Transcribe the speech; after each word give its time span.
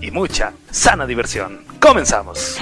y 0.00 0.10
mucha 0.10 0.52
sana 0.70 1.06
diversión. 1.06 1.64
Comenzamos. 1.80 2.58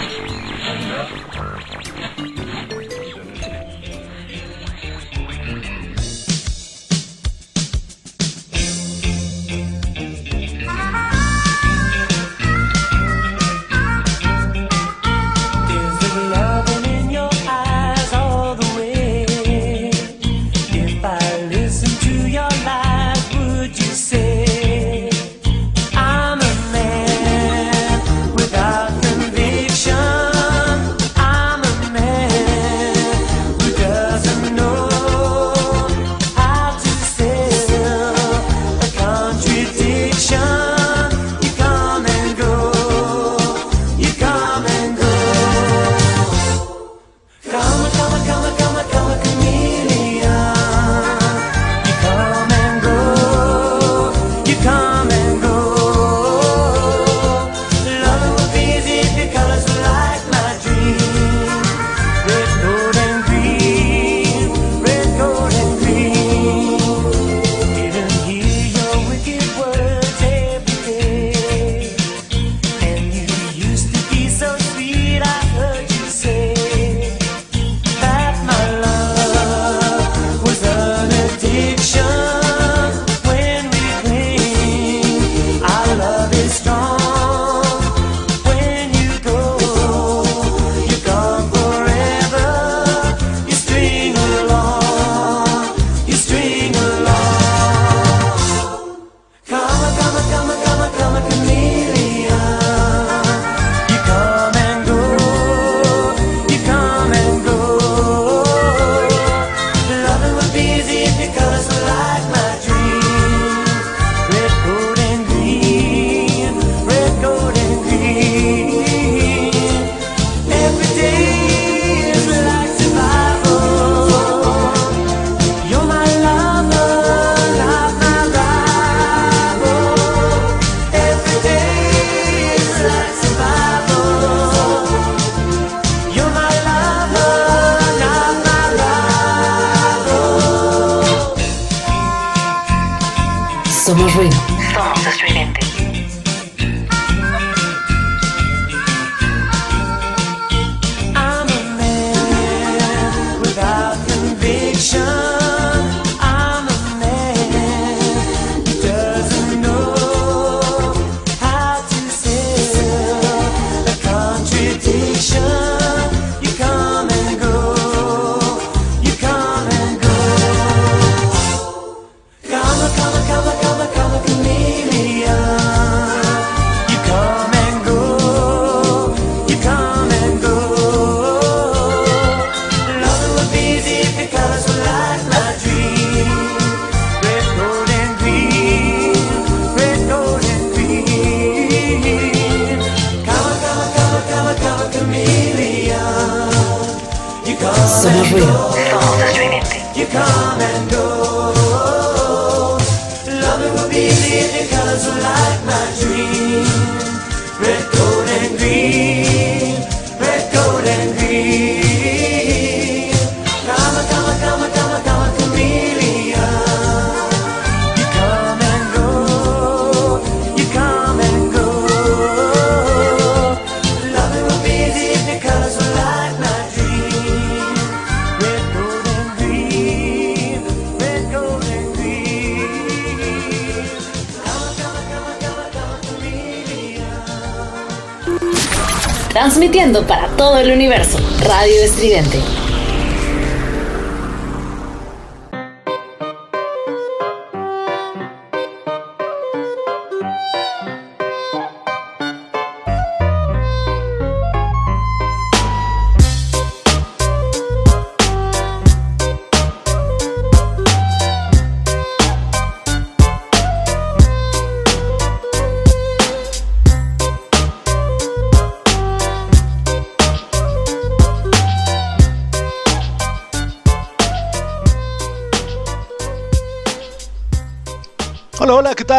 El 240.67 240.73
universo. 240.73 241.19
Radio 241.45 241.83
Estridente. 241.85 242.56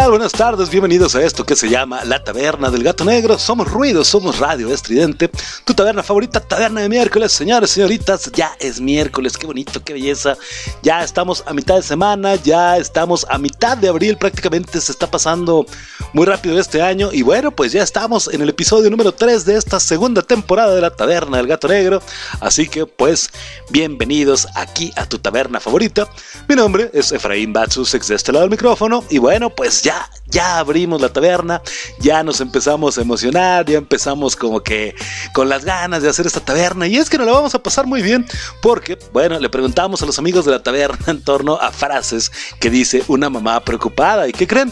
Buenas 0.09 0.31
tardes, 0.31 0.69
bienvenidos 0.69 1.15
a 1.15 1.21
esto 1.21 1.45
que 1.45 1.57
se 1.57 1.69
llama 1.69 2.05
La 2.05 2.23
Taberna 2.23 2.71
del 2.71 2.81
Gato 2.81 3.03
Negro. 3.03 3.37
Somos 3.37 3.69
ruido, 3.69 4.05
somos 4.05 4.39
radio 4.39 4.73
estridente. 4.73 5.29
Tu 5.67 5.73
taberna 5.73 6.01
favorita, 6.01 6.39
taberna 6.39 6.79
de 6.79 6.87
miércoles, 6.87 7.33
señores, 7.33 7.71
señoritas. 7.71 8.31
Ya 8.31 8.55
es 8.57 8.79
miércoles, 8.79 9.37
qué 9.37 9.45
bonito, 9.45 9.83
qué 9.83 9.91
belleza. 9.91 10.37
Ya 10.81 11.03
estamos 11.03 11.43
a 11.45 11.51
mitad 11.51 11.75
de 11.75 11.83
semana, 11.83 12.35
ya 12.35 12.77
estamos 12.77 13.25
a 13.29 13.37
mitad 13.37 13.75
de 13.75 13.89
abril, 13.89 14.15
prácticamente 14.15 14.79
se 14.79 14.93
está 14.93 15.11
pasando 15.11 15.65
muy 16.13 16.25
rápido 16.25 16.57
este 16.57 16.81
año. 16.81 17.09
Y 17.11 17.21
bueno, 17.21 17.51
pues 17.51 17.73
ya 17.73 17.83
estamos 17.83 18.33
en 18.33 18.41
el 18.41 18.47
episodio 18.47 18.89
número 18.89 19.11
3 19.11 19.43
de 19.43 19.57
esta 19.57 19.81
segunda 19.81 20.21
temporada 20.21 20.73
de 20.73 20.79
La 20.79 20.95
Taberna 20.95 21.35
del 21.35 21.47
Gato 21.47 21.67
Negro. 21.67 22.01
Así 22.39 22.69
que, 22.69 22.85
pues, 22.85 23.29
bienvenidos 23.69 24.47
aquí 24.55 24.93
a 24.95 25.05
tu 25.05 25.19
taberna 25.19 25.59
favorita. 25.59 26.07
Mi 26.47 26.55
nombre 26.55 26.89
es 26.93 27.11
Efraín 27.11 27.51
Batsus, 27.51 27.93
ex 27.93 28.07
de 28.07 28.15
este 28.15 28.31
lado 28.31 28.43
del 28.43 28.51
micrófono. 28.51 29.03
Y 29.09 29.17
bueno, 29.17 29.49
pues 29.49 29.83
ya, 29.83 30.09
ya 30.27 30.59
abrimos 30.59 31.01
la 31.01 31.09
taberna, 31.09 31.61
ya 31.99 32.23
nos 32.23 32.39
empezamos 32.39 32.97
a 32.97 33.01
emocionar, 33.01 33.65
ya 33.65 33.77
empezamos 33.77 34.37
como 34.37 34.61
que 34.61 34.95
con 35.33 35.49
las 35.57 35.65
ganas 35.65 36.03
de 36.03 36.09
hacer 36.09 36.27
esta 36.27 36.39
taberna. 36.39 36.87
Y 36.87 36.97
es 36.97 37.09
que 37.09 37.17
nos 37.17 37.25
la 37.25 37.33
vamos 37.33 37.55
a 37.55 37.63
pasar 37.63 37.87
muy 37.87 38.01
bien, 38.01 38.25
porque, 38.61 38.97
bueno, 39.11 39.39
le 39.39 39.49
preguntamos 39.49 40.01
a 40.01 40.05
los 40.05 40.19
amigos 40.19 40.45
de 40.45 40.51
la 40.51 40.61
taberna 40.61 41.05
en 41.07 41.23
torno 41.23 41.55
a 41.55 41.71
frases 41.71 42.31
que 42.59 42.69
dice 42.69 43.03
una 43.07 43.29
mamá 43.29 43.59
preocupada. 43.63 44.27
¿Y 44.27 44.31
qué 44.31 44.47
creen? 44.47 44.71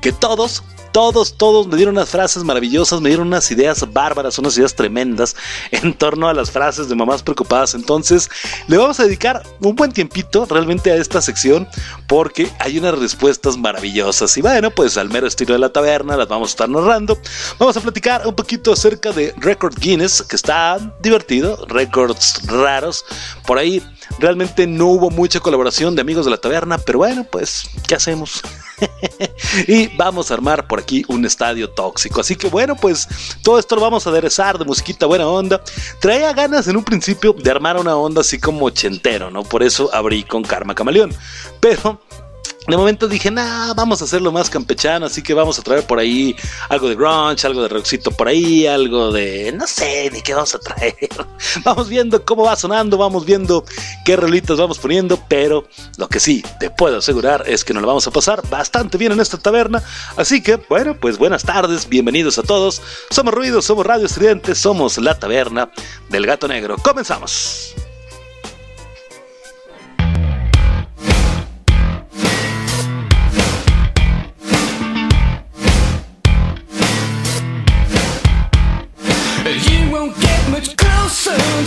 Que 0.00 0.12
todos 0.12 0.62
todos, 0.94 1.36
todos 1.36 1.66
me 1.66 1.76
dieron 1.76 1.96
unas 1.96 2.10
frases 2.10 2.44
maravillosas, 2.44 3.00
me 3.00 3.08
dieron 3.08 3.26
unas 3.26 3.50
ideas 3.50 3.84
bárbaras, 3.92 4.38
unas 4.38 4.56
ideas 4.56 4.76
tremendas 4.76 5.34
en 5.72 5.92
torno 5.92 6.28
a 6.28 6.32
las 6.32 6.52
frases 6.52 6.88
de 6.88 6.94
mamás 6.94 7.20
preocupadas. 7.20 7.74
Entonces, 7.74 8.30
le 8.68 8.76
vamos 8.76 9.00
a 9.00 9.02
dedicar 9.02 9.42
un 9.60 9.74
buen 9.74 9.90
tiempito 9.90 10.46
realmente 10.48 10.92
a 10.92 10.96
esta 10.96 11.20
sección 11.20 11.66
porque 12.06 12.48
hay 12.60 12.78
unas 12.78 12.96
respuestas 12.96 13.56
maravillosas. 13.56 14.36
Y 14.36 14.42
bueno, 14.42 14.70
pues 14.70 14.96
al 14.96 15.10
mero 15.10 15.26
estilo 15.26 15.54
de 15.54 15.58
la 15.58 15.72
taberna 15.72 16.16
las 16.16 16.28
vamos 16.28 16.50
a 16.50 16.52
estar 16.52 16.68
narrando. 16.68 17.18
Vamos 17.58 17.76
a 17.76 17.80
platicar 17.80 18.24
un 18.24 18.36
poquito 18.36 18.72
acerca 18.72 19.10
de 19.10 19.34
Record 19.38 19.76
Guinness, 19.76 20.22
que 20.22 20.36
está 20.36 20.78
divertido, 21.02 21.66
récords 21.66 22.40
raros. 22.46 23.04
Por 23.44 23.58
ahí 23.58 23.82
realmente 24.18 24.66
no 24.66 24.86
hubo 24.86 25.10
mucha 25.10 25.40
colaboración 25.40 25.94
de 25.94 26.02
amigos 26.02 26.24
de 26.24 26.30
la 26.30 26.38
taberna, 26.38 26.78
pero 26.78 26.98
bueno, 26.98 27.24
pues, 27.24 27.68
¿qué 27.86 27.94
hacemos? 27.94 28.42
y 29.68 29.88
vamos 29.96 30.30
a 30.30 30.34
armar 30.34 30.66
por 30.66 30.80
aquí 30.80 31.04
un 31.08 31.24
estadio 31.24 31.70
tóxico. 31.70 32.20
Así 32.20 32.36
que 32.36 32.48
bueno, 32.48 32.76
pues 32.76 33.08
todo 33.42 33.58
esto 33.58 33.76
lo 33.76 33.82
vamos 33.82 34.06
a 34.06 34.10
aderezar 34.10 34.58
de 34.58 34.64
musiquita 34.64 35.06
buena 35.06 35.28
onda. 35.28 35.62
Traía 36.00 36.32
ganas 36.32 36.68
en 36.68 36.76
un 36.76 36.84
principio 36.84 37.32
de 37.32 37.50
armar 37.50 37.76
una 37.76 37.96
onda 37.96 38.20
así 38.20 38.38
como 38.38 38.66
ochentero, 38.66 39.30
¿no? 39.30 39.42
Por 39.44 39.62
eso 39.62 39.90
abrí 39.92 40.24
con 40.24 40.42
Karma 40.42 40.74
Camaleón. 40.74 41.14
Pero 41.60 42.00
de 42.66 42.76
momento 42.78 43.08
dije, 43.08 43.30
nah, 43.30 43.74
vamos 43.74 44.00
a 44.00 44.04
hacerlo 44.04 44.32
más 44.32 44.48
campechano, 44.48 45.06
así 45.06 45.22
que 45.22 45.34
vamos 45.34 45.58
a 45.58 45.62
traer 45.62 45.86
por 45.86 45.98
ahí 45.98 46.34
algo 46.70 46.88
de 46.88 46.94
grunge, 46.94 47.46
algo 47.46 47.62
de 47.62 47.68
rockcito 47.68 48.10
por 48.10 48.28
ahí, 48.28 48.66
algo 48.66 49.12
de, 49.12 49.52
no 49.52 49.66
sé, 49.66 50.10
ni 50.10 50.22
qué 50.22 50.32
vamos 50.34 50.54
a 50.54 50.58
traer. 50.58 50.94
Vamos 51.64 51.88
viendo 51.88 52.24
cómo 52.24 52.44
va 52.44 52.56
sonando, 52.56 52.96
vamos 52.96 53.24
viendo 53.24 53.64
qué 54.04 54.16
rolitas 54.16 54.58
vamos 54.58 54.78
poniendo, 54.78 55.18
pero 55.28 55.66
lo 55.98 56.08
que 56.08 56.20
sí 56.20 56.44
te 56.58 56.70
puedo 56.70 56.98
asegurar 56.98 57.44
es 57.46 57.64
que 57.64 57.72
nos 57.72 57.82
lo 57.82 57.86
vamos 57.86 58.06
a 58.06 58.10
pasar 58.10 58.42
bastante 58.48 58.98
bien 58.98 59.12
en 59.12 59.20
esta 59.20 59.38
taberna. 59.38 59.82
Así 60.16 60.42
que, 60.42 60.56
bueno, 60.56 60.96
pues 60.98 61.18
buenas 61.18 61.44
tardes, 61.44 61.88
bienvenidos 61.88 62.38
a 62.38 62.42
todos. 62.42 62.82
Somos 63.10 63.34
Ruidos, 63.34 63.64
somos 63.64 63.86
Radio 63.86 64.06
Estudiantes, 64.06 64.58
somos 64.58 64.98
la 64.98 65.18
taberna 65.18 65.70
del 66.08 66.26
gato 66.26 66.48
negro. 66.48 66.76
Comenzamos. 66.78 67.74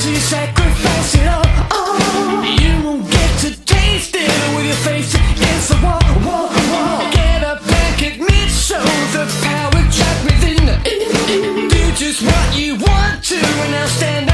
You 0.06 0.16
sacrifice 0.16 1.16
it 1.16 1.28
all. 1.28 1.44
Oh. 1.72 2.44
You 2.62 2.86
won't 2.86 3.12
get 3.12 3.40
to 3.42 3.66
taste 3.66 4.16
it 4.16 4.32
with 4.56 4.66
your 4.66 4.76
face 4.76 5.14
against 5.14 5.70
the 5.70 5.76
wall, 5.84 6.00
wall, 6.26 6.50
wall. 6.72 7.12
Get 7.12 7.44
up 7.44 7.62
and 7.62 8.02
admit, 8.02 8.50
show 8.50 8.84
the 9.12 9.26
power 9.44 9.82
trapped 9.92 10.24
within. 10.24 11.68
Do 11.70 11.92
just 11.96 12.22
what 12.22 12.58
you 12.58 12.76
want 12.76 13.24
to, 13.26 13.36
and 13.36 13.72
now 13.72 13.88
stand 13.88 14.27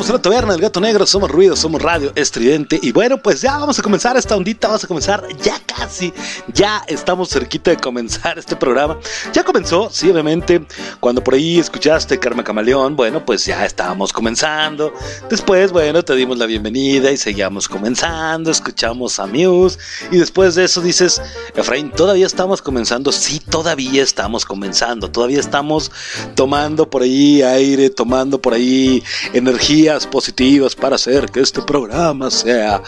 regresamos 0.00 0.10
a 0.10 0.12
la 0.14 0.22
taberna 0.22 0.52
del 0.52 0.62
gato 0.62 0.80
negro, 0.80 1.04
somos 1.06 1.30
ruido, 1.30 1.54
somos 1.56 1.82
radio 1.82 2.10
estridente 2.14 2.78
y 2.80 2.90
bueno, 2.90 3.18
pues 3.18 3.42
ya 3.42 3.58
vamos 3.58 3.78
a 3.78 3.82
comenzar 3.82 4.16
esta 4.16 4.34
ondita, 4.34 4.68
vamos 4.68 4.82
a 4.84 4.86
comenzar 4.86 5.24
ya 5.42 5.60
casi, 5.66 6.12
ya 6.54 6.82
estamos 6.86 7.28
cerquita 7.28 7.70
de 7.70 7.76
comenzar 7.76 8.38
este 8.38 8.56
programa. 8.56 8.98
Ya 9.32 9.44
comenzó, 9.44 9.90
sí, 9.90 10.10
obviamente, 10.10 10.64
cuando 11.00 11.24
por 11.24 11.34
ahí 11.34 11.58
escuchaste 11.58 12.18
Karma 12.18 12.44
Camaleón, 12.44 12.94
bueno, 12.94 13.24
pues 13.24 13.46
ya 13.46 13.64
estábamos 13.64 14.12
comenzando. 14.12 14.92
Después, 15.28 15.72
bueno, 15.72 16.02
te 16.02 16.14
dimos 16.14 16.38
la 16.38 16.46
bienvenida 16.46 17.10
y 17.10 17.16
seguíamos 17.16 17.68
comenzando, 17.68 18.50
escuchamos 18.50 19.18
a 19.18 19.26
Muse 19.26 19.78
y 20.10 20.18
después 20.18 20.54
de 20.54 20.64
eso 20.64 20.80
dices, 20.82 21.20
Efraín, 21.54 21.90
todavía 21.90 22.26
estamos 22.26 22.60
comenzando, 22.60 23.10
sí, 23.12 23.40
todavía 23.40 24.02
estamos 24.02 24.44
comenzando, 24.44 25.10
todavía 25.10 25.40
estamos 25.40 25.90
tomando 26.34 26.88
por 26.88 27.02
ahí 27.02 27.42
aire, 27.42 27.90
tomando 27.90 28.40
por 28.40 28.54
ahí 28.54 29.02
energía 29.32 29.98
positivas 30.10 30.76
para 30.76 30.96
hacer 30.96 31.30
que 31.30 31.40
este 31.40 31.62
programa 31.62 32.30
sea. 32.30 32.82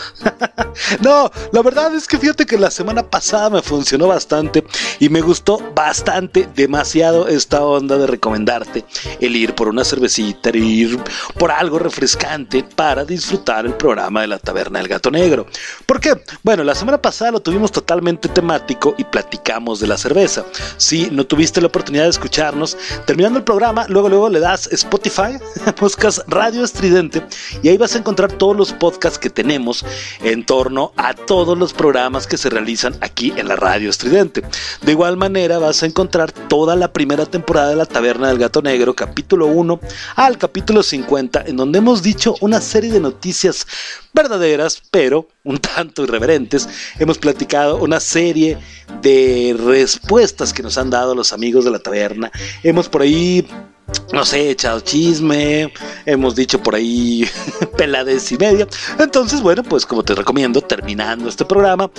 no, 1.00 1.30
la 1.52 1.62
verdad 1.62 1.94
es 1.94 2.06
que 2.06 2.18
fíjate 2.18 2.46
que 2.46 2.58
la 2.58 2.70
semana 2.70 3.02
pasada 3.02 3.50
me 3.50 3.62
funcionó 3.62 4.08
bastante 4.08 4.64
y 5.00 5.08
me 5.08 5.20
gustó 5.20 5.58
bastante, 5.74 6.48
demasiado 6.54 7.28
esta 7.28 7.64
onda 7.64 8.01
recomendarte 8.06 8.84
el 9.20 9.36
ir 9.36 9.54
por 9.54 9.68
una 9.68 9.84
cervecita, 9.84 10.50
el 10.50 10.62
ir 10.62 10.98
por 11.38 11.50
algo 11.50 11.78
refrescante 11.78 12.64
para 12.64 13.04
disfrutar 13.04 13.66
el 13.66 13.74
programa 13.74 14.22
de 14.22 14.28
la 14.28 14.38
Taberna 14.38 14.78
del 14.78 14.88
Gato 14.88 15.10
Negro. 15.10 15.46
¿Por 15.86 16.00
qué? 16.00 16.20
Bueno, 16.42 16.64
la 16.64 16.74
semana 16.74 17.00
pasada 17.00 17.32
lo 17.32 17.40
tuvimos 17.40 17.72
totalmente 17.72 18.28
temático 18.28 18.94
y 18.98 19.04
platicamos 19.04 19.80
de 19.80 19.86
la 19.86 19.98
cerveza. 19.98 20.44
Si 20.76 21.10
no 21.10 21.24
tuviste 21.24 21.60
la 21.60 21.68
oportunidad 21.68 22.04
de 22.04 22.10
escucharnos, 22.10 22.76
terminando 23.06 23.38
el 23.38 23.44
programa, 23.44 23.86
luego 23.88 24.08
luego 24.08 24.28
le 24.28 24.40
das 24.40 24.68
Spotify, 24.72 25.38
buscas 25.80 26.22
Radio 26.26 26.64
Estridente 26.64 27.24
y 27.62 27.68
ahí 27.68 27.76
vas 27.76 27.94
a 27.94 27.98
encontrar 27.98 28.32
todos 28.32 28.56
los 28.56 28.72
podcasts 28.72 29.18
que 29.18 29.30
tenemos 29.30 29.84
en 30.22 30.44
torno 30.44 30.92
a 30.96 31.14
todos 31.14 31.56
los 31.58 31.72
programas 31.72 32.26
que 32.26 32.36
se 32.36 32.50
realizan 32.50 32.96
aquí 33.00 33.32
en 33.36 33.48
la 33.48 33.56
Radio 33.56 33.90
Estridente. 33.90 34.42
De 34.82 34.92
igual 34.92 35.16
manera 35.16 35.58
vas 35.58 35.82
a 35.82 35.86
encontrar 35.86 36.32
toda 36.32 36.76
la 36.76 36.92
primera 36.92 37.26
temporada 37.26 37.70
de 37.70 37.76
La 37.76 37.86
Taberna 37.92 38.28
del 38.28 38.38
Gato 38.38 38.62
Negro, 38.62 38.94
capítulo 38.94 39.46
1 39.46 39.80
al 40.16 40.38
capítulo 40.38 40.82
50, 40.82 41.44
en 41.46 41.56
donde 41.56 41.78
hemos 41.78 42.02
dicho 42.02 42.34
una 42.40 42.60
serie 42.60 42.90
de 42.90 43.00
noticias 43.00 43.66
verdaderas, 44.14 44.82
pero 44.90 45.28
un 45.44 45.58
tanto 45.58 46.02
irreverentes. 46.02 46.68
Hemos 46.98 47.18
platicado 47.18 47.76
una 47.76 48.00
serie 48.00 48.58
de 49.02 49.56
respuestas 49.58 50.52
que 50.52 50.62
nos 50.62 50.78
han 50.78 50.90
dado 50.90 51.14
los 51.14 51.32
amigos 51.32 51.64
de 51.64 51.70
la 51.70 51.78
taberna. 51.78 52.32
Hemos 52.62 52.88
por 52.88 53.02
ahí 53.02 53.46
no 54.12 54.24
sé, 54.24 54.50
echado 54.50 54.80
chisme, 54.80 55.72
hemos 56.06 56.34
dicho 56.34 56.62
por 56.62 56.74
ahí 56.74 57.26
pelades 57.76 58.30
y 58.32 58.36
media. 58.36 58.66
Entonces, 58.98 59.40
bueno, 59.40 59.62
pues 59.62 59.86
como 59.86 60.02
te 60.02 60.14
recomiendo, 60.14 60.60
terminando 60.60 61.28
este 61.28 61.44
programa, 61.44 61.90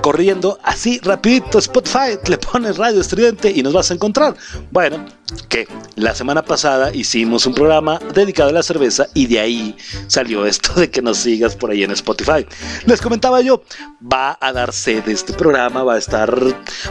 corriendo 0.00 0.58
así 0.62 0.98
rapidito 1.00 1.58
Spotify, 1.58 2.18
le 2.26 2.38
pones 2.38 2.76
Radio 2.76 3.00
Estridente 3.00 3.50
y 3.50 3.62
nos 3.62 3.72
vas 3.72 3.90
a 3.90 3.94
encontrar. 3.94 4.34
Bueno, 4.70 5.04
que 5.48 5.68
la 5.96 6.14
semana 6.14 6.42
pasada 6.42 6.94
hicimos 6.94 7.46
un 7.46 7.54
programa 7.54 7.98
dedicado 8.14 8.50
a 8.50 8.52
la 8.52 8.62
cerveza 8.62 9.08
y 9.14 9.26
de 9.26 9.40
ahí 9.40 9.76
salió 10.06 10.46
esto 10.50 10.74
de 10.74 10.90
que 10.90 11.02
nos 11.02 11.18
sigas 11.18 11.56
por 11.56 11.70
ahí 11.70 11.82
en 11.82 11.90
Spotify. 11.92 12.46
Les 12.86 13.00
comentaba 13.00 13.40
yo, 13.40 13.62
va 14.00 14.38
a 14.40 14.52
dar 14.52 14.72
sed 14.72 15.08
este 15.08 15.32
programa, 15.32 15.82
va 15.82 15.94
a 15.94 15.98
estar 15.98 16.34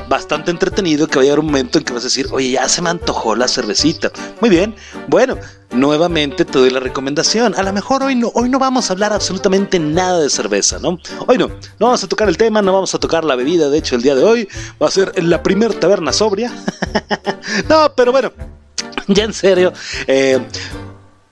bastante 0.08 0.51
entretenido, 0.51 1.08
que 1.08 1.15
va 1.15 1.22
a 1.22 1.25
llegar 1.25 1.39
un 1.39 1.48
momento 1.48 1.77
en 1.77 1.86
que 1.86 1.93
vas 1.93 2.03
a 2.03 2.08
decir, 2.08 2.27
oye, 2.31 2.51
ya 2.51 2.67
se 2.69 2.81
me 2.81 2.89
antojó 2.89 3.36
la 3.36 3.48
cervecita. 3.48 4.12
Muy 4.41 4.50
bien, 4.50 4.75
bueno, 5.08 5.38
nuevamente 5.72 6.46
te 6.46 6.60
doy 6.60 6.70
la 6.70 6.80
recomendación. 6.80 7.56
A 7.56 7.64
lo 7.64 7.74
mejor 7.74 8.04
hoy 8.04 8.16
no, 8.16 8.32
hoy 8.34 8.50
no 8.50 8.60
vamos 8.60 8.90
a 8.90 8.94
hablar 8.94 9.14
absolutamente 9.14 9.80
nada 9.80 10.20
de 10.20 10.30
cerveza, 10.30 10.80
¿no? 10.80 11.00
Hoy 11.28 11.38
no, 11.38 11.48
no 11.48 11.88
vamos 11.88 12.04
a 12.04 12.08
tocar 12.08 12.30
el 12.30 12.38
tema, 12.38 12.62
no 12.62 12.74
vamos 12.74 12.94
a 12.96 13.00
tocar 13.00 13.24
la 13.24 13.36
bebida, 13.36 13.70
de 13.70 13.78
hecho 13.78 13.96
el 13.96 14.02
día 14.02 14.16
de 14.16 14.24
hoy 14.24 14.48
va 14.82 14.88
a 14.88 14.92
ser 14.92 15.24
la 15.24 15.44
primer 15.44 15.74
taberna 15.74 16.14
sobria. 16.14 16.52
no, 17.70 17.94
pero 17.96 18.12
bueno, 18.12 18.32
ya 19.08 19.24
en 19.24 19.34
serio, 19.34 19.74
eh, 20.08 20.40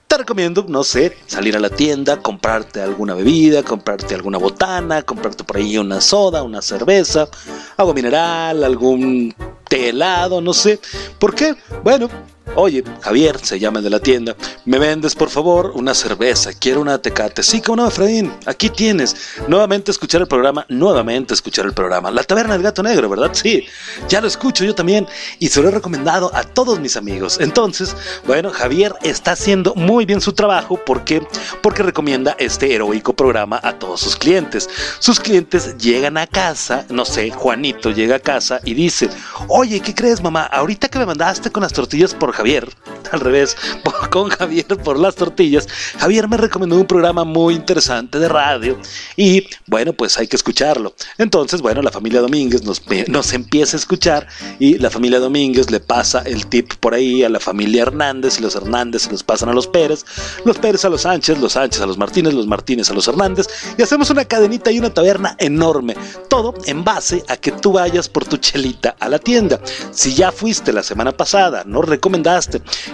te 0.08 0.16
recomiendo, 0.16 0.64
no 0.66 0.84
sé, 0.84 1.18
salir 1.26 1.54
a 1.54 1.60
la 1.60 1.68
tienda, 1.68 2.16
comprarte 2.16 2.80
alguna 2.80 3.14
bebida, 3.14 3.62
comprarte 3.62 4.14
alguna 4.14 4.38
botana, 4.38 5.02
comprarte 5.02 5.44
por 5.44 5.58
ahí 5.58 5.76
una 5.76 6.00
soda, 6.00 6.42
una 6.42 6.62
cerveza, 6.62 7.28
agua 7.76 7.92
mineral, 7.92 8.64
algún 8.64 9.34
té 9.68 9.90
helado, 9.90 10.40
no 10.40 10.54
sé. 10.54 10.80
¿Por 11.18 11.34
qué? 11.34 11.54
Bueno, 11.84 12.08
Oye, 12.54 12.82
Javier, 13.00 13.38
se 13.40 13.58
llama 13.58 13.80
de 13.80 13.90
la 13.90 14.00
tienda, 14.00 14.34
¿me 14.64 14.78
vendes 14.78 15.14
por 15.14 15.30
favor 15.30 15.72
una 15.74 15.94
cerveza? 15.94 16.50
Quiero 16.52 16.80
una 16.80 16.98
tecate. 16.98 17.42
Sí, 17.42 17.60
como 17.60 17.82
no, 17.82 17.88
Efraín, 17.88 18.32
aquí 18.46 18.70
tienes. 18.70 19.14
Nuevamente 19.46 19.90
escuchar 19.90 20.22
el 20.22 20.26
programa, 20.26 20.66
nuevamente 20.68 21.34
escuchar 21.34 21.66
el 21.66 21.72
programa. 21.72 22.10
La 22.10 22.24
taberna 22.24 22.54
del 22.54 22.62
gato 22.62 22.82
negro, 22.82 23.08
¿verdad? 23.08 23.30
Sí, 23.32 23.66
ya 24.08 24.20
lo 24.20 24.26
escucho 24.26 24.64
yo 24.64 24.74
también 24.74 25.06
y 25.38 25.48
se 25.48 25.62
lo 25.62 25.68
he 25.68 25.70
recomendado 25.70 26.34
a 26.34 26.42
todos 26.42 26.80
mis 26.80 26.96
amigos. 26.96 27.38
Entonces, 27.40 27.94
bueno, 28.26 28.50
Javier 28.50 28.94
está 29.02 29.32
haciendo 29.32 29.74
muy 29.76 30.04
bien 30.04 30.20
su 30.20 30.32
trabajo 30.32 30.80
porque, 30.84 31.24
porque 31.62 31.82
recomienda 31.82 32.34
este 32.38 32.74
heroico 32.74 33.12
programa 33.12 33.60
a 33.62 33.78
todos 33.78 34.00
sus 34.00 34.16
clientes. 34.16 34.68
Sus 34.98 35.20
clientes 35.20 35.76
llegan 35.78 36.16
a 36.16 36.26
casa, 36.26 36.86
no 36.88 37.04
sé, 37.04 37.30
Juanito 37.30 37.90
llega 37.90 38.16
a 38.16 38.20
casa 38.20 38.60
y 38.64 38.74
dice, 38.74 39.08
oye, 39.48 39.80
¿qué 39.80 39.94
crees, 39.94 40.22
mamá? 40.22 40.42
Ahorita 40.44 40.88
que 40.88 40.98
me 40.98 41.06
mandaste 41.06 41.52
con 41.52 41.62
las 41.62 41.72
tortillas 41.72 42.14
por 42.14 42.32
Javier, 42.38 42.68
al 43.12 43.18
revés, 43.18 43.56
con 44.10 44.28
Javier 44.28 44.66
por 44.84 44.96
las 44.96 45.16
tortillas, 45.16 45.66
Javier 45.98 46.28
me 46.28 46.36
recomendó 46.36 46.76
un 46.76 46.86
programa 46.86 47.24
muy 47.24 47.54
interesante 47.54 48.20
de 48.20 48.28
radio 48.28 48.78
y 49.16 49.48
bueno, 49.66 49.92
pues 49.92 50.16
hay 50.18 50.28
que 50.28 50.36
escucharlo. 50.36 50.94
Entonces, 51.18 51.60
bueno, 51.60 51.82
la 51.82 51.90
familia 51.90 52.20
Domínguez 52.20 52.62
nos, 52.62 52.82
nos 53.08 53.32
empieza 53.32 53.76
a 53.76 53.80
escuchar 53.80 54.28
y 54.60 54.78
la 54.78 54.88
familia 54.88 55.18
Domínguez 55.18 55.68
le 55.72 55.80
pasa 55.80 56.22
el 56.24 56.46
tip 56.46 56.74
por 56.74 56.94
ahí 56.94 57.24
a 57.24 57.28
la 57.28 57.40
familia 57.40 57.82
Hernández 57.82 58.38
y 58.38 58.42
los 58.42 58.54
Hernández 58.54 59.02
se 59.02 59.10
los 59.10 59.24
pasan 59.24 59.48
a 59.48 59.52
los 59.52 59.66
Pérez, 59.66 60.04
los 60.44 60.58
Pérez 60.58 60.84
a 60.84 60.88
los 60.88 61.02
Sánchez, 61.02 61.38
los 61.38 61.54
Sánchez 61.54 61.80
a 61.80 61.86
los 61.86 61.98
Martínez, 61.98 62.34
los 62.34 62.46
Martínez 62.46 62.88
a 62.88 62.94
los 62.94 63.08
Hernández 63.08 63.48
y 63.76 63.82
hacemos 63.82 64.10
una 64.10 64.24
cadenita 64.26 64.70
y 64.70 64.78
una 64.78 64.94
taberna 64.94 65.34
enorme. 65.40 65.96
Todo 66.28 66.54
en 66.66 66.84
base 66.84 67.24
a 67.26 67.36
que 67.36 67.50
tú 67.50 67.72
vayas 67.72 68.08
por 68.08 68.24
tu 68.24 68.36
chelita 68.36 68.94
a 69.00 69.08
la 69.08 69.18
tienda. 69.18 69.60
Si 69.90 70.14
ya 70.14 70.30
fuiste 70.30 70.72
la 70.72 70.84
semana 70.84 71.10
pasada, 71.10 71.64
no 71.66 71.82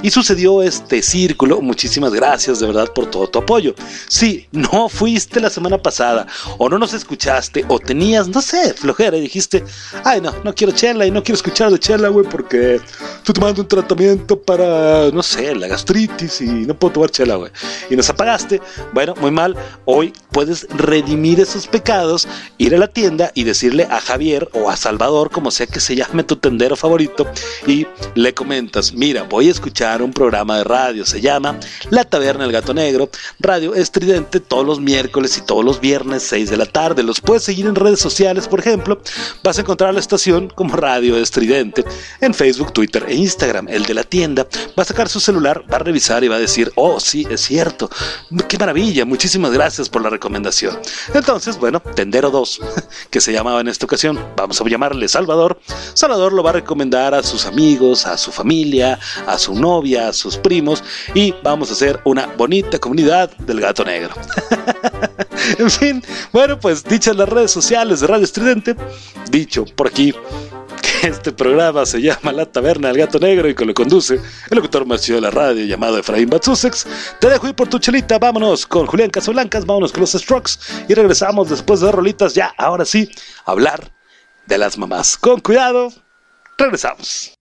y 0.03 0.11
sucedió 0.11 0.63
este 0.63 1.03
círculo. 1.03 1.61
Muchísimas 1.61 2.13
gracias 2.13 2.61
de 2.61 2.67
verdad 2.67 2.93
por 2.95 3.11
todo 3.11 3.27
tu 3.29 3.39
apoyo. 3.41 3.75
Si 4.09 4.47
no 4.53 4.89
fuiste 4.89 5.41
la 5.41 5.51
semana 5.51 5.79
pasada 5.79 6.27
o 6.59 6.69
no 6.69 6.79
nos 6.79 6.95
escuchaste 6.95 7.65
o 7.69 7.79
tenías, 7.79 8.29
no 8.29 8.41
sé, 8.41 8.75
flojera 8.75 9.17
y 9.17 9.23
dijiste, 9.23 9.65
ay 10.05 10.21
no, 10.21 10.33
no 10.45 10.55
quiero 10.55 10.73
chela 10.73 11.07
y 11.07 11.11
no 11.11 11.23
quiero 11.23 11.37
escuchar 11.37 11.71
de 11.71 11.79
chela, 11.79 12.09
güey, 12.09 12.27
porque 12.29 12.77
estoy 12.77 13.35
tomando 13.35 13.63
un 13.63 13.69
tratamiento 13.69 14.41
para, 14.41 15.11
no 15.11 15.23
sé, 15.23 15.55
la 15.55 15.67
gastritis 15.67 16.41
y 16.41 16.47
no 16.47 16.75
puedo 16.79 16.95
tomar 16.95 17.11
chela, 17.11 17.37
güey. 17.37 17.51
Y 17.91 17.97
nos 17.97 18.09
apagaste. 18.11 18.61
Bueno, 18.93 19.15
muy 19.21 19.31
mal. 19.31 19.57
Hoy 19.85 20.13
puedes 20.31 20.67
redimir 20.71 21.41
esos 21.41 21.67
pecados, 21.67 22.29
ir 22.59 22.75
a 22.75 22.79
la 22.79 22.89
tienda 22.89 23.33
y 23.35 23.45
decirle 23.45 23.89
a 23.91 24.01
Javier 24.01 24.49
o 24.53 24.71
a 24.71 24.77
Salvador, 24.77 25.31
como 25.31 25.51
sea 25.51 25.67
que 25.67 25.81
se 25.81 25.97
llame 25.97 26.25
tu 26.25 26.37
tendero 26.37 26.77
favorito, 26.77 27.27
y 27.67 27.87
le 28.15 28.35
comentas, 28.35 28.93
mira, 28.93 29.24
voy 29.29 29.49
a 29.49 29.51
escuchar 29.51 30.03
un 30.03 30.13
programa 30.13 30.59
de 30.59 30.65
radio, 30.65 31.05
se 31.05 31.21
llama 31.21 31.59
La 31.91 32.05
Taberna 32.05 32.45
del 32.45 32.53
Gato 32.53 32.75
Negro, 32.75 33.11
radio 33.41 33.75
estridente 33.75 34.41
todos 34.41 34.65
los 34.65 34.81
miércoles 34.81 35.39
y 35.39 35.43
todos 35.43 35.65
los 35.65 35.81
viernes 35.81 36.23
6 36.25 36.51
de 36.51 36.57
la 36.57 36.67
tarde. 36.67 37.03
Los 37.03 37.21
puedes 37.21 37.45
seguir 37.45 37.67
en 37.67 37.75
redes 37.75 38.01
sociales, 38.01 38.49
por 38.49 38.61
ejemplo, 38.61 39.01
vas 39.43 39.59
a 39.59 39.63
encontrar 39.63 39.95
la 39.95 40.01
estación 40.01 40.49
como 40.55 40.77
Radio 40.77 41.17
Estridente 41.17 41.85
en 42.21 42.35
Facebook, 42.35 42.73
Twitter 42.73 43.05
e 43.09 43.15
Instagram. 43.15 43.69
El 43.69 43.85
de 43.85 43.95
la 43.95 44.05
tienda 44.05 44.47
va 44.79 44.83
a 44.83 44.87
sacar 44.87 45.09
su 45.09 45.21
celular, 45.21 45.65
va 45.73 45.77
a 45.77 45.81
revisar 45.81 46.25
y 46.25 46.29
va 46.29 46.37
a 46.37 46.41
decir, 46.41 46.73
oh, 46.77 47.01
sí, 47.01 47.27
es 47.31 47.41
cierto, 47.41 47.91
qué 48.49 48.59
maravilla, 48.59 49.05
muchísimas 49.05 49.53
gracias 49.53 49.89
por 49.89 50.03
la 50.03 50.11
recomendación. 50.11 50.79
Entonces, 51.13 51.59
bueno, 51.59 51.81
Tendero 51.81 52.31
2, 52.31 52.61
que 53.11 53.21
se 53.21 53.33
llamaba 53.33 53.61
en 53.61 53.69
esta 53.69 53.87
ocasión, 53.87 54.19
vamos 54.37 54.61
a 54.61 54.65
llamarle 54.65 55.09
Salvador. 55.09 55.61
Salvador 55.95 56.33
lo 56.33 56.43
va 56.43 56.51
a 56.51 56.55
recomendar 56.55 57.15
a 57.15 57.23
sus 57.23 57.47
amigos, 57.47 58.07
a 58.07 58.17
su 58.17 58.33
familia, 58.33 58.99
a 59.27 59.39
su 59.39 59.55
novia, 59.55 60.09
a 60.09 60.13
sus 60.13 60.37
primos 60.37 60.83
y 61.15 61.35
vamos 61.43 61.71
a 61.71 61.73
hacer 61.75 62.01
una 62.05 62.27
bonita 62.27 62.79
comunidad 62.79 63.31
del 63.39 63.61
gato 63.61 63.85
negro. 63.85 64.15
en 65.59 65.71
fin, 65.71 66.03
bueno, 66.33 66.59
pues 66.59 66.85
dichas 66.85 67.17
las 67.17 67.29
redes 67.29 67.51
sociales 67.51 68.01
de 68.01 68.07
Radio 68.07 68.25
Estridente, 68.25 68.77
dicho 69.31 69.65
por 69.77 69.89
aquí 69.89 70.15
que 70.83 71.09
este 71.09 71.33
programa 71.33 71.87
se 71.87 72.01
llama 72.01 72.33
La 72.33 72.47
Taberna 72.47 72.89
del 72.89 72.99
Gato 72.99 73.19
Negro 73.19 73.49
y 73.49 73.55
que 73.55 73.65
lo 73.65 73.75
conduce 73.75 74.15
el 74.15 74.57
locutor 74.57 74.87
más 74.87 75.07
de 75.07 75.21
la 75.21 75.31
radio 75.31 75.65
llamado 75.65 75.99
Efraín 75.99 76.29
Batsusex. 76.29 76.87
Te 77.21 77.29
dejo 77.29 77.49
ir 77.49 77.55
por 77.55 77.69
tu 77.69 77.79
chelita, 77.79 78.19
vámonos 78.19 78.67
con 78.67 78.87
Julián 78.87 79.11
Casablancas, 79.11 79.67
vámonos 79.67 79.93
con 79.93 80.01
los 80.01 80.13
Strokes 80.13 80.53
y 80.89 80.95
regresamos 80.95 81.51
después 81.51 81.81
de 81.81 81.93
rolitas 81.93 82.35
ya, 82.35 82.53
ahora 82.57 82.85
sí, 82.85 83.11
a 83.45 83.53
hablar 83.53 83.93
de 84.47 84.59
las 84.59 84.79
mamás. 84.79 85.17
Con 85.17 85.41
cuidado, 85.41 85.93
regresamos. 86.59 87.34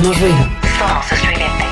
Somos 0.00 0.16
ruido. 0.20 0.48
Somos 0.78 1.10
estridente. 1.10 1.66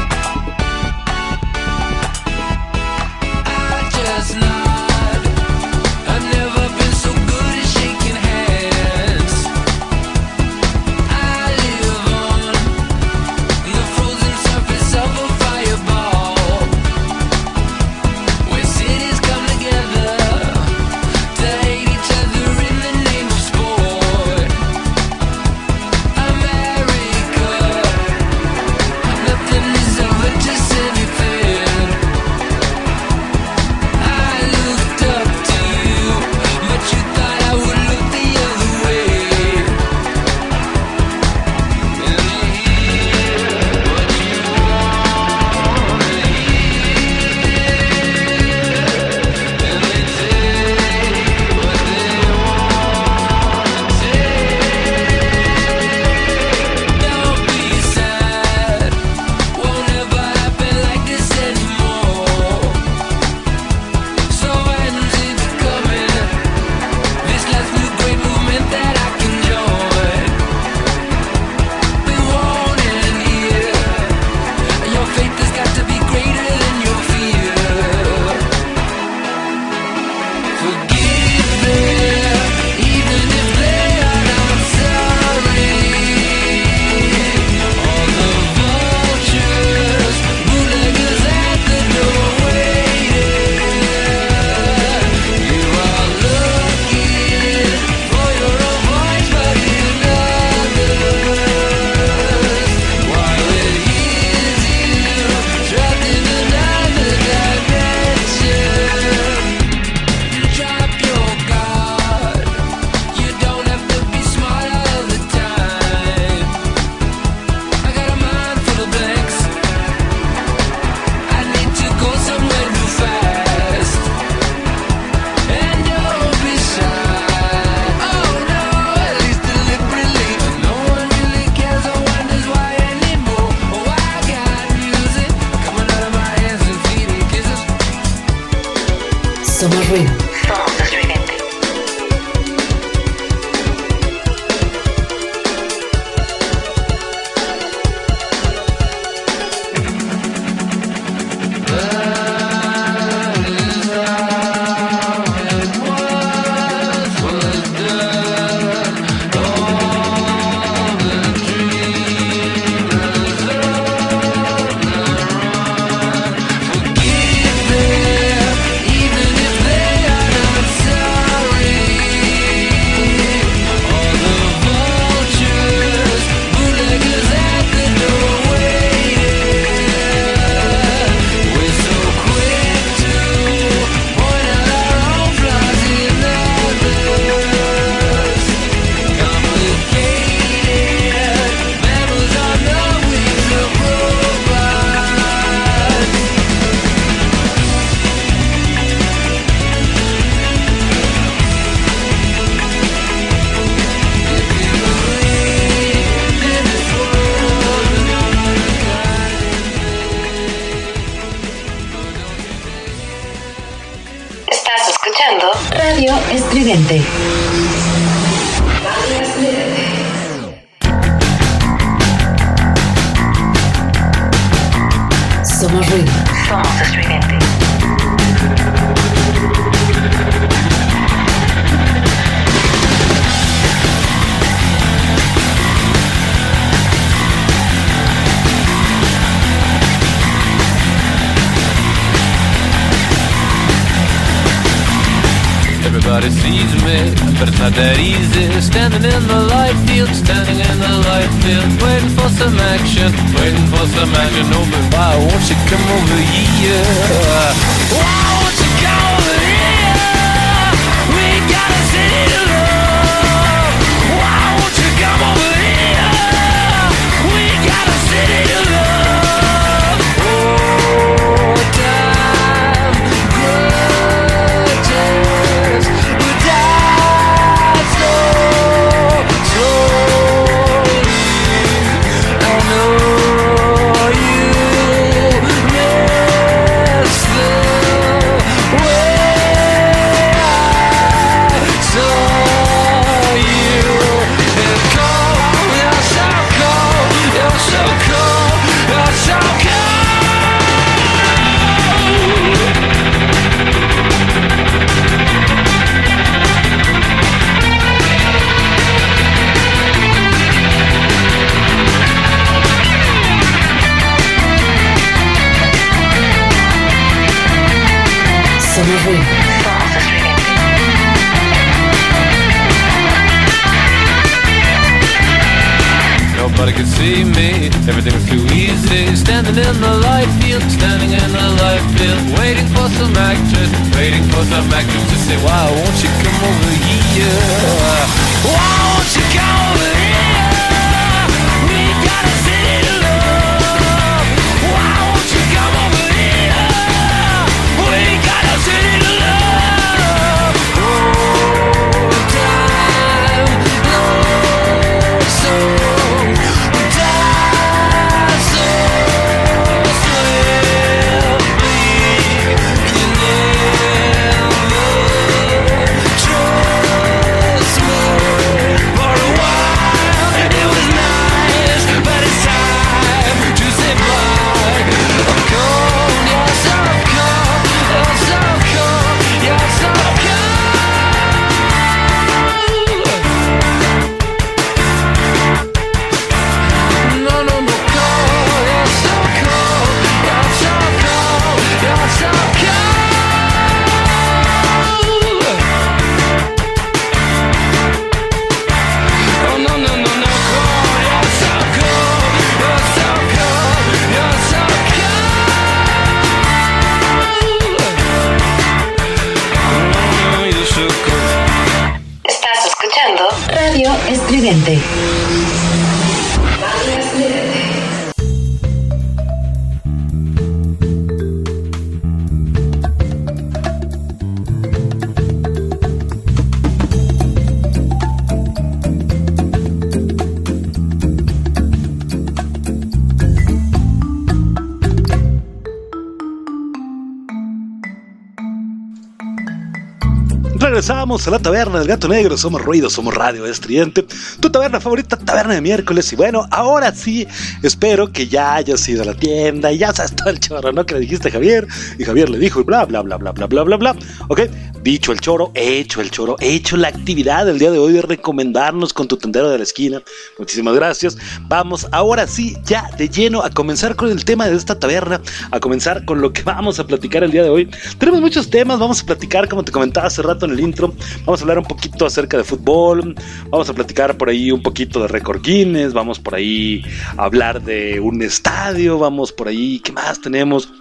Regresamos 441.07 441.29
a 441.29 441.31
la 441.31 441.39
taberna 441.39 441.79
del 441.79 441.87
gato 441.87 442.09
negro. 442.09 442.37
Somos 442.37 442.63
ruido, 442.63 442.91
somos 442.91 443.15
radio 443.15 443.47
estridente. 443.47 444.05
Tu 444.41 444.51
taberna 444.51 444.81
favorita, 444.81 445.17
taberna 445.17 445.55
de 445.55 445.61
miércoles. 445.61 446.13
Y 446.13 446.17
bueno, 446.17 446.49
ahora 446.51 446.93
sí, 446.93 447.29
espero 447.63 448.11
que 448.11 448.27
ya 448.27 448.57
hayas 448.57 448.89
ido 448.89 449.03
a 449.03 449.05
la 449.05 449.15
tienda 449.15 449.71
y 449.71 449.79
ya 449.79 449.93
sabes 449.93 450.17
todo 450.17 450.31
el 450.31 450.41
chorro, 450.41 450.73
¿no? 450.73 450.85
Que 450.85 450.95
le 450.95 451.01
dijiste 451.01 451.29
a 451.29 451.31
Javier 451.31 451.65
y 451.97 452.03
Javier 452.03 452.29
le 452.29 452.41
dijo 452.41 452.61
y 452.61 452.65
bla, 452.65 452.85
bla, 452.87 453.03
bla, 453.03 453.19
bla, 453.19 453.31
bla, 453.31 453.47
bla, 453.47 453.63
bla, 453.63 453.77
bla. 453.77 453.97
Ok, 454.27 454.41
dicho 454.83 455.13
el 455.13 455.21
choro, 455.21 455.53
hecho 455.55 456.01
el 456.01 456.11
choro, 456.11 456.35
hecho 456.41 456.77
la 456.77 456.89
actividad 456.89 457.47
del 457.47 457.61
día 457.61 457.71
de 457.71 457.79
hoy 457.79 457.93
de 457.93 458.03
recomendarnos 458.03 458.93
con 458.93 459.07
tu 459.07 459.17
tendero 459.17 459.49
de 459.49 459.59
la 459.59 459.63
esquina. 459.63 460.03
Muchísimas 460.41 460.75
gracias. 460.75 461.17
Vamos 461.43 461.87
ahora 461.93 462.27
sí, 462.27 462.57
ya 462.65 462.91
de 462.99 463.09
lleno 463.09 463.45
a 463.45 463.51
comenzar 463.51 463.95
con 463.95 464.11
el 464.11 464.25
tema 464.25 464.49
de 464.49 464.57
esta 464.57 464.77
taberna, 464.77 465.21
a 465.53 465.61
comenzar 465.61 466.05
con 466.05 466.21
lo 466.21 466.33
que 466.33 466.43
vamos 466.43 466.81
a 466.81 466.87
platicar 466.87 467.23
el 467.23 467.31
día 467.31 467.45
de 467.45 467.51
hoy. 467.51 467.71
Tenemos 467.99 468.21
muchos 468.21 468.51
temas, 468.51 468.81
vamos 468.81 469.03
a 469.03 469.07
platicar, 469.07 469.49
como 469.49 469.63
te 469.63 469.71
comentaba 469.71 470.09
hace 470.09 470.21
rato 470.21 470.47
en 470.47 470.51
el 470.51 470.59
intro, 470.59 470.96
vamos 471.25 471.41
a 471.41 471.45
hablar 471.45 471.59
un 471.59 471.65
poquito 471.65 472.07
acerca 472.07 472.37
de 472.37 472.45
fútbol, 472.45 473.15
vamos 473.51 473.69
a 473.69 473.75
platicar 473.75 474.17
por 474.17 474.29
ahí 474.29 474.51
un 474.51 474.63
poquito 474.63 475.01
de 475.01 475.09
récord 475.09 475.43
Guinness, 475.43 475.93
vamos 475.93 476.19
por 476.19 476.35
ahí 476.35 476.85
a 477.17 477.25
hablar 477.25 477.63
de 477.63 478.01
un 478.01 478.23
estadio, 478.23 478.99
vamos 478.99 479.33
por 479.33 479.49
ahí, 479.49 479.81
¿qué 479.81 479.93
más 479.93 480.21
tenemos? 480.21 480.73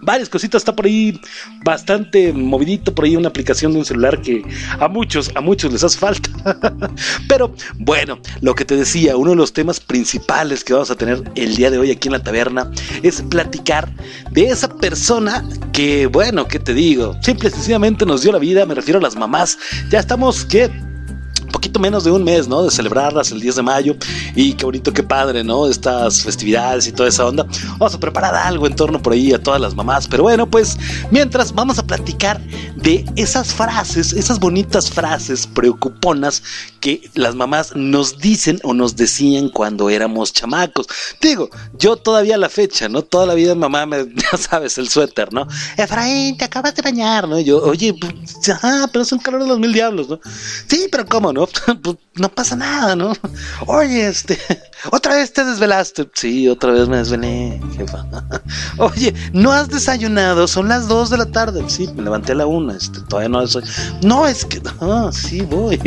Varias 0.00 0.28
cositas, 0.28 0.62
está 0.62 0.74
por 0.74 0.86
ahí 0.86 1.20
bastante 1.64 2.32
movidito, 2.32 2.94
por 2.94 3.04
ahí 3.04 3.16
una 3.16 3.28
aplicación 3.28 3.72
de 3.72 3.78
un 3.78 3.84
celular 3.84 4.20
que 4.20 4.44
a 4.78 4.88
muchos, 4.88 5.30
a 5.34 5.40
muchos 5.40 5.72
les 5.72 5.82
hace 5.84 5.98
falta. 5.98 6.30
Pero 7.28 7.54
bueno, 7.78 8.18
lo 8.40 8.54
que 8.54 8.64
te 8.64 8.76
decía, 8.76 9.16
uno 9.16 9.30
de 9.30 9.36
los 9.36 9.52
temas 9.52 9.80
principales 9.80 10.64
que 10.64 10.72
vamos 10.72 10.90
a 10.90 10.96
tener 10.96 11.22
el 11.34 11.56
día 11.56 11.70
de 11.70 11.78
hoy 11.78 11.90
aquí 11.90 12.08
en 12.08 12.12
la 12.12 12.22
taberna 12.22 12.70
es 13.02 13.22
platicar 13.22 13.88
de 14.30 14.48
esa 14.48 14.68
persona 14.68 15.44
que, 15.72 16.06
bueno, 16.06 16.46
¿qué 16.46 16.58
te 16.58 16.74
digo? 16.74 17.16
Simple 17.22 17.48
y 17.48 17.52
sencillamente 17.52 18.06
nos 18.06 18.22
dio 18.22 18.32
la 18.32 18.38
vida, 18.38 18.66
me 18.66 18.74
refiero 18.74 18.98
a 18.98 19.02
las 19.02 19.16
mamás. 19.16 19.58
Ya 19.90 20.00
estamos, 20.00 20.44
¿qué? 20.44 20.70
Poquito 21.56 21.80
menos 21.80 22.04
de 22.04 22.10
un 22.10 22.22
mes, 22.22 22.46
¿no? 22.46 22.64
De 22.64 22.70
celebrarlas 22.70 23.32
el 23.32 23.40
10 23.40 23.56
de 23.56 23.62
mayo. 23.62 23.96
Y 24.34 24.52
qué 24.52 24.66
bonito, 24.66 24.92
qué 24.92 25.02
padre, 25.02 25.42
¿no? 25.42 25.66
Estas 25.66 26.22
festividades 26.22 26.86
y 26.86 26.92
toda 26.92 27.08
esa 27.08 27.24
onda. 27.24 27.46
Vamos 27.78 27.94
a 27.94 27.98
preparar 27.98 28.34
algo 28.34 28.66
en 28.66 28.76
torno 28.76 29.00
por 29.00 29.14
ahí 29.14 29.32
a 29.32 29.42
todas 29.42 29.58
las 29.58 29.74
mamás. 29.74 30.06
Pero 30.06 30.22
bueno, 30.24 30.46
pues 30.46 30.76
mientras 31.10 31.54
vamos 31.54 31.78
a 31.78 31.86
platicar 31.86 32.38
de 32.76 33.06
esas 33.16 33.54
frases, 33.54 34.12
esas 34.12 34.38
bonitas 34.38 34.90
frases 34.90 35.46
preocuponas 35.46 36.42
que 36.80 37.00
las 37.14 37.34
mamás 37.34 37.74
nos 37.74 38.18
dicen 38.18 38.60
o 38.62 38.74
nos 38.74 38.94
decían 38.94 39.48
cuando 39.48 39.88
éramos 39.88 40.34
chamacos. 40.34 40.86
Digo, 41.22 41.48
yo 41.78 41.96
todavía 41.96 42.36
la 42.36 42.50
fecha, 42.50 42.86
¿no? 42.90 43.00
Toda 43.00 43.24
la 43.24 43.32
vida 43.32 43.54
mamá 43.54 43.86
me, 43.86 44.06
ya 44.14 44.36
sabes, 44.36 44.76
el 44.76 44.90
suéter, 44.90 45.32
¿no? 45.32 45.48
Efraín, 45.78 46.36
te 46.36 46.44
acabas 46.44 46.74
de 46.74 46.82
bañar, 46.82 47.26
¿no? 47.26 47.38
Y 47.38 47.44
yo, 47.44 47.62
oye, 47.62 47.94
pues, 47.98 48.12
ah, 48.62 48.88
pero 48.92 49.02
es 49.02 49.12
un 49.12 49.20
calor 49.20 49.42
de 49.42 49.48
los 49.48 49.58
mil 49.58 49.72
diablos, 49.72 50.10
¿no? 50.10 50.20
Sí, 50.66 50.88
pero 50.92 51.06
¿cómo, 51.06 51.32
no? 51.32 51.45
Pues 51.82 51.96
no 52.14 52.28
pasa 52.28 52.56
nada, 52.56 52.96
¿no? 52.96 53.12
Oye, 53.66 54.06
este, 54.08 54.38
otra 54.90 55.16
vez 55.16 55.32
te 55.32 55.44
desvelaste. 55.44 56.08
Sí, 56.14 56.48
otra 56.48 56.72
vez 56.72 56.88
me 56.88 56.98
desvelé, 56.98 57.60
jefa. 57.76 58.06
Oye, 58.78 59.14
no 59.32 59.52
has 59.52 59.68
desayunado, 59.68 60.46
son 60.46 60.68
las 60.68 60.88
dos 60.88 61.10
de 61.10 61.18
la 61.18 61.26
tarde. 61.26 61.64
Sí, 61.68 61.88
me 61.94 62.02
levanté 62.02 62.32
a 62.32 62.36
la 62.36 62.46
una, 62.46 62.74
este, 62.74 63.00
todavía 63.02 63.28
no 63.28 63.46
soy. 63.46 63.64
No, 64.02 64.26
es 64.26 64.44
que, 64.44 64.60
ah, 64.80 65.10
sí, 65.12 65.42
voy. 65.42 65.80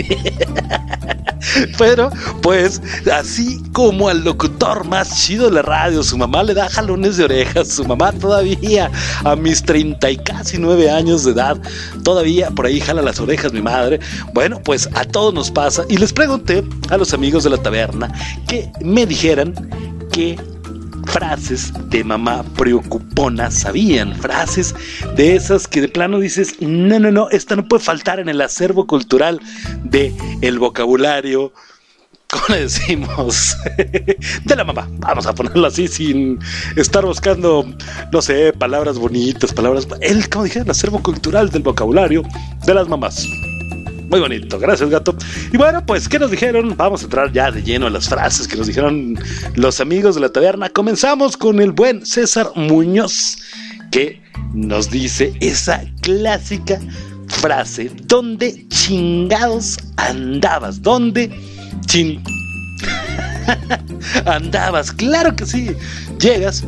Pero, 1.77 2.09
pues, 2.41 2.81
así 3.11 3.61
como 3.73 4.09
al 4.09 4.23
locutor 4.23 4.85
más 4.85 5.23
chido 5.23 5.45
de 5.45 5.55
la 5.55 5.61
radio, 5.61 6.03
su 6.03 6.17
mamá 6.17 6.43
le 6.43 6.53
da 6.53 6.69
jalones 6.69 7.17
de 7.17 7.25
orejas, 7.25 7.69
su 7.69 7.85
mamá 7.85 8.11
todavía 8.11 8.91
a 9.23 9.35
mis 9.35 9.63
30 9.63 10.11
y 10.11 10.17
casi 10.17 10.57
9 10.57 10.89
años 10.89 11.23
de 11.23 11.31
edad, 11.31 11.57
todavía 12.03 12.49
por 12.49 12.65
ahí 12.65 12.79
jala 12.79 13.01
las 13.01 13.19
orejas 13.19 13.53
mi 13.53 13.61
madre. 13.61 13.99
Bueno, 14.33 14.61
pues 14.63 14.89
a 14.93 15.05
todos 15.05 15.33
nos 15.33 15.51
pasa. 15.51 15.83
Y 15.89 15.97
les 15.97 16.13
pregunté 16.13 16.63
a 16.89 16.97
los 16.97 17.13
amigos 17.13 17.43
de 17.43 17.51
la 17.51 17.57
taberna 17.57 18.11
que 18.47 18.71
me 18.81 19.05
dijeran 19.05 19.53
qué 20.11 20.37
frases 21.09 21.73
de 21.89 22.03
mamá 22.03 22.43
preocupona 22.55 23.51
sabían, 23.51 24.15
frases 24.15 24.75
de 25.15 25.35
esas 25.35 25.67
que 25.67 25.81
de 25.81 25.87
plano 25.87 26.19
dices, 26.19 26.61
no, 26.61 26.99
no, 26.99 27.11
no, 27.11 27.29
esta 27.29 27.55
no 27.55 27.67
puede 27.67 27.83
faltar 27.83 28.19
en 28.19 28.29
el 28.29 28.41
acervo 28.41 28.87
cultural 28.87 29.39
de 29.83 30.13
el 30.41 30.59
vocabulario 30.59 31.51
¿cómo 32.29 32.43
le 32.49 32.61
decimos? 32.61 33.57
de 34.45 34.55
la 34.55 34.63
mamá. 34.63 34.87
Vamos 34.99 35.25
a 35.25 35.33
ponerlo 35.33 35.67
así 35.67 35.87
sin 35.87 36.39
estar 36.75 37.05
buscando, 37.05 37.65
no 38.11 38.21
sé, 38.21 38.53
palabras 38.53 38.97
bonitas, 38.97 39.53
palabras. 39.53 39.87
El, 40.01 40.29
como 40.29 40.45
dije, 40.45 40.59
el 40.59 40.69
acervo 40.69 41.01
cultural 41.01 41.49
del 41.49 41.63
vocabulario 41.63 42.23
de 42.65 42.73
las 42.73 42.87
mamás. 42.87 43.25
Muy 44.09 44.19
bonito, 44.19 44.57
gracias 44.57 44.89
gato. 44.89 45.15
Y 45.53 45.57
bueno, 45.57 45.85
pues, 45.85 46.09
¿qué 46.09 46.17
nos 46.17 46.31
dijeron? 46.31 46.75
Vamos 46.75 47.01
a 47.01 47.03
entrar 47.03 47.31
ya 47.31 47.51
de 47.51 47.61
lleno 47.61 47.85
a 47.85 47.89
las 47.91 48.09
frases 48.09 48.47
que 48.47 48.57
nos 48.57 48.65
dijeron 48.65 49.19
los 49.53 49.79
amigos 49.79 50.15
de 50.15 50.21
la 50.21 50.29
taberna. 50.29 50.69
Comenzamos 50.69 51.37
con 51.37 51.61
el 51.61 51.71
buen 51.71 52.03
César 52.05 52.49
Muñoz, 52.55 53.37
que 53.91 54.19
nos 54.53 54.89
dice 54.89 55.33
esa 55.41 55.83
clásica 56.01 56.79
frase, 57.27 57.91
¿dónde 58.05 58.67
chingados 58.69 59.77
andabas? 59.97 60.81
¿Dónde 60.81 61.29
chin... 61.85 62.23
andabas? 64.25 64.91
Claro 64.91 65.35
que 65.35 65.45
sí, 65.45 65.69
llegas 66.19 66.65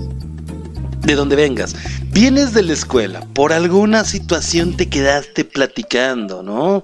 de 1.00 1.16
donde 1.16 1.36
vengas. 1.36 1.76
Vienes 2.14 2.54
de 2.54 2.62
la 2.62 2.74
escuela, 2.74 3.26
por 3.34 3.54
alguna 3.54 4.04
situación 4.04 4.76
te 4.76 4.90
quedaste 4.90 5.46
platicando, 5.46 6.44
¿no? 6.44 6.84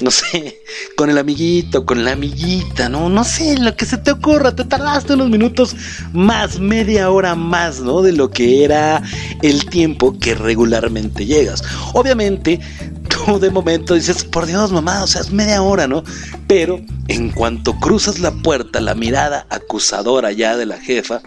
No 0.00 0.10
sé, 0.12 0.62
con 0.96 1.10
el 1.10 1.18
amiguito, 1.18 1.84
con 1.84 2.04
la 2.04 2.12
amiguita, 2.12 2.88
¿no? 2.88 3.08
No 3.08 3.24
sé, 3.24 3.58
lo 3.58 3.74
que 3.74 3.86
se 3.86 3.98
te 3.98 4.12
ocurra, 4.12 4.54
te 4.54 4.64
tardaste 4.64 5.14
unos 5.14 5.30
minutos 5.30 5.74
más, 6.12 6.60
media 6.60 7.10
hora 7.10 7.34
más, 7.34 7.80
¿no? 7.80 8.02
De 8.02 8.12
lo 8.12 8.30
que 8.30 8.62
era 8.62 9.02
el 9.42 9.66
tiempo 9.66 10.16
que 10.16 10.36
regularmente 10.36 11.26
llegas. 11.26 11.64
Obviamente, 11.92 12.60
tú 13.26 13.40
de 13.40 13.50
momento 13.50 13.94
dices, 13.94 14.22
por 14.22 14.46
Dios, 14.46 14.70
mamá, 14.70 15.02
o 15.02 15.08
sea, 15.08 15.22
es 15.22 15.32
media 15.32 15.60
hora, 15.60 15.88
¿no? 15.88 16.04
Pero 16.46 16.80
en 17.08 17.30
cuanto 17.30 17.74
cruzas 17.80 18.20
la 18.20 18.30
puerta, 18.30 18.80
la 18.80 18.94
mirada 18.94 19.44
acusadora 19.50 20.30
ya 20.30 20.56
de 20.56 20.66
la 20.66 20.78
jefa, 20.78 21.20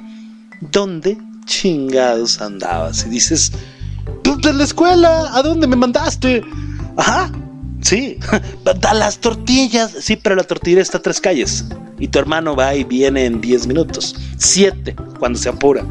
¿dónde 0.61 1.17
chingados 1.45 2.41
andabas? 2.41 3.05
Y 3.05 3.09
dices, 3.09 3.51
pues 4.23 4.37
de 4.39 4.53
la 4.53 4.63
escuela, 4.63 5.29
¿a 5.35 5.41
dónde 5.41 5.67
me 5.67 5.75
mandaste? 5.75 6.43
Ajá, 6.97 7.31
sí, 7.81 8.17
a 8.83 8.93
las 8.93 9.19
tortillas, 9.19 9.91
sí, 9.99 10.15
pero 10.15 10.35
la 10.35 10.43
tortilla 10.43 10.81
está 10.81 10.97
a 10.97 11.01
tres 11.01 11.19
calles. 11.21 11.65
Y 11.99 12.07
tu 12.07 12.17
hermano 12.19 12.55
va 12.55 12.73
y 12.73 12.83
viene 12.83 13.25
en 13.25 13.41
diez 13.41 13.67
minutos, 13.67 14.15
siete, 14.37 14.95
cuando 15.19 15.37
se 15.37 15.49
apura. 15.49 15.85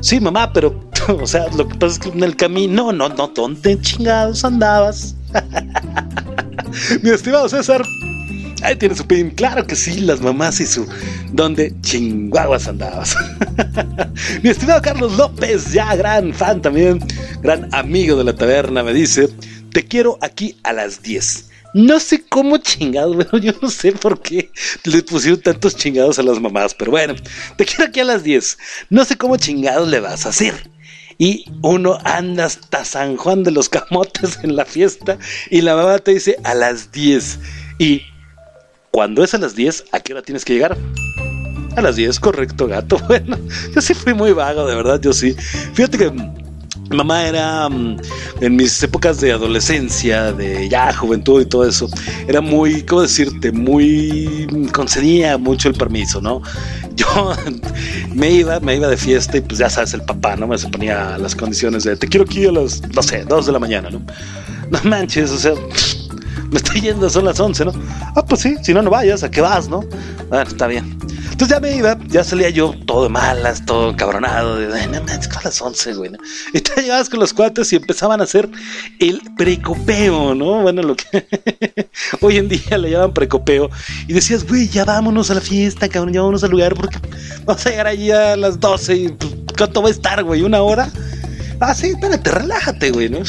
Sí, 0.00 0.20
mamá, 0.20 0.52
pero, 0.52 0.88
o 1.20 1.26
sea, 1.26 1.46
lo 1.56 1.68
que 1.68 1.74
pasa 1.76 1.94
es 1.94 1.98
que 1.98 2.08
en 2.10 2.22
el 2.22 2.36
camino, 2.36 2.92
no, 2.92 3.08
no, 3.08 3.28
¿dónde 3.28 3.80
chingados 3.80 4.44
andabas? 4.44 5.14
Mi 7.02 7.10
estimado 7.10 7.48
César, 7.48 7.82
Ahí 8.62 8.76
tiene 8.76 8.94
su 8.94 9.06
pin. 9.06 9.30
Claro 9.30 9.66
que 9.66 9.76
sí, 9.76 10.00
las 10.00 10.20
mamás 10.20 10.60
y 10.60 10.66
su. 10.66 10.86
¿Dónde 11.32 11.74
chinguaguas 11.80 12.68
andabas? 12.68 13.16
Mi 14.42 14.50
estimado 14.50 14.82
Carlos 14.82 15.16
López, 15.16 15.72
ya 15.72 15.94
gran 15.96 16.32
fan 16.34 16.60
también, 16.60 17.00
gran 17.42 17.68
amigo 17.74 18.16
de 18.16 18.24
la 18.24 18.34
taberna, 18.34 18.82
me 18.82 18.92
dice: 18.92 19.28
Te 19.72 19.84
quiero 19.84 20.18
aquí 20.20 20.56
a 20.62 20.72
las 20.72 21.02
10. 21.02 21.50
No 21.72 22.00
sé 22.00 22.24
cómo 22.28 22.58
chingados, 22.58 23.14
bueno, 23.30 23.38
yo 23.38 23.52
no 23.62 23.70
sé 23.70 23.92
por 23.92 24.20
qué 24.20 24.50
le 24.84 25.02
pusieron 25.02 25.40
tantos 25.40 25.76
chingados 25.76 26.18
a 26.18 26.22
las 26.22 26.40
mamás, 26.40 26.74
pero 26.74 26.90
bueno, 26.90 27.14
te 27.56 27.64
quiero 27.64 27.84
aquí 27.84 28.00
a 28.00 28.04
las 28.04 28.24
10. 28.24 28.58
No 28.90 29.04
sé 29.04 29.16
cómo 29.16 29.36
chingados 29.36 29.88
le 29.88 30.00
vas 30.00 30.26
a 30.26 30.30
hacer 30.30 30.70
y 31.18 31.44
uno 31.62 31.98
anda 32.04 32.46
hasta 32.46 32.84
San 32.84 33.16
Juan 33.16 33.44
de 33.44 33.50
los 33.50 33.68
Camotes 33.68 34.38
en 34.42 34.56
la 34.56 34.64
fiesta 34.64 35.18
y 35.50 35.60
la 35.60 35.76
mamá 35.76 35.98
te 35.98 36.12
dice 36.12 36.36
a 36.44 36.54
las 36.54 36.92
10 36.92 37.38
y 37.78 38.02
cuando 38.90 39.22
es 39.22 39.34
a 39.34 39.38
las 39.38 39.54
10, 39.54 39.84
¿a 39.92 40.00
qué 40.00 40.12
hora 40.12 40.22
tienes 40.22 40.44
que 40.44 40.54
llegar? 40.54 40.76
A 41.76 41.80
las 41.80 41.96
10, 41.96 42.18
correcto, 42.20 42.66
gato. 42.66 42.98
Bueno, 43.08 43.38
yo 43.74 43.80
sí 43.80 43.94
fui 43.94 44.14
muy 44.14 44.32
vago, 44.32 44.66
de 44.66 44.74
verdad, 44.74 45.00
yo 45.00 45.12
sí. 45.12 45.34
Fíjate 45.74 45.98
que 45.98 46.12
mamá 46.90 47.24
era 47.26 47.68
mm, 47.68 47.96
en 48.40 48.56
mis 48.56 48.82
épocas 48.82 49.20
de 49.20 49.32
adolescencia, 49.32 50.32
de 50.32 50.68
ya 50.68 50.92
juventud 50.92 51.40
y 51.40 51.46
todo 51.46 51.66
eso, 51.66 51.88
era 52.26 52.40
muy, 52.40 52.82
¿cómo 52.82 53.02
decirte? 53.02 53.52
Muy 53.52 54.68
concedía 54.72 55.38
mucho 55.38 55.68
el 55.68 55.74
permiso, 55.74 56.20
¿no? 56.20 56.42
Yo 56.96 57.06
me 58.12 58.30
iba, 58.30 58.60
me 58.60 58.76
iba 58.76 58.88
de 58.88 58.96
fiesta 58.96 59.38
y 59.38 59.40
pues 59.40 59.58
ya 59.58 59.70
sabes, 59.70 59.94
el 59.94 60.02
papá, 60.02 60.36
¿no? 60.36 60.46
Me 60.46 60.58
se 60.58 60.68
ponía 60.68 61.16
las 61.16 61.34
condiciones 61.34 61.84
de 61.84 61.96
te 61.96 62.08
quiero 62.08 62.24
aquí 62.24 62.44
a 62.46 62.52
las, 62.52 62.82
no 62.88 63.02
sé, 63.02 63.24
2 63.24 63.46
de 63.46 63.52
la 63.52 63.58
mañana, 63.58 63.88
¿no? 63.90 64.02
No 64.70 64.78
manches, 64.84 65.30
o 65.30 65.38
sea, 65.38 65.54
me 66.50 66.56
estoy 66.56 66.80
yendo, 66.80 67.08
son 67.08 67.24
las 67.24 67.38
11, 67.38 67.64
¿no? 67.66 67.72
Ah, 68.16 68.24
pues 68.24 68.40
sí, 68.40 68.56
si 68.62 68.74
no, 68.74 68.82
no 68.82 68.90
vayas, 68.90 69.22
¿a 69.22 69.30
qué 69.30 69.40
vas, 69.40 69.68
no? 69.68 69.80
Bueno, 70.28 70.48
está 70.48 70.66
bien. 70.66 70.98
Entonces 71.30 71.56
ya 71.56 71.60
me 71.60 71.74
iba, 71.74 71.98
ya 72.08 72.22
salía 72.22 72.50
yo 72.50 72.74
todo 72.86 73.04
de 73.04 73.08
malas, 73.08 73.64
todo 73.64 73.90
encabronado, 73.90 74.56
de, 74.56 74.86
no 74.88 75.02
manches, 75.04 75.34
a 75.36 75.42
las 75.44 75.62
11, 75.62 75.94
güey, 75.94 76.10
¿no? 76.10 76.18
Y 76.52 76.60
te 76.60 76.82
llegabas 76.82 77.08
con 77.08 77.20
los 77.20 77.32
cuates 77.32 77.72
y 77.72 77.76
empezaban 77.76 78.20
a 78.20 78.24
hacer 78.24 78.48
el 78.98 79.22
precopeo, 79.36 80.34
¿no? 80.34 80.62
Bueno, 80.62 80.82
lo 80.82 80.96
que 80.96 81.26
hoy 82.20 82.36
en 82.36 82.48
día 82.48 82.76
le 82.76 82.90
llaman 82.90 83.14
precopeo. 83.14 83.70
Y 84.06 84.12
decías, 84.12 84.46
güey, 84.46 84.68
ya 84.68 84.84
vámonos 84.84 85.30
a 85.30 85.34
la 85.34 85.40
fiesta, 85.40 85.88
cabrón, 85.88 86.12
ya 86.12 86.20
vámonos 86.20 86.44
al 86.44 86.50
lugar 86.50 86.74
porque 86.74 86.98
vamos 87.44 87.64
a 87.64 87.70
llegar 87.70 87.86
allí 87.86 88.10
a 88.10 88.36
las 88.36 88.60
12 88.60 88.94
y 88.96 89.08
pues, 89.08 89.32
¿cuánto 89.56 89.82
va 89.82 89.88
a 89.88 89.92
estar, 89.92 90.22
güey? 90.24 90.42
¿Una 90.42 90.60
hora? 90.60 90.90
Ah, 91.60 91.74
sí, 91.74 91.88
espérate, 91.88 92.30
relájate, 92.30 92.90
güey, 92.90 93.08
¿no? 93.08 93.20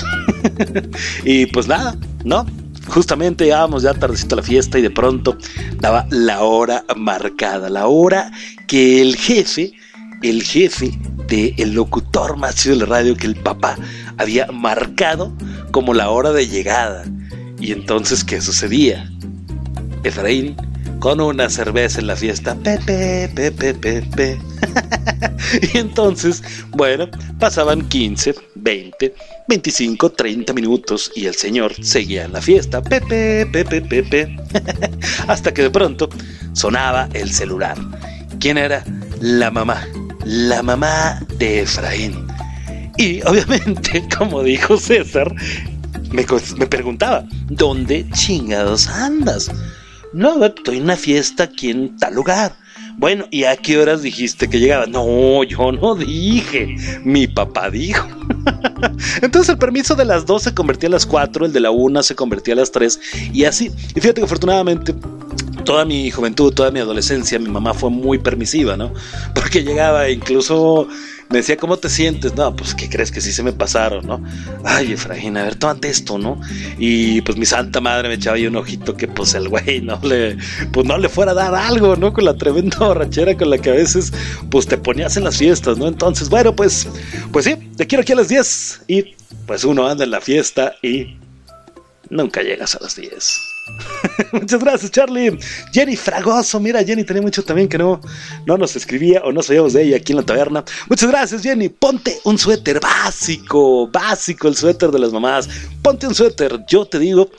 y 1.24 1.46
pues 1.46 1.68
nada, 1.68 1.96
¿no? 2.24 2.46
Justamente 2.92 3.46
llegábamos 3.46 3.84
ya 3.84 3.94
tardecito 3.94 4.36
a 4.36 4.38
la 4.38 4.44
fiesta 4.44 4.78
y 4.78 4.82
de 4.82 4.90
pronto 4.90 5.38
daba 5.80 6.06
la 6.10 6.44
hora 6.44 6.84
marcada, 6.98 7.70
la 7.70 7.88
hora 7.88 8.32
que 8.68 9.02
el 9.02 9.16
jefe, 9.16 9.72
el 10.22 10.44
jefe 10.44 11.00
del 11.30 11.74
locutor 11.74 12.36
más 12.36 12.66
de 12.66 12.76
la 12.76 12.86
radio 12.86 13.16
que 13.16 13.28
el 13.28 13.38
papá 13.38 13.78
había 14.18 14.46
marcado 14.48 15.32
como 15.72 15.94
la 15.94 16.10
hora 16.10 16.34
de 16.34 16.50
llegada. 16.50 17.06
Y 17.62 17.72
entonces, 17.72 18.26
¿qué 18.26 18.42
sucedía? 18.42 19.10
Efraín 20.04 20.58
con 21.02 21.20
una 21.20 21.50
cerveza 21.50 22.00
en 22.00 22.06
la 22.06 22.16
fiesta. 22.16 22.56
Pepe, 22.56 23.28
pepe, 23.36 23.74
pepe. 23.74 24.40
y 25.74 25.78
entonces, 25.80 26.44
bueno, 26.70 27.10
pasaban 27.40 27.90
15, 27.90 28.36
20, 28.54 29.16
25, 29.48 30.12
30 30.12 30.54
minutos 30.54 31.12
y 31.16 31.26
el 31.26 31.34
señor 31.34 31.74
seguía 31.84 32.26
en 32.26 32.34
la 32.34 32.42
fiesta. 32.42 32.84
Pepe, 32.84 33.48
pepe, 33.48 33.82
pepe. 33.82 34.38
Hasta 35.28 35.52
que 35.52 35.64
de 35.64 35.72
pronto 35.72 36.08
sonaba 36.54 37.10
el 37.14 37.34
celular. 37.34 37.80
¿Quién 38.40 38.60
era? 38.60 38.86
La 39.20 39.50
mamá. 39.50 39.84
La 40.24 40.62
mamá 40.62 41.20
de 41.40 41.62
Efraín. 41.62 42.28
Y 42.98 43.24
obviamente, 43.24 44.04
como 44.18 44.44
dijo 44.44 44.78
César, 44.78 45.34
me, 46.12 46.28
me 46.58 46.68
preguntaba, 46.68 47.26
¿dónde 47.50 48.08
chingados 48.12 48.88
andas? 48.88 49.50
No, 50.14 50.44
estoy 50.44 50.78
en 50.78 50.84
una 50.84 50.98
fiesta 50.98 51.44
aquí 51.44 51.70
en 51.70 51.96
tal 51.98 52.16
lugar. 52.16 52.54
Bueno, 52.98 53.26
¿y 53.32 53.46
a 53.46 53.56
qué 53.56 53.78
horas 53.78 54.02
dijiste 54.02 54.50
que 54.50 54.60
llegaba? 54.60 54.86
No, 54.86 55.44
yo 55.44 55.72
no 55.72 55.96
dije. 55.96 56.76
Mi 57.04 57.28
papá 57.28 57.70
dijo. 57.70 58.06
Entonces 59.22 59.50
el 59.50 59.58
permiso 59.58 59.96
de 59.96 60.06
las 60.06 60.26
dos 60.26 60.44
se 60.44 60.54
convertía 60.54 60.90
a 60.90 60.92
las 60.92 61.06
cuatro, 61.06 61.46
el 61.46 61.54
de 61.54 61.62
la 61.62 61.72
una 61.72 62.04
se 62.04 62.16
convertía 62.16 62.54
a 62.54 62.58
las 62.58 62.72
tres 62.72 63.00
y 63.34 63.46
así. 63.46 63.72
Y 63.96 64.02
fíjate 64.02 64.16
que 64.16 64.26
afortunadamente 64.26 64.94
toda 65.64 65.86
mi 65.86 66.12
juventud, 66.12 66.54
toda 66.54 66.72
mi 66.72 66.80
adolescencia, 66.80 67.40
mi 67.40 67.50
mamá 67.50 67.74
fue 67.74 67.90
muy 67.90 68.20
permisiva, 68.20 68.76
¿no? 68.76 68.94
Porque 69.34 69.64
llegaba 69.64 70.10
incluso 70.10 70.88
me 71.32 71.38
decía, 71.38 71.58
¿cómo 71.58 71.78
te 71.78 71.90
sientes? 71.90 72.36
No, 72.36 72.56
pues, 72.56 72.76
¿qué 72.76 72.90
crees 72.90 73.12
que 73.12 73.22
sí 73.22 73.32
se 73.32 73.42
me 73.44 73.54
pasaron, 73.54 74.06
no? 74.06 74.24
Ay, 74.64 74.94
Efraín, 74.94 75.38
a 75.38 75.44
ver, 75.44 75.56
tómate 75.56 75.90
esto, 75.90 76.18
¿no? 76.18 76.40
Y 76.78 77.22
pues 77.22 77.38
mi 77.38 77.46
santa 77.46 77.80
madre 77.80 78.10
me 78.10 78.16
echaba 78.16 78.36
ahí 78.36 78.48
un 78.48 78.56
ojito 78.56 78.96
que 78.96 79.08
pues 79.08 79.34
el 79.34 79.48
güey 79.50 79.82
no 79.82 80.00
le, 80.04 80.38
pues 80.72 80.86
no 80.86 80.98
le 80.98 81.10
fuera 81.10 81.32
a 81.32 81.36
dar 81.36 81.56
algo, 81.56 81.96
¿no? 81.96 82.12
Con 82.14 82.26
la 82.26 82.36
tremenda 82.36 82.78
borrachera 82.80 83.38
con 83.38 83.50
la 83.50 83.58
que 83.58 83.70
a 83.70 83.74
veces 83.74 84.12
pues 84.50 84.68
te 84.68 84.78
ponías 84.78 85.16
en 85.18 85.24
las 85.24 85.38
fiestas, 85.38 85.78
¿no? 85.78 85.88
Entonces, 85.88 86.30
bueno, 86.30 86.56
pues, 86.56 86.88
pues 87.32 87.46
sí, 87.46 87.56
te 87.78 87.88
quiero 87.88 88.02
aquí 88.02 88.12
a 88.12 88.18
las 88.18 88.28
10 88.28 88.82
y 88.88 89.16
pues 89.48 89.64
uno 89.64 89.88
anda 89.88 90.04
en 90.04 90.12
la 90.12 90.22
fiesta 90.22 90.76
y 90.82 91.18
nunca 92.10 92.42
llegas 92.42 92.76
a 92.76 92.80
las 92.84 92.96
10. 92.96 93.51
Muchas 94.32 94.64
gracias, 94.64 94.92
Charlie. 94.92 95.38
Jenny 95.72 95.96
Fragoso, 95.96 96.60
mira, 96.60 96.84
Jenny 96.84 97.04
tenía 97.04 97.22
mucho 97.22 97.44
también 97.44 97.68
que 97.68 97.78
no, 97.78 98.02
no 98.46 98.58
nos 98.58 98.76
escribía 98.76 99.22
o 99.24 99.32
no 99.32 99.42
sabíamos 99.42 99.74
de 99.74 99.84
ella 99.84 99.98
aquí 99.98 100.14
en 100.14 100.18
la 100.18 100.24
taberna. 100.24 100.64
Muchas 100.90 101.10
gracias, 101.10 101.44
Jenny. 101.44 101.70
Ponte 101.70 102.20
un 102.24 102.38
suéter 102.38 102.80
básico, 102.80 103.88
básico 103.88 104.48
el 104.48 104.56
suéter 104.56 104.92
de 104.92 105.00
las 105.00 105.12
mamás. 105.12 105.50
Ponte 105.82 106.08
un 106.08 106.16
suéter, 106.16 106.60
yo 106.68 106.86
te 106.86 107.00
digo. 107.00 107.30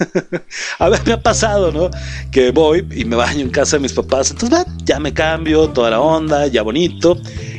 a 0.78 0.88
ver, 0.88 1.00
me 1.06 1.12
ha 1.12 1.22
pasado, 1.22 1.72
¿no? 1.72 1.90
Que 2.30 2.50
voy 2.50 2.86
y 2.94 3.04
me 3.04 3.16
baño 3.16 3.40
en 3.40 3.50
casa 3.50 3.76
de 3.76 3.80
mis 3.80 3.92
papás. 3.92 4.30
Entonces, 4.30 4.66
ya 4.84 4.98
me 4.98 5.12
cambio, 5.12 5.68
toda 5.70 5.90
la 5.90 6.00
onda, 6.00 6.46
ya 6.46 6.62
bonito. 6.62 7.18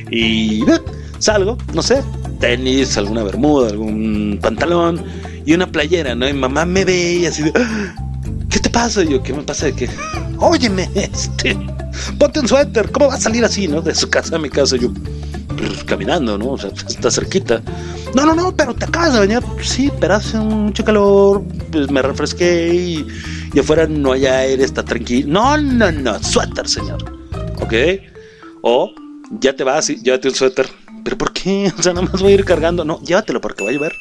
Y 0.09 0.63
salgo, 1.19 1.57
no 1.73 1.81
sé, 1.81 2.03
tenis, 2.39 2.97
alguna 2.97 3.23
bermuda, 3.23 3.69
algún 3.69 4.39
pantalón 4.41 5.30
y 5.45 5.53
una 5.53 5.71
playera, 5.71 6.15
¿no? 6.15 6.27
Y 6.27 6.33
mamá 6.33 6.65
me 6.65 6.85
ve 6.85 7.13
y 7.13 7.25
así 7.25 7.43
de, 7.43 7.51
ah, 7.55 7.95
¿qué 8.49 8.59
te 8.59 8.69
pasa? 8.69 9.03
Y 9.03 9.09
yo, 9.09 9.23
¿qué 9.23 9.33
me 9.33 9.43
pasa 9.43 9.67
de 9.67 9.73
qué? 9.73 9.89
Óyeme, 10.37 10.89
este, 10.95 11.57
ponte 12.17 12.39
un 12.39 12.47
suéter, 12.47 12.91
¿cómo 12.91 13.07
va 13.07 13.15
a 13.15 13.19
salir 13.19 13.43
así, 13.43 13.67
no? 13.67 13.81
De 13.81 13.95
su 13.95 14.09
casa 14.09 14.35
a 14.35 14.39
mi 14.39 14.49
casa, 14.49 14.77
yo, 14.77 14.91
pues, 15.57 15.83
caminando, 15.83 16.37
¿no? 16.37 16.51
O 16.51 16.57
sea, 16.57 16.71
está 16.71 17.11
cerquita. 17.11 17.61
No, 18.15 18.25
no, 18.25 18.35
no, 18.35 18.55
pero 18.55 18.73
te 18.73 18.85
acabas 18.85 19.13
de 19.13 19.19
bañar. 19.19 19.43
Sí, 19.61 19.91
pero 19.99 20.15
hace 20.15 20.37
mucho 20.37 20.83
calor, 20.83 21.43
pues 21.71 21.89
me 21.89 22.01
refresqué 22.01 22.73
y, 22.73 23.07
y 23.53 23.59
afuera 23.59 23.87
no 23.87 24.11
hay 24.11 24.25
aire, 24.25 24.63
está 24.63 24.83
tranquilo. 24.83 25.29
No, 25.31 25.57
no, 25.57 25.91
no, 25.91 26.21
suéter, 26.21 26.67
señor. 26.67 27.03
¿Ok? 27.61 27.73
O 28.61 28.93
ya 29.39 29.55
te 29.55 29.63
vas 29.63 29.89
y 29.89 30.01
llévate 30.01 30.27
un 30.27 30.35
suéter. 30.35 30.67
¿Pero 31.03 31.17
por 31.17 31.31
qué? 31.33 31.71
O 31.79 31.81
sea, 31.83 31.93
nada 31.93 32.07
más 32.11 32.21
voy 32.21 32.33
a 32.33 32.35
ir 32.35 32.45
cargando. 32.45 32.83
No, 32.83 33.01
llévatelo 33.01 33.39
porque 33.41 33.63
va 33.63 33.69
a 33.69 33.73
llover. 33.73 33.93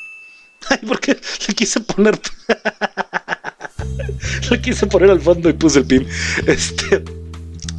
Ay, 0.71 0.79
porque 0.87 1.17
le 1.49 1.55
quise 1.55 1.81
poner. 1.81 2.19
le 4.51 4.61
quise 4.61 4.87
poner 4.87 5.11
al 5.11 5.21
fondo 5.21 5.49
y 5.49 5.53
puse 5.53 5.81
el 5.81 5.87
pin. 5.87 6.07
Este. 6.47 7.05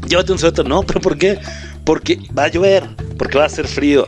Llévate 0.08 0.32
un 0.32 0.40
suéter. 0.40 0.68
No, 0.68 0.84
pero 0.84 1.02
¿por 1.02 1.18
qué? 1.18 1.40
Porque 1.86 2.20
va 2.38 2.44
a 2.44 2.48
llover. 2.50 2.88
Porque 3.18 3.38
va 3.38 3.46
a 3.46 3.48
hacer 3.48 3.68
frío. 3.68 4.08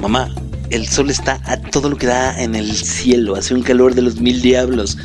Mamá, 0.00 0.34
el 0.70 0.88
sol 0.88 1.10
está 1.10 1.40
a 1.44 1.60
todo 1.60 1.88
lo 1.88 1.96
que 1.96 2.06
da 2.06 2.42
en 2.42 2.54
el 2.54 2.74
cielo, 2.74 3.36
hace 3.36 3.54
un 3.54 3.62
calor 3.62 3.94
de 3.94 4.02
los 4.02 4.20
mil 4.20 4.42
diablos. 4.42 4.98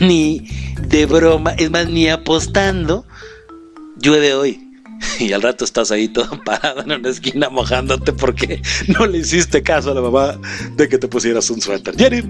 Ni 0.00 0.48
de 0.88 1.06
broma, 1.06 1.52
es 1.52 1.70
más, 1.70 1.88
ni 1.88 2.08
apostando, 2.08 3.06
llueve 4.00 4.34
hoy. 4.34 4.65
Y 5.18 5.32
al 5.32 5.42
rato 5.42 5.64
estás 5.64 5.90
ahí 5.90 6.08
todo 6.08 6.40
parado 6.44 6.82
en 6.82 6.92
una 6.92 7.08
esquina 7.08 7.48
mojándote 7.48 8.12
porque 8.12 8.62
no 8.88 9.06
le 9.06 9.18
hiciste 9.18 9.62
caso 9.62 9.90
a 9.90 9.94
la 9.94 10.00
mamá 10.00 10.38
de 10.76 10.88
que 10.88 10.98
te 10.98 11.08
pusieras 11.08 11.48
un 11.50 11.60
suéter. 11.60 11.96
Jenny. 11.96 12.22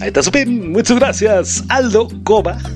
Ahí 0.00 0.08
está 0.08 0.22
su 0.22 0.32
pin. 0.32 0.72
Muchas 0.72 0.98
gracias. 0.98 1.64
Aldo 1.68 2.08
Coba. 2.24 2.58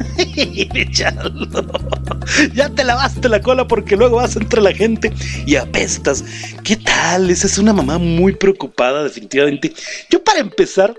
Ya 2.55 2.69
te 2.71 2.85
lavaste 2.85 3.29
la 3.29 3.41
cola 3.41 3.67
porque 3.67 3.97
luego 3.97 4.17
vas 4.17 4.37
entre 4.37 4.61
la 4.61 4.73
gente 4.73 5.12
y 5.47 5.57
apestas. 5.57 6.25
¿Qué 6.62 6.77
tal? 6.77 7.31
Esa 7.31 7.47
es 7.47 7.59
una 7.59 7.73
mamá 7.73 7.99
muy 7.99 8.35
preocupada, 8.35 9.05
definitivamente. 9.05 9.73
Yo 10.11 10.23
para 10.23 10.41
empezar, 10.41 10.95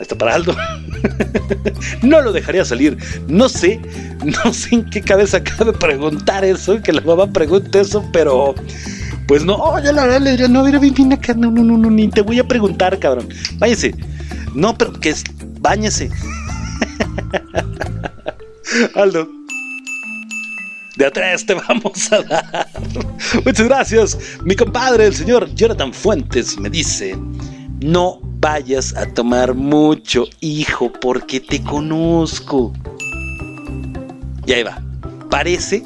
está 0.00 0.16
para 0.16 0.34
Aldo. 0.34 0.56
no 2.02 2.20
lo 2.20 2.32
dejaría 2.32 2.64
salir. 2.64 2.96
No 3.28 3.48
sé, 3.48 3.80
no 4.24 4.52
sé 4.52 4.76
en 4.76 4.90
qué 4.90 5.00
cabeza 5.00 5.42
cabe 5.42 5.72
preguntar 5.72 6.44
eso, 6.44 6.80
que 6.82 6.92
la 6.92 7.00
mamá 7.02 7.26
pregunte 7.30 7.80
eso, 7.80 8.04
pero 8.12 8.54
pues 9.26 9.44
no, 9.44 9.82
yo 9.82 9.92
la 9.92 10.04
verdad 10.04 10.20
le 10.20 10.30
diría, 10.32 10.48
no, 10.48 10.64
mira, 10.64 10.78
ven 10.78 11.12
acá, 11.12 11.34
no, 11.34 11.50
no, 11.50 11.62
no, 11.62 11.78
no, 11.78 11.90
ni 11.90 12.08
te 12.08 12.22
voy 12.22 12.38
a 12.38 12.48
preguntar, 12.48 12.98
cabrón. 12.98 13.28
Váyase. 13.58 13.94
No, 14.54 14.76
pero 14.76 14.92
que 14.92 15.10
es, 15.10 15.22
báñese. 15.60 16.10
Aldo. 18.96 19.28
De 20.96 21.06
atrás 21.06 21.46
te 21.46 21.54
vamos 21.54 22.12
a 22.12 22.22
dar. 22.22 22.68
Muchas 23.44 23.68
gracias. 23.68 24.18
Mi 24.44 24.56
compadre, 24.56 25.06
el 25.06 25.14
señor 25.14 25.48
Jonathan 25.54 25.94
Fuentes, 25.94 26.58
me 26.58 26.68
dice: 26.68 27.16
No 27.80 28.29
vayas 28.40 28.96
a 28.96 29.06
tomar 29.06 29.54
mucho, 29.54 30.26
hijo, 30.40 30.90
porque 31.00 31.40
te 31.40 31.62
conozco. 31.62 32.72
Y 34.46 34.52
ahí 34.52 34.62
va. 34.62 34.82
Parece 35.28 35.82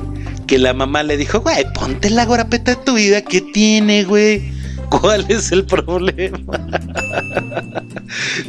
que 0.47 0.59
la 0.59 0.73
mamá 0.73 1.03
le 1.03 1.17
dijo, 1.17 1.41
güey, 1.41 1.65
ponte 1.73 2.11
la 2.11 2.25
gorapeta 2.25 2.77
de 2.77 2.85
tu 2.85 2.95
vida, 2.95 3.23
¿qué 3.23 3.41
tiene, 3.41 4.05
güey? 4.05 4.53
¿Cuál 4.89 5.27
es 5.29 5.51
el 5.51 5.65
problema? 5.65 6.61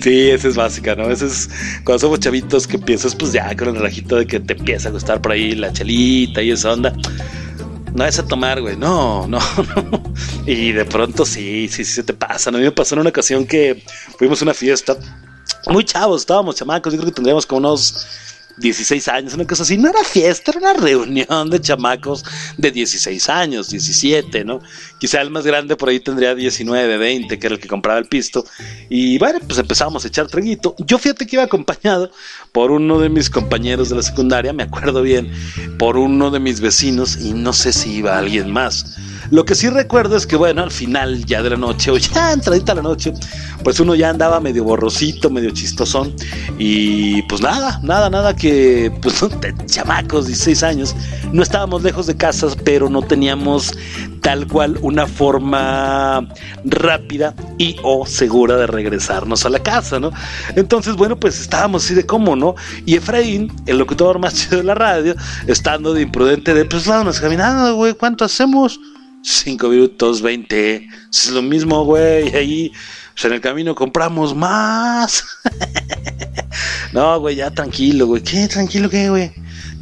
sí, 0.01 0.29
esa 0.29 0.47
es 0.49 0.55
básica, 0.55 0.95
¿no? 0.95 1.09
Ese 1.09 1.25
es 1.25 1.49
cuando 1.83 1.99
somos 1.99 2.19
chavitos 2.19 2.67
que 2.67 2.77
empiezas, 2.77 3.15
pues 3.15 3.33
ya 3.33 3.55
con 3.55 3.69
el 3.69 3.81
rajito 3.81 4.17
de 4.17 4.27
que 4.27 4.39
te 4.39 4.53
empieza 4.53 4.89
a 4.89 4.91
gustar 4.91 5.21
por 5.21 5.31
ahí 5.31 5.55
la 5.55 5.73
chelita 5.73 6.43
y 6.43 6.51
esa 6.51 6.73
onda. 6.73 6.93
No 7.95 8.05
es 8.05 8.19
a 8.19 8.27
tomar, 8.27 8.60
güey, 8.60 8.75
no, 8.75 9.25
no, 9.25 9.39
no. 9.39 10.03
Y 10.45 10.73
de 10.73 10.84
pronto 10.84 11.25
sí, 11.25 11.69
sí, 11.69 11.86
sí 11.86 11.93
se 11.93 12.03
te 12.03 12.13
pasa. 12.13 12.49
A 12.49 12.53
mí 12.53 12.60
me 12.60 12.71
pasó 12.71 12.93
en 12.93 12.99
una 12.99 13.10
ocasión 13.10 13.47
que 13.47 13.84
fuimos 14.19 14.41
a 14.41 14.45
una 14.45 14.53
fiesta. 14.53 14.97
Muy 15.67 15.86
chavos, 15.86 16.21
estábamos 16.21 16.55
chamacos, 16.58 16.91
yo 16.91 16.99
creo 16.99 17.10
que 17.10 17.15
tendríamos 17.15 17.45
como 17.45 17.60
unos 17.60 18.05
16 18.57 19.07
años, 19.07 19.33
una 19.33 19.45
cosa 19.45 19.63
así. 19.63 19.77
No 19.77 19.89
era 19.89 20.03
fiesta, 20.03 20.51
era 20.51 20.59
una 20.59 20.73
reunión 20.73 21.49
de 21.49 21.59
chamacos 21.59 22.23
de 22.57 22.71
16 22.71 23.29
años, 23.29 23.69
17, 23.69 24.45
¿no? 24.45 24.61
Quizá 24.99 25.21
el 25.21 25.29
más 25.29 25.45
grande 25.45 25.75
por 25.75 25.89
ahí 25.89 25.99
tendría 25.99 26.35
19, 26.35 26.97
20, 26.97 27.39
que 27.39 27.47
era 27.47 27.55
el 27.55 27.61
que 27.61 27.67
compraba 27.67 27.99
el 27.99 28.05
pisto. 28.05 28.45
Y 28.89 29.17
bueno, 29.17 29.39
pues 29.45 29.59
empezamos 29.59 30.05
a 30.05 30.07
echar 30.07 30.27
traguito. 30.27 30.75
Yo 30.79 30.97
fíjate 30.97 31.25
que 31.27 31.35
iba 31.35 31.43
acompañado 31.43 32.11
por 32.51 32.71
uno 32.71 32.99
de 32.99 33.09
mis 33.09 33.29
compañeros 33.29 33.89
de 33.89 33.95
la 33.95 34.03
secundaria, 34.03 34.53
me 34.53 34.63
acuerdo 34.63 35.01
bien, 35.01 35.31
por 35.77 35.97
uno 35.97 36.31
de 36.31 36.39
mis 36.39 36.61
vecinos 36.61 37.17
y 37.17 37.33
no 37.33 37.53
sé 37.53 37.73
si 37.73 37.95
iba 37.95 38.17
alguien 38.17 38.51
más. 38.51 38.95
Lo 39.31 39.45
que 39.45 39.55
sí 39.55 39.69
recuerdo 39.69 40.15
es 40.15 40.27
que, 40.27 40.35
bueno, 40.35 40.63
al 40.63 40.71
final 40.71 41.25
ya 41.25 41.41
de 41.41 41.51
la 41.51 41.57
noche, 41.57 41.91
o 41.91 41.97
ya 41.97 42.33
entradita 42.33 42.75
la 42.75 42.81
noche, 42.81 43.13
pues 43.63 43.79
uno 43.79 43.95
ya 43.95 44.09
andaba 44.09 44.39
medio 44.39 44.63
borrosito, 44.63 45.29
medio 45.29 45.51
chistosón. 45.51 46.13
Y 46.57 47.21
pues 47.23 47.41
nada, 47.41 47.79
nada, 47.83 48.09
nada 48.09 48.35
que, 48.35 48.91
pues, 49.01 49.23
chamacos, 49.65 50.27
16 50.27 50.63
años, 50.63 50.95
no 51.31 51.43
estábamos 51.43 51.83
lejos 51.83 52.07
de 52.07 52.15
casas, 52.15 52.55
pero 52.63 52.89
no 52.89 53.01
teníamos 53.01 53.73
tal 54.21 54.47
cual 54.47 54.79
una 54.81 55.05
forma 55.05 56.27
rápida 56.63 57.35
y 57.59 57.75
o 57.83 58.05
segura 58.07 58.57
de 58.57 58.67
regresarnos 58.67 59.45
a 59.45 59.49
la 59.49 59.59
casa, 59.59 59.99
¿no? 59.99 60.11
Entonces, 60.55 60.95
bueno, 60.95 61.19
pues 61.19 61.39
estábamos 61.39 61.85
así 61.85 61.93
de 61.93 62.05
cómo, 62.05 62.35
¿no? 62.35 62.55
Y 62.85 62.95
Efraín, 62.95 63.51
el 63.67 63.77
locutor 63.77 64.17
más 64.17 64.33
chido 64.33 64.57
de 64.57 64.63
la 64.63 64.73
radio, 64.73 65.15
estando 65.45 65.93
de 65.93 66.01
imprudente 66.01 66.53
de, 66.53 66.65
pues 66.65 66.88
vámonos 66.88 67.19
caminando, 67.19 67.75
güey, 67.75 67.93
¿cuánto 67.93 68.25
hacemos? 68.25 68.79
5 69.25 69.69
minutos, 69.69 70.21
20. 70.21 70.88
Es 71.11 71.31
lo 71.31 71.41
mismo, 71.41 71.83
güey. 71.83 72.35
Ahí, 72.35 72.71
en 73.23 73.33
el 73.33 73.41
camino 73.41 73.73
compramos 73.73 74.35
más. 74.35 75.23
no, 76.93 77.19
güey, 77.19 77.38
ya 77.38 77.49
tranquilo, 77.49 78.05
güey. 78.05 78.21
¿Qué? 78.21 78.47
Tranquilo, 78.47 78.88
¿qué, 78.88 79.09
güey? 79.09 79.31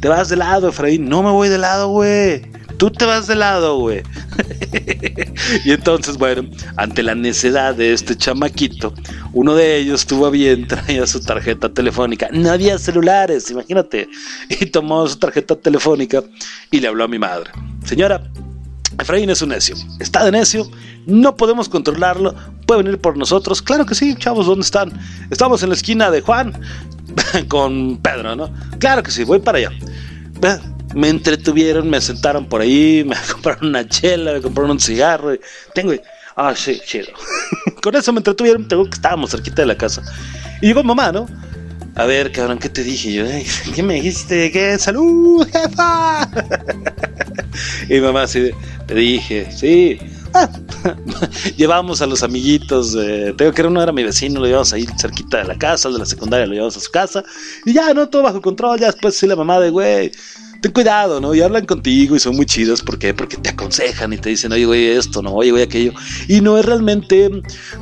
Te 0.00 0.08
vas 0.08 0.30
de 0.30 0.36
lado, 0.36 0.70
Efraín. 0.70 1.10
No 1.10 1.22
me 1.22 1.30
voy 1.30 1.50
de 1.50 1.58
lado, 1.58 1.88
güey. 1.88 2.40
Tú 2.78 2.90
te 2.90 3.04
vas 3.04 3.26
de 3.26 3.34
lado, 3.34 3.78
güey. 3.78 4.02
y 5.64 5.72
entonces, 5.72 6.16
bueno, 6.16 6.48
ante 6.76 7.02
la 7.02 7.14
necedad 7.14 7.74
de 7.74 7.92
este 7.92 8.16
chamaquito, 8.16 8.94
uno 9.34 9.54
de 9.54 9.76
ellos 9.76 10.06
tuvo 10.06 10.30
bien, 10.30 10.66
traía 10.66 11.06
su 11.06 11.20
tarjeta 11.20 11.68
telefónica. 11.68 12.28
No 12.32 12.50
había 12.50 12.78
celulares, 12.78 13.50
imagínate. 13.50 14.08
Y 14.48 14.66
tomó 14.66 15.06
su 15.06 15.18
tarjeta 15.18 15.54
telefónica 15.54 16.22
y 16.70 16.80
le 16.80 16.88
habló 16.88 17.04
a 17.04 17.08
mi 17.08 17.18
madre. 17.18 17.50
Señora, 17.84 18.30
Efraín 18.98 19.30
es 19.30 19.42
un 19.42 19.50
necio, 19.50 19.76
está 20.00 20.24
de 20.24 20.30
necio, 20.30 20.68
no 21.06 21.36
podemos 21.36 21.68
controlarlo, 21.68 22.34
puede 22.66 22.82
venir 22.82 23.00
por 23.00 23.16
nosotros. 23.16 23.60
Claro 23.62 23.86
que 23.86 23.94
sí, 23.94 24.14
chavos, 24.16 24.46
¿dónde 24.46 24.64
están? 24.64 24.92
Estamos 25.30 25.62
en 25.62 25.70
la 25.70 25.74
esquina 25.74 26.10
de 26.10 26.20
Juan 26.20 26.60
con 27.48 27.98
Pedro, 27.98 28.36
¿no? 28.36 28.50
Claro 28.78 29.02
que 29.02 29.10
sí, 29.10 29.24
voy 29.24 29.40
para 29.40 29.58
allá. 29.58 29.70
Me 30.94 31.08
entretuvieron, 31.08 31.90
me 31.90 32.00
sentaron 32.00 32.46
por 32.46 32.60
ahí, 32.60 33.04
me 33.06 33.16
compraron 33.32 33.68
una 33.68 33.86
chela, 33.88 34.32
me 34.32 34.40
compraron 34.40 34.72
un 34.72 34.80
cigarro. 34.80 35.32
Tengo. 35.74 35.92
Ah, 36.36 36.54
sí, 36.56 36.80
chido. 36.84 37.08
con 37.82 37.94
eso 37.94 38.12
me 38.12 38.18
entretuvieron, 38.18 38.66
tengo 38.66 38.84
que 38.84 38.94
estábamos 38.94 39.30
cerquita 39.30 39.62
de 39.62 39.66
la 39.66 39.76
casa. 39.76 40.02
Y 40.60 40.68
llegó 40.68 40.82
mamá, 40.82 41.12
¿no? 41.12 41.26
A 41.96 42.06
ver, 42.06 42.32
cabrón, 42.32 42.58
¿qué 42.58 42.68
te 42.68 42.82
dije? 42.82 43.12
Yo, 43.12 43.24
¿qué 43.74 43.82
me 43.82 43.94
dijiste? 43.94 44.50
¿Qué? 44.50 44.76
¡Salud, 44.78 45.46
jefa! 45.46 46.28
y 47.88 48.00
mamá 48.00 48.22
así, 48.22 48.50
te 48.86 48.94
dije, 48.94 49.48
sí. 49.52 49.98
Llevamos 51.56 52.02
a 52.02 52.06
los 52.06 52.24
amiguitos, 52.24 52.96
eh, 52.98 53.32
tengo 53.38 53.52
que 53.52 53.62
uno 53.62 53.80
era 53.80 53.92
mi 53.92 54.02
vecino, 54.02 54.40
lo 54.40 54.46
llevamos 54.46 54.72
ahí 54.72 54.86
cerquita 54.98 55.38
de 55.38 55.44
la 55.44 55.56
casa, 55.56 55.88
de 55.88 55.98
la 55.98 56.06
secundaria 56.06 56.46
lo 56.46 56.54
llevamos 56.54 56.76
a 56.76 56.80
su 56.80 56.90
casa. 56.90 57.22
Y 57.64 57.72
ya, 57.72 57.94
no, 57.94 58.08
todo 58.08 58.22
bajo 58.22 58.42
control, 58.42 58.80
ya 58.80 58.86
después 58.86 59.16
sí 59.16 59.28
la 59.28 59.36
mamá 59.36 59.60
de, 59.60 59.70
güey, 59.70 60.10
ten 60.64 60.72
cuidado, 60.72 61.20
¿no? 61.20 61.34
Y 61.34 61.42
hablan 61.42 61.66
contigo 61.66 62.16
y 62.16 62.20
son 62.20 62.36
muy 62.36 62.46
chidos. 62.46 62.80
¿Por 62.80 62.98
qué? 62.98 63.12
Porque 63.12 63.36
te 63.36 63.50
aconsejan 63.50 64.14
y 64.14 64.16
te 64.16 64.30
dicen, 64.30 64.50
oye, 64.50 64.64
güey, 64.64 64.86
esto, 64.86 65.20
no, 65.20 65.34
oye, 65.34 65.50
güey, 65.50 65.62
aquello. 65.62 65.92
Y 66.26 66.40
no 66.40 66.56
es 66.56 66.64
realmente 66.64 67.30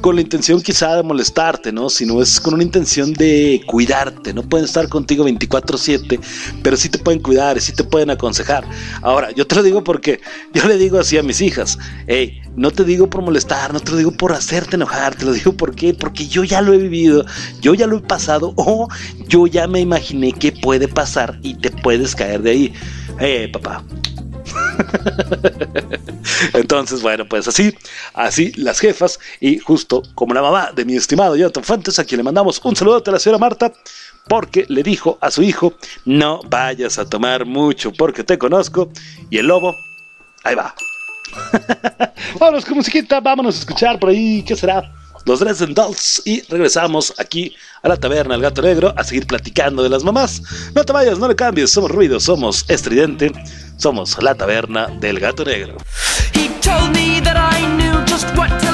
con 0.01 0.16
la 0.16 0.22
intención 0.22 0.61
quizá 0.61 0.97
de 0.97 1.05
molestarte, 1.05 1.70
¿no? 1.70 1.89
Sino 1.89 2.20
es 2.20 2.41
con 2.41 2.55
una 2.55 2.64
intención 2.64 3.12
de 3.12 3.62
cuidarte. 3.66 4.35
No 4.35 4.43
pueden 4.43 4.64
estar 4.64 4.89
contigo 4.89 5.24
24/7, 5.24 6.18
pero 6.64 6.76
sí 6.76 6.89
te 6.89 6.99
pueden 6.99 7.20
cuidar 7.20 7.57
y 7.57 7.61
sí 7.61 7.72
te 7.72 7.85
pueden 7.85 8.11
aconsejar. 8.11 8.64
Ahora, 9.03 9.30
yo 9.30 9.47
te 9.47 9.55
lo 9.55 9.62
digo 9.62 9.85
porque 9.85 10.20
yo 10.53 10.66
le 10.66 10.76
digo 10.76 10.99
así 10.99 11.16
a 11.16 11.22
mis 11.22 11.41
hijas, 11.41 11.78
hey, 12.09 12.43
no 12.57 12.70
te 12.70 12.84
digo 12.84 13.09
por 13.09 13.22
molestar, 13.22 13.72
no 13.72 13.80
te 13.80 13.92
lo 13.92 13.96
digo 13.96 14.12
por 14.12 14.32
hacerte 14.32 14.76
enojar, 14.76 15.14
te 15.14 15.24
lo 15.24 15.32
digo 15.32 15.53
por 15.53 15.74
qué, 15.74 15.94
porque 15.94 16.26
yo 16.26 16.44
ya 16.44 16.61
lo 16.61 16.72
he 16.72 16.78
vivido, 16.78 17.24
yo 17.61 17.74
ya 17.74 17.86
lo 17.86 17.98
he 17.98 18.00
pasado 18.00 18.53
o 18.57 18.88
yo 19.28 19.46
ya 19.46 19.66
me 19.66 19.80
imaginé 19.80 20.32
que 20.32 20.53
puede 20.53 20.88
pasar 20.88 21.38
y 21.42 21.55
te 21.55 21.70
puedes 21.70 22.14
caer 22.14 22.42
de 22.42 22.50
ahí. 22.50 22.72
Eh, 23.20 23.48
papá. 23.53 23.82
Entonces, 26.53 27.03
bueno, 27.03 27.26
pues 27.28 27.48
así, 27.48 27.74
así 28.14 28.53
las 28.53 28.80
jefas 28.80 29.18
y 29.40 29.59
justo 29.59 30.03
como 30.14 30.34
la 30.34 30.42
mamá 30.42 30.70
de 30.74 30.84
mi 30.84 30.96
estimado 30.96 31.36
Jonathan 31.36 31.64
Fuentes, 31.64 31.98
a 31.98 32.05
quien 32.05 32.18
le 32.18 32.24
mandamos 32.24 32.61
un 32.64 32.76
saludo 32.76 33.03
a 33.05 33.11
la 33.11 33.18
señora 33.18 33.38
Marta, 33.38 33.72
porque 34.28 34.66
le 34.68 34.82
dijo 34.82 35.18
a 35.20 35.30
su 35.30 35.42
hijo, 35.42 35.74
no 36.05 36.40
vayas 36.48 36.98
a 36.98 37.09
tomar 37.09 37.44
mucho 37.44 37.92
porque 37.92 38.24
te 38.24 38.38
conozco, 38.38 38.90
y 39.30 39.38
el 39.38 39.46
lobo, 39.46 39.74
ahí 40.44 40.55
va. 40.55 40.74
vámonos 42.39 42.64
con 42.64 42.76
musiquita, 42.76 43.20
vámonos 43.20 43.57
a 43.57 43.59
escuchar 43.61 43.99
por 43.99 44.11
ahí, 44.11 44.43
¿qué 44.43 44.57
será? 44.57 44.93
Los 45.24 45.41
Dresden 45.41 45.74
Dolls 45.74 46.22
y 46.24 46.43
regresamos 46.43 47.14
aquí 47.18 47.55
a 47.83 47.89
la 47.89 47.97
taberna 47.97 48.35
El 48.35 48.43
Gato 48.43 48.61
Negro 48.61 48.93
a 48.97 49.05
seguir 49.05 49.26
platicando 49.26 49.83
de 49.83 49.89
las 49.89 50.03
mamás. 50.03 50.43
No 50.74 50.83
te 50.85 50.93
vayas, 50.93 51.18
no 51.18 51.28
le 51.28 51.37
cambies, 51.37 51.70
somos 51.70 51.91
ruido, 51.91 52.18
somos 52.18 52.64
estridente, 52.68 53.30
somos 53.76 54.20
la 54.20 54.35
taberna 54.35 54.89
del 55.01 55.20
Gato 55.20 55.45
Negro. 55.45 55.76
He 56.35 56.49
told 56.61 56.93
me 56.95 57.20
that 57.20 57.37
I 57.37 57.64
knew 57.76 58.05
just 58.07 58.26
what 58.37 58.49
to 58.61 58.72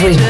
Somos 0.00 0.29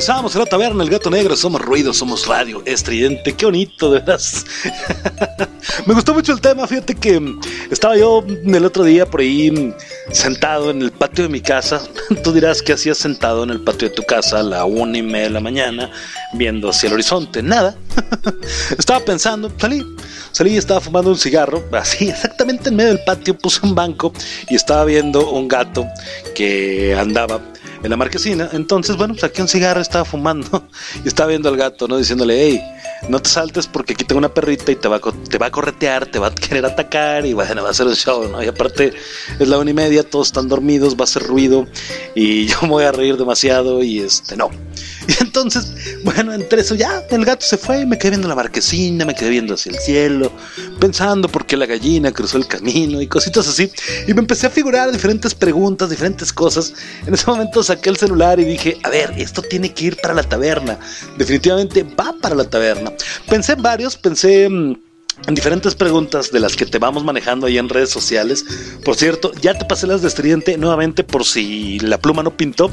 Regresamos 0.00 0.34
a 0.34 0.38
la 0.38 0.46
taberna, 0.46 0.82
el 0.82 0.88
gato 0.88 1.10
negro, 1.10 1.36
somos 1.36 1.60
ruido, 1.60 1.92
somos 1.92 2.26
radio, 2.26 2.62
estridente, 2.64 3.34
qué 3.34 3.44
bonito, 3.44 3.92
de 3.92 4.00
veras. 4.00 4.46
Me 5.86 5.92
gustó 5.92 6.14
mucho 6.14 6.32
el 6.32 6.40
tema, 6.40 6.66
fíjate 6.66 6.94
que 6.94 7.20
mm, 7.20 7.38
estaba 7.70 7.98
yo 7.98 8.24
el 8.26 8.64
otro 8.64 8.82
día 8.82 9.04
por 9.04 9.20
ahí 9.20 9.50
mm, 9.50 9.74
sentado 10.10 10.70
en 10.70 10.80
el 10.80 10.90
patio 10.90 11.24
de 11.24 11.28
mi 11.28 11.42
casa. 11.42 11.82
Tú 12.24 12.32
dirás 12.32 12.62
que 12.62 12.72
hacías 12.72 12.96
sentado 12.96 13.44
en 13.44 13.50
el 13.50 13.60
patio 13.60 13.90
de 13.90 13.94
tu 13.94 14.02
casa 14.04 14.40
a 14.40 14.42
la 14.42 14.64
una 14.64 14.96
y 14.96 15.02
media 15.02 15.24
de 15.24 15.30
la 15.34 15.40
mañana, 15.40 15.90
viendo 16.32 16.70
hacia 16.70 16.86
el 16.86 16.94
horizonte. 16.94 17.42
Nada. 17.42 17.76
estaba 18.78 19.00
pensando, 19.00 19.52
salí, 19.58 19.84
salí 20.32 20.54
y 20.54 20.56
estaba 20.56 20.80
fumando 20.80 21.10
un 21.10 21.18
cigarro, 21.18 21.62
así 21.72 22.08
exactamente 22.08 22.70
en 22.70 22.76
medio 22.76 22.94
del 22.94 23.04
patio, 23.04 23.36
puse 23.36 23.60
un 23.64 23.74
banco 23.74 24.14
y 24.48 24.54
estaba 24.54 24.86
viendo 24.86 25.30
un 25.30 25.46
gato 25.46 25.86
que 26.34 26.96
andaba 26.98 27.38
en 27.82 27.90
la 27.90 27.96
marquesina. 27.96 28.48
Entonces, 28.52 28.96
bueno, 28.96 29.14
saqué 29.16 29.42
un 29.42 29.48
cigarro, 29.48 29.80
estaba 29.80 30.04
fumando 30.04 30.68
y 31.04 31.08
estaba 31.08 31.28
viendo 31.28 31.48
al 31.48 31.56
gato, 31.56 31.88
¿no? 31.88 31.96
Diciéndole, 31.96 32.46
hey, 32.46 32.62
no 33.08 33.20
te 33.20 33.30
saltes 33.30 33.66
porque 33.66 33.94
aquí 33.94 34.04
tengo 34.04 34.18
una 34.18 34.32
perrita 34.32 34.72
y 34.72 34.76
te 34.76 34.88
va, 34.88 34.96
a, 34.96 35.00
te 35.00 35.38
va 35.38 35.46
a 35.46 35.50
corretear, 35.50 36.06
te 36.06 36.18
va 36.18 36.28
a 36.28 36.34
querer 36.34 36.66
atacar 36.66 37.26
y 37.26 37.32
bueno, 37.32 37.62
va 37.62 37.70
a 37.70 37.74
ser 37.74 37.86
un 37.86 37.94
show, 37.94 38.28
¿no? 38.28 38.42
Y 38.42 38.46
aparte 38.46 38.92
es 39.38 39.48
la 39.48 39.58
una 39.58 39.70
y 39.70 39.74
media, 39.74 40.02
todos 40.02 40.28
están 40.28 40.48
dormidos, 40.48 40.96
va 40.96 41.00
a 41.00 41.04
hacer 41.04 41.22
ruido 41.22 41.66
y 42.14 42.46
yo 42.48 42.56
me 42.62 42.68
voy 42.68 42.84
a 42.84 42.92
reír 42.92 43.16
demasiado 43.16 43.82
y 43.82 44.00
este, 44.00 44.36
no. 44.36 44.50
Y 45.10 45.14
entonces, 45.22 45.72
bueno, 46.04 46.32
entre 46.32 46.60
eso 46.60 46.76
ya, 46.76 47.04
el 47.10 47.24
gato 47.24 47.44
se 47.44 47.56
fue, 47.56 47.84
me 47.84 47.98
quedé 47.98 48.10
viendo 48.10 48.28
la 48.28 48.36
marquesina, 48.36 49.04
me 49.04 49.14
quedé 49.14 49.30
viendo 49.30 49.54
hacia 49.54 49.72
el 49.72 49.78
cielo, 49.78 50.30
pensando 50.78 51.28
por 51.28 51.46
qué 51.46 51.56
la 51.56 51.66
gallina 51.66 52.12
cruzó 52.12 52.38
el 52.38 52.46
camino 52.46 53.00
y 53.00 53.08
cositas 53.08 53.48
así. 53.48 53.70
Y 54.06 54.14
me 54.14 54.20
empecé 54.20 54.46
a 54.46 54.50
figurar 54.50 54.92
diferentes 54.92 55.34
preguntas, 55.34 55.90
diferentes 55.90 56.32
cosas. 56.32 56.74
En 57.06 57.14
ese 57.14 57.26
momento 57.26 57.62
saqué 57.62 57.90
el 57.90 57.96
celular 57.96 58.38
y 58.38 58.44
dije, 58.44 58.78
a 58.84 58.90
ver, 58.90 59.12
esto 59.16 59.42
tiene 59.42 59.74
que 59.74 59.86
ir 59.86 59.96
para 60.00 60.14
la 60.14 60.22
taberna. 60.22 60.78
Definitivamente 61.18 61.82
va 61.82 62.14
para 62.20 62.36
la 62.36 62.44
taberna. 62.44 62.92
Pensé 63.28 63.54
en 63.54 63.62
varios, 63.62 63.96
pensé... 63.96 64.48
mm, 64.48 64.72
en 64.72 64.89
diferentes 65.28 65.74
preguntas 65.74 66.30
de 66.32 66.40
las 66.40 66.56
que 66.56 66.66
te 66.66 66.78
vamos 66.78 67.04
manejando 67.04 67.46
ahí 67.46 67.58
en 67.58 67.68
redes 67.68 67.90
sociales. 67.90 68.44
Por 68.84 68.96
cierto, 68.96 69.32
ya 69.40 69.56
te 69.56 69.64
pasé 69.64 69.86
las 69.86 70.02
de 70.02 70.08
Estridente 70.08 70.56
nuevamente 70.58 71.04
por 71.04 71.24
si 71.24 71.78
la 71.80 71.98
pluma 71.98 72.22
no 72.22 72.36
pintó. 72.36 72.70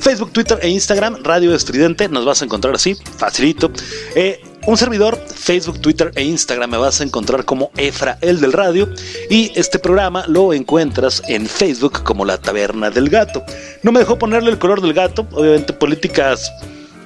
Facebook, 0.00 0.32
Twitter 0.32 0.58
e 0.60 0.68
Instagram, 0.68 1.22
Radio 1.22 1.54
Estridente, 1.54 2.08
nos 2.08 2.24
vas 2.24 2.42
a 2.42 2.44
encontrar 2.44 2.74
así, 2.74 2.96
facilito. 3.16 3.70
Eh, 4.14 4.42
un 4.66 4.78
servidor, 4.78 5.18
Facebook, 5.34 5.80
Twitter 5.80 6.10
e 6.14 6.24
Instagram 6.24 6.70
me 6.70 6.78
vas 6.78 7.00
a 7.00 7.04
encontrar 7.04 7.44
como 7.44 7.70
Efra 7.76 8.16
el 8.22 8.40
del 8.40 8.52
radio 8.52 8.88
y 9.28 9.52
este 9.56 9.78
programa 9.78 10.24
lo 10.26 10.54
encuentras 10.54 11.22
en 11.28 11.46
Facebook 11.46 12.02
como 12.02 12.24
La 12.24 12.38
Taberna 12.38 12.90
del 12.90 13.10
Gato. 13.10 13.44
No 13.82 13.92
me 13.92 14.00
dejó 14.00 14.18
ponerle 14.18 14.50
el 14.50 14.58
color 14.58 14.80
del 14.80 14.94
gato, 14.94 15.26
obviamente 15.32 15.74
políticas 15.74 16.50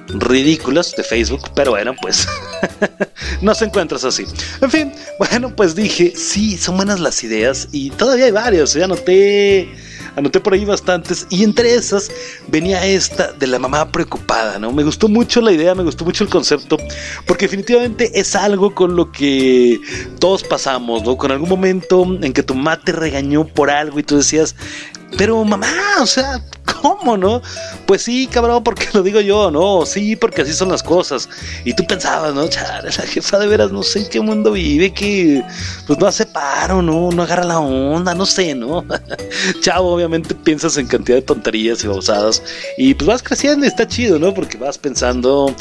ridículas 0.09 0.93
de 0.95 1.03
Facebook, 1.03 1.49
pero 1.55 1.71
bueno, 1.71 1.93
pues 2.01 2.27
no 3.41 3.53
se 3.55 3.65
encuentras 3.65 4.03
así. 4.03 4.25
En 4.61 4.71
fin, 4.71 4.93
bueno, 5.17 5.55
pues 5.55 5.75
dije, 5.75 6.13
sí, 6.15 6.57
son 6.57 6.77
buenas 6.77 6.99
las 6.99 7.23
ideas 7.23 7.67
y 7.71 7.91
todavía 7.91 8.25
hay 8.25 8.31
varios, 8.31 8.73
ya 8.73 8.85
anoté 8.85 9.69
anoté 10.15 10.39
por 10.39 10.53
ahí 10.53 10.65
bastantes 10.65 11.25
y 11.29 11.43
entre 11.43 11.73
esas 11.73 12.11
venía 12.47 12.85
esta 12.85 13.31
de 13.33 13.47
la 13.47 13.59
mamá 13.59 13.91
preocupada, 13.91 14.59
¿no? 14.59 14.71
Me 14.71 14.83
gustó 14.83 15.07
mucho 15.07 15.41
la 15.41 15.51
idea, 15.51 15.75
me 15.75 15.83
gustó 15.83 16.05
mucho 16.05 16.23
el 16.23 16.29
concepto, 16.29 16.77
porque 17.25 17.45
definitivamente 17.45 18.19
es 18.19 18.35
algo 18.35 18.73
con 18.75 18.95
lo 18.95 19.11
que 19.11 19.79
todos 20.19 20.43
pasamos, 20.43 21.03
¿no? 21.03 21.17
Con 21.17 21.31
algún 21.31 21.49
momento 21.49 22.05
en 22.21 22.33
que 22.33 22.43
tu 22.43 22.55
mamá 22.55 22.79
te 22.81 22.91
regañó 22.91 23.45
por 23.45 23.69
algo 23.69 23.99
y 23.99 24.03
tú 24.03 24.17
decías, 24.17 24.55
pero 25.17 25.43
mamá, 25.43 25.67
o 26.01 26.05
sea, 26.05 26.41
¿cómo 26.81 27.17
no? 27.17 27.41
Pues 27.85 28.03
sí, 28.03 28.27
cabrón, 28.27 28.63
porque 28.63 28.87
lo 28.93 29.03
digo 29.03 29.19
yo, 29.21 29.51
no, 29.51 29.85
sí, 29.85 30.15
porque 30.15 30.43
así 30.43 30.53
son 30.53 30.69
las 30.69 30.83
cosas. 30.83 31.27
Y 31.65 31.73
tú 31.73 31.85
pensabas, 31.85 32.33
¿no? 32.33 32.47
Chale, 32.47 32.89
la 32.89 33.03
jefa 33.03 33.39
de 33.39 33.47
veras 33.47 33.71
no 33.71 33.83
sé 33.83 33.99
en 33.99 34.09
qué 34.09 34.21
mundo 34.21 34.51
vive, 34.51 34.93
que 34.93 35.43
pues 35.87 35.99
no 35.99 36.07
hace 36.07 36.25
paro, 36.25 36.81
¿no? 36.81 37.11
No 37.11 37.23
agarra 37.23 37.43
la 37.43 37.59
onda, 37.59 38.13
no 38.13 38.25
sé, 38.25 38.55
¿no? 38.55 38.85
Chavo, 39.61 39.93
obviamente 39.93 40.35
piensas 40.35 40.77
en 40.77 40.87
cantidad 40.87 41.17
de 41.17 41.23
tonterías 41.23 41.83
y 41.83 41.87
babosadas. 41.87 42.41
Y 42.77 42.93
pues 42.93 43.07
vas 43.07 43.23
creciendo 43.23 43.65
y 43.65 43.69
está 43.69 43.87
chido, 43.87 44.19
¿no? 44.19 44.33
Porque 44.33 44.57
vas 44.57 44.77
pensando 44.77 45.53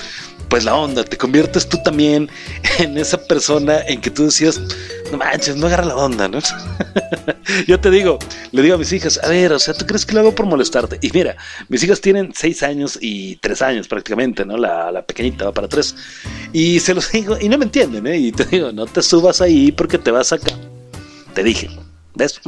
pues 0.49 0.65
la 0.65 0.75
onda, 0.75 1.05
te 1.05 1.17
conviertes 1.17 1.69
tú 1.69 1.79
también 1.83 2.29
en 2.79 2.97
esa 2.99 3.19
persona 3.27 3.81
en 3.87 4.01
que 4.01 4.11
tú 4.11 4.25
decías, 4.25 4.61
no 5.11 5.19
manches, 5.19 5.57
no 5.57 5.67
agarra 5.67 5.85
la 5.85 5.97
onda, 5.97 6.29
¿no? 6.29 6.39
Yo 7.67 7.81
te 7.81 7.91
digo, 7.91 8.19
le 8.53 8.63
digo 8.63 8.75
a 8.75 8.79
mis 8.79 8.93
hijas, 8.93 9.21
a 9.23 9.29
ver, 9.29 9.53
o 9.53 9.59
sea, 9.59 9.75
¿tú 9.75 9.87
crees 9.87 10.05
que 10.05 10.15
lo 10.15 10.21
hago 10.21 10.35
por 10.35 10.47
molestarte? 10.47 10.99
Y 11.01 11.11
mira, 11.13 11.37
mis 11.69 11.83
hijas 11.83 12.01
tienen 12.01 12.33
seis 12.35 12.63
años 12.63 12.99
y 13.01 13.37
tres 13.37 13.63
años 13.63 13.89
prácticamente, 13.89 14.45
¿no? 14.45 14.57
La, 14.57 14.91
la 14.91 15.03
pequeñita 15.03 15.47
va 15.47 15.53
para 15.53 15.69
tres. 15.69 15.95
Y 16.53 16.81
se 16.81 16.95
los 16.95 17.11
digo, 17.13 17.37
y 17.41 17.49
no 17.49 17.59
me 17.59 17.65
entienden, 17.65 18.07
¿eh? 18.07 18.19
Y 18.19 18.33
te 18.33 18.45
digo, 18.45 18.73
no 18.73 18.87
te 18.87 19.03
subas 19.03 19.41
ahí 19.41 19.73
porque 19.73 19.99
te 19.99 20.11
vas 20.11 20.33
acá. 20.33 20.53
Te 21.35 21.43
dije, 21.43 21.71
¿ves? 22.15 22.41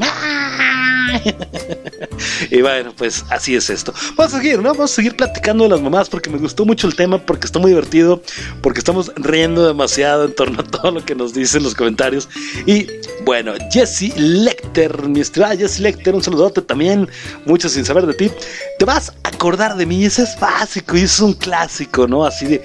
y 2.50 2.60
bueno, 2.62 2.92
pues 2.96 3.24
así 3.30 3.54
es 3.56 3.70
esto. 3.70 3.92
Vamos 4.16 4.34
a 4.34 4.38
seguir, 4.38 4.58
¿no? 4.58 4.70
Vamos 4.70 4.92
a 4.92 4.94
seguir 4.94 5.16
platicando 5.16 5.64
de 5.64 5.70
las 5.70 5.80
mamás 5.80 6.08
porque 6.08 6.30
me 6.30 6.38
gustó 6.38 6.64
mucho 6.64 6.86
el 6.86 6.94
tema, 6.94 7.18
porque 7.18 7.46
está 7.46 7.58
muy 7.58 7.70
divertido, 7.70 8.22
porque 8.62 8.80
estamos 8.80 9.12
riendo 9.16 9.66
demasiado 9.66 10.24
en 10.24 10.34
torno 10.34 10.60
a 10.60 10.64
todo 10.64 10.90
lo 10.90 11.04
que 11.04 11.14
nos 11.14 11.32
dicen 11.34 11.62
los 11.62 11.74
comentarios. 11.74 12.28
Y 12.66 12.86
bueno, 13.24 13.52
Jesse 13.70 14.16
Lecter, 14.16 15.02
mi 15.08 15.20
estimada 15.20 15.56
Jesse 15.56 15.80
Lecter, 15.80 16.14
un 16.14 16.22
saludote 16.22 16.62
también, 16.62 17.08
mucho 17.46 17.68
sin 17.68 17.84
saber 17.84 18.06
de 18.06 18.14
ti. 18.14 18.30
Te 18.78 18.84
vas 18.84 19.12
a 19.22 19.28
acordar 19.28 19.76
de 19.76 19.86
mí, 19.86 20.04
ese 20.04 20.22
es 20.22 20.38
básico 20.38 20.96
y 20.96 21.02
es 21.02 21.20
un 21.20 21.34
clásico, 21.34 22.06
¿no? 22.06 22.24
Así 22.24 22.46
de, 22.46 22.62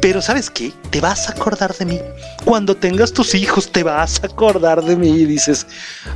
pero 0.00 0.20
¿sabes 0.22 0.50
qué? 0.50 0.72
Te 0.90 1.00
vas 1.00 1.28
a 1.28 1.32
acordar 1.32 1.74
de 1.76 1.84
mí. 1.84 2.00
Cuando 2.44 2.76
tengas 2.76 3.12
tus 3.12 3.34
hijos, 3.34 3.70
te 3.70 3.82
vas 3.82 4.22
a 4.22 4.26
acordar 4.26 4.82
de 4.82 4.96
mí 4.96 5.08
y 5.08 5.24
dices, 5.24 5.66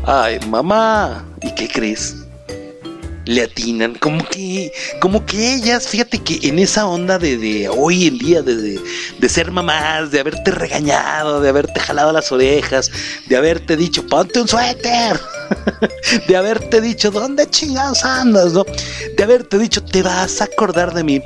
ay, 0.05 0.39
mamá, 0.49 1.25
¿y 1.43 1.53
qué 1.55 1.66
crees? 1.69 2.17
Le 3.25 3.43
atinan, 3.43 3.95
como 3.97 4.25
que, 4.29 4.73
como 5.01 5.27
que 5.27 5.55
ellas, 5.55 5.89
fíjate 5.89 6.23
que 6.23 6.47
en 6.47 6.61
esa 6.61 6.87
onda 6.87 7.19
de, 7.19 7.37
de 7.37 7.69
hoy 7.69 8.07
en 8.07 8.19
día, 8.19 8.41
de, 8.41 8.79
de, 9.19 9.29
ser 9.29 9.51
mamás, 9.51 10.13
de 10.13 10.21
haberte 10.21 10.53
regañado, 10.53 11.41
de 11.41 11.49
haberte 11.49 11.81
jalado 11.81 12.13
las 12.13 12.31
orejas, 12.31 12.89
de 13.27 13.37
haberte 13.37 13.77
dicho, 13.77 14.07
ponte 14.07 14.41
un 14.41 14.47
suéter, 14.47 15.19
de 16.29 16.37
haberte 16.37 16.81
dicho, 16.81 17.11
¿dónde 17.11 17.51
chingados 17.51 18.05
andas? 18.05 18.53
¿no? 18.53 18.65
De 19.17 19.25
haberte 19.25 19.59
dicho, 19.59 19.83
te 19.83 20.03
vas 20.03 20.41
a 20.41 20.45
acordar 20.45 20.95
de 20.95 21.03
mí 21.03 21.21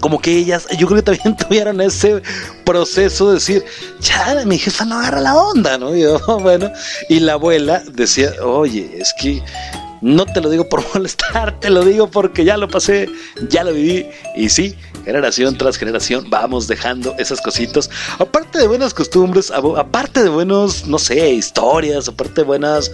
como 0.00 0.20
que 0.20 0.36
ellas, 0.36 0.66
yo 0.78 0.86
creo 0.86 1.02
que 1.02 1.14
también 1.14 1.36
tuvieron 1.48 1.80
ese 1.80 2.22
proceso 2.64 3.28
de 3.28 3.34
decir, 3.34 3.64
chale, 4.00 4.46
mi 4.46 4.58
jefa 4.58 4.84
no 4.84 4.98
agarra 4.98 5.20
la 5.20 5.36
onda, 5.36 5.78
¿no? 5.78 5.94
Y 5.98 6.02
yo, 6.02 6.18
bueno, 6.40 6.70
y 7.08 7.20
la 7.20 7.34
abuela 7.34 7.82
decía, 7.92 8.32
oye, 8.42 8.98
es 8.98 9.12
que 9.14 9.42
no 10.00 10.26
te 10.26 10.40
lo 10.40 10.50
digo 10.50 10.68
por 10.68 10.84
molestar, 10.94 11.58
te 11.60 11.70
lo 11.70 11.84
digo 11.84 12.10
porque 12.10 12.44
ya 12.44 12.56
lo 12.56 12.68
pasé, 12.68 13.08
ya 13.48 13.64
lo 13.64 13.72
viví, 13.72 14.06
y 14.36 14.48
sí, 14.48 14.76
generación 15.04 15.56
tras 15.56 15.76
generación 15.76 16.28
vamos 16.28 16.66
dejando 16.66 17.14
esas 17.18 17.40
cositas. 17.40 17.90
Aparte 18.18 18.58
de 18.58 18.66
buenas 18.66 18.94
costumbres, 18.94 19.50
aparte 19.50 20.22
de 20.22 20.28
buenos, 20.28 20.86
no 20.86 20.98
sé, 20.98 21.30
historias, 21.30 22.08
aparte 22.08 22.42
de 22.42 22.46
buenas, 22.46 22.90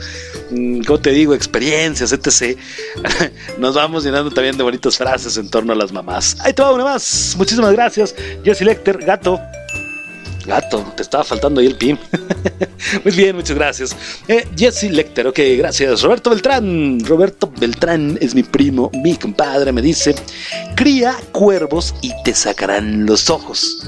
mm, 0.51 0.83
¿cómo 0.83 1.01
te 1.01 1.11
digo?, 1.11 1.35
experiencias, 1.35 2.13
etc. 2.13 2.59
Nos 3.59 3.75
vamos 3.75 4.05
llenando 4.05 4.31
también 4.31 4.57
de 4.57 4.63
bonitas 4.63 4.97
frases 4.97 5.37
en 5.37 5.51
torno 5.51 5.73
a 5.73 5.77
las 5.77 5.93
mamás. 5.93 6.37
Ahí 6.41 6.53
te 6.53 6.63
va 6.63 6.73
una 6.73 6.85
más. 6.85 7.35
Muchísimas 7.37 7.73
gracias, 7.73 8.15
Jesse 8.45 8.63
Lecter, 8.63 8.99
gato. 8.99 9.41
Gato, 10.47 10.93
te 10.97 11.03
estaba 11.03 11.25
faltando 11.25 11.61
ahí 11.61 11.67
el 11.67 11.77
pin. 11.77 11.99
Muy 13.05 13.15
bien, 13.15 13.37
muchas 13.37 13.57
gracias. 13.57 13.97
Eh, 14.29 14.47
Jesse 14.57 14.85
Lecter, 14.85 15.27
ok, 15.27 15.39
gracias. 15.59 16.03
Roberto 16.03 16.31
Beltrán. 16.31 17.01
Roberto 17.05 17.51
Beltrán 17.59 18.19
es 18.21 18.35
mi 18.35 18.43
primo, 18.43 18.91
mi 19.03 19.17
compadre, 19.17 19.73
me 19.73 19.83
dice, 19.83 20.15
cría 20.75 21.17
cuervos 21.33 21.95
y 22.03 22.13
te 22.25 22.35
sacarán 22.35 23.07
los 23.07 23.31
ojos. 23.31 23.87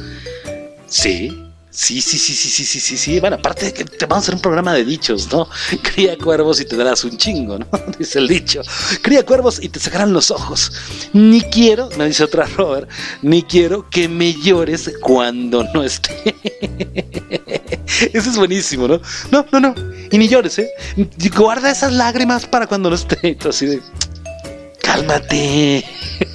Sí, 0.87 1.46
Sí, 1.77 2.01
sí, 2.01 2.19
sí, 2.19 2.33
sí, 2.33 2.49
sí, 2.49 2.65
sí, 2.65 2.81
sí, 2.81 2.97
sí. 2.97 3.21
Bueno, 3.21 3.37
aparte 3.37 3.67
de 3.67 3.75
que 3.75 3.85
te 3.85 4.07
vamos 4.07 4.17
a 4.17 4.25
hacer 4.25 4.35
un 4.37 4.41
programa 4.41 4.73
de 4.73 4.83
dichos, 4.83 5.31
¿no? 5.31 5.47
Cría 5.83 6.17
cuervos 6.17 6.59
y 6.59 6.65
te 6.65 6.75
darás 6.75 7.05
un 7.05 7.19
chingo, 7.19 7.59
¿no? 7.59 7.69
Dice 7.99 8.19
el 8.19 8.29
dicho. 8.29 8.63
Cría 9.03 9.27
cuervos 9.27 9.63
y 9.63 9.69
te 9.69 9.79
sacarán 9.79 10.15
los 10.15 10.31
ojos. 10.31 10.73
Ni 11.13 11.43
quiero, 11.43 11.91
me 11.99 12.07
dice 12.07 12.25
otra 12.25 12.47
Robert, 12.47 12.89
ni 13.21 13.43
quiero 13.43 13.91
que 13.91 14.09
me 14.09 14.33
llores 14.33 14.91
cuando 15.03 15.65
no 15.75 15.85
esté. 15.85 16.35
Eso 18.15 18.31
es 18.31 18.37
buenísimo, 18.39 18.89
¿no? 18.89 18.99
No, 19.31 19.45
no, 19.53 19.61
no. 19.61 19.75
Y 20.11 20.17
ni 20.17 20.29
llores, 20.29 20.59
¿eh? 20.59 20.71
Guarda 21.37 21.71
esas 21.71 21.93
lágrimas 21.93 22.47
para 22.47 22.67
cuando 22.67 22.89
no 22.89 22.97
esté. 22.97 23.37
Así 23.47 23.67
de 23.67 23.83
cálmate. 24.87 25.85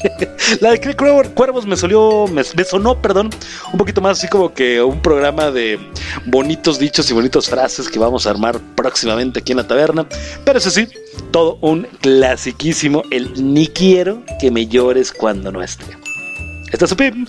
La 0.60 0.72
de 0.72 0.96
Cuervos 1.34 1.66
me 1.66 1.78
solió, 1.78 2.26
me, 2.28 2.44
me, 2.56 2.64
sonó, 2.64 3.02
perdón, 3.02 3.30
un 3.72 3.78
poquito 3.78 4.02
más 4.02 4.18
así 4.18 4.28
como 4.28 4.54
que 4.54 4.82
un 4.82 5.02
programa 5.02 5.52
de 5.52 5.80
bonitos 6.26 6.78
dichos 6.78 7.10
y 7.10 7.14
bonitas 7.14 7.50
frases 7.50 7.88
que 7.88 7.98
vamos 7.98 8.28
a 8.28 8.32
armar 8.32 8.60
próximamente 8.76 9.40
aquí 9.40 9.54
en 9.54 9.60
la 9.60 9.68
taberna. 9.68 10.06
Pero 10.44 10.60
eso 10.60 10.70
sí, 10.70 10.88
todo 11.32 11.58
un 11.62 11.88
clasiquísimo, 12.02 13.04
el 13.10 13.54
ni 13.54 13.68
quiero 13.68 14.22
que 14.40 14.52
me 14.52 14.68
llores 14.68 15.12
cuando 15.12 15.52
no 15.52 15.64
esté. 15.64 15.86
Está 16.72 16.88
su 16.88 16.96
pim. 16.96 17.26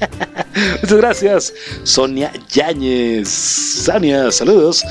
Muchas 0.82 0.98
gracias, 0.98 1.54
Sonia 1.84 2.32
Yáñez. 2.50 3.28
Sonia, 3.28 4.30
saludos. 4.32 4.84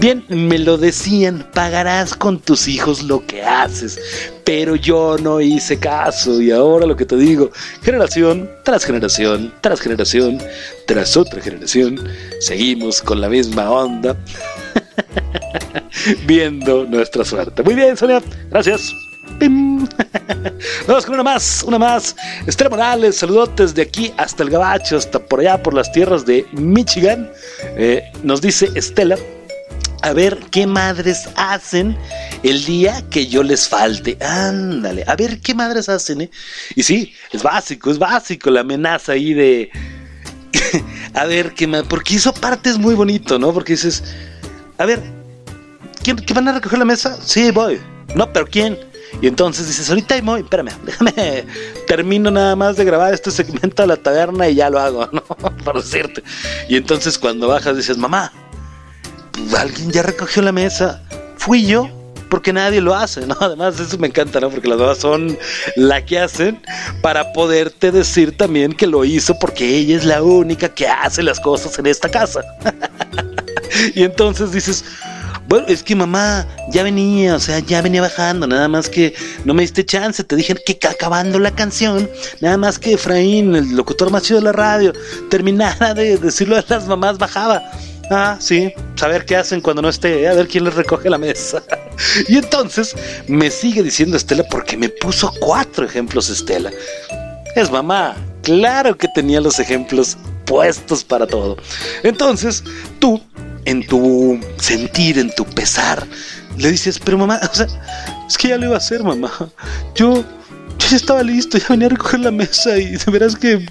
Bien, 0.00 0.24
me 0.28 0.58
lo 0.58 0.76
decían, 0.76 1.48
pagarás 1.54 2.14
con 2.14 2.40
tus 2.40 2.66
hijos 2.66 3.02
lo 3.04 3.24
que 3.24 3.44
haces, 3.44 3.98
pero 4.44 4.74
yo 4.74 5.16
no 5.18 5.40
hice 5.40 5.78
caso 5.78 6.42
y 6.42 6.50
ahora 6.50 6.84
lo 6.84 6.96
que 6.96 7.06
te 7.06 7.16
digo, 7.16 7.52
generación 7.82 8.50
tras 8.64 8.84
generación, 8.84 9.54
tras 9.60 9.80
generación, 9.80 10.38
tras 10.86 11.16
otra 11.16 11.40
generación, 11.40 12.00
seguimos 12.40 13.00
con 13.00 13.20
la 13.20 13.28
misma 13.28 13.70
onda, 13.70 14.16
viendo 16.26 16.84
nuestra 16.86 17.24
suerte. 17.24 17.62
Muy 17.62 17.74
bien, 17.74 17.96
Sonia, 17.96 18.20
gracias. 18.50 18.92
¡Pim! 19.38 19.86
Vamos 20.86 21.04
con 21.04 21.14
una 21.14 21.22
más, 21.22 21.62
una 21.66 21.78
más. 21.78 22.14
Estela 22.46 22.70
Morales, 22.70 23.16
saludotes 23.16 23.74
de 23.74 23.82
aquí 23.82 24.12
hasta 24.16 24.42
el 24.42 24.50
Gabacho, 24.50 24.96
hasta 24.96 25.18
por 25.18 25.40
allá, 25.40 25.62
por 25.62 25.74
las 25.74 25.90
tierras 25.92 26.24
de 26.24 26.46
Michigan. 26.52 27.30
Eh, 27.76 28.02
nos 28.22 28.40
dice 28.40 28.70
Estela, 28.74 29.16
a 30.02 30.12
ver 30.12 30.38
qué 30.50 30.66
madres 30.66 31.28
hacen 31.36 31.96
el 32.42 32.64
día 32.64 33.02
que 33.10 33.26
yo 33.26 33.42
les 33.42 33.68
falte. 33.68 34.18
Ándale, 34.20 35.02
a 35.06 35.16
ver 35.16 35.40
qué 35.40 35.54
madres 35.54 35.88
hacen, 35.88 36.20
¿eh? 36.20 36.30
Y 36.76 36.82
sí, 36.82 37.14
es 37.32 37.42
básico, 37.42 37.90
es 37.90 37.98
básico 37.98 38.50
la 38.50 38.60
amenaza 38.60 39.12
ahí 39.12 39.32
de... 39.32 39.70
a 41.14 41.24
ver 41.24 41.54
qué 41.54 41.66
más... 41.66 41.84
Porque 41.84 42.16
eso 42.16 42.34
parte 42.34 42.68
es 42.68 42.78
muy 42.78 42.94
bonito, 42.94 43.38
¿no? 43.38 43.52
Porque 43.54 43.72
dices, 43.72 44.04
a 44.76 44.84
ver, 44.84 45.02
¿quién, 46.02 46.16
¿qué 46.16 46.34
van 46.34 46.48
a 46.48 46.52
recoger 46.52 46.78
la 46.78 46.84
mesa? 46.84 47.18
Sí, 47.24 47.50
voy. 47.50 47.80
No, 48.14 48.30
pero 48.30 48.46
¿quién? 48.46 48.78
Y 49.20 49.26
entonces 49.28 49.66
dices, 49.66 49.88
ahorita 49.88 50.20
voy, 50.22 50.40
espérame, 50.40 50.70
déjame, 50.84 51.46
termino 51.86 52.30
nada 52.30 52.56
más 52.56 52.76
de 52.76 52.84
grabar 52.84 53.14
este 53.14 53.30
segmento 53.30 53.82
de 53.82 53.88
la 53.88 53.96
taberna 53.96 54.48
y 54.48 54.56
ya 54.56 54.70
lo 54.70 54.78
hago, 54.78 55.08
¿no? 55.12 55.22
Para 55.64 55.80
decirte. 55.80 56.22
Y 56.68 56.76
entonces 56.76 57.18
cuando 57.18 57.48
bajas 57.48 57.76
dices, 57.76 57.96
mamá, 57.96 58.32
alguien 59.58 59.90
ya 59.90 60.02
recogió 60.02 60.42
la 60.42 60.52
mesa. 60.52 61.02
¿Fui 61.36 61.66
yo? 61.66 61.88
porque 62.34 62.52
nadie 62.52 62.80
lo 62.80 62.96
hace, 62.96 63.24
¿no? 63.28 63.36
Además, 63.40 63.78
eso 63.78 63.96
me 63.96 64.08
encanta, 64.08 64.40
¿no? 64.40 64.50
Porque 64.50 64.66
las 64.66 64.76
mamás 64.76 64.98
son 64.98 65.38
la 65.76 66.04
que 66.04 66.18
hacen 66.18 66.60
para 67.00 67.32
poderte 67.32 67.92
decir 67.92 68.36
también 68.36 68.72
que 68.72 68.88
lo 68.88 69.04
hizo 69.04 69.38
porque 69.38 69.76
ella 69.76 69.96
es 69.96 70.04
la 70.04 70.20
única 70.20 70.68
que 70.68 70.88
hace 70.88 71.22
las 71.22 71.38
cosas 71.38 71.78
en 71.78 71.86
esta 71.86 72.08
casa. 72.08 72.42
y 73.94 74.02
entonces 74.02 74.50
dices, 74.50 74.84
bueno, 75.48 75.66
es 75.68 75.82
que 75.82 75.94
mamá 75.94 76.46
ya 76.70 76.82
venía, 76.82 77.34
o 77.34 77.40
sea, 77.40 77.58
ya 77.58 77.82
venía 77.82 78.00
bajando, 78.00 78.46
nada 78.46 78.68
más 78.68 78.88
que 78.88 79.14
no 79.44 79.54
me 79.54 79.62
diste 79.62 79.84
chance, 79.84 80.24
te 80.24 80.36
dije 80.36 80.54
que 80.54 80.78
acabando 80.86 81.38
la 81.38 81.50
canción, 81.50 82.08
nada 82.40 82.56
más 82.56 82.78
que 82.78 82.94
Efraín, 82.94 83.54
el 83.54 83.76
locutor 83.76 84.10
más 84.10 84.22
chido 84.22 84.40
de 84.40 84.46
la 84.46 84.52
radio, 84.52 84.92
terminara 85.30 85.94
de 85.94 86.16
decirlo 86.16 86.56
de 86.56 86.64
las 86.68 86.86
mamás, 86.86 87.18
bajaba. 87.18 87.62
Ah, 88.10 88.36
sí, 88.38 88.72
saber 88.96 89.24
qué 89.24 89.36
hacen 89.36 89.60
cuando 89.62 89.80
no 89.80 89.88
esté, 89.88 90.28
a 90.28 90.34
ver 90.34 90.46
quién 90.46 90.64
les 90.64 90.74
recoge 90.74 91.08
la 91.08 91.18
mesa. 91.18 91.62
y 92.28 92.36
entonces 92.36 92.94
me 93.28 93.50
sigue 93.50 93.82
diciendo 93.82 94.16
Estela 94.16 94.44
porque 94.50 94.76
me 94.76 94.88
puso 94.88 95.32
cuatro 95.40 95.86
ejemplos 95.86 96.28
Estela. 96.28 96.70
Es 97.56 97.70
mamá, 97.70 98.16
claro 98.42 98.96
que 98.96 99.08
tenía 99.14 99.40
los 99.40 99.58
ejemplos 99.58 100.18
puestos 100.44 101.02
para 101.04 101.26
todo. 101.26 101.56
Entonces, 102.02 102.62
tú, 102.98 103.20
en 103.64 103.86
tu 103.86 104.40
sentir, 104.58 105.18
en 105.18 105.34
tu 105.34 105.44
pesar, 105.44 106.06
le 106.56 106.70
dices, 106.70 106.98
pero 106.98 107.18
mamá, 107.18 107.40
o 107.42 107.54
sea, 107.54 107.66
es 108.28 108.38
que 108.38 108.48
ya 108.48 108.56
lo 108.58 108.66
iba 108.66 108.74
a 108.74 108.78
hacer, 108.78 109.02
mamá. 109.02 109.30
Yo, 109.94 110.14
yo 110.78 110.88
ya 110.88 110.96
estaba 110.96 111.22
listo, 111.22 111.58
ya 111.58 111.66
venía 111.70 111.86
a 111.86 111.90
recoger 111.90 112.20
la 112.20 112.30
mesa 112.30 112.76
y 112.78 112.96
de 112.96 113.10
veras 113.10 113.36
que 113.36 113.66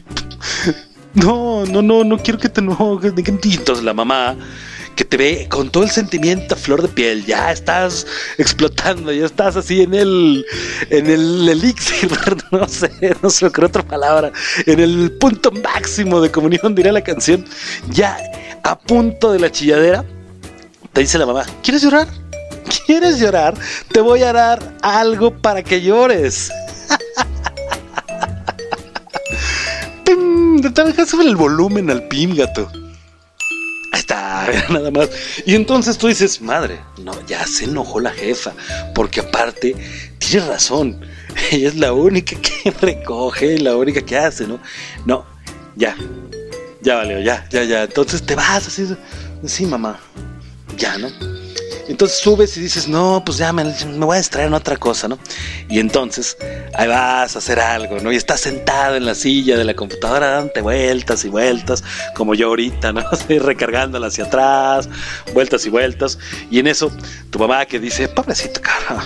no, 1.14 1.66
no, 1.66 1.82
no, 1.82 2.04
no 2.04 2.18
quiero 2.18 2.39
que 2.39 2.50
te 2.50 2.62
enojes. 2.62 3.14
Entonces 3.16 3.84
la 3.84 3.94
mamá 3.94 4.36
que 4.96 5.06
te 5.06 5.18
ve 5.18 5.48
con 5.50 5.70
todo 5.70 5.84
el 5.84 5.91
sentimiento 5.91 6.56
a 6.56 6.58
flor 6.58 6.82
de 6.82 6.88
piel, 6.88 7.26
ya 7.26 7.52
estás 7.52 8.06
explotando, 8.38 9.12
ya 9.12 9.26
estás 9.26 9.56
así 9.56 9.82
en 9.82 9.94
el, 9.94 10.46
en 10.89 11.08
el 11.08 11.50
elixir, 11.50 12.12
no 12.52 12.68
sé, 12.68 12.91
no 13.22 13.30
sé 13.30 13.52
qué 13.52 13.66
otra 13.66 13.84
palabra, 13.84 14.32
en 14.66 14.80
el 14.80 15.12
punto 15.20 15.52
máximo 15.52 16.22
de 16.22 16.32
comunión, 16.32 16.76
dirá 16.76 16.91
la 16.91 17.02
canción, 17.02 17.46
ya 17.89 18.18
a 18.64 18.78
punto 18.78 19.32
de 19.32 19.39
la 19.39 19.52
chilladera, 19.52 20.06
te 20.94 21.02
dice 21.02 21.18
la 21.18 21.26
mamá, 21.26 21.46
¿quieres 21.64 21.82
llorar? 21.82 22.08
¿Quieres 22.86 23.20
llorar? 23.20 23.56
Te 23.91 24.02
voy 24.02 24.24
a 24.24 24.34
dar 24.34 24.60
algo 24.82 25.36
para 25.36 25.64
que 25.64 25.82
llores. 25.82 26.52
¡Pim! 30.06 30.62
Te 30.62 31.06
subir 31.06 31.28
el 31.28 31.36
volumen 31.36 31.89
al 31.89 32.08
pim. 32.08 32.36
Está, 34.04 34.49
nada 34.70 34.91
más. 34.91 35.10
Y 35.45 35.56
entonces 35.56 35.97
tú 35.97 36.08
dices, 36.08 36.41
madre, 36.41 36.78
no, 37.01 37.14
ya 37.26 37.47
se 37.47 37.64
enojó 37.64 38.01
la 38.01 38.12
jefa, 38.12 38.51
porque 38.93 39.22
aparte, 39.22 39.76
tiene 40.18 40.45
razón, 40.45 40.99
ella 41.51 41.70
es 41.70 41.76
la 41.76 41.93
única 41.93 42.36
que 42.36 42.72
recoge, 42.82 43.58
la 43.60 43.78
única 43.78 44.01
que 44.01 44.18
hace, 44.18 44.45
¿no? 44.45 44.60
No, 45.06 45.26
ya, 45.78 45.95
ya 46.82 46.95
valió, 46.95 47.22
ya, 47.22 47.47
ya, 47.49 47.64
ya. 47.64 47.84
Entonces 47.84 48.26
te 48.26 48.36
vas 48.36 48.68
así, 48.68 48.86
sí, 49.45 49.66
mamá, 49.66 49.97
ya, 50.78 50.97
¿no? 50.97 51.08
Entonces 51.88 52.20
subes 52.20 52.56
y 52.58 52.62
dices, 52.62 52.88
no, 52.88 53.22
pues 53.26 53.38
ya 53.38 53.52
me, 53.52 53.64
me, 53.64 54.06
voy 54.06 54.16
a 54.16 54.20
distraer 54.20 54.48
en 54.48 54.54
otra 54.54 54.78
cosa, 54.78 55.08
¿no? 55.08 55.20
Y 55.70 55.80
entonces 55.80 56.38
ahí 56.74 56.88
vas 56.88 57.36
a 57.36 57.40
hacer 57.40 57.60
algo, 57.60 58.00
¿no? 58.00 58.12
Y 58.12 58.16
estás 58.16 58.42
sentado 58.42 58.96
en 58.96 59.06
la 59.06 59.16
silla 59.16 59.58
de 59.58 59.66
la 59.66 59.76
computadora 59.76 60.32
dándote 60.32 60.62
vueltas 60.62 61.26
y 61.26 61.30
vueltas, 61.30 61.84
como 62.16 62.36
yo 62.36 62.48
ahorita, 62.48 62.94
¿no? 62.94 63.02
Así, 63.12 63.38
recargándola 63.40 64.08
hacia 64.08 64.26
atrás, 64.26 64.88
vueltas 65.34 65.66
y 65.66 65.70
vueltas. 65.70 66.18
Y 66.50 66.60
en 66.60 66.68
eso, 66.68 66.92
tu 67.30 67.40
mamá 67.40 67.66
que 67.66 67.80
dice, 67.80 68.08
pobrecito, 68.08 68.62
cara, 68.62 69.04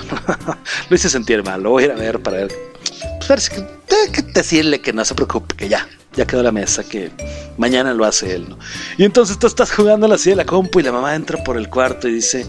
lo 0.90 0.96
hice 0.96 1.10
sentir 1.10 1.44
mal, 1.44 1.64
lo 1.64 1.72
voy 1.72 1.84
a 1.84 1.86
ir 1.88 1.92
a 1.94 1.96
ver 1.96 2.22
para 2.22 2.38
ver. 2.38 2.56
Pues 3.18 3.28
ver 3.30 3.42
si 3.42 3.52
que 4.12 4.22
decirle 4.22 4.82
que 4.82 4.94
no 4.94 5.04
se 5.04 5.16
preocupe, 5.16 5.56
que 5.56 5.68
ya, 5.68 5.88
ya 6.16 6.26
quedó 6.26 6.44
la 6.44 6.52
mesa, 6.52 6.84
que 6.84 7.12
mañana 7.58 7.94
lo 7.94 8.06
hace 8.06 8.36
él, 8.36 8.50
¿no? 8.50 8.58
Y 8.98 9.04
entonces 9.04 9.40
tú 9.40 9.48
estás 9.48 9.72
jugando 9.72 10.06
a 10.06 10.10
la 10.10 10.18
silla 10.18 10.36
de 10.36 10.44
la 10.44 10.46
compu 10.46 10.80
y 10.80 10.84
la 10.84 10.92
mamá 10.92 11.16
entra 11.16 11.44
por 11.44 11.58
el 11.58 11.70
cuarto 11.70 12.08
y 12.08 12.14
dice, 12.14 12.46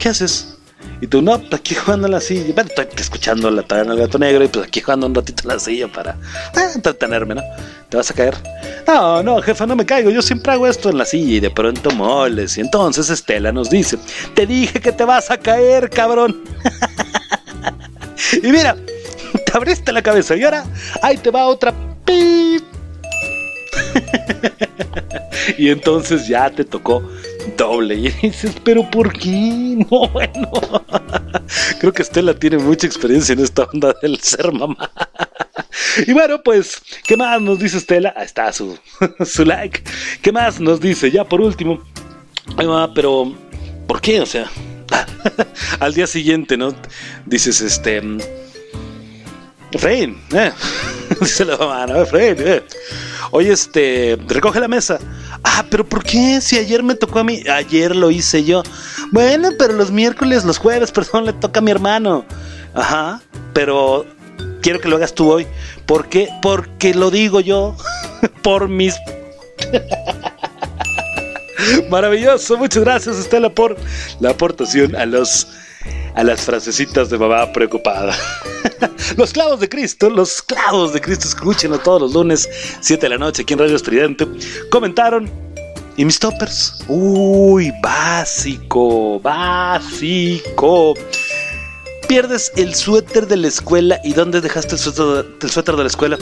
¿qué 0.00 0.08
haces? 0.08 0.56
Y 1.02 1.06
tú, 1.06 1.22
no, 1.22 1.38
pues 1.38 1.54
aquí 1.54 1.74
jugando 1.74 2.06
a 2.06 2.10
la 2.10 2.20
silla. 2.20 2.52
Bueno, 2.54 2.70
estoy 2.70 2.86
escuchando 2.96 3.50
la 3.50 3.62
taberna 3.62 3.94
del 3.94 4.06
gato 4.06 4.18
negro 4.18 4.44
y 4.44 4.48
pues 4.48 4.66
aquí 4.66 4.80
jugando 4.80 5.06
un 5.06 5.14
ratito 5.14 5.48
a 5.48 5.54
la 5.54 5.60
silla 5.60 5.88
para 5.88 6.16
ah, 6.56 6.70
entretenerme, 6.74 7.34
¿no? 7.34 7.42
¿Te 7.88 7.96
vas 7.96 8.10
a 8.10 8.14
caer? 8.14 8.34
No, 8.86 9.22
no, 9.22 9.40
jefa, 9.40 9.66
no 9.66 9.76
me 9.76 9.86
caigo. 9.86 10.10
Yo 10.10 10.22
siempre 10.22 10.52
hago 10.52 10.66
esto 10.66 10.90
en 10.90 10.98
la 10.98 11.04
silla 11.04 11.36
y 11.36 11.40
de 11.40 11.50
pronto 11.50 11.90
moles. 11.90 12.56
Y 12.58 12.62
entonces 12.62 13.08
Estela 13.08 13.52
nos 13.52 13.70
dice, 13.70 13.98
te 14.34 14.46
dije 14.46 14.80
que 14.80 14.92
te 14.92 15.04
vas 15.04 15.30
a 15.30 15.38
caer, 15.38 15.88
cabrón. 15.90 16.42
y 18.42 18.48
mira, 18.48 18.76
te 19.46 19.52
abriste 19.56 19.92
la 19.92 20.02
cabeza 20.02 20.36
y 20.36 20.44
ahora 20.44 20.64
ahí 21.02 21.16
te 21.16 21.30
va 21.30 21.46
otra 21.46 21.74
pip. 22.04 22.62
y 25.58 25.68
entonces 25.70 26.26
ya 26.26 26.50
te 26.50 26.64
tocó 26.64 27.02
doble. 27.56 27.94
Y 27.94 28.08
dices, 28.22 28.54
pero 28.64 28.88
¿por 28.90 29.12
qué? 29.12 29.50
No, 29.90 30.08
bueno. 30.08 30.50
Creo 31.80 31.92
que 31.92 32.02
Estela 32.02 32.34
tiene 32.34 32.58
mucha 32.58 32.86
experiencia 32.86 33.32
en 33.32 33.40
esta 33.40 33.64
onda 33.64 33.94
del 34.02 34.18
ser 34.20 34.52
mamá. 34.52 34.90
Y 36.06 36.12
bueno, 36.12 36.42
pues, 36.42 36.80
¿qué 37.04 37.16
más 37.16 37.40
nos 37.40 37.58
dice 37.58 37.78
Estela? 37.78 38.12
Ahí 38.16 38.26
está 38.26 38.52
su, 38.52 38.78
su 39.24 39.44
like. 39.44 39.82
¿Qué 40.22 40.32
más 40.32 40.60
nos 40.60 40.80
dice? 40.80 41.10
Ya 41.10 41.24
por 41.24 41.40
último. 41.40 41.82
Ay, 42.56 42.66
mamá, 42.66 42.92
pero 42.94 43.32
¿por 43.86 44.00
qué? 44.00 44.20
O 44.20 44.26
sea, 44.26 44.50
al 45.80 45.94
día 45.94 46.06
siguiente, 46.06 46.56
¿no? 46.56 46.74
Dices, 47.26 47.60
este. 47.60 48.02
Efraín, 49.72 50.20
eh. 50.32 50.52
Dice 51.20 51.44
la 51.44 51.56
mamá, 51.56 51.86
no, 51.86 52.02
Efraín, 52.02 52.36
eh. 52.38 52.62
Oye, 53.30 53.52
este, 53.52 54.18
recoge 54.26 54.60
la 54.60 54.68
mesa. 54.68 54.98
Ah, 55.44 55.64
pero 55.70 55.84
¿por 55.84 56.04
qué? 56.04 56.40
Si 56.40 56.58
ayer 56.58 56.82
me 56.82 56.94
tocó 56.94 57.20
a 57.20 57.24
mí. 57.24 57.42
Ayer 57.48 57.96
lo 57.96 58.10
hice 58.10 58.44
yo. 58.44 58.62
Bueno, 59.12 59.50
pero 59.58 59.74
los 59.74 59.90
miércoles, 59.90 60.44
los 60.44 60.58
jueves, 60.58 60.92
perdón, 60.92 61.26
le 61.26 61.32
toca 61.32 61.60
a 61.60 61.62
mi 61.62 61.70
hermano. 61.70 62.24
Ajá, 62.74 63.20
pero 63.52 64.06
quiero 64.62 64.80
que 64.80 64.88
lo 64.88 64.96
hagas 64.96 65.14
tú 65.14 65.30
hoy. 65.30 65.46
¿Por 65.86 66.08
qué? 66.08 66.28
Porque 66.42 66.94
lo 66.94 67.10
digo 67.10 67.40
yo. 67.40 67.76
Por 68.42 68.68
mis. 68.68 68.96
Maravilloso, 71.90 72.56
muchas 72.56 72.82
gracias 72.82 73.18
Estela 73.18 73.50
por 73.50 73.76
la 74.18 74.30
aportación 74.30 74.96
a 74.96 75.04
los 75.04 75.46
a 76.14 76.24
las 76.24 76.42
frasecitas 76.42 77.10
de 77.10 77.18
mamá 77.18 77.52
preocupada. 77.52 78.14
los 79.16 79.32
clavos 79.32 79.60
de 79.60 79.68
Cristo, 79.68 80.10
los 80.10 80.42
clavos 80.42 80.92
de 80.92 81.00
Cristo, 81.00 81.28
escúchenlo 81.28 81.78
todos 81.78 82.02
los 82.02 82.14
lunes, 82.14 82.48
7 82.80 83.06
de 83.06 83.10
la 83.10 83.18
noche 83.18 83.42
aquí 83.42 83.54
en 83.54 83.58
Radio 83.60 83.76
Estridente. 83.76 84.26
Comentaron. 84.70 85.30
¿Y 85.96 86.04
mis 86.04 86.18
toppers? 86.18 86.84
Uy, 86.88 87.72
básico, 87.82 89.20
básico. 89.20 90.94
Pierdes 92.08 92.50
el 92.56 92.74
suéter 92.74 93.26
de 93.26 93.36
la 93.36 93.48
escuela. 93.48 94.00
¿Y 94.02 94.14
dónde 94.14 94.40
dejaste 94.40 94.76
el 94.76 94.78
suéter, 94.78 95.50
suéter 95.50 95.76
de 95.76 95.82
la 95.82 95.88
escuela? 95.88 96.18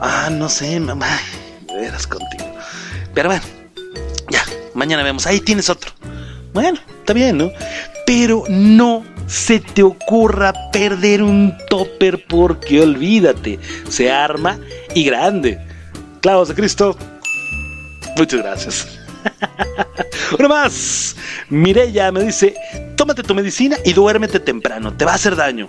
Ah, 0.00 0.28
no 0.30 0.48
sé, 0.48 0.80
mamá. 0.80 1.20
De 1.68 1.74
veras 1.74 2.06
contigo. 2.06 2.44
Pero 3.14 3.28
bueno, 3.28 3.42
ya, 4.28 4.44
mañana 4.74 5.04
vemos. 5.04 5.26
Ahí 5.26 5.40
tienes 5.40 5.70
otro. 5.70 5.92
Bueno, 6.52 6.78
está 7.00 7.12
bien, 7.12 7.38
¿no? 7.38 7.50
Pero 8.06 8.44
no 8.48 9.04
se 9.26 9.60
te 9.60 9.82
ocurra 9.82 10.52
perder 10.72 11.22
un 11.22 11.52
topper 11.68 12.24
porque 12.28 12.80
olvídate, 12.80 13.58
se 13.88 14.10
arma 14.10 14.58
y 14.94 15.04
grande. 15.04 15.58
Clavos 16.20 16.48
de 16.48 16.54
Cristo, 16.54 16.96
muchas 18.16 18.40
gracias. 18.40 18.88
Uno 20.38 20.48
más. 20.48 21.16
Mirella 21.48 22.10
me 22.12 22.24
dice, 22.24 22.54
tómate 22.96 23.22
tu 23.22 23.34
medicina 23.34 23.76
y 23.84 23.92
duérmete 23.92 24.40
temprano, 24.40 24.92
te 24.92 25.04
va 25.04 25.12
a 25.12 25.16
hacer 25.16 25.36
daño. 25.36 25.68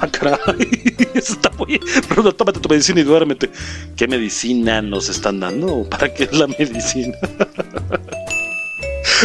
Ah, 0.00 0.08
caray, 0.08 0.38
eso 1.14 1.34
está 1.34 1.50
muy... 1.50 1.80
Pero 2.08 2.34
tómate 2.34 2.60
tu 2.60 2.68
medicina 2.68 3.00
y 3.00 3.04
duérmete. 3.04 3.50
¿Qué 3.96 4.08
medicina 4.08 4.82
nos 4.82 5.08
están 5.08 5.40
dando? 5.40 5.84
¿Para 5.88 6.12
qué 6.12 6.24
es 6.24 6.32
la 6.32 6.46
medicina? 6.46 7.16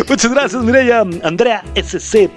Muchas 0.08 0.32
gracias, 0.32 0.64
Mireya. 0.64 1.04
Andrea 1.24 1.64
SC. 1.76 2.30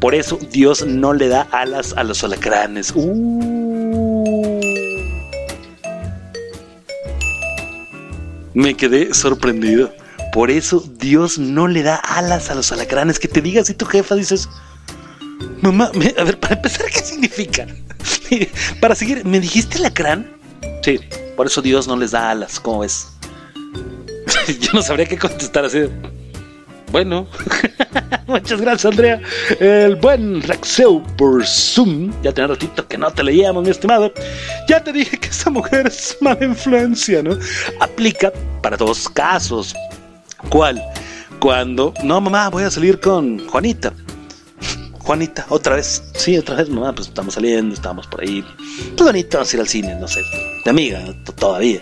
Por 0.00 0.14
eso 0.14 0.38
Dios 0.50 0.84
no 0.86 1.12
le 1.12 1.28
da 1.28 1.42
alas 1.50 1.94
a 1.96 2.04
los 2.04 2.22
alacranes. 2.24 2.92
Uh. 2.94 4.60
Me 8.54 8.74
quedé 8.74 9.12
sorprendido. 9.14 9.92
Por 10.32 10.50
eso 10.50 10.84
Dios 10.98 11.38
no 11.38 11.68
le 11.68 11.82
da 11.82 11.96
alas 11.96 12.50
a 12.50 12.54
los 12.54 12.70
alacranes. 12.72 13.18
Que 13.18 13.28
te 13.28 13.40
digas 13.40 13.68
si 13.68 13.74
tu 13.74 13.86
jefa 13.86 14.14
dices, 14.14 14.48
mamá, 15.62 15.90
me, 15.94 16.14
a 16.18 16.24
ver, 16.24 16.38
para 16.38 16.56
empezar, 16.56 16.86
¿qué 16.86 17.00
significa? 17.00 17.66
para 18.80 18.94
seguir, 18.94 19.24
¿me 19.24 19.40
dijiste 19.40 19.78
alacrán? 19.78 20.36
Sí, 20.82 21.00
por 21.36 21.46
eso 21.46 21.62
Dios 21.62 21.88
no 21.88 21.96
les 21.96 22.10
da 22.10 22.30
alas, 22.30 22.60
¿cómo 22.60 22.80
ves? 22.80 23.08
Yo 24.60 24.72
no 24.72 24.82
sabría 24.82 25.06
qué 25.06 25.18
contestar 25.18 25.64
así. 25.64 25.88
Bueno, 26.94 27.26
muchas 28.28 28.60
gracias, 28.60 28.84
Andrea. 28.84 29.20
El 29.58 29.96
buen 29.96 30.40
Rexeu 30.40 31.02
por 31.16 31.44
Zoom. 31.44 32.12
Ya 32.22 32.32
tenía 32.32 32.46
ratito 32.46 32.86
que 32.86 32.96
no 32.96 33.10
te 33.10 33.24
leíamos, 33.24 33.64
mi 33.64 33.70
estimado. 33.70 34.12
Ya 34.68 34.78
te 34.78 34.92
dije 34.92 35.18
que 35.18 35.26
esa 35.26 35.50
mujer 35.50 35.88
es 35.88 36.16
mala 36.20 36.44
influencia, 36.44 37.20
¿no? 37.20 37.36
Aplica 37.80 38.32
para 38.62 38.76
dos 38.76 39.08
casos. 39.08 39.74
¿Cuál? 40.50 40.80
Cuando, 41.40 41.92
no, 42.04 42.20
mamá, 42.20 42.48
voy 42.48 42.62
a 42.62 42.70
salir 42.70 43.00
con 43.00 43.44
Juanita. 43.48 43.92
Juanita, 45.00 45.46
otra 45.48 45.74
vez. 45.74 46.00
Sí, 46.14 46.38
otra 46.38 46.54
vez, 46.54 46.68
mamá, 46.68 46.94
pues 46.94 47.08
estamos 47.08 47.34
saliendo, 47.34 47.74
estamos 47.74 48.06
por 48.06 48.20
ahí. 48.20 48.44
Pues 48.96 49.04
bonito, 49.04 49.38
vamos 49.38 49.52
a 49.52 49.56
ir 49.56 49.60
al 49.60 49.68
cine, 49.68 49.96
no 49.96 50.06
sé. 50.06 50.20
De 50.64 50.70
amiga, 50.70 51.02
todavía. 51.40 51.80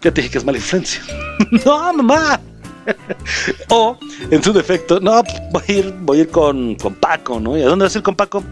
Ya 0.00 0.12
te 0.12 0.22
dije 0.22 0.32
que 0.32 0.38
es 0.38 0.44
mala 0.44 0.58
influencia. 0.58 1.00
no, 1.64 1.92
mamá. 1.92 2.40
o, 3.68 3.98
en 4.30 4.42
su 4.42 4.52
defecto, 4.52 5.00
no, 5.00 5.22
voy 5.50 5.62
a 5.68 5.72
ir, 5.72 5.94
voy 6.00 6.18
a 6.18 6.20
ir 6.22 6.28
con, 6.28 6.74
con 6.76 6.94
Paco, 6.94 7.40
¿no? 7.40 7.56
¿Y 7.56 7.62
a 7.62 7.66
dónde 7.66 7.84
vas 7.84 7.94
a 7.94 7.98
ir 7.98 8.04
con 8.04 8.14
Paco? 8.14 8.44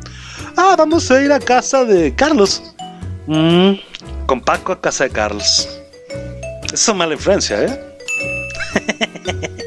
Ah, 0.56 0.74
vamos 0.76 1.10
a 1.10 1.22
ir 1.22 1.32
a 1.32 1.38
casa 1.38 1.84
de 1.84 2.14
Carlos. 2.14 2.62
Mm, 3.26 3.72
con 4.26 4.40
Paco 4.40 4.72
a 4.72 4.80
casa 4.80 5.04
de 5.04 5.10
Carlos. 5.10 5.68
Es 6.72 6.94
mala 6.94 7.14
influencia, 7.14 7.64
¿eh? 7.64 7.80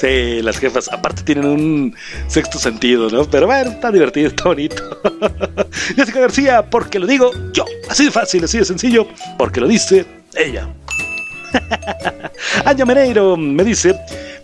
Sí, 0.00 0.42
las 0.42 0.58
jefas, 0.58 0.92
aparte 0.92 1.22
tienen 1.22 1.46
un 1.46 1.96
sexto 2.28 2.58
sentido, 2.58 3.08
¿no? 3.08 3.24
Pero 3.24 3.46
bueno, 3.46 3.70
está 3.70 3.90
divertido, 3.90 4.28
está 4.28 4.44
bonito. 4.44 5.00
Jessica 5.96 6.20
García, 6.20 6.68
porque 6.68 6.98
lo 6.98 7.06
digo 7.06 7.30
yo. 7.52 7.64
Así 7.88 8.04
de 8.04 8.10
fácil, 8.10 8.44
así 8.44 8.58
de 8.58 8.66
sencillo, 8.66 9.06
porque 9.38 9.60
lo 9.60 9.66
dice 9.66 10.04
ella. 10.34 10.68
Anya 12.64 12.84
Meneiro 12.84 13.36
me 13.36 13.64
dice, 13.64 13.98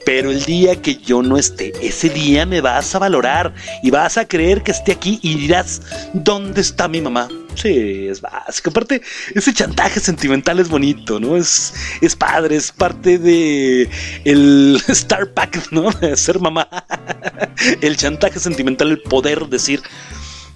pero 0.04 0.30
el 0.30 0.44
día 0.44 0.80
que 0.80 0.96
yo 0.96 1.22
no 1.22 1.36
esté, 1.36 1.72
ese 1.80 2.08
día 2.08 2.46
me 2.46 2.60
vas 2.60 2.94
a 2.94 2.98
valorar 2.98 3.52
y 3.82 3.90
vas 3.90 4.16
a 4.16 4.26
creer 4.26 4.62
que 4.62 4.72
esté 4.72 4.92
aquí 4.92 5.18
y 5.22 5.34
dirás, 5.34 5.82
¿dónde 6.12 6.60
está 6.60 6.88
mi 6.88 7.00
mamá? 7.00 7.28
Sí, 7.54 8.06
es 8.08 8.20
básico. 8.20 8.70
Aparte, 8.70 9.02
ese 9.34 9.52
chantaje 9.52 10.00
sentimental 10.00 10.60
es 10.60 10.68
bonito, 10.68 11.20
¿no? 11.20 11.36
Es, 11.36 11.74
es 12.00 12.16
padre, 12.16 12.56
es 12.56 12.72
parte 12.72 13.18
de 13.18 13.88
el 14.24 14.80
Star 14.88 15.32
Pack, 15.32 15.70
¿no? 15.70 15.90
De 15.90 16.16
ser 16.16 16.38
mamá. 16.40 16.68
El 17.82 17.96
chantaje 17.96 18.38
sentimental, 18.38 18.90
el 18.90 19.02
poder 19.02 19.46
decir, 19.46 19.82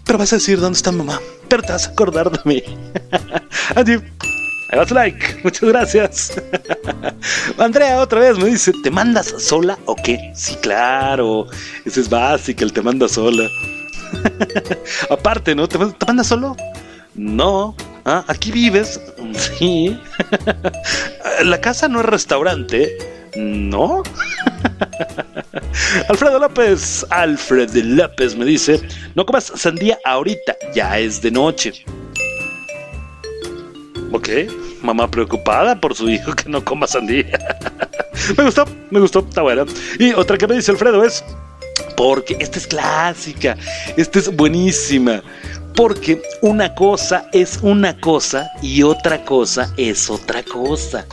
pero 0.04 0.18
vas 0.18 0.32
a 0.32 0.36
decir 0.36 0.58
dónde 0.58 0.76
está 0.76 0.90
mamá, 0.90 1.20
pero 1.48 1.62
te 1.62 1.72
vas 1.72 1.86
a 1.86 1.90
acordar 1.90 2.30
de 2.30 2.38
mí. 2.44 2.62
Angie, 3.74 4.00
Ahí 4.74 4.80
vas 4.80 4.90
like, 4.90 5.40
muchas 5.44 5.68
gracias. 5.68 6.32
Andrea 7.58 8.00
otra 8.00 8.18
vez 8.18 8.36
me 8.36 8.46
dice, 8.46 8.72
¿te 8.82 8.90
mandas 8.90 9.32
sola 9.38 9.78
o 9.84 9.94
qué? 9.94 10.32
Sí, 10.34 10.56
claro, 10.56 11.46
ese 11.84 12.00
es 12.00 12.08
básico, 12.08 12.64
el 12.64 12.72
te 12.72 12.82
manda 12.82 13.08
sola. 13.08 13.48
Aparte, 15.10 15.54
¿no? 15.54 15.68
¿Te, 15.68 15.78
te 15.78 16.06
mandas 16.06 16.26
solo? 16.26 16.56
No. 17.14 17.76
Ah, 18.04 18.24
¿Aquí 18.26 18.50
vives? 18.50 19.00
Sí. 19.36 19.96
¿La 21.44 21.60
casa 21.60 21.86
no 21.86 22.00
es 22.00 22.06
restaurante? 22.06 22.98
No. 23.36 24.02
Alfredo 26.08 26.40
López, 26.40 27.06
Alfred 27.10 27.72
López 27.76 28.34
me 28.34 28.44
dice, 28.44 28.80
no 29.14 29.24
comas 29.24 29.52
sandía 29.54 30.00
ahorita, 30.04 30.56
ya 30.74 30.98
es 30.98 31.22
de 31.22 31.30
noche. 31.30 31.84
Ok, 34.14 34.28
mamá 34.80 35.10
preocupada 35.10 35.80
por 35.80 35.92
su 35.96 36.08
hijo 36.08 36.36
que 36.36 36.48
no 36.48 36.64
coma 36.64 36.86
sandía. 36.86 37.36
me 38.38 38.44
gustó, 38.44 38.64
me 38.92 39.00
gustó, 39.00 39.26
está 39.28 39.42
buena. 39.42 39.64
Y 39.98 40.12
otra 40.12 40.38
que 40.38 40.46
me 40.46 40.54
dice 40.54 40.70
Alfredo 40.70 41.02
es, 41.02 41.24
porque 41.96 42.36
esta 42.38 42.58
es 42.58 42.68
clásica, 42.68 43.56
esta 43.96 44.20
es 44.20 44.34
buenísima. 44.36 45.20
Porque 45.74 46.22
una 46.42 46.72
cosa 46.76 47.28
es 47.32 47.58
una 47.60 48.00
cosa 48.00 48.48
y 48.62 48.84
otra 48.84 49.24
cosa 49.24 49.74
es 49.76 50.08
otra 50.08 50.44
cosa. 50.44 51.04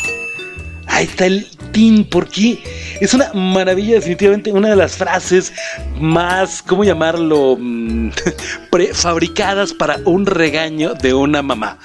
Ahí 0.92 1.06
está 1.06 1.26
el 1.26 1.48
tin, 1.72 2.04
porque 2.04 2.62
es 3.00 3.14
una 3.14 3.32
maravilla, 3.34 3.96
definitivamente, 3.96 4.52
una 4.52 4.70
de 4.70 4.76
las 4.76 4.98
frases 4.98 5.54
más, 5.98 6.62
¿cómo 6.62 6.84
llamarlo? 6.84 7.56
Mm, 7.58 8.10
prefabricadas 8.72 9.74
para 9.74 10.00
un 10.04 10.26
regaño 10.26 10.94
de 10.94 11.14
una 11.14 11.42
mamá. 11.42 11.80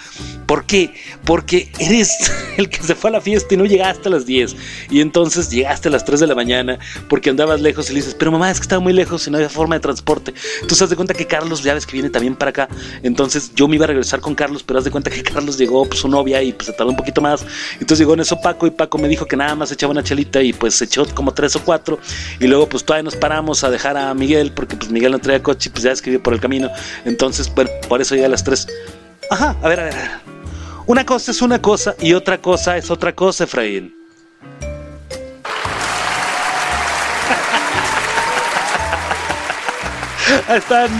¿Por 0.46 0.64
qué? 0.64 0.94
Porque 1.24 1.70
eres 1.78 2.32
el 2.56 2.68
que 2.68 2.82
se 2.82 2.94
fue 2.94 3.10
a 3.10 3.14
la 3.14 3.20
fiesta 3.20 3.54
y 3.54 3.56
no 3.56 3.64
llegaste 3.64 4.08
a 4.08 4.12
las 4.12 4.26
10. 4.26 4.56
Y 4.90 5.00
entonces 5.00 5.50
llegaste 5.50 5.88
a 5.88 5.90
las 5.90 6.04
3 6.04 6.20
de 6.20 6.26
la 6.26 6.34
mañana 6.34 6.78
porque 7.08 7.30
andabas 7.30 7.60
lejos 7.60 7.90
y 7.90 7.94
le 7.94 8.00
dices, 8.00 8.14
pero 8.14 8.30
mamá, 8.30 8.50
es 8.50 8.58
que 8.58 8.62
estaba 8.62 8.80
muy 8.80 8.92
lejos 8.92 9.26
y 9.26 9.30
no 9.30 9.38
había 9.38 9.48
forma 9.48 9.74
de 9.74 9.80
transporte. 9.80 10.32
Te 10.32 10.74
das 10.74 10.88
de 10.88 10.96
cuenta 10.96 11.14
que 11.14 11.26
Carlos, 11.26 11.62
ya 11.62 11.74
ves 11.74 11.84
que 11.84 11.92
viene 11.92 12.10
también 12.10 12.36
para 12.36 12.50
acá. 12.50 12.68
Entonces 13.02 13.52
yo 13.54 13.66
me 13.66 13.76
iba 13.76 13.84
a 13.84 13.88
regresar 13.88 14.20
con 14.20 14.34
Carlos, 14.34 14.62
pero 14.62 14.78
haz 14.78 14.84
de 14.84 14.90
cuenta 14.90 15.10
que 15.10 15.22
Carlos 15.24 15.58
llegó, 15.58 15.84
pues 15.84 16.00
su 16.00 16.08
novia 16.08 16.42
y 16.42 16.52
pues 16.52 16.66
se 16.66 16.72
tardó 16.72 16.90
un 16.90 16.96
poquito 16.96 17.20
más. 17.20 17.44
Entonces 17.74 17.98
llegó 17.98 18.14
en 18.14 18.20
eso 18.20 18.40
Paco 18.40 18.66
y 18.66 18.70
Paco 18.70 18.95
me 18.98 19.08
dijo 19.08 19.26
que 19.26 19.36
nada 19.36 19.54
más 19.54 19.70
echaba 19.72 19.90
una 19.90 20.02
chelita 20.02 20.42
y 20.42 20.52
pues 20.52 20.80
echó 20.82 21.06
como 21.14 21.32
tres 21.32 21.56
o 21.56 21.62
cuatro. 21.62 21.98
Y 22.40 22.46
luego 22.46 22.68
pues 22.68 22.84
todavía 22.84 23.04
nos 23.04 23.16
paramos 23.16 23.64
a 23.64 23.70
dejar 23.70 23.96
a 23.96 24.12
Miguel 24.14 24.52
porque 24.52 24.76
pues 24.76 24.90
Miguel 24.90 25.12
no 25.12 25.18
traía 25.18 25.42
coche 25.42 25.68
y 25.68 25.72
pues 25.72 25.84
ya 25.84 25.92
escribió 25.92 26.22
por 26.22 26.32
el 26.32 26.40
camino. 26.40 26.70
Entonces, 27.04 27.48
por 27.48 28.00
eso 28.00 28.14
llegué 28.14 28.26
a 28.26 28.30
las 28.30 28.44
3. 28.44 28.66
Ajá, 29.30 29.56
a 29.62 29.68
ver. 29.68 29.80
a 29.80 29.84
ver. 29.84 29.94
Una 30.86 31.04
cosa 31.04 31.32
es 31.32 31.42
una 31.42 31.60
cosa 31.60 31.96
y 32.00 32.12
otra 32.12 32.40
cosa 32.40 32.76
es 32.76 32.90
otra 32.90 33.12
cosa, 33.12 33.44
Efraín. 33.44 33.92
están 40.54 40.90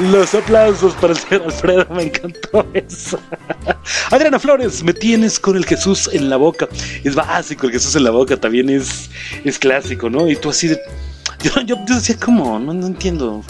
los 0.00 0.34
aplausos 0.34 0.94
para 0.94 1.12
el 1.12 1.18
señor 1.18 1.42
Alfredo, 1.44 1.86
me 1.90 2.04
encantó 2.04 2.66
eso. 2.74 3.18
Adriana 4.10 4.38
Flores, 4.38 4.82
me 4.82 4.92
tienes 4.92 5.38
con 5.38 5.56
el 5.56 5.64
Jesús 5.64 6.08
en 6.12 6.30
la 6.30 6.36
boca. 6.36 6.68
Es 7.04 7.14
básico, 7.14 7.66
el 7.66 7.72
Jesús 7.72 7.96
en 7.96 8.04
la 8.04 8.10
boca 8.10 8.36
también 8.36 8.70
es, 8.70 9.10
es 9.44 9.58
clásico, 9.58 10.08
¿no? 10.08 10.28
Y 10.28 10.36
tú 10.36 10.50
así 10.50 10.68
de... 10.68 10.80
Yo, 11.42 11.58
yo, 11.62 11.74
yo 11.88 11.94
decía, 11.94 12.18
¿cómo? 12.22 12.58
No, 12.58 12.74
no 12.74 12.86
entiendo. 12.86 13.42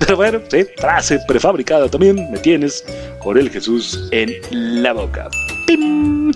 Pero 0.00 0.16
bueno, 0.16 0.40
sí, 0.50 0.66
frase 0.78 1.20
prefabricada 1.28 1.88
también, 1.88 2.28
me 2.32 2.38
tienes 2.38 2.84
con 3.22 3.38
el 3.38 3.50
Jesús 3.50 4.08
en 4.10 4.82
la 4.82 4.92
boca. 4.92 5.28
¡Pim! 5.68 6.32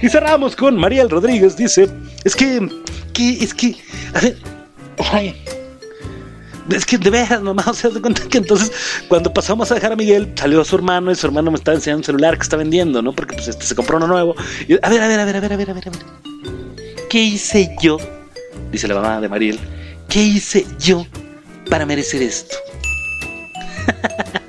y 0.00 0.08
cerramos 0.08 0.56
con 0.56 0.78
Mariel 0.78 1.10
Rodríguez, 1.10 1.54
dice, 1.58 1.90
es 2.24 2.34
que, 2.34 2.66
que, 3.12 3.44
es 3.44 3.52
que, 3.52 3.76
a 4.14 4.20
ver, 4.20 4.38
ay, 5.12 5.34
es 6.70 6.86
que 6.86 6.98
de 6.98 7.10
veras, 7.10 7.42
mamá, 7.42 7.64
o 7.66 7.74
sea, 7.74 7.90
se 7.90 8.00
cuenta 8.00 8.22
que 8.28 8.38
entonces 8.38 8.72
cuando 9.08 9.32
pasamos 9.32 9.70
a 9.70 9.74
dejar 9.74 9.92
a 9.92 9.96
Miguel, 9.96 10.32
salió 10.34 10.64
su 10.64 10.76
hermano 10.76 11.10
y 11.10 11.14
su 11.14 11.26
hermano 11.26 11.50
me 11.50 11.56
estaba 11.56 11.76
enseñando 11.76 12.00
un 12.00 12.04
celular 12.04 12.36
que 12.36 12.42
está 12.42 12.56
vendiendo, 12.56 13.02
¿no? 13.02 13.12
Porque 13.12 13.34
pues 13.34 13.48
este 13.48 13.64
se 13.64 13.74
compró 13.74 13.96
uno 13.96 14.06
nuevo. 14.06 14.34
A 14.82 14.88
ver, 14.88 15.02
a 15.02 15.08
ver, 15.08 15.20
a 15.20 15.24
ver, 15.24 15.36
a 15.36 15.40
ver, 15.40 15.52
a 15.52 15.56
ver, 15.56 15.70
a 15.70 15.74
ver, 15.74 15.88
a 15.88 15.90
ver. 15.90 16.02
¿Qué 17.10 17.22
hice 17.22 17.74
yo? 17.80 17.98
Dice 18.70 18.88
la 18.88 18.94
mamá 18.94 19.20
de 19.20 19.28
Mariel. 19.28 19.58
¿Qué 20.08 20.22
hice 20.22 20.66
yo 20.78 21.06
para 21.68 21.86
merecer 21.86 22.22
esto? 22.22 22.56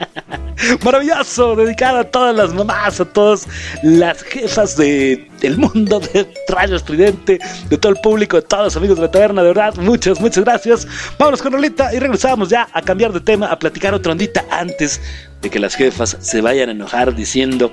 Maravilloso, 0.83 1.55
dedicado 1.55 1.99
a 1.99 2.03
todas 2.03 2.35
las 2.35 2.53
mamás, 2.53 2.99
a 2.99 3.05
todas 3.05 3.47
las 3.83 4.21
jefas 4.23 4.75
de, 4.77 5.29
del 5.39 5.57
mundo 5.57 5.99
de 5.99 6.27
Radio 6.47 6.75
Estridente, 6.75 7.39
de 7.69 7.77
todo 7.77 7.91
el 7.91 7.99
público, 7.99 8.37
de 8.37 8.43
todos 8.43 8.65
los 8.65 8.77
amigos 8.77 8.97
de 8.97 9.03
la 9.03 9.11
taberna, 9.11 9.41
de 9.41 9.49
verdad, 9.49 9.75
muchas, 9.75 10.19
muchas 10.19 10.43
gracias. 10.43 10.87
Vámonos 11.17 11.41
con 11.41 11.53
Rolita 11.53 11.93
y 11.93 11.99
regresamos 11.99 12.49
ya 12.49 12.67
a 12.73 12.81
cambiar 12.81 13.11
de 13.13 13.19
tema, 13.19 13.47
a 13.47 13.59
platicar 13.59 13.93
otra 13.93 14.11
ondita 14.11 14.45
antes 14.49 15.01
de 15.41 15.49
que 15.49 15.59
las 15.59 15.75
jefas 15.75 16.17
se 16.19 16.41
vayan 16.41 16.69
a 16.69 16.71
enojar 16.73 17.15
diciendo. 17.15 17.71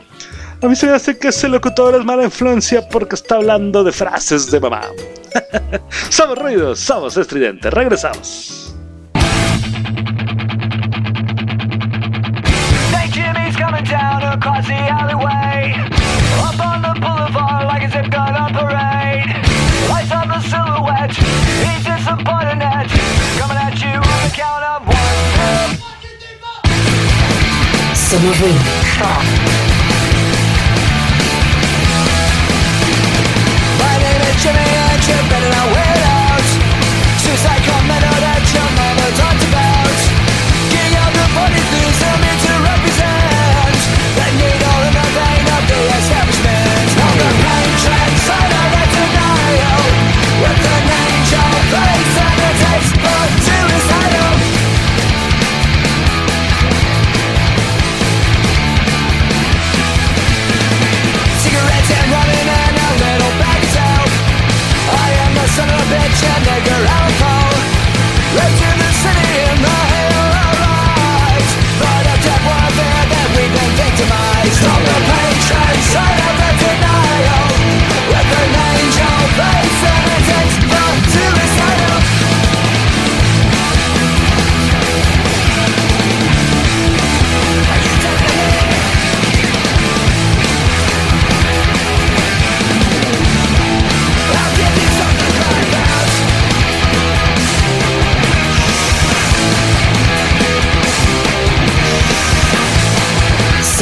A 0.63 0.69
mí 0.69 0.77
se 0.77 0.87
me 0.87 0.93
hace 0.93 1.19
que 1.19 1.29
ese 1.29 1.49
locutor 1.49 1.97
es 1.97 2.05
mala 2.05 2.23
influencia 2.23 2.89
porque 2.89 3.17
está 3.17 3.37
hablando 3.37 3.83
de 3.83 3.91
frases 3.91 4.51
de 4.51 4.61
mamá. 4.61 4.83
somos 6.09 6.39
ruidos, 6.39 6.79
somos 6.79 7.17
estridente. 7.17 7.69
Regresamos. 7.69 8.62
Somos 28.13 28.39
ruido. 28.41 29.62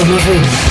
Somos 0.00 0.69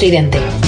estridente. 0.00 0.59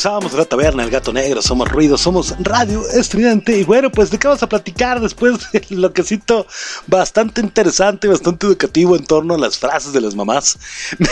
Y 0.00 0.02
regresábamos 0.02 0.32
de 0.32 0.38
la 0.38 0.46
taberna, 0.46 0.82
el 0.82 0.90
gato 0.90 1.12
negro, 1.12 1.42
somos 1.42 1.68
ruido, 1.68 1.98
somos 1.98 2.34
radio 2.38 2.88
estridente. 2.88 3.58
Y 3.58 3.64
bueno, 3.64 3.92
pues 3.92 4.10
de 4.10 4.18
qué 4.18 4.28
vamos 4.28 4.42
a 4.42 4.48
platicar 4.48 4.98
después 4.98 5.52
del 5.52 5.82
loquecito 5.82 6.46
bastante 6.86 7.42
interesante, 7.42 8.08
bastante 8.08 8.46
educativo 8.46 8.96
en 8.96 9.04
torno 9.04 9.34
a 9.34 9.38
las 9.38 9.58
frases 9.58 9.92
de 9.92 10.00
las 10.00 10.14
mamás. 10.14 10.58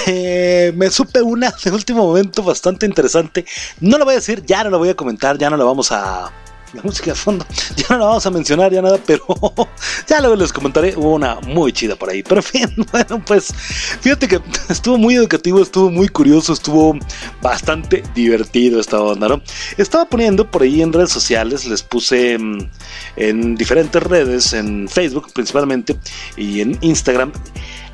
Me, 0.06 0.72
me 0.74 0.90
supe 0.90 1.20
una 1.20 1.50
de 1.62 1.70
último 1.70 2.06
momento 2.06 2.42
bastante 2.42 2.86
interesante. 2.86 3.44
No 3.80 3.98
la 3.98 4.06
voy 4.06 4.12
a 4.14 4.16
decir, 4.16 4.42
ya 4.46 4.64
no 4.64 4.70
la 4.70 4.78
voy 4.78 4.88
a 4.88 4.94
comentar, 4.94 5.36
ya 5.36 5.50
no 5.50 5.58
la 5.58 5.64
vamos 5.64 5.92
a 5.92 6.32
la 6.72 6.82
música 6.82 7.10
de 7.10 7.16
fondo. 7.16 7.46
Ya 7.76 7.84
no 7.90 7.98
la 7.98 8.06
vamos 8.06 8.26
a 8.26 8.30
mencionar, 8.30 8.72
ya 8.72 8.82
nada, 8.82 8.98
pero 9.06 9.24
ya 10.06 10.20
luego 10.20 10.36
les 10.36 10.52
comentaré. 10.52 10.94
Hubo 10.96 11.14
una 11.14 11.36
muy 11.40 11.72
chida 11.72 11.96
por 11.96 12.10
ahí. 12.10 12.22
Pero 12.22 12.36
en 12.40 12.42
fin, 12.42 12.86
bueno, 12.92 13.22
pues 13.24 13.52
fíjate 14.00 14.28
que 14.28 14.40
estuvo 14.68 14.98
muy 14.98 15.14
educativo, 15.14 15.62
estuvo 15.62 15.90
muy 15.90 16.08
curioso, 16.08 16.52
estuvo 16.52 16.96
bastante 17.40 18.02
divertido 18.14 18.80
esta 18.80 19.00
onda, 19.00 19.28
¿no? 19.28 19.42
Estaba 19.76 20.04
poniendo 20.06 20.50
por 20.50 20.62
ahí 20.62 20.82
en 20.82 20.92
redes 20.92 21.10
sociales, 21.10 21.66
les 21.66 21.82
puse 21.82 22.38
mm, 22.38 22.70
en 23.16 23.54
diferentes 23.54 24.02
redes, 24.02 24.52
en 24.52 24.88
Facebook 24.88 25.32
principalmente 25.32 25.96
y 26.36 26.60
en 26.60 26.78
Instagram, 26.80 27.32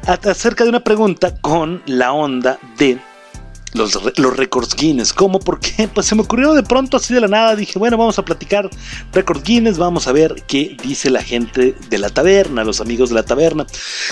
acerca 0.06 0.64
de 0.64 0.70
una 0.70 0.80
pregunta 0.80 1.34
con 1.40 1.82
la 1.86 2.12
onda 2.12 2.58
de 2.78 2.98
los, 3.74 3.98
los 4.16 4.36
récords 4.36 4.74
Guinness. 4.74 5.12
¿Cómo? 5.12 5.38
¿Por 5.38 5.60
qué? 5.60 5.88
Pues 5.94 6.06
se 6.06 6.14
me 6.14 6.22
ocurrió 6.22 6.54
de 6.54 6.62
pronto 6.62 6.96
así 6.96 7.14
de 7.14 7.20
la 7.20 7.28
nada. 7.28 7.54
Dije, 7.54 7.78
bueno, 7.78 7.96
vamos 7.96 8.18
a 8.18 8.24
platicar 8.24 8.68
récords 9.12 9.42
Guinness, 9.44 9.78
vamos 9.78 10.08
a 10.08 10.12
ver 10.12 10.34
qué 10.46 10.76
dice 10.82 11.10
la 11.10 11.22
gente 11.22 11.74
de 11.88 11.98
la 11.98 12.08
taberna, 12.08 12.64
los 12.64 12.80
amigos 12.80 13.10
de 13.10 13.16
la 13.16 13.22
taberna. 13.22 13.66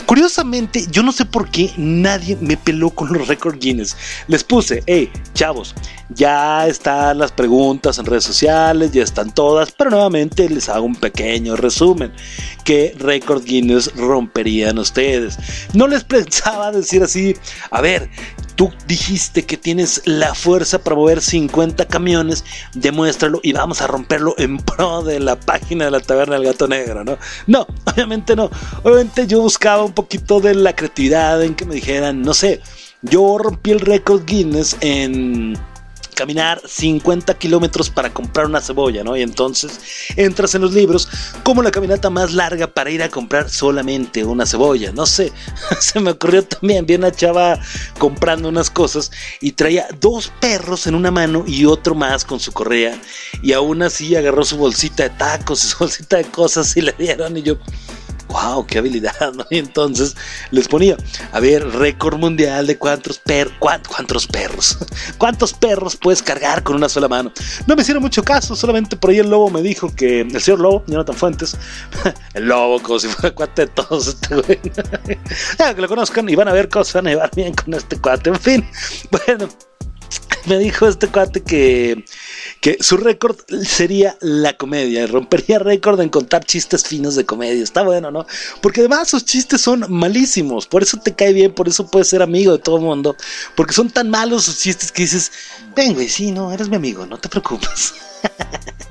Curiosamente, 0.06 0.86
yo 0.90 1.02
no 1.02 1.12
sé 1.12 1.24
por 1.24 1.50
qué 1.50 1.72
nadie 1.76 2.36
me 2.40 2.56
peló 2.56 2.90
con 2.90 3.12
los 3.12 3.26
récords 3.26 3.58
Guinness. 3.58 3.96
Les 4.28 4.44
puse, 4.44 4.82
hey, 4.86 5.10
chavos, 5.34 5.74
ya 6.10 6.66
están 6.66 7.18
las 7.18 7.32
preguntas 7.32 7.98
en 7.98 8.06
redes 8.06 8.24
sociales, 8.24 8.92
ya 8.92 9.02
están 9.02 9.32
todas, 9.32 9.72
pero 9.72 9.90
nuevamente 9.90 10.48
les 10.48 10.68
hago 10.68 10.84
un 10.84 10.96
pequeño 10.96 11.56
resumen. 11.56 12.12
¿Qué 12.64 12.94
récord 12.98 13.44
Guinness 13.44 13.94
romperían 13.96 14.78
ustedes? 14.78 15.38
No 15.72 15.86
les 15.86 16.04
pensaba 16.12 16.70
decir 16.70 17.02
así, 17.02 17.34
a 17.70 17.80
ver, 17.80 18.10
dijiste 18.86 19.44
que 19.44 19.56
tienes 19.56 20.02
la 20.04 20.34
fuerza 20.34 20.82
para 20.82 20.96
mover 20.96 21.20
50 21.20 21.86
camiones, 21.86 22.44
demuéstralo 22.74 23.40
y 23.42 23.52
vamos 23.52 23.80
a 23.80 23.86
romperlo 23.86 24.34
en 24.38 24.58
pro 24.58 25.02
de 25.02 25.20
la 25.20 25.36
página 25.36 25.86
de 25.86 25.90
la 25.90 26.00
taberna 26.00 26.34
del 26.34 26.44
gato 26.44 26.68
negro, 26.68 27.04
¿no? 27.04 27.18
No, 27.46 27.66
obviamente 27.84 28.36
no. 28.36 28.50
Obviamente 28.82 29.26
yo 29.26 29.40
buscaba 29.40 29.84
un 29.84 29.92
poquito 29.92 30.40
de 30.40 30.54
la 30.54 30.74
creatividad 30.74 31.42
en 31.42 31.54
que 31.54 31.64
me 31.64 31.74
dijeran, 31.74 32.22
no 32.22 32.34
sé, 32.34 32.60
yo 33.02 33.38
rompí 33.38 33.70
el 33.70 33.80
récord 33.80 34.24
Guinness 34.24 34.76
en 34.80 35.58
caminar 36.12 36.60
50 36.64 37.34
kilómetros 37.34 37.90
para 37.90 38.12
comprar 38.12 38.46
una 38.46 38.60
cebolla, 38.60 39.02
¿no? 39.02 39.16
Y 39.16 39.22
entonces 39.22 39.80
entras 40.16 40.54
en 40.54 40.62
los 40.62 40.72
libros 40.72 41.08
como 41.42 41.62
la 41.62 41.70
caminata 41.70 42.10
más 42.10 42.32
larga 42.32 42.66
para 42.66 42.90
ir 42.90 43.02
a 43.02 43.08
comprar 43.08 43.50
solamente 43.50 44.24
una 44.24 44.46
cebolla. 44.46 44.92
No 44.92 45.06
sé, 45.06 45.32
se 45.80 46.00
me 46.00 46.10
ocurrió 46.10 46.44
también, 46.44 46.86
vi 46.86 46.94
una 46.94 47.10
chava 47.10 47.58
comprando 47.98 48.48
unas 48.48 48.70
cosas 48.70 49.10
y 49.40 49.52
traía 49.52 49.88
dos 50.00 50.32
perros 50.40 50.86
en 50.86 50.94
una 50.94 51.10
mano 51.10 51.44
y 51.46 51.64
otro 51.64 51.94
más 51.94 52.24
con 52.24 52.40
su 52.40 52.52
correa. 52.52 52.98
Y 53.42 53.52
aún 53.52 53.82
así 53.82 54.14
agarró 54.14 54.44
su 54.44 54.56
bolsita 54.56 55.04
de 55.04 55.10
tacos 55.10 55.60
su 55.60 55.78
bolsita 55.78 56.16
de 56.16 56.24
cosas 56.24 56.76
y 56.76 56.82
le 56.82 56.92
dieron 56.92 57.36
y 57.36 57.42
yo... 57.42 57.56
¡Wow! 58.32 58.66
¡Qué 58.66 58.78
habilidad! 58.78 59.32
¿no? 59.34 59.44
Y 59.50 59.58
entonces 59.58 60.16
les 60.50 60.66
ponía, 60.66 60.96
a 61.32 61.40
ver, 61.40 61.66
récord 61.68 62.18
mundial 62.18 62.66
de 62.66 62.78
cuántos, 62.78 63.18
per, 63.18 63.50
cuán- 63.58 63.82
cuántos 63.86 64.26
perros, 64.26 64.78
cuántos 65.18 65.52
perros 65.52 65.96
puedes 65.96 66.22
cargar 66.22 66.62
con 66.62 66.76
una 66.76 66.88
sola 66.88 67.08
mano. 67.08 67.32
No 67.66 67.76
me 67.76 67.82
hicieron 67.82 68.02
mucho 68.02 68.22
caso, 68.24 68.56
solamente 68.56 68.96
por 68.96 69.10
ahí 69.10 69.18
el 69.18 69.28
lobo 69.28 69.50
me 69.50 69.60
dijo 69.62 69.94
que, 69.94 70.22
el 70.22 70.40
señor 70.40 70.60
lobo, 70.60 70.82
Jonathan 70.86 71.14
Fuentes, 71.16 71.56
el 72.34 72.46
lobo 72.46 72.80
como 72.82 72.98
si 72.98 73.08
fuera 73.08 73.34
cuate 73.34 73.66
de 73.66 73.68
todos 73.68 74.08
este 74.08 74.34
güey. 74.34 74.60
Que 75.74 75.80
lo 75.80 75.88
conozcan 75.88 76.28
y 76.28 76.34
van 76.34 76.48
a 76.48 76.52
ver 76.52 76.68
cómo 76.68 76.84
se 76.84 76.98
van 76.98 77.06
a 77.08 77.10
llevar 77.10 77.30
bien 77.34 77.54
con 77.54 77.74
este 77.74 77.96
cuate. 77.98 78.30
En 78.30 78.40
fin, 78.40 78.68
bueno, 79.10 79.48
me 80.46 80.58
dijo 80.58 80.86
este 80.88 81.06
cuate 81.08 81.42
que, 81.42 82.04
que 82.62 82.78
su 82.80 82.96
récord 82.96 83.36
sería 83.64 84.16
la 84.20 84.56
comedia. 84.56 85.08
Rompería 85.08 85.58
récord 85.58 86.00
en 86.00 86.08
contar 86.08 86.44
chistes 86.44 86.84
finos 86.84 87.16
de 87.16 87.26
comedia. 87.26 87.60
Está 87.60 87.82
bueno, 87.82 88.12
¿no? 88.12 88.24
Porque 88.60 88.80
además 88.80 89.08
sus 89.08 89.24
chistes 89.24 89.60
son 89.60 89.84
malísimos. 89.88 90.68
Por 90.68 90.84
eso 90.84 90.96
te 90.98 91.12
cae 91.12 91.32
bien, 91.32 91.52
por 91.52 91.66
eso 91.66 91.90
puedes 91.90 92.06
ser 92.06 92.22
amigo 92.22 92.52
de 92.52 92.60
todo 92.60 92.76
el 92.76 92.82
mundo. 92.82 93.16
Porque 93.56 93.74
son 93.74 93.90
tan 93.90 94.08
malos 94.10 94.44
sus 94.44 94.60
chistes 94.60 94.92
que 94.92 95.02
dices, 95.02 95.32
ven, 95.74 95.94
güey, 95.94 96.08
sí, 96.08 96.30
no, 96.30 96.52
eres 96.52 96.68
mi 96.68 96.76
amigo, 96.76 97.04
no 97.04 97.18
te 97.18 97.28
preocupes. 97.28 97.94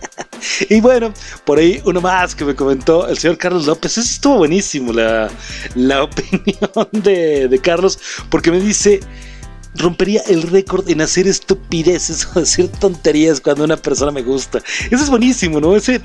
Y 0.69 0.81
bueno, 0.81 1.13
por 1.45 1.59
ahí 1.59 1.79
uno 1.85 2.01
más 2.01 2.33
que 2.33 2.43
me 2.43 2.55
comentó 2.55 3.07
el 3.07 3.15
señor 3.15 3.37
Carlos 3.37 3.67
López. 3.67 3.91
Eso 3.97 4.01
estuvo 4.01 4.37
buenísimo 4.37 4.91
la, 4.91 5.29
la 5.75 6.03
opinión 6.05 6.89
de, 6.93 7.47
de 7.47 7.59
Carlos, 7.59 7.99
porque 8.29 8.49
me 8.49 8.59
dice: 8.59 9.01
rompería 9.75 10.21
el 10.27 10.43
récord 10.43 10.87
en 10.89 11.01
hacer 11.01 11.27
estupideces 11.27 12.27
o 12.35 12.39
decir 12.39 12.69
tonterías 12.69 13.39
cuando 13.39 13.63
una 13.63 13.77
persona 13.77 14.11
me 14.11 14.21
gusta. 14.21 14.59
Eso 14.89 15.03
es 15.03 15.09
buenísimo, 15.09 15.59
¿no? 15.59 15.75
Ese 15.75 16.01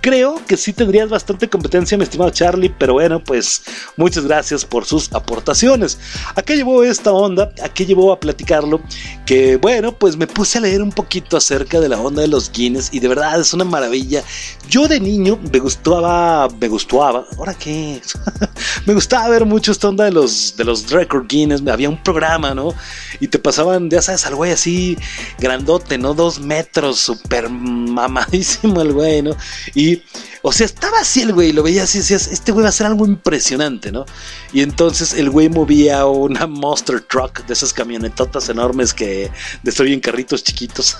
creo 0.00 0.40
que 0.46 0.56
sí 0.56 0.72
tendrías 0.72 1.08
bastante 1.08 1.48
competencia, 1.48 1.98
mi 1.98 2.04
estimado 2.04 2.30
Charlie, 2.30 2.74
pero 2.78 2.94
bueno, 2.94 3.22
pues 3.22 3.62
muchas 3.96 4.24
gracias 4.24 4.64
por 4.64 4.84
sus 4.84 5.12
aportaciones. 5.12 5.98
¿A 6.34 6.42
qué 6.42 6.56
llevó 6.56 6.82
esta 6.84 7.12
onda? 7.12 7.52
¿A 7.62 7.68
qué 7.68 7.86
llevó 7.86 8.12
a 8.12 8.20
platicarlo? 8.20 8.80
Que 9.26 9.56
bueno, 9.56 9.92
pues 9.92 10.16
me 10.16 10.26
puse 10.26 10.58
a 10.58 10.60
leer 10.62 10.82
un 10.82 10.92
poquito 10.92 11.36
acerca 11.36 11.80
de 11.80 11.88
la 11.88 12.00
onda 12.00 12.22
de 12.22 12.28
los 12.28 12.50
Guinness 12.50 12.90
y 12.92 13.00
de 13.00 13.08
verdad 13.08 13.40
es 13.40 13.52
una 13.52 13.64
maravilla. 13.64 14.22
Yo 14.68 14.88
de 14.88 15.00
niño 15.00 15.38
me 15.52 15.58
gustaba, 15.58 16.48
me 16.60 16.68
gustaba, 16.68 17.26
¿ahora 17.36 17.54
qué? 17.54 18.00
me 18.86 18.94
gustaba 18.94 19.28
ver 19.28 19.44
mucho 19.44 19.72
esta 19.72 19.88
onda 19.88 20.04
de 20.04 20.12
los, 20.12 20.56
de 20.56 20.64
los 20.64 20.90
record 20.90 21.26
Guinness. 21.28 21.62
Había 21.66 21.88
un 21.88 22.02
programa, 22.02 22.54
¿no? 22.54 22.74
Y 23.18 23.28
te 23.28 23.38
pasaban, 23.38 23.90
ya 23.90 24.02
sabes, 24.02 24.26
al 24.26 24.34
güey 24.34 24.52
así 24.52 24.96
grandote, 25.38 25.98
¿no? 25.98 26.14
Dos 26.14 26.40
metros, 26.40 26.98
súper 26.98 27.48
mamadísimo 27.48 28.80
el 28.80 28.92
güey, 28.92 29.22
¿no? 29.22 29.36
Y, 29.74 30.02
o 30.42 30.52
sea, 30.52 30.66
estaba 30.66 31.00
así 31.00 31.22
el 31.22 31.32
güey, 31.32 31.52
lo 31.52 31.62
veías 31.62 31.84
así, 31.84 31.98
decías, 31.98 32.28
este 32.28 32.52
güey 32.52 32.62
va 32.62 32.68
a 32.68 32.70
hacer 32.70 32.86
algo 32.86 33.06
impresionante, 33.06 33.90
¿no? 33.90 34.06
Y 34.52 34.62
entonces 34.62 35.14
el 35.14 35.30
güey 35.30 35.48
movía 35.48 36.06
una 36.06 36.46
monster 36.46 37.00
truck 37.00 37.44
de 37.46 37.52
esas 37.52 37.72
camionetotas 37.72 38.48
enormes 38.48 38.94
que 38.94 39.30
destruyen 39.62 40.00
carritos 40.00 40.44
chiquitos. 40.44 40.96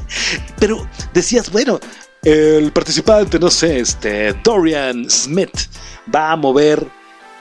Pero 0.58 0.86
decías, 1.12 1.50
bueno, 1.50 1.80
el 2.22 2.72
participante, 2.72 3.38
no 3.38 3.50
sé, 3.50 3.80
este, 3.80 4.32
Dorian 4.42 5.10
Smith, 5.10 5.54
va 6.12 6.32
a 6.32 6.36
mover 6.36 6.86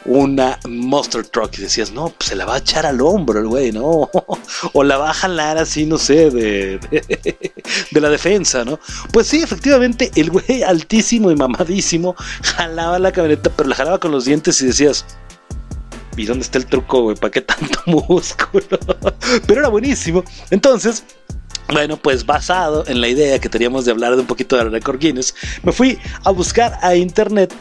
una 0.05 0.59
Monster 0.67 1.25
Truck 1.25 1.57
y 1.57 1.61
decías, 1.61 1.91
no, 1.91 2.09
pues 2.09 2.29
se 2.29 2.35
la 2.35 2.45
va 2.45 2.55
a 2.55 2.57
echar 2.57 2.85
al 2.85 3.01
hombro 3.01 3.39
el 3.39 3.47
güey, 3.47 3.71
¿no? 3.71 4.09
O 4.73 4.83
la 4.83 4.97
va 4.97 5.11
a 5.11 5.13
jalar 5.13 5.57
así, 5.57 5.85
no 5.85 5.97
sé, 5.97 6.29
de, 6.29 6.79
de, 6.89 7.51
de, 7.91 8.01
la 8.01 8.09
defensa, 8.09 8.65
¿no? 8.65 8.79
Pues 9.11 9.27
sí, 9.27 9.41
efectivamente, 9.41 10.11
el 10.15 10.31
güey 10.31 10.63
altísimo 10.63 11.31
y 11.31 11.35
mamadísimo 11.35 12.15
jalaba 12.41 12.99
la 12.99 13.11
camioneta, 13.11 13.49
pero 13.55 13.69
la 13.69 13.75
jalaba 13.75 13.99
con 13.99 14.11
los 14.11 14.25
dientes 14.25 14.61
y 14.61 14.67
decías, 14.67 15.05
¿y 16.17 16.25
dónde 16.25 16.43
está 16.43 16.57
el 16.57 16.65
truco, 16.65 17.03
güey? 17.03 17.15
¿Para 17.15 17.31
qué 17.31 17.41
tanto 17.41 17.79
músculo? 17.85 18.79
Pero 19.47 19.59
era 19.59 19.69
buenísimo. 19.69 20.23
Entonces, 20.49 21.03
bueno, 21.69 21.97
pues 21.97 22.25
basado 22.25 22.85
en 22.87 23.01
la 23.01 23.07
idea 23.07 23.39
que 23.39 23.49
teníamos 23.49 23.85
de 23.85 23.91
hablar 23.91 24.15
de 24.15 24.21
un 24.21 24.27
poquito 24.27 24.55
de 24.55 24.65
Record 24.65 24.99
Guinness, 24.99 25.33
me 25.63 25.71
fui 25.71 25.97
a 26.23 26.31
buscar 26.31 26.77
a 26.81 26.95
internet 26.95 27.53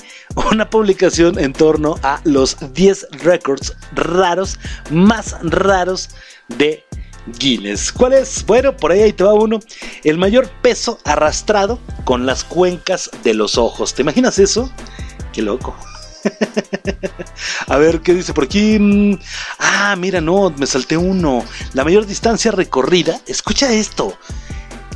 una 0.51 0.69
publicación 0.69 1.39
en 1.39 1.53
torno 1.53 1.97
a 2.03 2.21
los 2.25 2.57
10 2.73 3.09
récords 3.23 3.77
raros, 3.95 4.59
más 4.91 5.37
raros 5.43 6.11
de 6.59 6.85
Guinness. 7.39 7.93
¿Cuál 7.93 8.15
es? 8.15 8.45
Bueno, 8.47 8.77
por 8.77 8.93
ahí, 8.93 9.03
ahí 9.03 9.13
te 9.13 9.25
va 9.25 9.35
uno. 9.35 9.61
El 10.05 10.19
mayor 10.19 10.49
peso 10.63 10.99
arrastrado 11.05 11.79
con 12.05 12.27
las 12.27 12.45
cuencas 12.45 13.11
de 13.23 13.35
los 13.35 13.59
ojos. 13.59 13.95
¿Te 13.95 14.03
imaginas 14.03 14.39
eso? 14.39 14.71
Qué 15.33 15.43
loco. 15.43 15.77
A 17.69 17.77
ver, 17.77 18.01
¿qué 18.01 18.15
dice 18.15 18.35
por 18.35 18.45
aquí? 18.45 19.19
Ah, 19.59 19.95
mira, 19.97 20.21
no, 20.21 20.51
me 20.51 20.67
salté 20.67 20.97
uno. 20.97 21.45
La 21.75 21.85
mayor 21.85 22.07
distancia 22.07 22.51
recorrida, 22.51 23.21
escucha 23.27 23.73
esto. 23.73 24.17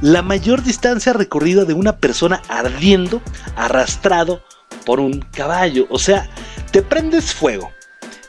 La 0.03 0.23
mayor 0.23 0.63
distancia 0.63 1.13
recorrida 1.13 1.65
de 1.65 1.75
una 1.75 1.97
persona 1.97 2.43
ardiendo, 2.49 3.23
arrastrado 3.57 4.43
por 4.85 5.01
un 5.01 5.21
caballo. 5.33 5.87
O 5.91 5.99
sea, 5.99 6.29
te 6.71 6.83
prendes 6.83 7.33
fuego, 7.33 7.73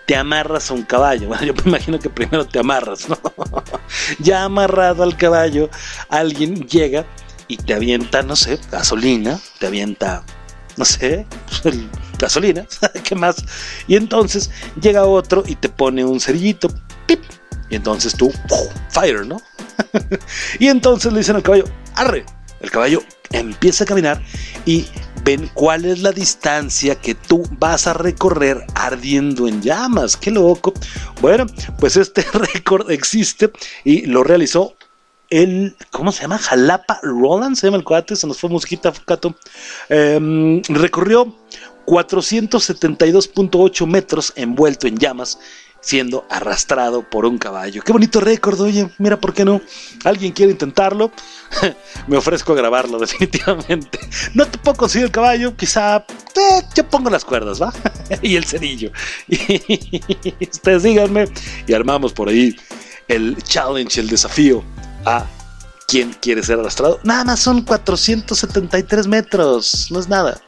te 0.05 0.15
amarras 0.15 0.71
a 0.71 0.73
un 0.73 0.83
caballo. 0.83 1.27
Bueno, 1.27 1.43
yo 1.43 1.53
me 1.53 1.63
imagino 1.65 1.99
que 1.99 2.09
primero 2.09 2.45
te 2.45 2.59
amarras, 2.59 3.09
¿no? 3.09 3.19
ya 4.19 4.43
amarrado 4.43 5.03
al 5.03 5.17
caballo, 5.17 5.69
alguien 6.09 6.67
llega 6.67 7.05
y 7.47 7.57
te 7.57 7.73
avienta, 7.73 8.23
no 8.23 8.35
sé, 8.35 8.59
gasolina, 8.71 9.39
te 9.59 9.67
avienta, 9.67 10.23
no 10.75 10.85
sé, 10.85 11.25
gasolina, 12.19 12.65
¿qué 13.03 13.15
más? 13.15 13.43
Y 13.87 13.95
entonces 13.95 14.49
llega 14.79 15.05
otro 15.05 15.43
y 15.45 15.55
te 15.55 15.69
pone 15.69 16.03
un 16.05 16.19
cerillito, 16.19 16.69
pip, 17.05 17.21
y 17.69 17.75
entonces 17.75 18.15
tú, 18.15 18.31
fire, 18.89 19.25
¿no? 19.25 19.41
y 20.59 20.67
entonces 20.67 21.11
le 21.11 21.19
dicen 21.19 21.35
al 21.35 21.43
caballo, 21.43 21.65
arre, 21.95 22.25
el 22.59 22.71
caballo 22.71 23.03
empieza 23.31 23.83
a 23.83 23.87
caminar 23.87 24.21
y 24.65 24.87
ven 25.23 25.49
cuál 25.53 25.85
es 25.85 25.99
la 25.99 26.11
distancia 26.11 26.95
que 26.95 27.13
tú 27.13 27.43
vas 27.59 27.87
a 27.87 27.93
recorrer 27.93 28.65
ardiendo 28.75 29.47
en 29.47 29.61
llamas. 29.61 30.15
¡Qué 30.15 30.31
loco! 30.31 30.73
Bueno, 31.21 31.45
pues 31.79 31.97
este 31.97 32.25
récord 32.53 32.89
existe 32.89 33.51
y 33.83 34.05
lo 34.05 34.23
realizó 34.23 34.75
el, 35.29 35.75
¿cómo 35.91 36.11
se 36.11 36.21
llama? 36.21 36.37
Jalapa 36.37 36.99
Roland, 37.03 37.57
se 37.57 37.67
llama 37.67 37.77
el 37.77 37.83
cuate, 37.83 38.15
se 38.15 38.27
nos 38.27 38.39
fue 38.39 38.49
musquita, 38.49 38.93
Cato. 39.05 39.35
Eh, 39.89 40.61
recorrió 40.69 41.35
472.8 41.87 43.87
metros 43.87 44.33
envuelto 44.35 44.87
en 44.87 44.97
llamas, 44.97 45.39
siendo 45.79 46.25
arrastrado 46.29 47.09
por 47.09 47.25
un 47.25 47.37
caballo. 47.37 47.81
Qué 47.81 47.93
bonito 47.93 48.19
récord, 48.19 48.59
oye, 48.59 48.89
mira, 48.97 49.17
¿por 49.19 49.33
qué 49.33 49.45
no? 49.45 49.61
¿Alguien 50.03 50.33
quiere 50.33 50.51
intentarlo? 50.51 51.13
Me 52.07 52.17
ofrezco 52.17 52.51
a 52.51 52.57
grabarlo, 52.57 52.99
definitivamente. 53.07 53.99
No 54.33 54.45
puedo 54.45 54.75
conseguir 54.75 55.05
el 55.05 55.11
caballo, 55.11 55.55
quizá 55.55 56.05
eh, 56.35 56.61
yo 56.75 56.89
pongo 56.89 57.09
las 57.09 57.23
cuerdas, 57.23 57.61
¿va? 57.61 57.73
y 58.21 58.35
el 58.35 58.43
cerillo. 58.43 58.91
Ustedes 60.51 60.83
díganme 60.83 61.29
y 61.67 61.73
armamos 61.73 62.11
por 62.11 62.27
ahí 62.27 62.53
el 63.07 63.41
challenge, 63.43 64.01
el 64.01 64.09
desafío 64.09 64.61
a 65.05 65.25
quién 65.87 66.13
quiere 66.21 66.43
ser 66.43 66.59
arrastrado. 66.59 66.99
Nada 67.03 67.23
más 67.23 67.39
son 67.39 67.61
473 67.61 69.07
metros, 69.07 69.87
no 69.89 70.01
es 70.01 70.09
nada. 70.09 70.41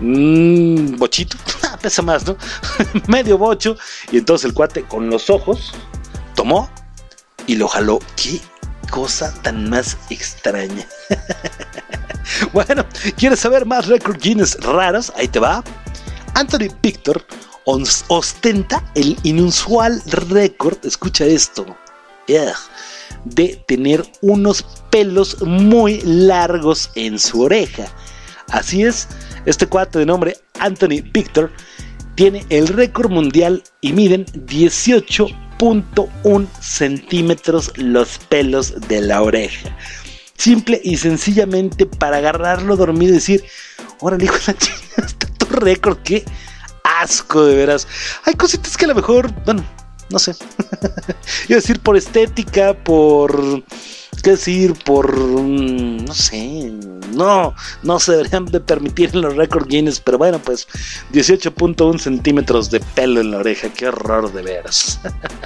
un 0.00 0.96
bochito, 0.98 1.36
pesa 1.82 2.02
más, 2.02 2.26
¿no? 2.26 2.36
Medio 3.06 3.38
bocho, 3.38 3.76
y 4.10 4.18
entonces 4.18 4.46
el 4.46 4.54
cuate 4.54 4.84
con 4.84 5.10
los 5.10 5.30
ojos 5.30 5.72
tomó 6.34 6.68
y 7.46 7.56
lo 7.56 7.68
jaló. 7.68 8.00
¿Qué 8.16 8.40
cosa 8.90 9.32
tan 9.42 9.68
más 9.70 9.96
extraña? 10.10 10.86
bueno, 12.52 12.84
¿quieres 13.16 13.40
saber 13.40 13.66
más 13.66 13.86
récord 13.86 14.18
Guinness 14.18 14.56
raros? 14.60 15.12
Ahí 15.16 15.28
te 15.28 15.40
va. 15.40 15.62
Anthony 16.34 16.68
Victor 16.82 17.24
ostenta 17.64 18.84
el 18.94 19.16
inusual 19.22 20.02
récord, 20.06 20.76
escucha 20.84 21.24
esto, 21.24 21.64
de 23.24 23.64
tener 23.66 24.04
unos 24.20 24.64
pelos 24.90 25.40
muy 25.42 26.00
largos 26.02 26.90
en 26.94 27.18
su 27.18 27.42
oreja. 27.42 27.86
Así 28.50 28.84
es, 28.84 29.08
este 29.46 29.66
cuate 29.66 29.98
de 29.98 30.06
nombre 30.06 30.36
Anthony 30.58 31.02
Victor 31.12 31.50
tiene 32.14 32.46
el 32.48 32.68
récord 32.68 33.10
mundial 33.10 33.62
y 33.80 33.92
miden 33.92 34.24
18.1 34.26 36.46
centímetros 36.60 37.72
los 37.76 38.18
pelos 38.18 38.80
de 38.88 39.00
la 39.00 39.22
oreja. 39.22 39.76
Simple 40.36 40.80
y 40.82 40.96
sencillamente 40.96 41.86
para 41.86 42.16
agarrarlo 42.18 42.76
dormido 42.76 43.12
y 43.12 43.16
decir, 43.16 43.44
órale, 44.00 44.24
hijo 44.24 44.34
de 44.34 44.40
la 44.46 44.54
chingada, 44.58 45.06
está 45.06 45.26
tu 45.26 45.46
récord, 45.46 45.98
qué 45.98 46.24
asco 46.84 47.44
de 47.44 47.56
veras. 47.56 47.88
Hay 48.24 48.34
cositas 48.34 48.76
que 48.76 48.84
a 48.84 48.88
lo 48.88 48.94
mejor, 48.94 49.32
bueno, 49.44 49.64
no 50.14 50.20
sé. 50.20 50.30
Iba 51.48 51.56
a 51.56 51.60
decir 51.60 51.80
por 51.80 51.96
estética, 51.96 52.72
por. 52.72 53.64
¿Qué 54.22 54.30
decir? 54.30 54.74
Por. 54.84 55.12
No 55.18 56.14
sé. 56.14 56.72
No, 57.12 57.52
no 57.82 57.98
se 57.98 58.12
deberían 58.12 58.46
de 58.46 58.60
permitir 58.60 59.10
en 59.12 59.22
los 59.22 59.34
récords 59.34 59.66
Guinness, 59.66 59.98
pero 59.98 60.16
bueno, 60.16 60.38
pues 60.38 60.68
18.1 61.12 61.98
centímetros 61.98 62.70
de 62.70 62.78
pelo 62.78 63.20
en 63.20 63.32
la 63.32 63.38
oreja. 63.38 63.68
Qué 63.70 63.88
horror 63.88 64.32
de 64.32 64.42
veras. 64.42 65.00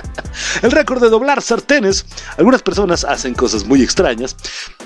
El 0.62 0.70
récord 0.70 1.02
de 1.02 1.08
doblar 1.08 1.40
sartenes. 1.40 2.04
Algunas 2.36 2.62
personas 2.62 3.04
hacen 3.04 3.32
cosas 3.32 3.64
muy 3.64 3.82
extrañas 3.82 4.36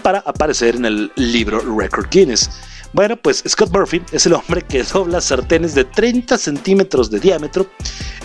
para 0.02 0.20
aparecer 0.20 0.76
en 0.76 0.84
el 0.84 1.12
libro 1.16 1.60
Record 1.76 2.08
Guinness. 2.08 2.50
Bueno, 2.92 3.16
pues 3.16 3.42
Scott 3.48 3.72
Murphy 3.72 4.02
es 4.12 4.26
el 4.26 4.34
hombre 4.34 4.62
que 4.62 4.82
dobla 4.82 5.20
sartenes 5.20 5.74
de 5.74 5.84
30 5.84 6.36
centímetros 6.36 7.10
de 7.10 7.20
diámetro 7.20 7.66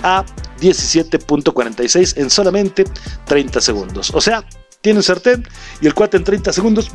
a 0.04 0.26
17.46 0.60 2.18
en 2.18 2.30
solamente 2.30 2.86
30 3.26 3.62
segundos. 3.62 4.12
O 4.14 4.22
sea, 4.22 4.44
tiene 4.82 5.00
un 5.00 5.04
sartén 5.04 5.48
y 5.82 5.88
el 5.88 5.94
cuate 5.94 6.18
en 6.18 6.24
30 6.24 6.52
segundos 6.54 6.92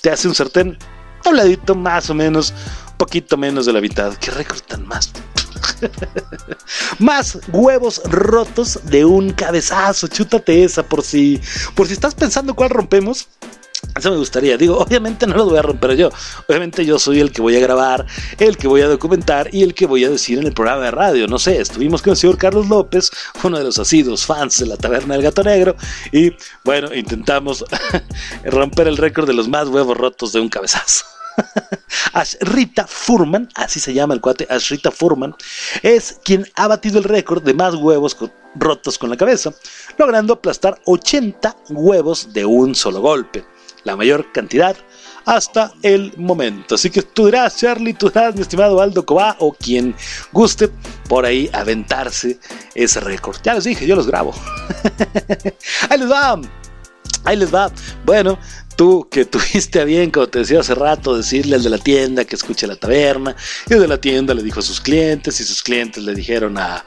te 0.00 0.10
hace 0.10 0.28
un 0.28 0.34
sartén 0.34 0.78
Dobladito 1.22 1.74
más 1.74 2.10
o 2.10 2.14
menos, 2.14 2.52
poquito 2.96 3.36
menos 3.36 3.66
de 3.66 3.72
la 3.72 3.80
mitad. 3.80 4.14
Qué 4.16 4.30
récord 4.30 4.60
tan 4.60 4.86
más. 4.86 5.12
Más 6.98 7.38
huevos 7.52 8.02
rotos 8.04 8.80
de 8.84 9.04
un 9.04 9.32
cabezazo. 9.32 10.08
Chútate 10.08 10.64
esa 10.64 10.82
por 10.82 11.02
si, 11.02 11.40
por 11.74 11.86
si 11.86 11.92
estás 11.92 12.14
pensando 12.14 12.54
cuál 12.54 12.70
rompemos. 12.70 13.28
Eso 13.96 14.10
me 14.10 14.16
gustaría. 14.16 14.56
Digo, 14.56 14.78
obviamente 14.78 15.26
no 15.26 15.36
lo 15.36 15.46
voy 15.46 15.58
a 15.58 15.62
romper 15.62 15.96
yo. 15.96 16.10
Obviamente 16.48 16.84
yo 16.84 16.98
soy 16.98 17.20
el 17.20 17.30
que 17.30 17.42
voy 17.42 17.56
a 17.56 17.60
grabar, 17.60 18.06
el 18.38 18.56
que 18.56 18.68
voy 18.68 18.80
a 18.80 18.88
documentar 18.88 19.48
y 19.52 19.62
el 19.62 19.74
que 19.74 19.86
voy 19.86 20.04
a 20.04 20.10
decir 20.10 20.38
en 20.38 20.46
el 20.46 20.52
programa 20.52 20.84
de 20.84 20.90
radio. 20.90 21.26
No 21.26 21.38
sé, 21.38 21.60
estuvimos 21.60 22.02
con 22.02 22.12
el 22.12 22.16
señor 22.16 22.38
Carlos 22.38 22.68
López, 22.68 23.10
uno 23.42 23.58
de 23.58 23.64
los 23.64 23.78
asiduos 23.78 24.24
fans 24.24 24.58
de 24.58 24.66
la 24.66 24.76
Taberna 24.76 25.14
del 25.14 25.22
Gato 25.22 25.42
Negro. 25.42 25.76
Y 26.10 26.32
bueno, 26.64 26.94
intentamos 26.94 27.64
romper 28.44 28.88
el 28.88 28.96
récord 28.96 29.26
de 29.26 29.34
los 29.34 29.48
más 29.48 29.68
huevos 29.68 29.96
rotos 29.96 30.32
de 30.32 30.40
un 30.40 30.48
cabezazo. 30.48 31.04
Ashrita 32.12 32.86
Furman, 32.86 33.48
así 33.54 33.80
se 33.80 33.94
llama 33.94 34.14
el 34.14 34.20
cuate, 34.20 34.46
Ashrita 34.50 34.90
Furman, 34.90 35.34
es 35.82 36.20
quien 36.24 36.46
ha 36.56 36.68
batido 36.68 36.98
el 36.98 37.04
récord 37.04 37.42
de 37.42 37.54
más 37.54 37.74
huevos 37.74 38.16
rotos 38.54 38.98
con 38.98 39.10
la 39.10 39.16
cabeza, 39.16 39.52
logrando 39.98 40.34
aplastar 40.34 40.80
80 40.84 41.56
huevos 41.70 42.32
de 42.32 42.44
un 42.44 42.74
solo 42.74 43.00
golpe, 43.00 43.44
la 43.84 43.96
mayor 43.96 44.32
cantidad 44.32 44.76
hasta 45.24 45.72
el 45.82 46.12
momento. 46.16 46.74
Así 46.74 46.90
que 46.90 47.02
tú 47.02 47.26
dirás, 47.26 47.56
Charlie, 47.56 47.94
tú 47.94 48.08
dirás, 48.08 48.34
mi 48.34 48.42
estimado 48.42 48.80
Aldo 48.80 49.04
Cobá, 49.04 49.36
o 49.38 49.52
quien 49.52 49.94
guste 50.32 50.68
por 51.08 51.24
ahí 51.24 51.48
aventarse 51.52 52.38
ese 52.74 53.00
récord. 53.00 53.36
Ya 53.42 53.54
les 53.54 53.64
dije, 53.64 53.86
yo 53.86 53.96
los 53.96 54.06
grabo. 54.06 54.34
ahí 55.90 55.98
les 55.98 56.10
va. 56.10 56.40
Ahí 57.24 57.36
les 57.36 57.54
va. 57.54 57.70
Bueno, 58.04 58.38
tú 58.76 59.06
que 59.10 59.24
tuviste 59.24 59.80
a 59.80 59.84
bien, 59.84 60.10
como 60.10 60.28
te 60.28 60.40
decía 60.40 60.60
hace 60.60 60.74
rato, 60.74 61.16
decirle 61.16 61.56
al 61.56 61.62
de 61.62 61.70
la 61.70 61.78
tienda 61.78 62.24
que 62.24 62.36
escuche 62.36 62.66
la 62.66 62.76
taberna, 62.76 63.36
y 63.68 63.74
el 63.74 63.80
de 63.80 63.88
la 63.88 63.98
tienda 63.98 64.34
le 64.34 64.42
dijo 64.42 64.60
a 64.60 64.62
sus 64.62 64.80
clientes, 64.80 65.40
y 65.40 65.44
sus 65.44 65.62
clientes 65.62 66.02
le 66.02 66.14
dijeron 66.14 66.58
a 66.58 66.84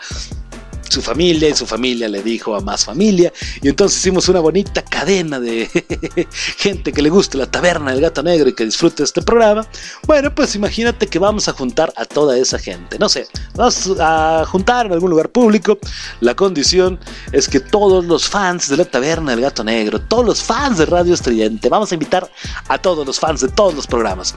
su 0.89 1.01
familia, 1.01 1.49
y 1.49 1.55
su 1.55 1.65
familia 1.65 2.07
le 2.07 2.21
dijo 2.21 2.55
a 2.55 2.61
más 2.61 2.85
familia, 2.85 3.31
y 3.61 3.69
entonces 3.69 3.99
hicimos 3.99 4.29
una 4.29 4.39
bonita 4.39 4.83
cadena 4.83 5.39
de 5.39 5.67
gente 6.57 6.91
que 6.91 7.01
le 7.01 7.09
guste 7.09 7.37
la 7.37 7.49
taberna 7.49 7.91
del 7.91 8.01
gato 8.01 8.23
negro 8.23 8.49
y 8.49 8.53
que 8.53 8.65
disfrute 8.65 9.03
este 9.03 9.21
programa. 9.21 9.67
Bueno, 10.05 10.33
pues 10.33 10.55
imagínate 10.55 11.07
que 11.07 11.19
vamos 11.19 11.47
a 11.47 11.53
juntar 11.53 11.93
a 11.95 12.05
toda 12.05 12.37
esa 12.37 12.59
gente, 12.59 12.97
no 12.99 13.09
sé, 13.09 13.27
vamos 13.55 13.91
a 13.99 14.43
juntar 14.47 14.85
en 14.87 14.93
algún 14.93 15.09
lugar 15.09 15.29
público. 15.29 15.77
La 16.21 16.35
condición 16.35 16.99
es 17.31 17.47
que 17.47 17.59
todos 17.59 18.05
los 18.05 18.27
fans 18.27 18.69
de 18.69 18.77
la 18.77 18.85
taberna 18.85 19.31
del 19.31 19.41
gato 19.41 19.63
negro, 19.63 19.99
todos 19.99 20.25
los 20.25 20.43
fans 20.43 20.77
de 20.77 20.85
Radio 20.85 21.13
Estridente, 21.13 21.69
vamos 21.69 21.91
a 21.91 21.95
invitar 21.95 22.29
a 22.67 22.77
todos 22.77 23.05
los 23.05 23.19
fans 23.19 23.41
de 23.41 23.49
todos 23.49 23.73
los 23.73 23.87
programas, 23.87 24.35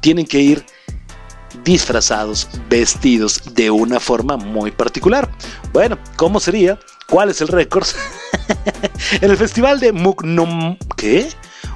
tienen 0.00 0.26
que 0.26 0.40
ir 0.40 0.77
disfrazados, 1.64 2.48
vestidos 2.68 3.40
de 3.54 3.70
una 3.70 4.00
forma 4.00 4.36
muy 4.36 4.70
particular. 4.70 5.30
Bueno, 5.72 5.98
¿cómo 6.16 6.40
sería? 6.40 6.78
¿Cuál 7.08 7.30
es 7.30 7.40
el 7.40 7.48
récord? 7.48 7.86
en 9.20 9.30
el 9.30 9.36
festival 9.36 9.80
de 9.80 9.92
Mugnom... 9.92 10.76
¿Qué? 10.96 11.28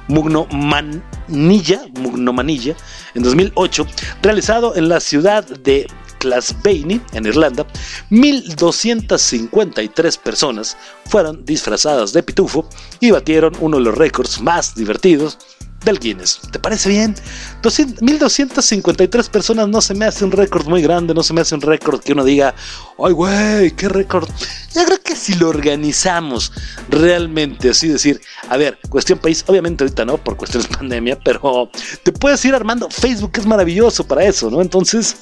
Mugnomanilla, 0.07 1.81
Mugnomanilla, 1.93 2.75
en 3.13 3.23
2008, 3.23 3.85
realizado 4.21 4.75
en 4.75 4.89
la 4.89 4.99
ciudad 4.99 5.45
de 5.45 5.87
Glasgow, 6.19 7.01
en 7.13 7.25
Irlanda, 7.25 7.65
1.253 8.11 10.17
personas 10.17 10.75
fueron 11.05 11.45
disfrazadas 11.45 12.11
de 12.13 12.23
pitufo 12.23 12.67
y 12.99 13.11
batieron 13.11 13.53
uno 13.59 13.77
de 13.77 13.83
los 13.83 13.95
récords 13.97 14.41
más 14.41 14.75
divertidos 14.75 15.37
del 15.83 15.99
Guinness. 15.99 16.39
¿Te 16.51 16.59
parece 16.59 16.89
bien? 16.89 17.15
200 17.61 18.01
1253 18.01 19.29
personas 19.29 19.67
no 19.67 19.81
se 19.81 19.93
me 19.93 20.05
hace 20.05 20.25
un 20.25 20.31
récord 20.31 20.67
muy 20.67 20.81
grande, 20.81 21.13
no 21.13 21.23
se 21.23 21.33
me 21.33 21.41
hace 21.41 21.55
un 21.55 21.61
récord 21.61 22.01
que 22.01 22.13
uno 22.13 22.23
diga, 22.23 22.53
ay 22.97 23.13
güey, 23.13 23.71
qué 23.71 23.89
récord. 23.89 24.27
Yo 24.73 24.83
creo 24.85 25.01
que 25.03 25.15
si 25.15 25.35
lo 25.35 25.49
organizamos 25.49 26.51
realmente, 26.89 27.69
así 27.69 27.87
decir, 27.87 28.21
a 28.49 28.57
ver, 28.57 28.79
cuestión 28.89 29.19
país, 29.19 29.43
obviamente 29.47 29.83
ahorita 29.83 30.05
no, 30.05 30.17
por 30.17 30.37
cuestiones 30.37 30.69
de 30.69 30.77
pandemia, 30.77 31.19
pero 31.23 31.69
te 32.03 32.11
puedes 32.11 32.43
ir 32.45 32.55
armando, 32.55 32.89
Facebook 32.89 33.33
es 33.35 33.45
maravilloso 33.45 34.05
para 34.05 34.23
eso, 34.23 34.49
¿no? 34.49 34.61
Entonces... 34.61 35.15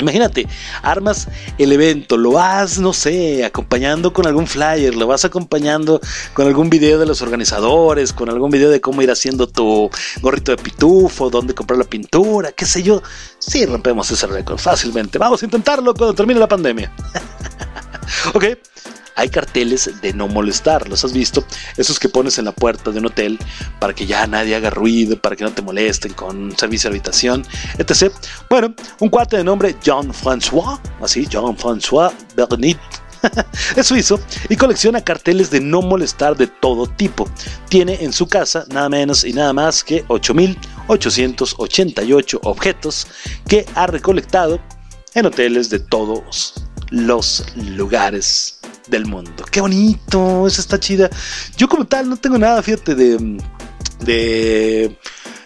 Imagínate, 0.00 0.46
armas 0.82 1.28
el 1.58 1.72
evento, 1.72 2.16
lo 2.16 2.32
vas, 2.32 2.78
no 2.78 2.92
sé, 2.92 3.44
acompañando 3.44 4.12
con 4.12 4.26
algún 4.26 4.46
flyer, 4.46 4.94
lo 4.94 5.06
vas 5.06 5.24
acompañando 5.24 6.00
con 6.34 6.46
algún 6.46 6.70
video 6.70 6.98
de 6.98 7.06
los 7.06 7.20
organizadores, 7.20 8.12
con 8.12 8.28
algún 8.28 8.50
video 8.50 8.70
de 8.70 8.80
cómo 8.80 9.02
ir 9.02 9.10
haciendo 9.10 9.48
tu 9.48 9.90
gorrito 10.20 10.52
de 10.52 10.62
pitufo, 10.62 11.30
dónde 11.30 11.54
comprar 11.54 11.78
la 11.78 11.84
pintura, 11.84 12.52
qué 12.52 12.64
sé 12.64 12.82
yo. 12.82 13.02
Sí, 13.38 13.66
rompemos 13.66 14.10
ese 14.10 14.26
récord 14.26 14.58
fácilmente. 14.58 15.18
Vamos 15.18 15.42
a 15.42 15.44
intentarlo 15.44 15.94
cuando 15.94 16.14
termine 16.14 16.38
la 16.38 16.48
pandemia. 16.48 16.92
ok. 18.34 18.44
Hay 19.18 19.28
carteles 19.30 19.90
de 20.00 20.12
no 20.12 20.28
molestar, 20.28 20.88
¿los 20.88 21.04
has 21.04 21.12
visto? 21.12 21.42
Esos 21.76 21.98
que 21.98 22.08
pones 22.08 22.38
en 22.38 22.44
la 22.44 22.52
puerta 22.52 22.92
de 22.92 23.00
un 23.00 23.06
hotel 23.06 23.36
para 23.80 23.92
que 23.92 24.06
ya 24.06 24.24
nadie 24.28 24.54
haga 24.54 24.70
ruido, 24.70 25.20
para 25.20 25.34
que 25.34 25.42
no 25.42 25.50
te 25.50 25.60
molesten 25.60 26.12
con 26.12 26.56
servicio 26.56 26.88
de 26.88 26.98
habitación, 26.98 27.44
etc. 27.78 28.12
Bueno, 28.48 28.72
un 29.00 29.08
cuate 29.08 29.38
de 29.38 29.42
nombre 29.42 29.74
John 29.84 30.14
François, 30.14 30.78
así, 31.02 31.26
John 31.30 31.58
François 31.58 32.12
Bernit, 32.36 32.78
es 33.76 33.88
suizo 33.88 34.20
y 34.48 34.54
colecciona 34.54 35.00
carteles 35.00 35.50
de 35.50 35.58
no 35.58 35.82
molestar 35.82 36.36
de 36.36 36.46
todo 36.46 36.86
tipo. 36.86 37.28
Tiene 37.68 37.98
en 38.00 38.12
su 38.12 38.28
casa 38.28 38.66
nada 38.68 38.88
menos 38.88 39.24
y 39.24 39.32
nada 39.32 39.52
más 39.52 39.82
que 39.82 40.06
8.888 40.06 42.38
objetos 42.44 43.08
que 43.48 43.66
ha 43.74 43.88
recolectado 43.88 44.60
en 45.14 45.26
hoteles 45.26 45.70
de 45.70 45.80
todos 45.80 46.67
los 46.90 47.44
lugares 47.56 48.58
del 48.88 49.06
mundo. 49.06 49.44
Qué 49.50 49.60
bonito, 49.60 50.46
eso 50.46 50.60
está 50.60 50.78
chida. 50.80 51.10
Yo 51.56 51.68
como 51.68 51.86
tal 51.86 52.08
no 52.08 52.16
tengo 52.16 52.38
nada, 52.38 52.62
fíjate, 52.62 52.94
de... 52.94 53.38
de 54.00 54.98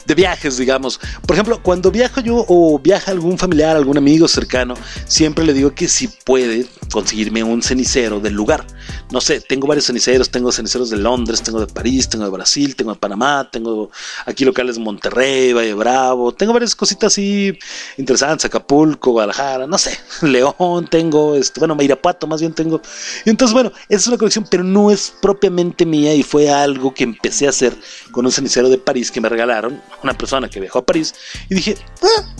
de 0.06 0.14
viajes, 0.14 0.56
digamos. 0.56 1.00
Por 1.26 1.36
ejemplo, 1.36 1.62
cuando 1.62 1.90
viajo 1.90 2.20
yo 2.20 2.44
o 2.48 2.78
viaja 2.78 3.10
algún 3.10 3.38
familiar, 3.38 3.76
algún 3.76 3.98
amigo 3.98 4.28
cercano, 4.28 4.74
siempre 5.06 5.44
le 5.44 5.52
digo 5.54 5.74
que 5.74 5.88
si 5.88 6.08
puede 6.08 6.66
conseguirme 6.90 7.42
un 7.42 7.62
cenicero 7.62 8.20
del 8.20 8.34
lugar. 8.34 8.66
No 9.10 9.20
sé, 9.20 9.40
tengo 9.40 9.66
varios 9.66 9.86
ceniceros, 9.86 10.30
tengo 10.30 10.52
ceniceros 10.52 10.90
de 10.90 10.96
Londres, 10.96 11.42
tengo 11.42 11.60
de 11.60 11.72
París, 11.72 12.08
tengo 12.08 12.24
de 12.24 12.30
Brasil, 12.30 12.76
tengo 12.76 12.92
de 12.92 12.98
Panamá, 12.98 13.48
tengo 13.50 13.90
aquí 14.26 14.44
locales 14.44 14.76
de 14.76 14.82
Monterrey, 14.82 15.52
Valle 15.52 15.74
Bravo, 15.74 16.32
tengo 16.32 16.52
varias 16.52 16.74
cositas 16.74 17.12
así 17.12 17.58
interesantes, 17.96 18.44
Acapulco, 18.44 19.12
Guadalajara, 19.12 19.66
no 19.66 19.78
sé, 19.78 19.98
León, 20.22 20.86
tengo, 20.88 21.34
este, 21.34 21.60
bueno, 21.60 21.76
Irapuato 21.80 22.26
más 22.26 22.40
bien 22.40 22.54
tengo. 22.54 22.80
Y 23.24 23.30
entonces, 23.30 23.52
bueno, 23.52 23.72
es 23.88 24.06
una 24.06 24.16
colección, 24.16 24.46
pero 24.50 24.64
no 24.64 24.90
es 24.90 25.12
propiamente 25.20 25.84
mía 25.84 26.14
y 26.14 26.22
fue 26.22 26.50
algo 26.50 26.94
que 26.94 27.04
empecé 27.04 27.46
a 27.46 27.50
hacer 27.50 27.76
con 28.10 28.24
un 28.24 28.32
cenicero 28.32 28.68
de 28.68 28.78
París 28.78 29.10
que 29.10 29.20
me 29.20 29.28
regalaron, 29.28 29.80
una 30.02 30.14
persona 30.14 30.48
que 30.48 30.60
viajó 30.60 30.80
a 30.80 30.84
París, 30.84 31.14
y 31.48 31.54
dije, 31.54 31.76
ah, 32.02 32.34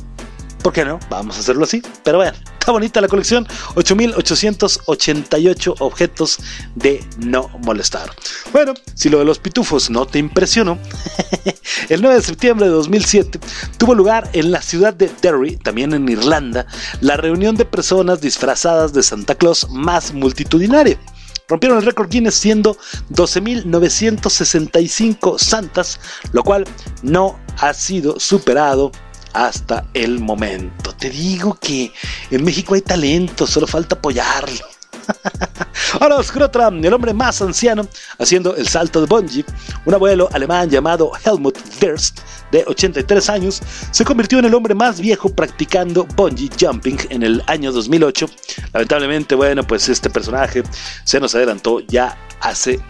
¿por 0.62 0.72
qué 0.72 0.84
no? 0.84 1.00
Vamos 1.10 1.36
a 1.36 1.40
hacerlo 1.40 1.64
así. 1.64 1.82
Pero 2.04 2.18
bueno, 2.18 2.32
está 2.58 2.72
bonita 2.72 3.00
la 3.00 3.08
colección, 3.08 3.46
8.888 3.74 5.74
objetos 5.80 6.38
de 6.76 7.04
no 7.18 7.48
molestar. 7.64 8.10
Bueno, 8.52 8.74
si 8.94 9.08
lo 9.08 9.18
de 9.18 9.24
los 9.24 9.38
pitufos 9.38 9.90
no 9.90 10.06
te 10.06 10.20
impresionó, 10.20 10.78
el 11.88 12.00
9 12.00 12.16
de 12.16 12.22
septiembre 12.22 12.66
de 12.66 12.72
2007 12.72 13.40
tuvo 13.76 13.94
lugar 13.94 14.30
en 14.32 14.50
la 14.52 14.62
ciudad 14.62 14.94
de 14.94 15.10
Derry, 15.20 15.56
también 15.56 15.92
en 15.92 16.08
Irlanda, 16.08 16.66
la 17.00 17.16
reunión 17.16 17.56
de 17.56 17.64
personas 17.64 18.20
disfrazadas 18.20 18.92
de 18.92 19.02
Santa 19.02 19.34
Claus 19.34 19.68
más 19.70 20.12
multitudinaria. 20.12 20.98
Rompieron 21.52 21.76
el 21.76 21.84
récord 21.84 22.08
Guinness 22.08 22.36
siendo 22.36 22.78
12.965 23.10 25.38
santas, 25.38 26.00
lo 26.32 26.42
cual 26.42 26.64
no 27.02 27.38
ha 27.58 27.74
sido 27.74 28.18
superado 28.18 28.90
hasta 29.34 29.86
el 29.92 30.18
momento. 30.18 30.94
Te 30.94 31.10
digo 31.10 31.58
que 31.60 31.92
en 32.30 32.42
México 32.42 32.74
hay 32.74 32.80
talento, 32.80 33.46
solo 33.46 33.66
falta 33.66 33.96
apoyarlo. 33.96 34.71
Ahora 36.00 36.16
otra, 36.16 36.68
el 36.68 36.92
hombre 36.92 37.12
más 37.12 37.42
anciano 37.42 37.86
haciendo 38.18 38.56
el 38.56 38.66
salto 38.66 39.00
de 39.00 39.06
bungee, 39.06 39.44
un 39.84 39.94
abuelo 39.94 40.28
alemán 40.32 40.70
llamado 40.70 41.12
Helmut 41.24 41.58
Durst, 41.80 42.20
de 42.50 42.64
83 42.66 43.28
años, 43.30 43.62
se 43.90 44.04
convirtió 44.04 44.38
en 44.38 44.46
el 44.46 44.54
hombre 44.54 44.74
más 44.74 45.00
viejo 45.00 45.28
practicando 45.28 46.04
bungee 46.16 46.50
jumping 46.58 46.98
en 47.10 47.22
el 47.22 47.42
año 47.46 47.72
2008. 47.72 48.26
Lamentablemente, 48.72 49.34
bueno, 49.34 49.62
pues 49.64 49.88
este 49.88 50.10
personaje 50.10 50.62
se 51.04 51.20
nos 51.20 51.34
adelantó 51.34 51.80
ya 51.80 52.16
hace 52.40 52.80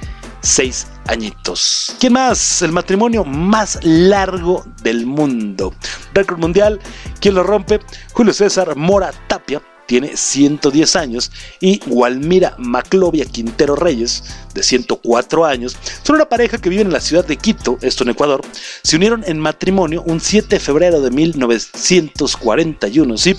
seis 0.41 0.87
añitos. 1.07 1.97
¿Quién 2.01 2.13
más? 2.15 2.63
El 2.63 2.73
matrimonio 2.73 3.25
más 3.25 3.79
largo 3.83 4.65
del 4.83 5.07
mundo. 5.07 5.75
Récord 6.15 6.39
mundial. 6.39 6.81
¿Quién 7.21 7.35
lo 7.35 7.43
rompe? 7.43 7.81
Julio 8.13 8.33
César 8.33 8.77
Mora 8.77 9.13
Tapia 9.29 9.63
tiene 9.87 10.17
110 10.17 10.97
años, 10.97 11.31
y 11.61 11.81
Walmira 11.87 12.55
Maclovia 12.59 13.25
Quintero 13.25 13.77
Reyes, 13.77 14.25
de 14.55 14.63
104 14.63 15.45
años, 15.45 15.77
son 16.03 16.17
una 16.17 16.29
pareja 16.29 16.59
que 16.59 16.69
vive 16.69 16.83
en 16.83 16.93
la 16.93 17.01
ciudad 17.01 17.25
de 17.25 17.37
Quito, 17.37 17.79
esto 17.81 18.05
en 18.05 18.11
Ecuador. 18.11 18.43
Se 18.83 18.97
unieron 18.97 19.25
en 19.27 19.39
matrimonio 19.39 20.03
un 20.07 20.21
7 20.21 20.49
de 20.49 20.61
febrero 20.61 21.01
de 21.01 21.11
1941, 21.11 23.19
¿sí? 23.19 23.37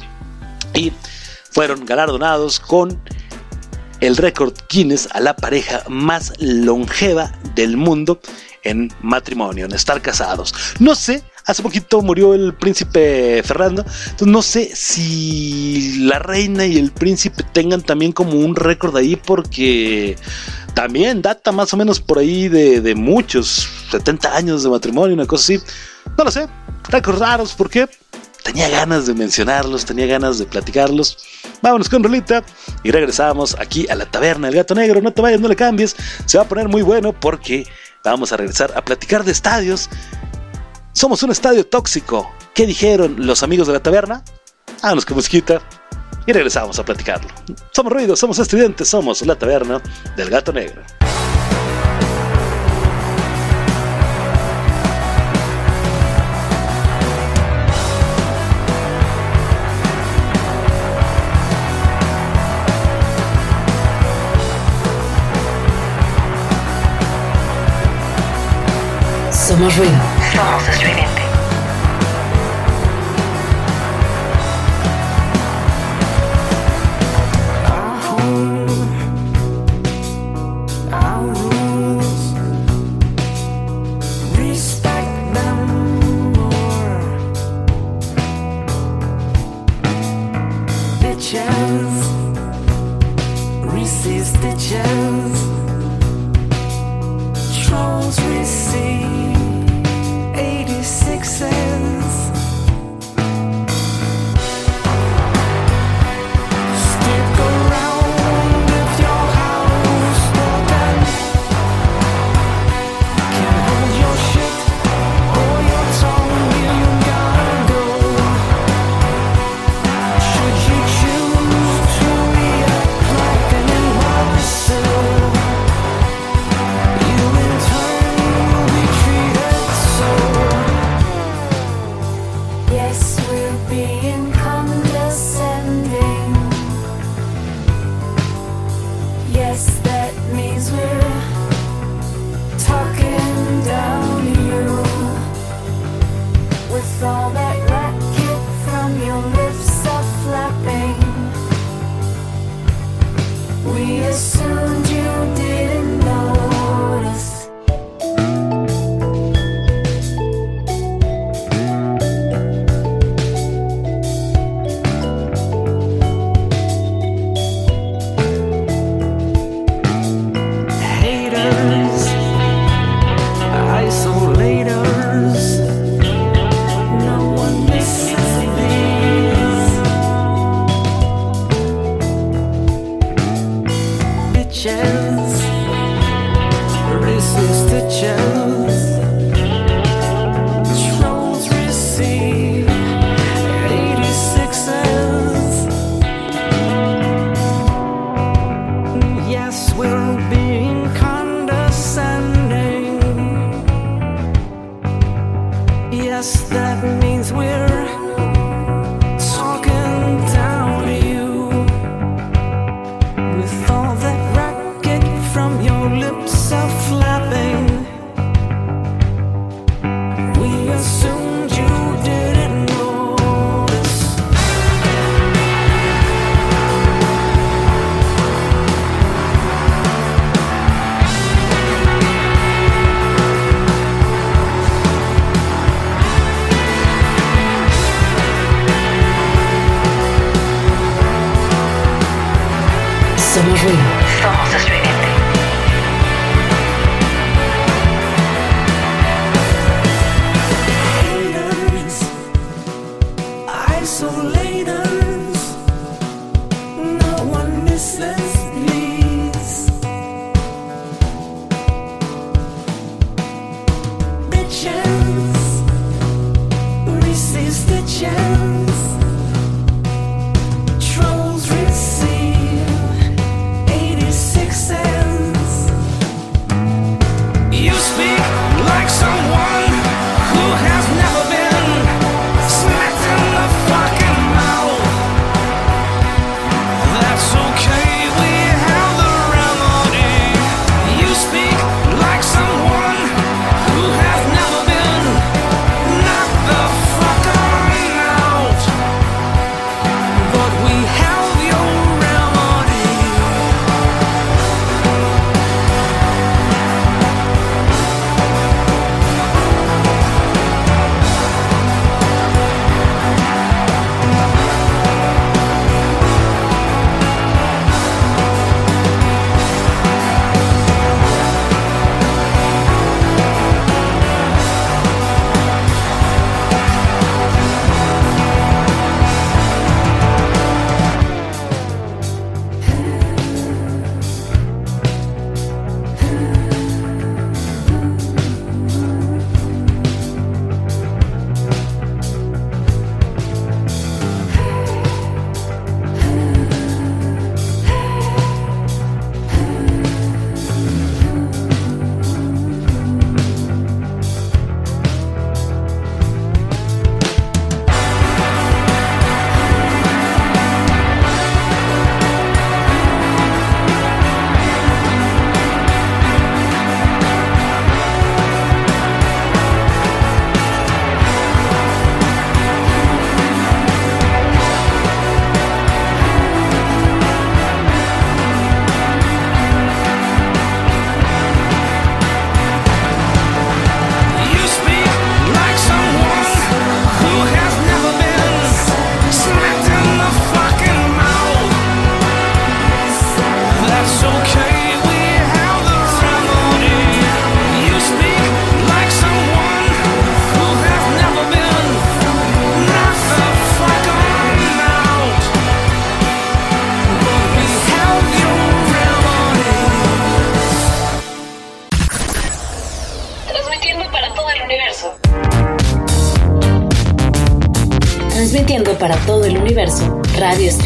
Y 0.73 0.91
fueron 1.51 1.85
galardonados 1.85 2.59
con 2.59 2.99
el 3.99 4.17
récord 4.17 4.53
Guinness 4.69 5.07
a 5.11 5.19
la 5.21 5.35
pareja 5.35 5.83
más 5.87 6.33
longeva 6.39 7.31
del 7.55 7.77
mundo 7.77 8.19
en 8.63 8.91
matrimonio, 9.01 9.65
en 9.65 9.73
estar 9.73 10.01
casados. 10.01 10.53
No 10.79 10.95
sé, 10.95 11.23
hace 11.45 11.61
poquito 11.63 12.01
murió 12.01 12.33
el 12.33 12.53
príncipe 12.53 13.41
Fernando, 13.43 13.83
entonces 13.83 14.27
no 14.27 14.41
sé 14.41 14.71
si 14.75 15.99
la 15.99 16.19
reina 16.19 16.65
y 16.65 16.77
el 16.77 16.91
príncipe 16.91 17.43
tengan 17.51 17.81
también 17.81 18.11
como 18.11 18.33
un 18.33 18.55
récord 18.55 18.95
ahí 18.95 19.15
porque 19.15 20.15
también 20.73 21.21
data 21.21 21.51
más 21.51 21.73
o 21.73 21.77
menos 21.77 21.99
por 21.99 22.19
ahí 22.19 22.47
de, 22.47 22.81
de 22.81 22.95
muchos, 22.95 23.67
70 23.91 24.35
años 24.35 24.63
de 24.63 24.69
matrimonio, 24.69 25.13
una 25.13 25.25
cosa 25.25 25.43
así. 25.43 25.65
No 26.17 26.23
lo 26.23 26.31
sé, 26.31 26.47
récords 26.89 27.19
raros, 27.19 27.53
¿por 27.53 27.69
qué? 27.69 27.87
Tenía 28.43 28.67
ganas 28.67 29.07
de 29.07 29.13
mencionarlos, 29.13 29.85
tenía 29.85 30.05
ganas 30.05 30.37
de 30.37 30.45
platicarlos. 30.45 31.17
Vámonos 31.61 31.87
con 31.87 32.03
Rolita 32.03 32.43
y 32.83 32.91
regresamos 32.91 33.55
aquí 33.57 33.87
a 33.89 33.95
la 33.95 34.05
taberna 34.05 34.47
del 34.47 34.57
gato 34.57 34.75
negro. 34.75 35.01
No 35.01 35.13
te 35.13 35.21
vayas, 35.21 35.39
no 35.39 35.47
le 35.47 35.55
cambies. 35.55 35.95
Se 36.25 36.37
va 36.37 36.43
a 36.43 36.47
poner 36.47 36.67
muy 36.67 36.81
bueno 36.81 37.13
porque 37.13 37.65
vamos 38.03 38.33
a 38.33 38.37
regresar 38.37 38.73
a 38.75 38.83
platicar 38.83 39.23
de 39.23 39.31
estadios. 39.31 39.89
Somos 40.93 41.23
un 41.23 41.31
estadio 41.31 41.65
tóxico. 41.65 42.31
¿Qué 42.53 42.67
dijeron 42.67 43.15
los 43.17 43.41
amigos 43.41 43.67
de 43.67 43.73
la 43.73 43.81
taberna? 43.81 44.23
Vámonos 44.81 45.05
con 45.05 45.17
musiquita 45.17 45.59
y 46.25 46.31
regresamos 46.31 46.77
a 46.77 46.85
platicarlo. 46.85 47.27
Somos 47.71 47.91
ruidos, 47.91 48.19
somos 48.19 48.37
estudiantes, 48.37 48.87
somos 48.87 49.25
la 49.25 49.35
taberna 49.35 49.81
del 50.15 50.29
gato 50.29 50.53
negro. 50.53 50.83
Somos 69.31 69.75
ruido. 69.75 70.22
Somos 70.33 70.67
estridente. 70.67 71.12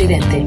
Radio 0.08 0.47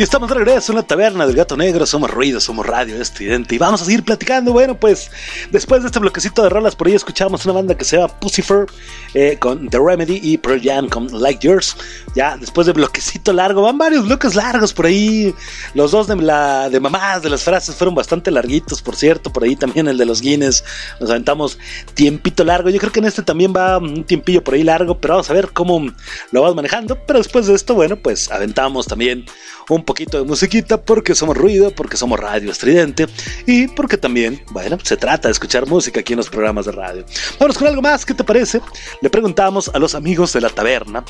Y 0.00 0.02
estamos 0.02 0.30
de 0.30 0.34
regreso 0.36 0.72
en 0.72 0.76
la 0.76 0.82
taberna 0.82 1.26
del 1.26 1.36
gato 1.36 1.58
negro. 1.58 1.84
Somos 1.84 2.10
ruido, 2.10 2.40
somos 2.40 2.66
radio 2.66 3.02
estridente. 3.02 3.54
Y 3.54 3.58
vamos 3.58 3.82
a 3.82 3.84
seguir 3.84 4.02
platicando. 4.02 4.50
Bueno, 4.50 4.74
pues 4.74 5.10
después 5.50 5.82
de 5.82 5.88
este 5.88 5.98
bloquecito 5.98 6.42
de 6.42 6.48
rolas, 6.48 6.74
por 6.74 6.86
ahí 6.86 6.94
escuchamos 6.94 7.44
una 7.44 7.52
banda 7.52 7.76
que 7.76 7.84
se 7.84 7.98
llama 7.98 8.08
Pussifer 8.18 8.64
eh, 9.12 9.36
con 9.38 9.68
The 9.68 9.78
Remedy 9.78 10.18
y 10.22 10.38
Pearl 10.38 10.62
Jam 10.64 10.88
con 10.88 11.08
Like 11.08 11.46
Yours. 11.46 11.76
Ya 12.14 12.38
después 12.38 12.66
de 12.66 12.72
bloquecito 12.72 13.34
largo, 13.34 13.60
van 13.60 13.76
varios 13.76 14.06
bloques 14.06 14.34
largos 14.34 14.72
por 14.72 14.86
ahí. 14.86 15.34
Los 15.74 15.92
dos 15.92 16.06
de, 16.06 16.16
la, 16.16 16.68
de 16.68 16.80
mamás 16.80 17.22
de 17.22 17.30
las 17.30 17.42
frases 17.42 17.74
fueron 17.74 17.94
bastante 17.94 18.30
larguitos, 18.30 18.82
por 18.82 18.96
cierto. 18.96 19.32
Por 19.32 19.44
ahí 19.44 19.56
también 19.56 19.88
el 19.88 19.98
de 19.98 20.06
los 20.06 20.20
Guinness. 20.20 20.64
Nos 21.00 21.10
aventamos 21.10 21.58
tiempito 21.94 22.44
largo. 22.44 22.70
Yo 22.70 22.78
creo 22.78 22.92
que 22.92 23.00
en 23.00 23.06
este 23.06 23.22
también 23.22 23.52
va 23.56 23.78
un 23.78 24.04
tiempillo 24.04 24.42
por 24.42 24.54
ahí 24.54 24.62
largo, 24.62 24.98
pero 24.98 25.14
vamos 25.14 25.30
a 25.30 25.34
ver 25.34 25.50
cómo 25.52 25.86
lo 26.32 26.42
vas 26.42 26.54
manejando. 26.54 26.98
Pero 27.06 27.18
después 27.18 27.46
de 27.46 27.54
esto, 27.54 27.74
bueno, 27.74 27.96
pues 27.96 28.30
aventamos 28.30 28.86
también 28.86 29.24
un 29.68 29.84
poquito 29.84 30.18
de 30.18 30.24
musiquita 30.24 30.82
porque 30.82 31.14
somos 31.14 31.36
ruido, 31.36 31.70
porque 31.70 31.96
somos 31.96 32.18
radio 32.18 32.50
estridente 32.50 33.06
y 33.46 33.68
porque 33.68 33.96
también, 33.96 34.42
bueno, 34.50 34.78
se 34.82 34.96
trata 34.96 35.28
de 35.28 35.32
escuchar 35.32 35.66
música 35.66 36.00
aquí 36.00 36.12
en 36.12 36.18
los 36.18 36.28
programas 36.28 36.66
de 36.66 36.72
radio. 36.72 37.04
Vamos 37.38 37.56
con 37.56 37.68
algo 37.68 37.82
más, 37.82 38.04
¿qué 38.04 38.14
te 38.14 38.24
parece? 38.24 38.60
Le 39.00 39.10
preguntamos 39.10 39.70
a 39.72 39.78
los 39.78 39.94
amigos 39.94 40.32
de 40.32 40.40
la 40.40 40.48
taberna 40.48 41.04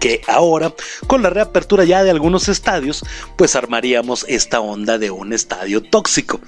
que 0.00 0.20
ahora, 0.26 0.72
con 1.06 1.22
la 1.22 1.30
reapertura 1.30 1.84
ya 1.84 2.02
de 2.02 2.10
algunos 2.10 2.48
estadios, 2.48 3.04
pues 3.36 3.56
armaríamos 3.56 4.24
esta 4.28 4.60
onda 4.60 4.98
de 4.98 5.10
un 5.10 5.32
estadio 5.32 5.82
tóxico. 5.82 6.40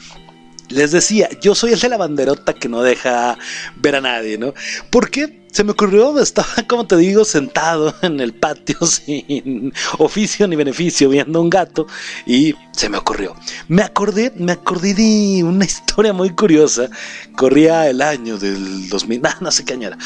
Les 0.68 0.92
decía, 0.92 1.28
yo 1.40 1.54
soy 1.54 1.72
el 1.72 1.80
de 1.80 1.88
la 1.88 1.96
banderota 1.96 2.52
que 2.52 2.68
no 2.68 2.82
deja 2.82 3.38
ver 3.76 3.96
a 3.96 4.00
nadie, 4.00 4.36
¿no? 4.36 4.52
Porque 4.90 5.47
se 5.52 5.64
me 5.64 5.72
ocurrió, 5.72 6.18
estaba, 6.20 6.48
como 6.68 6.86
te 6.86 6.96
digo, 6.96 7.24
sentado 7.24 7.94
en 8.02 8.20
el 8.20 8.34
patio 8.34 8.76
sin 8.86 9.72
oficio 9.98 10.46
ni 10.48 10.56
beneficio, 10.56 11.08
viendo 11.08 11.40
un 11.40 11.50
gato, 11.50 11.86
y 12.26 12.54
se 12.72 12.88
me 12.88 12.98
ocurrió. 12.98 13.34
Me 13.68 13.82
acordé, 13.82 14.32
me 14.36 14.52
acordé 14.52 14.94
de 14.94 15.42
una 15.44 15.64
historia 15.64 16.12
muy 16.12 16.30
curiosa. 16.30 16.88
Corría 17.36 17.88
el 17.88 18.02
año 18.02 18.38
del 18.38 18.88
2000, 18.88 19.22
no, 19.22 19.30
no 19.40 19.50
sé 19.50 19.64
qué 19.64 19.74
año 19.74 19.88
era. 19.88 19.98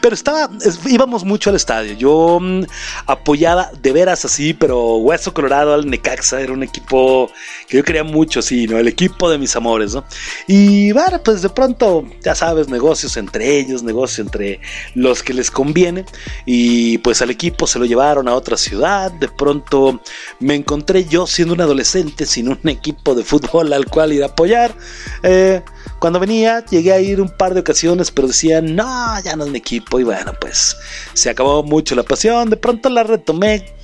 Pero 0.00 0.14
estaba, 0.14 0.50
es- 0.64 0.80
íbamos 0.86 1.24
mucho 1.24 1.50
al 1.50 1.56
estadio. 1.56 1.94
Yo 1.94 2.38
mm, 2.40 2.64
apoyaba 3.06 3.70
de 3.80 3.92
veras 3.92 4.24
así, 4.24 4.52
pero 4.52 4.96
hueso 4.96 5.32
colorado 5.32 5.72
al 5.74 5.88
Necaxa. 5.88 6.40
Era 6.40 6.52
un 6.52 6.62
equipo 6.62 7.30
que 7.68 7.78
yo 7.78 7.84
quería 7.84 8.04
mucho, 8.04 8.40
así, 8.40 8.66
¿no? 8.66 8.78
El 8.78 8.88
equipo 8.88 9.30
de 9.30 9.38
mis 9.38 9.54
amores, 9.56 9.94
¿no? 9.94 10.04
Y 10.46 10.92
bueno, 10.92 11.22
pues 11.22 11.42
de 11.42 11.48
pronto, 11.50 12.04
ya 12.22 12.34
sabes, 12.34 12.68
negocios 12.68 13.16
entre 13.16 13.51
ellos, 13.58 13.82
negocios 13.82 14.26
entre 14.26 14.60
los 14.94 15.22
que 15.22 15.34
les 15.34 15.50
conviene. 15.50 16.04
Y 16.46 16.98
pues 16.98 17.22
al 17.22 17.30
equipo 17.30 17.66
se 17.66 17.78
lo 17.78 17.84
llevaron 17.84 18.28
a 18.28 18.34
otra 18.34 18.56
ciudad. 18.56 19.12
De 19.12 19.28
pronto 19.28 20.00
me 20.40 20.54
encontré 20.54 21.04
yo 21.04 21.26
siendo 21.26 21.54
un 21.54 21.60
adolescente 21.60 22.26
sin 22.26 22.48
un 22.48 22.68
equipo 22.68 23.14
de 23.14 23.24
fútbol 23.24 23.72
al 23.72 23.86
cual 23.86 24.12
ir 24.12 24.22
a 24.22 24.26
apoyar. 24.26 24.74
Eh, 25.22 25.62
cuando 25.98 26.18
venía, 26.18 26.64
llegué 26.66 26.92
a 26.92 27.00
ir 27.00 27.20
un 27.20 27.30
par 27.30 27.54
de 27.54 27.60
ocasiones, 27.60 28.10
pero 28.10 28.28
decían, 28.28 28.74
no, 28.74 29.20
ya 29.22 29.36
no 29.36 29.44
es 29.44 29.50
mi 29.50 29.58
equipo. 29.58 30.00
Y 30.00 30.04
bueno, 30.04 30.32
pues 30.40 30.76
se 31.12 31.30
acabó 31.30 31.62
mucho 31.62 31.94
la 31.94 32.02
pasión. 32.02 32.50
De 32.50 32.56
pronto 32.56 32.88
la 32.88 33.02
retomé. 33.02 33.81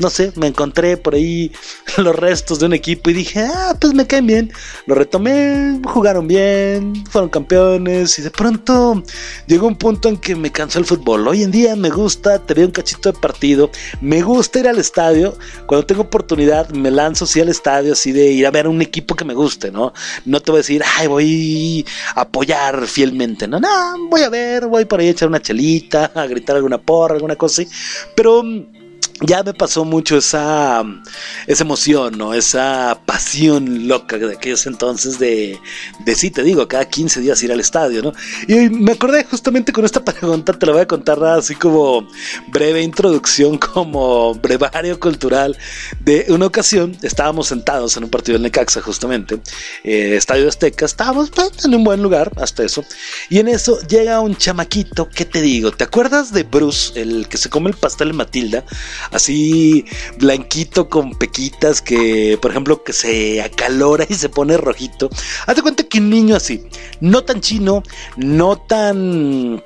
No 0.00 0.08
sé, 0.08 0.32
me 0.36 0.46
encontré 0.46 0.96
por 0.96 1.14
ahí 1.14 1.52
los 1.98 2.16
restos 2.16 2.58
de 2.58 2.66
un 2.66 2.72
equipo 2.72 3.10
y 3.10 3.12
dije, 3.12 3.40
ah, 3.40 3.76
pues 3.78 3.92
me 3.92 4.06
caen 4.06 4.26
bien. 4.26 4.52
Lo 4.86 4.94
retomé, 4.94 5.78
jugaron 5.84 6.26
bien, 6.26 7.04
fueron 7.10 7.28
campeones 7.28 8.18
y 8.18 8.22
de 8.22 8.30
pronto 8.30 9.02
llegó 9.46 9.66
un 9.66 9.76
punto 9.76 10.08
en 10.08 10.16
que 10.16 10.34
me 10.34 10.50
cansó 10.50 10.78
el 10.78 10.86
fútbol. 10.86 11.28
Hoy 11.28 11.42
en 11.42 11.50
día 11.50 11.76
me 11.76 11.90
gusta, 11.90 12.38
te 12.38 12.54
veo 12.54 12.66
un 12.66 12.72
cachito 12.72 13.12
de 13.12 13.18
partido, 13.18 13.70
me 14.00 14.22
gusta 14.22 14.60
ir 14.60 14.68
al 14.68 14.78
estadio. 14.78 15.36
Cuando 15.66 15.86
tengo 15.86 16.02
oportunidad 16.02 16.70
me 16.70 16.90
lanzo 16.90 17.24
así 17.24 17.40
al 17.40 17.50
estadio, 17.50 17.92
así 17.92 18.12
de 18.12 18.30
ir 18.32 18.46
a 18.46 18.50
ver 18.50 18.68
un 18.68 18.80
equipo 18.80 19.14
que 19.14 19.24
me 19.24 19.34
guste, 19.34 19.70
¿no? 19.70 19.92
No 20.24 20.40
te 20.40 20.50
voy 20.50 20.58
a 20.58 20.62
decir, 20.62 20.82
ay, 20.96 21.08
voy 21.08 21.86
a 22.14 22.22
apoyar 22.22 22.86
fielmente, 22.86 23.46
no, 23.46 23.60
no, 23.60 24.08
voy 24.08 24.22
a 24.22 24.30
ver, 24.30 24.66
voy 24.66 24.86
por 24.86 25.00
ahí 25.00 25.08
a 25.08 25.10
echar 25.10 25.28
una 25.28 25.42
chelita, 25.42 26.10
a 26.14 26.26
gritar 26.26 26.56
alguna 26.56 26.78
porra, 26.78 27.14
alguna 27.14 27.36
cosa 27.36 27.62
así. 27.62 27.70
Pero 28.14 28.42
ya 29.20 29.42
me 29.42 29.52
pasó 29.52 29.84
mucho 29.84 30.16
esa, 30.16 30.82
esa 31.46 31.64
emoción, 31.64 32.16
¿no? 32.16 32.32
Esa 32.32 32.98
pasión 33.04 33.86
loca 33.86 34.16
de 34.16 34.32
aquellos 34.32 34.66
entonces 34.66 35.18
de, 35.18 35.58
de 36.04 36.14
sí, 36.14 36.30
te 36.30 36.42
digo, 36.42 36.66
cada 36.66 36.86
15 36.86 37.20
días 37.20 37.42
ir 37.42 37.52
al 37.52 37.60
estadio, 37.60 38.02
¿no? 38.02 38.12
Y 38.48 38.70
me 38.70 38.92
acordé 38.92 39.24
justamente 39.24 39.72
con 39.72 39.84
esta 39.84 40.02
pregunta, 40.04 40.52
te 40.52 40.66
la 40.66 40.72
voy 40.72 40.82
a 40.82 40.86
contar 40.86 41.22
así 41.24 41.54
como 41.54 42.08
breve 42.48 42.82
introducción, 42.82 43.58
como 43.58 44.34
brevario 44.34 44.98
cultural 44.98 45.56
de 46.00 46.26
una 46.28 46.46
ocasión, 46.46 46.96
estábamos 47.02 47.48
sentados 47.48 47.96
en 47.96 48.04
un 48.04 48.10
partido 48.10 48.34
del 48.34 48.42
Necaxa 48.42 48.80
justamente, 48.80 49.40
eh, 49.84 50.16
Estadio 50.16 50.48
Azteca, 50.48 50.86
estábamos 50.86 51.30
pues, 51.30 51.64
en 51.64 51.74
un 51.74 51.84
buen 51.84 52.02
lugar, 52.02 52.32
hasta 52.36 52.62
eso, 52.62 52.84
y 53.28 53.38
en 53.38 53.48
eso 53.48 53.78
llega 53.86 54.20
un 54.20 54.34
chamaquito, 54.36 55.08
¿qué 55.08 55.26
te 55.26 55.42
digo? 55.42 55.72
¿Te 55.72 55.84
acuerdas 55.84 56.32
de 56.32 56.44
Bruce, 56.44 56.98
el 57.00 57.28
que 57.28 57.36
se 57.36 57.50
come 57.50 57.70
el 57.70 57.76
pastel 57.76 58.10
en 58.10 58.16
Matilda? 58.16 58.64
Así 59.12 59.84
blanquito 60.18 60.88
con 60.88 61.14
pequitas 61.18 61.80
que, 61.80 62.38
por 62.40 62.50
ejemplo, 62.50 62.82
que 62.84 62.92
se 62.92 63.42
acalora 63.42 64.06
y 64.08 64.14
se 64.14 64.28
pone 64.28 64.56
rojito. 64.56 65.10
Hazte 65.46 65.62
cuenta 65.62 65.84
que 65.84 65.98
un 65.98 66.10
niño 66.10 66.36
así, 66.36 66.64
no 67.00 67.24
tan 67.24 67.40
chino, 67.40 67.82
no 68.16 68.56
tan 68.56 69.62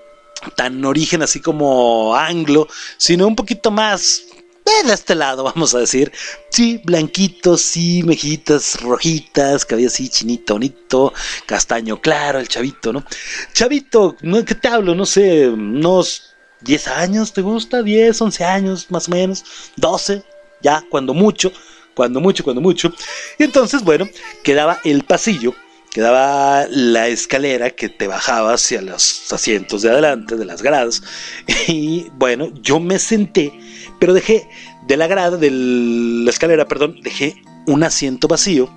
tan 0.56 0.84
origen 0.84 1.22
así 1.22 1.40
como 1.40 2.14
anglo, 2.14 2.68
sino 2.98 3.26
un 3.26 3.34
poquito 3.34 3.70
más 3.70 4.24
de 4.64 4.92
este 4.92 5.14
lado, 5.14 5.44
vamos 5.54 5.74
a 5.74 5.78
decir. 5.80 6.12
Sí, 6.50 6.80
blanquito, 6.84 7.56
sí, 7.56 8.02
mejitas 8.02 8.80
rojitas, 8.80 9.64
cabello 9.64 9.88
así 9.88 10.08
chinito, 10.08 10.54
bonito, 10.54 11.12
castaño 11.46 12.00
claro, 12.00 12.38
el 12.38 12.48
chavito, 12.48 12.92
¿no? 12.92 13.04
Chavito. 13.52 14.16
¿qué 14.46 14.54
te 14.54 14.68
hablo? 14.68 14.94
No 14.94 15.06
sé, 15.06 15.48
unos 15.48 16.33
10 16.64 16.88
años, 16.88 17.32
¿te 17.32 17.42
gusta? 17.42 17.82
10, 17.82 18.20
11 18.20 18.44
años, 18.44 18.90
más 18.90 19.08
o 19.08 19.12
menos, 19.12 19.44
12, 19.76 20.22
ya, 20.62 20.82
cuando 20.88 21.14
mucho, 21.14 21.52
cuando 21.94 22.20
mucho, 22.20 22.42
cuando 22.42 22.60
mucho. 22.60 22.92
Y 23.38 23.44
entonces, 23.44 23.82
bueno, 23.84 24.08
quedaba 24.42 24.80
el 24.84 25.04
pasillo, 25.04 25.54
quedaba 25.92 26.66
la 26.68 27.08
escalera 27.08 27.70
que 27.70 27.88
te 27.88 28.08
bajaba 28.08 28.54
hacia 28.54 28.82
los 28.82 29.32
asientos 29.32 29.82
de 29.82 29.90
adelante, 29.90 30.36
de 30.36 30.44
las 30.44 30.62
gradas. 30.62 31.02
Y 31.68 32.08
bueno, 32.14 32.50
yo 32.62 32.80
me 32.80 32.98
senté, 32.98 33.52
pero 34.00 34.14
dejé 34.14 34.48
de 34.86 34.96
la 34.96 35.06
grada, 35.06 35.36
de 35.36 35.50
la 35.50 36.30
escalera, 36.30 36.66
perdón, 36.66 37.00
dejé 37.02 37.36
un 37.66 37.82
asiento 37.84 38.28
vacío 38.28 38.68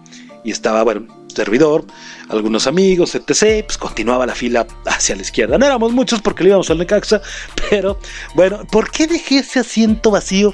y 0.44 0.52
estaba, 0.52 0.84
bueno, 0.84 1.08
servidor, 1.28 1.86
algunos 2.30 2.68
amigos, 2.68 3.16
etc. 3.16 3.66
Pues 3.66 3.78
continuaba 3.78 4.26
la 4.26 4.36
fila 4.36 4.68
hacia 4.86 5.16
la 5.16 5.22
izquierda. 5.22 5.58
No 5.58 5.66
éramos 5.66 5.92
muchos 5.94 6.22
porque 6.22 6.44
le 6.44 6.50
íbamos 6.50 6.70
al 6.70 6.78
Necaxa, 6.78 7.22
pero 7.70 8.00
bueno, 8.36 8.66
¿por 8.72 8.92
qué 8.92 9.08
dejé 9.08 9.40
ese 9.40 9.60
asiento 9.60 10.12
vacío? 10.12 10.54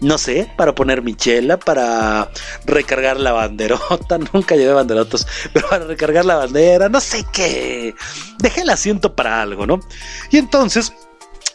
No 0.00 0.16
sé, 0.16 0.50
para 0.56 0.74
poner 0.74 1.02
mi 1.02 1.14
chela, 1.14 1.58
para 1.58 2.30
recargar 2.64 3.20
la 3.20 3.32
banderota, 3.32 4.18
nunca 4.32 4.56
llevé 4.56 4.72
banderotas, 4.72 5.26
pero 5.52 5.68
para 5.68 5.84
recargar 5.84 6.24
la 6.24 6.36
bandera, 6.36 6.88
no 6.88 7.00
sé 7.00 7.26
qué. 7.32 7.94
Dejé 8.38 8.62
el 8.62 8.70
asiento 8.70 9.14
para 9.14 9.42
algo, 9.42 9.66
¿no? 9.66 9.80
Y 10.30 10.38
entonces, 10.38 10.94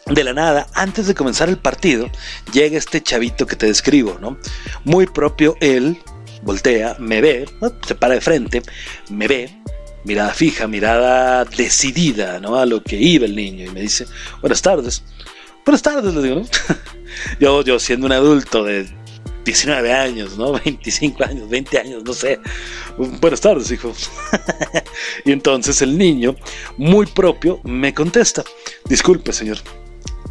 de 0.06 0.22
la 0.22 0.32
nada, 0.32 0.68
antes 0.74 1.08
de 1.08 1.14
comenzar 1.14 1.48
el 1.48 1.58
partido, 1.58 2.08
llega 2.52 2.78
este 2.78 3.02
chavito 3.02 3.46
que 3.46 3.56
te 3.56 3.66
describo, 3.66 4.16
¿no? 4.20 4.38
Muy 4.84 5.06
propio 5.06 5.56
él, 5.60 6.00
voltea, 6.46 6.96
me 6.98 7.20
ve, 7.20 7.44
se 7.86 7.94
para 7.96 8.14
de 8.14 8.20
frente, 8.20 8.62
me 9.10 9.26
ve, 9.26 9.50
mirada 10.04 10.32
fija, 10.32 10.66
mirada 10.68 11.44
decidida, 11.44 12.38
¿no? 12.40 12.56
A 12.56 12.64
lo 12.64 12.82
que 12.82 12.96
iba 12.96 13.26
el 13.26 13.34
niño 13.34 13.66
y 13.66 13.70
me 13.70 13.80
dice, 13.82 14.06
buenas 14.40 14.62
tardes. 14.62 15.02
Buenas 15.64 15.82
tardes, 15.82 16.14
le 16.14 16.22
digo, 16.22 16.42
yo, 17.40 17.62
yo 17.62 17.78
siendo 17.80 18.06
un 18.06 18.12
adulto 18.12 18.62
de 18.62 18.86
19 19.44 19.92
años, 19.92 20.38
¿no? 20.38 20.52
25 20.52 21.24
años, 21.24 21.48
20 21.48 21.78
años, 21.78 22.04
no 22.04 22.12
sé. 22.12 22.38
Buenas 22.96 23.40
tardes, 23.40 23.70
hijo. 23.72 23.92
y 25.24 25.32
entonces 25.32 25.82
el 25.82 25.98
niño, 25.98 26.36
muy 26.78 27.06
propio, 27.06 27.60
me 27.64 27.92
contesta, 27.92 28.44
disculpe, 28.84 29.32
señor, 29.32 29.58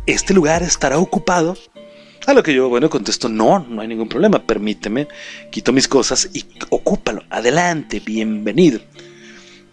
¿este 0.05 0.33
lugar 0.33 0.63
estará 0.63 0.97
ocupado? 0.97 1.57
A 2.27 2.33
lo 2.33 2.41
que 2.41 2.55
yo, 2.55 2.69
bueno, 2.69 2.89
contesto, 2.89 3.29
no, 3.29 3.59
no 3.69 3.81
hay 3.81 3.87
ningún 3.87 4.09
problema, 4.09 4.41
permíteme, 4.41 5.07
quito 5.51 5.71
mis 5.71 5.87
cosas 5.87 6.27
y 6.33 6.43
ocúpalo, 6.69 7.23
adelante, 7.29 8.01
bienvenido. 8.03 8.79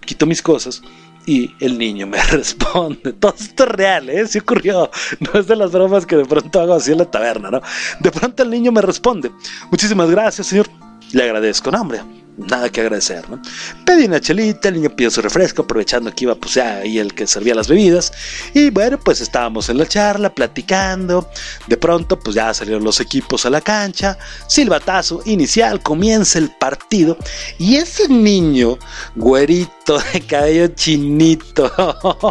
Quito 0.04 0.26
mis 0.26 0.42
cosas 0.42 0.82
y 1.24 1.50
el 1.60 1.78
niño 1.78 2.06
me 2.06 2.22
responde. 2.30 3.14
Todo 3.14 3.34
esto 3.38 3.64
es 3.64 3.68
real, 3.70 4.10
¿eh? 4.10 4.26
Sí 4.26 4.38
ocurrió. 4.38 4.90
No 5.20 5.40
es 5.40 5.46
de 5.46 5.56
las 5.56 5.72
bromas 5.72 6.04
que 6.04 6.16
de 6.16 6.26
pronto 6.26 6.60
hago 6.60 6.74
así 6.74 6.92
en 6.92 6.98
la 6.98 7.10
taberna, 7.10 7.50
¿no? 7.50 7.62
De 8.00 8.10
pronto 8.10 8.42
el 8.42 8.50
niño 8.50 8.70
me 8.70 8.82
responde. 8.82 9.30
Muchísimas 9.70 10.10
gracias, 10.10 10.48
señor. 10.48 10.68
Le 11.12 11.22
agradezco, 11.22 11.70
no, 11.70 11.80
hombre. 11.80 12.00
Nada 12.38 12.70
que 12.70 12.80
agradecer, 12.80 13.28
¿no? 13.28 13.42
Pedí 13.84 14.06
una 14.06 14.18
chelita, 14.18 14.68
el 14.68 14.76
niño 14.76 14.90
pidió 14.96 15.10
su 15.10 15.20
refresco, 15.20 15.62
aprovechando 15.62 16.10
que 16.14 16.24
iba, 16.24 16.34
pues, 16.34 16.56
ahí 16.56 16.98
el 16.98 17.12
que 17.12 17.26
servía 17.26 17.54
las 17.54 17.68
bebidas. 17.68 18.10
Y 18.54 18.70
bueno, 18.70 18.98
pues 18.98 19.20
estábamos 19.20 19.68
en 19.68 19.76
la 19.76 19.86
charla, 19.86 20.34
platicando. 20.34 21.28
De 21.66 21.76
pronto, 21.76 22.18
pues 22.18 22.34
ya 22.34 22.54
salieron 22.54 22.84
los 22.84 23.00
equipos 23.00 23.44
a 23.44 23.50
la 23.50 23.60
cancha. 23.60 24.16
Silbatazo 24.46 25.20
inicial, 25.26 25.82
comienza 25.82 26.38
el 26.38 26.50
partido. 26.59 27.18
Y 27.59 27.76
ese 27.76 28.09
niño, 28.09 28.78
güerito, 29.14 29.98
de 30.12 30.20
cabello 30.22 30.68
chinito, 30.68 31.70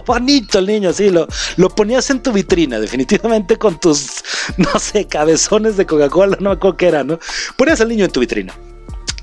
bonito 0.08 0.58
el 0.60 0.66
niño, 0.66 0.90
así, 0.90 1.12
lo, 1.12 1.28
lo 1.58 1.70
ponías 1.70 2.10
en 2.10 2.24
tu 2.24 2.32
vitrina, 2.32 2.80
definitivamente 2.80 3.58
con 3.58 3.80
tus, 3.80 4.24
no 4.58 4.80
sé, 4.80 5.06
cabezones 5.06 5.78
de 5.78 5.86
Coca-Cola, 5.86 6.38
no 6.40 6.50
me 6.50 6.56
acuerdo 6.56 6.78
qué 6.78 6.88
era, 6.88 7.04
¿no? 7.04 7.20
Ponías 7.56 7.82
al 7.82 7.90
niño 7.90 8.06
en 8.06 8.12
tu 8.12 8.20
vitrina. 8.20 8.56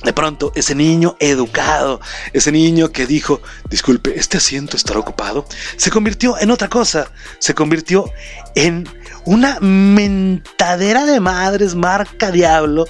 De 0.05 0.13
pronto, 0.13 0.53
ese 0.55 0.77
niño 0.77 1.17
educado, 1.19 2.01
ese 2.33 2.53
niño 2.53 2.93
que 2.93 3.05
dijo, 3.05 3.41
disculpe, 3.69 4.17
¿este 4.17 4.37
asiento 4.37 4.77
estará 4.77 5.01
ocupado? 5.01 5.45
Se 5.77 5.91
convirtió 5.91 6.39
en 6.39 6.53
otra 6.53 6.69
cosa, 6.69 7.11
se 7.41 7.53
convirtió 7.53 8.09
en 8.55 8.89
una 9.25 9.59
mentadera 9.61 11.05
de 11.05 11.19
madres 11.19 11.75
marca 11.75 12.31
diablo. 12.31 12.87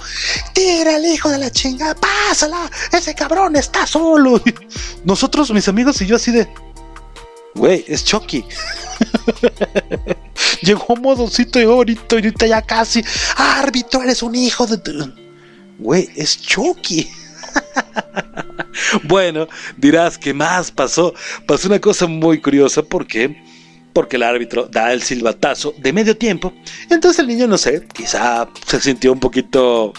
Tira 0.53 0.97
el 0.97 1.05
hijo 1.05 1.29
de 1.29 1.39
la 1.39 1.51
chinga, 1.51 1.95
pásala, 1.95 2.69
ese 2.91 3.15
cabrón 3.15 3.55
está 3.55 3.87
solo. 3.87 4.39
Nosotros, 5.03 5.49
mis 5.51 5.67
amigos 5.67 5.99
y 6.01 6.05
yo 6.05 6.17
así 6.17 6.31
de, 6.31 6.47
güey, 7.55 7.85
es 7.87 8.05
Chucky. 8.05 8.45
Llegó 10.61 10.95
modosito 10.95 11.59
y 11.59 11.63
ahorita, 11.63 12.17
ahorita 12.17 12.45
ya 12.45 12.61
casi, 12.61 13.03
árbitro, 13.35 14.03
eres 14.03 14.21
un 14.21 14.35
hijo 14.35 14.67
de... 14.67 14.79
tu-". 15.79 15.83
Güey, 15.83 16.09
es 16.15 16.41
Chucky. 16.41 17.09
bueno, 19.03 19.47
dirás 19.77 20.17
que 20.17 20.33
más 20.33 20.71
pasó. 20.71 21.13
Pasó 21.45 21.67
una 21.67 21.79
cosa 21.79 22.07
muy 22.07 22.39
curiosa 22.41 22.83
porque 22.83 23.35
porque 23.93 24.17
el 24.17 24.23
árbitro 24.23 24.67
da 24.67 24.93
el 24.93 25.01
silbatazo 25.01 25.73
de 25.77 25.93
medio 25.93 26.15
tiempo. 26.15 26.53
Entonces 26.89 27.19
el 27.19 27.27
niño, 27.27 27.47
no 27.47 27.57
sé, 27.57 27.85
quizá 27.93 28.47
se 28.65 28.79
sintió 28.79 29.11
un 29.11 29.19
poquito 29.19 29.93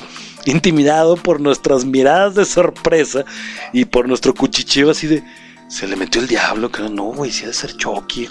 intimidado 0.46 1.16
por 1.16 1.40
nuestras 1.40 1.84
miradas 1.84 2.34
de 2.34 2.44
sorpresa 2.44 3.24
y 3.72 3.84
por 3.84 4.08
nuestro 4.08 4.34
cuchicheo 4.34 4.90
así 4.90 5.06
de... 5.06 5.22
Se 5.68 5.86
le 5.86 5.94
metió 5.94 6.20
el 6.20 6.26
diablo, 6.26 6.68
que 6.68 6.82
no, 6.82 7.04
güey, 7.12 7.30
si 7.30 7.44
ha 7.44 7.46
de 7.46 7.54
ser 7.54 7.76
Chucky, 7.76 8.26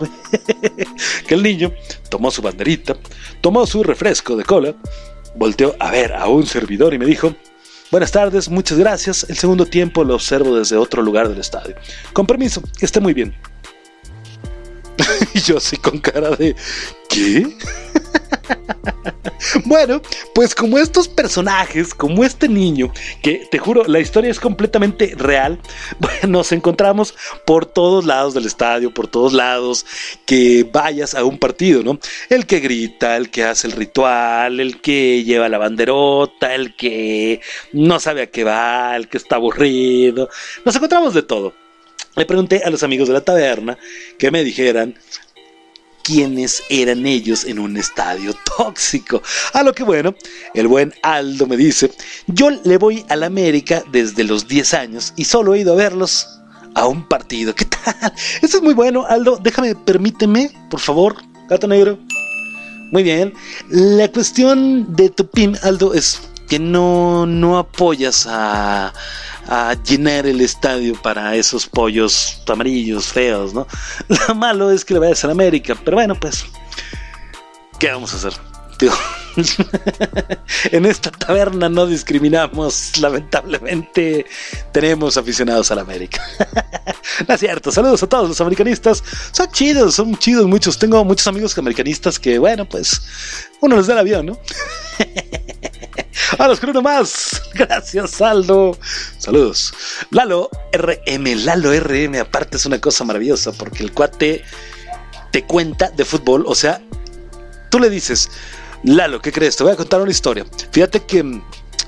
que 1.28 1.36
el 1.36 1.42
niño 1.42 1.72
tomó 2.10 2.32
su 2.32 2.42
banderita, 2.42 2.98
tomó 3.40 3.66
su 3.66 3.82
refresco 3.82 4.36
de 4.36 4.44
cola, 4.44 4.76
volteó 5.36 5.76
a 5.80 5.92
ver 5.92 6.14
a 6.14 6.28
un 6.28 6.46
servidor 6.46 6.94
y 6.94 7.00
me 7.00 7.06
dijo, 7.06 7.36
buenas 7.92 8.12
tardes, 8.12 8.50
muchas 8.50 8.78
gracias, 8.78 9.26
el 9.30 9.38
segundo 9.38 9.66
tiempo 9.66 10.04
lo 10.04 10.16
observo 10.16 10.58
desde 10.58 10.78
otro 10.78 11.02
lugar 11.02 11.30
del 11.30 11.40
estadio. 11.40 11.76
Con 12.14 12.26
permiso, 12.26 12.62
que 12.78 12.86
esté 12.86 13.00
muy 13.00 13.14
bien. 13.14 13.36
y 15.34 15.40
yo 15.40 15.58
así 15.58 15.78
con 15.78 16.00
cara 16.00 16.32
de, 16.32 16.56
¿qué? 17.10 17.58
Bueno, 19.66 20.02
pues 20.34 20.54
como 20.54 20.78
estos 20.78 21.08
personajes, 21.08 21.94
como 21.94 22.24
este 22.24 22.48
niño, 22.48 22.92
que 23.22 23.48
te 23.50 23.58
juro, 23.58 23.84
la 23.86 24.00
historia 24.00 24.30
es 24.30 24.40
completamente 24.40 25.14
real, 25.18 25.60
nos 26.28 26.52
encontramos 26.52 27.16
por 27.46 27.66
todos 27.66 28.06
lados 28.06 28.34
del 28.34 28.46
estadio, 28.46 28.94
por 28.94 29.08
todos 29.08 29.34
lados 29.34 29.86
que 30.26 30.68
vayas 30.72 31.16
a 31.16 31.24
un 31.24 31.38
partido, 31.38 31.84
¿no? 31.84 32.00
El 32.30 32.46
que 32.46 32.60
grita, 32.60 33.18
el 33.18 33.30
que 33.30 33.44
hace 33.44 33.68
el 33.68 33.74
ritual, 33.74 34.60
el 34.60 34.82
que 34.82 35.24
lleva 35.24 35.50
la 35.50 35.58
banderota, 35.58 36.54
el 36.54 36.76
que 36.76 37.42
no 37.74 38.00
sabe 38.00 38.24
a 38.24 38.28
qué 38.28 38.44
va, 38.44 38.96
el 38.96 39.08
que 39.08 39.18
está 39.18 39.36
aburrido, 39.38 40.30
nos 40.66 40.76
encontramos 40.76 41.14
de 41.14 41.24
todo. 41.24 41.54
Le 42.16 42.26
pregunté 42.26 42.62
a 42.66 42.70
los 42.70 42.84
amigos 42.84 43.08
de 43.08 43.14
la 43.14 43.22
taberna 43.22 43.78
que 44.18 44.32
me 44.32 44.44
dijeran 44.44 44.96
quiénes 46.04 46.64
eran 46.70 47.06
ellos 47.06 47.46
en 47.46 47.60
un 47.60 47.78
estadio 47.78 48.34
tóxico. 48.58 49.22
A 49.54 49.64
lo 49.64 49.74
que 49.74 49.84
bueno, 49.84 50.16
el 50.54 50.68
buen 50.68 50.94
Aldo 51.04 51.48
me 51.48 51.58
dice, 51.58 51.92
yo 52.28 52.50
le 52.50 52.78
voy 52.78 53.06
al 53.10 53.24
América 53.24 53.84
desde 53.92 54.24
los 54.24 54.48
10 54.48 54.74
años 54.74 55.14
y 55.16 55.26
solo 55.26 55.54
he 55.54 55.60
ido 55.60 55.74
a 55.74 55.78
verlos 55.78 56.28
a 56.76 56.88
un 56.88 57.08
partido. 57.08 57.54
¿Qué 57.54 57.66
tal? 57.66 58.14
Eso 58.42 58.58
es 58.58 58.64
muy 58.64 58.74
bueno, 58.74 59.06
Aldo. 59.08 59.38
Déjame, 59.42 59.76
permíteme, 59.76 60.52
por 60.70 60.80
favor, 60.80 61.16
gato 61.50 61.68
negro. 61.68 62.00
Muy 62.92 63.04
bien. 63.04 63.34
La 63.70 64.12
cuestión 64.12 64.96
de 64.96 65.10
tu 65.10 65.28
pin, 65.30 65.56
Aldo, 65.62 65.94
es 65.94 66.20
que 66.50 66.60
no, 66.60 67.26
no 67.26 67.58
apoyas 67.58 68.28
a, 68.28 68.92
llenar 69.84 70.28
el 70.28 70.42
estadio 70.42 70.94
para 71.02 71.36
esos 71.36 71.66
pollos 71.66 72.40
amarillos 72.48 73.08
feos, 73.08 73.54
¿no? 73.54 73.66
Lo 74.28 74.36
malo 74.36 74.70
es 74.70 74.86
que 74.86 74.94
le 74.94 75.00
vayas 75.00 75.24
a 75.24 75.28
la 75.28 75.34
América, 75.34 75.76
pero 75.84 75.98
bueno, 75.98 76.14
pues, 76.14 76.46
¿qué 77.80 77.92
vamos 77.92 78.14
a 78.14 78.18
hacer? 78.18 78.34
Digo, 78.80 78.94
en 80.72 80.86
esta 80.86 81.10
taberna 81.10 81.68
no 81.68 81.88
discriminamos, 81.88 82.98
lamentablemente 83.00 84.26
tenemos 84.72 85.18
aficionados 85.18 85.72
a 85.72 85.76
la 85.76 85.82
América. 85.82 86.22
no 87.28 87.34
es 87.34 87.40
cierto, 87.40 87.72
saludos 87.72 88.04
a 88.04 88.08
todos 88.08 88.30
los 88.30 88.40
americanistas, 88.42 89.04
son 89.32 89.52
chidos, 89.52 89.96
son 89.96 90.16
chidos 90.18 90.46
muchos, 90.46 90.78
tengo 90.78 91.04
muchos 91.04 91.26
amigos 91.26 91.58
americanistas 91.58 92.20
que, 92.20 92.38
bueno, 92.38 92.70
pues, 92.70 93.02
uno 93.62 93.78
les 93.78 93.88
da 93.88 93.94
el 93.94 94.00
avión, 94.00 94.28
¿no? 94.28 94.40
Vamos 96.38 96.60
con 96.60 96.72
uno 96.72 96.82
más. 96.82 97.42
Gracias, 97.54 98.22
Aldo. 98.22 98.78
Saludos. 99.18 99.74
Lalo 100.12 100.50
RM. 100.74 101.46
Lalo 101.46 101.74
RM, 101.74 102.20
aparte 102.20 102.58
es 102.58 102.66
una 102.66 102.80
cosa 102.80 103.04
maravillosa 103.04 103.52
porque 103.54 103.84
el 103.84 103.94
cuate 103.94 104.44
te 105.32 105.46
cuenta 105.46 105.90
de 105.90 106.06
fútbol. 106.06 106.44
O 106.48 106.56
sea, 106.56 106.82
tú 107.70 107.80
le 107.80 107.90
dices, 107.90 108.30
Lalo, 108.84 109.22
¿qué 109.22 109.32
crees? 109.32 109.56
Te 109.56 109.64
voy 109.64 109.74
a 109.74 109.76
contar 109.76 110.02
una 110.02 110.12
historia. 110.12 110.46
Fíjate 110.72 111.06
que 111.06 111.24
mm, 111.24 111.44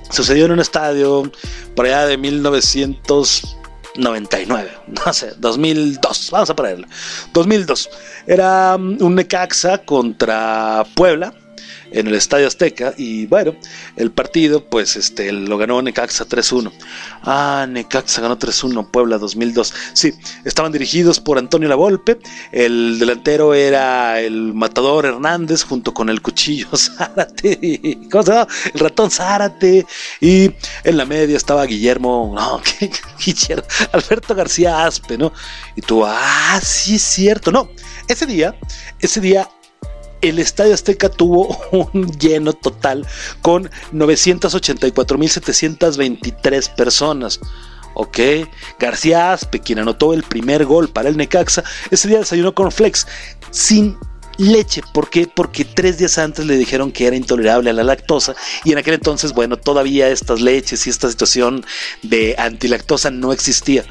sucedió 0.10 0.46
en 0.46 0.54
un 0.54 0.60
estadio 0.60 1.32
por 1.76 1.86
allá 1.86 2.06
de 2.06 2.18
1999. 2.18 3.52
No 5.06 5.14
sé, 5.14 5.34
2002. 5.38 6.30
Vamos 6.32 6.50
a 6.50 6.56
ponerle. 6.56 6.88
2002. 7.34 7.90
Era 8.28 8.78
mm, 8.78 8.98
un 9.02 9.16
Necaxa 9.16 9.80
contra 9.80 10.86
Puebla 10.96 11.34
en 11.92 12.08
el 12.08 12.16
Estadio 12.16 12.48
Azteca 12.48 12.94
y 12.98 13.26
bueno, 13.26 13.56
el 13.96 14.12
partido 14.12 14.66
pues 14.70 14.96
este 14.96 15.32
lo 15.32 15.58
ganó 15.58 15.82
Necaxa 15.82 16.26
3-1. 16.26 16.72
Ah, 17.24 17.66
Necaxa 17.70 18.22
ganó 18.22 18.38
3-1, 18.38 18.90
Puebla 18.92 19.18
2002. 19.18 19.74
Sí, 19.94 20.14
estaban 20.46 20.72
dirigidos 20.72 21.20
por 21.20 21.38
Antonio 21.38 21.70
Lavolpe, 21.70 22.20
el 22.52 23.00
delantero 23.00 23.54
era 23.54 24.20
el 24.20 24.54
matador 24.54 25.06
Hernández 25.06 25.64
junto 25.64 25.94
con 25.94 26.10
el 26.10 26.22
cuchillo 26.22 26.68
Zárate, 26.76 28.00
¿cómo 28.12 28.24
se 28.24 28.32
llama? 28.32 28.48
El 28.74 28.80
ratón 28.80 29.12
Zárate 29.12 29.86
y 30.20 30.52
en 30.84 30.98
la 30.98 31.06
media 31.06 31.38
estaba 31.38 31.66
Guillermo, 31.66 32.34
no. 32.36 32.62
Guillermo, 33.26 33.64
Alberto 33.92 34.36
García 34.36 34.86
Aspe, 34.86 35.18
¿no? 35.18 35.32
Y 35.76 35.82
tú, 35.82 36.04
ah, 36.06 36.60
sí 36.64 36.96
es 36.96 37.02
cierto, 37.02 37.52
no, 37.52 37.70
ese 38.08 38.26
día, 38.26 38.56
ese 39.00 39.20
día 39.20 39.50
el 40.22 40.40
Estadio 40.40 40.74
Azteca 40.74 41.10
tuvo 41.10 41.58
un 41.72 42.12
lleno 42.18 42.54
total 42.54 43.06
con 43.42 43.70
984.723 43.94 46.76
personas. 46.76 47.40
Ok, 47.94 48.20
García 48.80 49.34
Aspe, 49.34 49.60
quien 49.60 49.80
anotó 49.80 50.14
el 50.14 50.24
primer 50.24 50.64
gol 50.66 50.88
para 50.88 51.10
el 51.10 51.18
Necaxa, 51.18 51.66
ese 51.90 52.08
día 52.08 52.20
desayunó 52.20 52.56
con 52.56 52.72
Flex 52.72 53.06
sin 53.50 53.98
leche. 54.38 54.82
¿Por 54.94 55.10
qué? 55.10 55.28
Porque 55.34 55.66
tres 55.66 55.98
días 55.98 56.18
antes 56.18 56.46
le 56.46 56.58
dijeron 56.58 56.92
que 56.92 57.08
era 57.08 57.16
intolerable 57.16 57.70
a 57.70 57.74
la 57.74 57.84
lactosa 57.84 58.36
y 58.64 58.72
en 58.72 58.78
aquel 58.78 58.96
entonces, 58.96 59.34
bueno, 59.34 59.58
todavía 59.58 60.10
estas 60.10 60.42
leches 60.42 60.88
y 60.88 60.90
esta 60.90 61.10
situación 61.10 61.66
de 62.02 62.36
antilactosa 62.38 63.12
no 63.12 63.34
existía. 63.34 63.84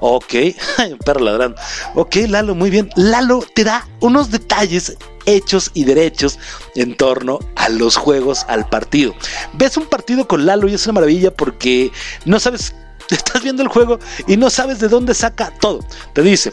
Ok, 0.00 0.34
perro 1.04 1.20
ladrando. 1.20 1.60
Ok, 1.94 2.16
Lalo, 2.28 2.54
muy 2.54 2.70
bien. 2.70 2.90
Lalo 2.96 3.44
te 3.54 3.64
da 3.64 3.86
unos 4.00 4.30
detalles 4.30 4.96
hechos 5.26 5.70
y 5.74 5.84
derechos 5.84 6.38
en 6.74 6.96
torno 6.96 7.38
a 7.56 7.68
los 7.68 7.96
juegos, 7.96 8.44
al 8.48 8.68
partido. 8.68 9.14
Ves 9.54 9.76
un 9.76 9.86
partido 9.86 10.26
con 10.26 10.46
Lalo 10.46 10.68
y 10.68 10.74
es 10.74 10.86
una 10.86 10.94
maravilla 10.94 11.30
porque 11.30 11.92
no 12.24 12.40
sabes, 12.40 12.74
estás 13.10 13.42
viendo 13.42 13.62
el 13.62 13.68
juego 13.68 13.98
y 14.26 14.36
no 14.36 14.50
sabes 14.50 14.80
de 14.80 14.88
dónde 14.88 15.14
saca 15.14 15.52
todo. 15.60 15.80
Te 16.12 16.22
dice, 16.22 16.52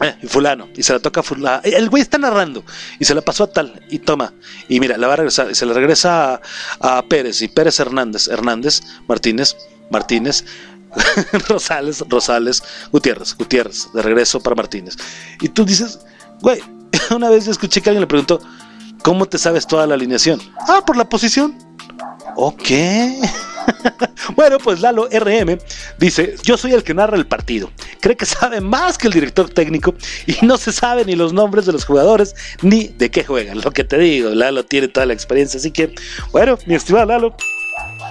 Eh, 0.00 0.16
y 0.22 0.26
fulano, 0.26 0.68
y 0.74 0.82
se 0.82 0.94
la 0.94 0.98
toca 0.98 1.20
a 1.20 1.22
fulano. 1.22 1.60
El 1.62 1.90
güey 1.90 2.02
está 2.02 2.16
narrando 2.16 2.64
y 2.98 3.04
se 3.04 3.14
la 3.14 3.20
pasó 3.20 3.44
a 3.44 3.52
tal, 3.52 3.84
y 3.90 3.98
toma. 3.98 4.32
Y 4.68 4.80
mira, 4.80 4.96
la 4.96 5.06
va 5.06 5.12
a 5.12 5.16
regresar, 5.16 5.50
y 5.50 5.54
se 5.54 5.66
la 5.66 5.74
regresa 5.74 6.40
a, 6.80 7.02
Pérez, 7.02 7.42
y 7.42 7.48
Pérez 7.48 7.78
Hernández, 7.80 8.28
Hernández, 8.28 8.80
Martínez, 9.06 9.56
Martínez, 9.90 10.44
Rosales, 11.48 12.02
Rosales, 12.08 12.62
Gutiérrez, 12.90 13.36
Gutiérrez, 13.36 13.88
de 13.92 14.02
regreso 14.02 14.40
para 14.40 14.56
Martínez. 14.56 14.96
Y 15.40 15.50
tú 15.50 15.66
dices, 15.66 16.00
güey, 16.40 16.62
una 17.14 17.28
vez 17.28 17.46
escuché 17.46 17.82
que 17.82 17.90
alguien 17.90 18.00
le 18.00 18.06
preguntó, 18.06 18.40
¿cómo 19.02 19.26
te 19.26 19.36
sabes 19.36 19.66
toda 19.66 19.86
la 19.86 19.94
alineación? 19.94 20.40
Ah, 20.66 20.82
por 20.86 20.96
la 20.96 21.08
posición. 21.08 21.58
Ok. 22.36 22.70
bueno, 24.36 24.58
pues 24.58 24.80
Lalo 24.80 25.08
RM 25.08 25.58
dice, 25.98 26.34
yo 26.42 26.56
soy 26.56 26.72
el 26.72 26.82
que 26.82 26.94
narra 26.94 27.16
el 27.16 27.26
partido. 27.26 27.70
Cree 28.00 28.16
que 28.16 28.26
sabe 28.26 28.60
más 28.60 28.98
que 28.98 29.06
el 29.06 29.12
director 29.12 29.48
técnico 29.48 29.94
y 30.26 30.44
no 30.44 30.56
se 30.56 30.72
sabe 30.72 31.04
ni 31.04 31.16
los 31.16 31.32
nombres 31.32 31.66
de 31.66 31.72
los 31.72 31.84
jugadores 31.84 32.34
ni 32.62 32.88
de 32.88 33.10
qué 33.10 33.24
juegan. 33.24 33.60
Lo 33.60 33.70
que 33.72 33.84
te 33.84 33.98
digo, 33.98 34.30
Lalo 34.30 34.64
tiene 34.64 34.88
toda 34.88 35.06
la 35.06 35.12
experiencia. 35.12 35.58
Así 35.58 35.70
que, 35.70 35.94
bueno, 36.32 36.58
mi 36.66 36.74
estimado 36.74 37.06
Lalo, 37.06 37.36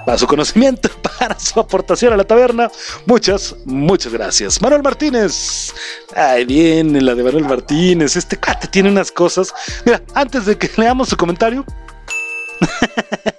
para 0.04 0.18
su 0.18 0.26
conocimiento, 0.26 0.88
para 1.18 1.38
su 1.38 1.58
aportación 1.60 2.12
a 2.12 2.16
la 2.16 2.24
taberna. 2.24 2.70
Muchas, 3.06 3.54
muchas 3.64 4.12
gracias. 4.12 4.60
Manuel 4.60 4.82
Martínez. 4.82 5.72
Ay, 6.14 6.44
bien, 6.44 7.04
la 7.04 7.14
de 7.14 7.22
Manuel 7.22 7.44
Martínez. 7.44 8.16
Este 8.16 8.36
cuate 8.38 8.68
tiene 8.68 8.90
unas 8.90 9.12
cosas. 9.12 9.52
Mira, 9.84 10.02
antes 10.14 10.46
de 10.46 10.56
que 10.56 10.70
leamos 10.76 11.08
su 11.08 11.16
comentario. 11.16 11.64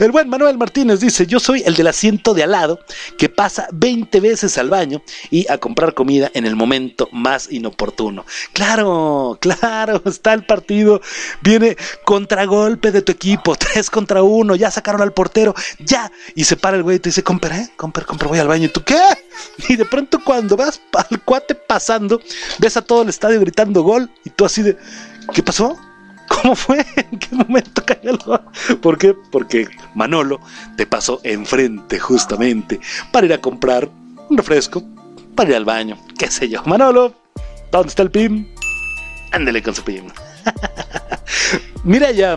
El 0.00 0.10
buen 0.10 0.28
Manuel 0.28 0.58
Martínez 0.58 1.00
dice, 1.00 1.26
yo 1.26 1.40
soy 1.40 1.62
el 1.66 1.74
del 1.74 1.88
asiento 1.88 2.34
de 2.34 2.42
al 2.42 2.52
lado 2.52 2.80
que 3.18 3.28
pasa 3.28 3.68
20 3.72 4.20
veces 4.20 4.56
al 4.58 4.70
baño 4.70 5.02
y 5.30 5.50
a 5.50 5.58
comprar 5.58 5.94
comida 5.94 6.30
en 6.34 6.46
el 6.46 6.56
momento 6.56 7.08
más 7.12 7.50
inoportuno. 7.50 8.24
Claro, 8.52 9.38
claro, 9.40 10.02
está 10.06 10.32
el 10.32 10.44
partido, 10.44 11.00
viene 11.42 11.76
contragolpe 12.04 12.92
de 12.92 13.02
tu 13.02 13.12
equipo, 13.12 13.56
3 13.72 13.90
contra 13.90 14.22
1, 14.22 14.56
ya 14.56 14.70
sacaron 14.70 15.02
al 15.02 15.12
portero, 15.12 15.54
ya, 15.78 16.10
y 16.34 16.44
se 16.44 16.56
para 16.56 16.76
el 16.76 16.82
güey 16.82 16.96
y 16.96 17.00
te 17.00 17.10
dice, 17.10 17.22
compra, 17.22 17.58
¿eh? 17.58 17.70
compra, 17.76 18.04
compra, 18.04 18.28
voy 18.28 18.38
al 18.38 18.48
baño, 18.48 18.66
¿y 18.66 18.68
tú 18.68 18.82
qué? 18.82 19.00
Y 19.68 19.76
de 19.76 19.84
pronto 19.84 20.22
cuando 20.24 20.56
vas 20.56 20.80
al 21.10 21.22
cuate 21.22 21.54
pasando, 21.54 22.20
ves 22.58 22.76
a 22.76 22.82
todo 22.82 23.02
el 23.02 23.10
estadio 23.10 23.38
gritando 23.40 23.82
gol 23.82 24.10
y 24.24 24.30
tú 24.30 24.46
así 24.46 24.62
de, 24.62 24.78
¿qué 25.34 25.42
pasó? 25.42 25.76
¿Cómo 26.42 26.54
fue? 26.54 26.84
¿En 26.96 27.18
qué 27.18 27.34
momento 27.34 27.84
cayó 27.84 28.10
el? 28.10 28.76
¿Por 28.78 28.98
qué? 28.98 29.14
Porque 29.30 29.68
Manolo 29.94 30.40
te 30.76 30.86
pasó 30.86 31.20
enfrente 31.22 31.98
justamente 31.98 32.80
para 33.12 33.26
ir 33.26 33.32
a 33.32 33.40
comprar 33.40 33.88
un 34.28 34.36
refresco, 34.36 34.82
para 35.34 35.50
ir 35.50 35.56
al 35.56 35.64
baño, 35.64 35.98
qué 36.18 36.30
sé 36.30 36.48
yo. 36.48 36.62
Manolo, 36.64 37.14
¿dónde 37.70 37.88
está 37.88 38.02
el 38.02 38.10
PIM? 38.10 38.46
Ándele 39.32 39.62
con 39.62 39.74
su 39.74 39.82
PIM. 39.82 40.06
Mira 41.84 42.10
ya. 42.10 42.36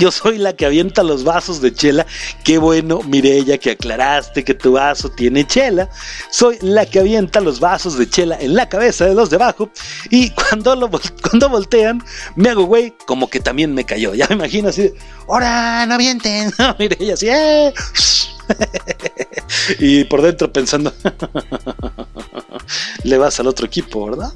Yo 0.00 0.10
soy 0.10 0.38
la 0.38 0.54
que 0.54 0.64
avienta 0.64 1.02
los 1.02 1.24
vasos 1.24 1.60
de 1.60 1.74
chela. 1.74 2.06
Qué 2.42 2.56
bueno, 2.56 3.02
Mirella, 3.02 3.58
que 3.58 3.72
aclaraste 3.72 4.42
que 4.44 4.54
tu 4.54 4.72
vaso 4.72 5.10
tiene 5.10 5.46
chela. 5.46 5.90
Soy 6.30 6.56
la 6.62 6.86
que 6.86 7.00
avienta 7.00 7.38
los 7.40 7.60
vasos 7.60 7.98
de 7.98 8.08
chela 8.08 8.38
en 8.40 8.54
la 8.54 8.66
cabeza 8.66 9.04
de 9.04 9.14
los 9.14 9.28
de 9.28 9.36
abajo. 9.36 9.70
Y 10.08 10.30
cuando, 10.30 10.90
cuando 11.28 11.48
voltean, 11.50 12.02
me 12.34 12.48
hago 12.48 12.64
güey, 12.64 12.94
como 13.06 13.28
que 13.28 13.40
también 13.40 13.74
me 13.74 13.84
cayó. 13.84 14.14
Ya 14.14 14.26
me 14.28 14.36
imagino 14.36 14.70
así, 14.70 14.90
¡Hora, 15.26 15.84
no 15.84 15.94
avienten! 15.96 16.50
Mirella 16.78 17.12
así, 17.12 17.28
¡eh! 17.28 17.74
y 19.78 20.04
por 20.04 20.22
dentro 20.22 20.50
pensando, 20.50 20.94
le 23.04 23.18
vas 23.18 23.38
al 23.38 23.48
otro 23.48 23.66
equipo, 23.66 24.06
¿verdad? 24.06 24.32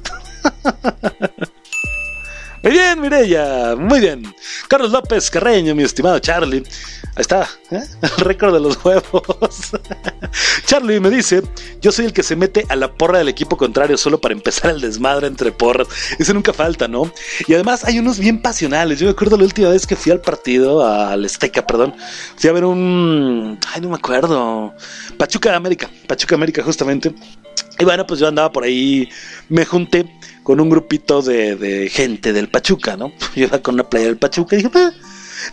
Muy 2.65 2.73
bien, 2.73 2.99
Mireya, 2.99 3.75
muy 3.77 3.99
bien. 3.99 4.33
Carlos 4.67 4.91
López 4.91 5.29
Carreño, 5.29 5.75
mi 5.75 5.83
estimado 5.83 6.17
Charlie. 6.17 6.63
Ahí 7.15 7.21
está, 7.21 7.47
¿eh? 7.69 7.83
el 8.01 8.25
récord 8.25 8.55
de 8.55 8.59
los 8.59 8.83
huevos. 8.83 9.71
Charlie 10.65 10.99
me 10.99 11.11
dice, 11.11 11.43
yo 11.79 11.91
soy 11.91 12.05
el 12.05 12.13
que 12.13 12.23
se 12.23 12.35
mete 12.35 12.65
a 12.67 12.75
la 12.75 12.91
porra 12.91 13.19
del 13.19 13.29
equipo 13.29 13.55
contrario 13.55 13.97
solo 13.97 14.19
para 14.19 14.33
empezar 14.33 14.71
el 14.71 14.81
desmadre 14.81 15.27
entre 15.27 15.51
porras. 15.51 15.87
Eso 16.17 16.33
nunca 16.33 16.53
falta, 16.53 16.87
¿no? 16.87 17.11
Y 17.47 17.53
además 17.53 17.85
hay 17.85 17.99
unos 17.99 18.17
bien 18.17 18.41
pasionales. 18.41 18.97
Yo 18.97 19.05
me 19.05 19.11
acuerdo 19.11 19.37
la 19.37 19.43
última 19.43 19.69
vez 19.69 19.85
que 19.85 19.95
fui 19.95 20.11
al 20.11 20.21
partido, 20.21 20.83
al 20.83 21.23
Azteca, 21.23 21.67
perdón. 21.67 21.93
Fui 22.35 22.49
a 22.49 22.53
ver 22.53 22.65
un... 22.65 23.59
Ay, 23.75 23.81
no 23.81 23.89
me 23.89 23.95
acuerdo. 23.95 24.73
Pachuca 25.19 25.55
América, 25.55 25.87
Pachuca 26.07 26.33
América 26.33 26.63
justamente. 26.63 27.13
Y 27.79 27.83
bueno, 27.83 28.05
pues 28.07 28.19
yo 28.19 28.27
andaba 28.27 28.51
por 28.51 28.63
ahí, 28.63 29.09
me 29.49 29.65
junté 29.65 30.05
con 30.43 30.59
un 30.59 30.69
grupito 30.69 31.21
de, 31.21 31.55
de 31.55 31.89
gente 31.89 32.31
del 32.31 32.49
Pachuca, 32.49 32.95
¿no? 32.95 33.11
Yo 33.35 33.45
iba 33.45 33.61
con 33.61 33.73
una 33.75 33.89
playa 33.89 34.05
del 34.05 34.17
Pachuca 34.17 34.55
y 34.55 34.59
dije, 34.63 34.71
"Ah". 34.75 34.91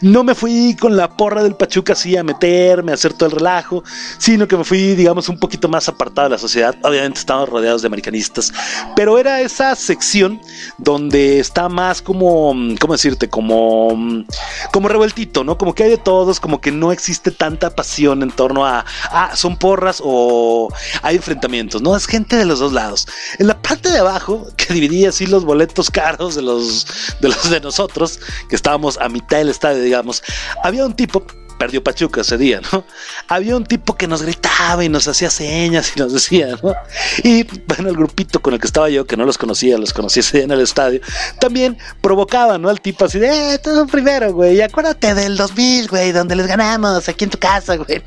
No 0.00 0.24
me 0.24 0.34
fui 0.34 0.76
con 0.76 0.96
la 0.96 1.08
porra 1.16 1.42
del 1.42 1.54
Pachuca 1.54 1.92
así 1.92 2.16
a 2.16 2.24
meterme, 2.24 2.92
a 2.92 2.94
hacer 2.94 3.12
todo 3.12 3.28
el 3.28 3.36
relajo, 3.36 3.84
sino 4.18 4.48
que 4.48 4.56
me 4.56 4.64
fui, 4.64 4.94
digamos, 4.94 5.28
un 5.28 5.38
poquito 5.38 5.68
más 5.68 5.88
apartado 5.88 6.28
de 6.28 6.34
la 6.34 6.38
sociedad. 6.38 6.74
Obviamente 6.82 7.20
estamos 7.20 7.48
rodeados 7.48 7.82
de 7.82 7.86
americanistas, 7.86 8.52
pero 8.96 9.18
era 9.18 9.40
esa 9.40 9.74
sección 9.74 10.40
donde 10.78 11.40
está 11.40 11.68
más 11.68 12.02
como, 12.02 12.54
¿cómo 12.80 12.94
decirte? 12.94 13.28
Como, 13.28 14.24
como 14.72 14.88
revueltito, 14.88 15.44
¿no? 15.44 15.58
Como 15.58 15.74
que 15.74 15.84
hay 15.84 15.90
de 15.90 15.98
todos, 15.98 16.40
como 16.40 16.60
que 16.60 16.72
no 16.72 16.92
existe 16.92 17.30
tanta 17.30 17.74
pasión 17.74 18.22
en 18.22 18.30
torno 18.30 18.66
a, 18.66 18.84
ah, 19.10 19.36
son 19.36 19.56
porras 19.56 20.00
o 20.04 20.68
hay 21.02 21.16
enfrentamientos, 21.16 21.82
¿no? 21.82 21.96
Es 21.96 22.06
gente 22.06 22.36
de 22.36 22.44
los 22.44 22.58
dos 22.58 22.72
lados. 22.72 23.06
En 23.38 23.46
la 23.46 23.60
parte 23.60 23.90
de 23.90 23.98
abajo, 23.98 24.46
que 24.56 24.72
dividía 24.72 25.10
así 25.10 25.26
los 25.26 25.44
boletos 25.44 25.90
caros 25.90 26.34
de 26.34 26.42
los 26.42 26.86
de, 27.20 27.28
los 27.28 27.50
de 27.50 27.60
nosotros, 27.60 28.20
que 28.48 28.56
estábamos 28.56 28.98
a 28.98 29.08
mitad 29.08 29.38
del 29.38 29.48
estadio, 29.48 29.81
digamos, 29.82 30.22
había 30.62 30.86
un 30.86 30.94
tipo 30.94 31.24
perdió 31.62 31.84
Pachuca 31.84 32.22
ese 32.22 32.36
día, 32.38 32.60
¿no? 32.72 32.84
Había 33.28 33.56
un 33.56 33.64
tipo 33.64 33.96
que 33.96 34.08
nos 34.08 34.22
gritaba 34.22 34.82
y 34.82 34.88
nos 34.88 35.06
hacía 35.06 35.30
señas 35.30 35.92
y 35.94 36.00
nos 36.00 36.12
decía, 36.12 36.56
¿no? 36.60 36.74
Y 37.22 37.44
bueno, 37.68 37.88
el 37.88 37.96
grupito 37.96 38.42
con 38.42 38.54
el 38.54 38.58
que 38.58 38.66
estaba 38.66 38.90
yo, 38.90 39.06
que 39.06 39.16
no 39.16 39.24
los 39.24 39.38
conocía, 39.38 39.78
los 39.78 39.92
conocí 39.92 40.18
ese 40.18 40.38
día 40.38 40.44
en 40.44 40.50
el 40.50 40.60
estadio, 40.60 41.00
también 41.38 41.78
provocaba, 42.00 42.58
¿no? 42.58 42.68
Al 42.68 42.80
tipo 42.80 43.04
así 43.04 43.20
de, 43.20 43.54
eh, 43.54 43.58
tú 43.58 43.86
primero, 43.86 44.32
güey, 44.32 44.60
acuérdate 44.60 45.14
del 45.14 45.36
2000, 45.36 45.86
güey, 45.88 46.10
donde 46.10 46.34
les 46.34 46.48
ganamos 46.48 47.08
aquí 47.08 47.24
en 47.24 47.30
tu 47.30 47.38
casa, 47.38 47.76
güey. 47.76 48.02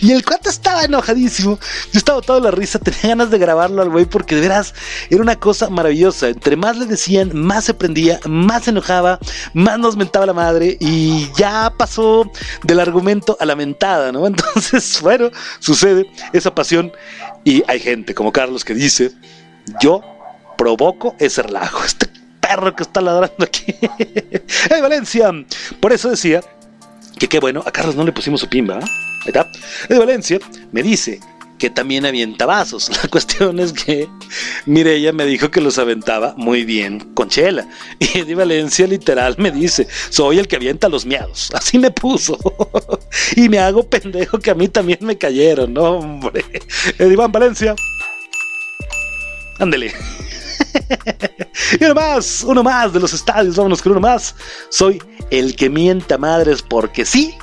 Y 0.00 0.12
el 0.12 0.24
cuate 0.24 0.48
estaba 0.48 0.84
enojadísimo. 0.84 1.58
Yo 1.92 1.98
estaba 1.98 2.20
toda 2.20 2.40
la 2.40 2.50
risa, 2.50 2.78
tenía 2.80 3.00
ganas 3.10 3.30
de 3.30 3.38
grabarlo 3.38 3.82
al 3.82 3.90
güey 3.90 4.04
porque 4.04 4.34
de 4.34 4.42
veras 4.42 4.74
era 5.10 5.22
una 5.22 5.36
cosa 5.36 5.68
maravillosa. 5.70 6.28
Entre 6.28 6.56
más 6.56 6.76
le 6.76 6.86
decían, 6.86 7.30
más 7.34 7.64
se 7.64 7.74
prendía, 7.74 8.20
más 8.26 8.64
se 8.64 8.70
enojaba, 8.70 9.18
más 9.54 9.78
nos 9.78 9.96
mentaba 9.96 10.26
la 10.26 10.32
madre 10.32 10.76
y 10.80 11.28
ya 11.36 11.72
pasó 11.76 12.30
del 12.62 12.80
argumento 12.80 13.36
a 13.40 13.44
la 13.44 13.56
mentada, 13.56 14.12
¿no? 14.12 14.26
Entonces, 14.26 15.00
bueno, 15.02 15.30
sucede 15.58 16.06
esa 16.32 16.54
pasión 16.54 16.92
y 17.44 17.62
hay 17.68 17.80
gente 17.80 18.14
como 18.14 18.32
Carlos 18.32 18.64
que 18.64 18.74
dice, 18.74 19.12
yo 19.80 20.02
provoco 20.56 21.14
ese 21.18 21.42
relajo. 21.42 21.82
Este 21.86 22.08
perro 22.40 22.76
que 22.76 22.84
está 22.84 23.00
ladrando 23.00 23.44
aquí. 23.44 23.74
¡Hey, 23.98 24.80
Valencia! 24.80 25.32
Por 25.80 25.92
eso 25.92 26.10
decía 26.10 26.40
que 27.18 27.28
qué 27.28 27.40
bueno, 27.40 27.62
a 27.66 27.72
Carlos 27.72 27.96
no 27.96 28.04
le 28.04 28.12
pusimos 28.12 28.40
su 28.40 28.48
pimba. 28.48 28.78
¿eh? 28.78 28.84
De 29.88 29.98
Valencia 29.98 30.38
me 30.72 30.82
dice 30.82 31.20
que 31.58 31.70
también 31.70 32.06
avienta 32.06 32.46
vasos. 32.46 32.90
La 33.02 33.08
cuestión 33.08 33.58
es 33.60 33.72
que 33.72 34.08
Mireya 34.66 35.12
me 35.12 35.26
dijo 35.26 35.50
que 35.50 35.60
los 35.60 35.78
aventaba 35.78 36.34
muy 36.36 36.64
bien 36.64 37.00
con 37.14 37.28
chela. 37.28 37.68
Y 37.98 38.22
de 38.22 38.34
Valencia 38.34 38.86
literal 38.86 39.36
me 39.38 39.50
dice, 39.50 39.86
soy 40.10 40.38
el 40.38 40.48
que 40.48 40.56
avienta 40.56 40.88
los 40.88 41.06
miados. 41.06 41.50
Así 41.54 41.78
me 41.78 41.90
puso. 41.90 42.38
y 43.36 43.48
me 43.48 43.58
hago 43.58 43.88
pendejo 43.88 44.38
que 44.38 44.50
a 44.50 44.54
mí 44.54 44.68
también 44.68 44.98
me 45.02 45.16
cayeron, 45.16 45.72
no, 45.72 45.98
hombre. 45.98 46.44
Iván 46.98 47.32
Valencia. 47.32 47.74
Ándele. 49.58 49.92
y 51.80 51.84
uno 51.84 51.94
más, 51.94 52.44
uno 52.44 52.62
más 52.62 52.92
de 52.92 53.00
los 53.00 53.12
estadios, 53.14 53.56
vámonos 53.56 53.80
con 53.80 53.92
uno 53.92 54.00
más. 54.00 54.34
Soy 54.68 55.02
el 55.30 55.56
que 55.56 55.70
mienta 55.70 56.18
madres 56.18 56.62
porque 56.62 57.06
sí, 57.06 57.34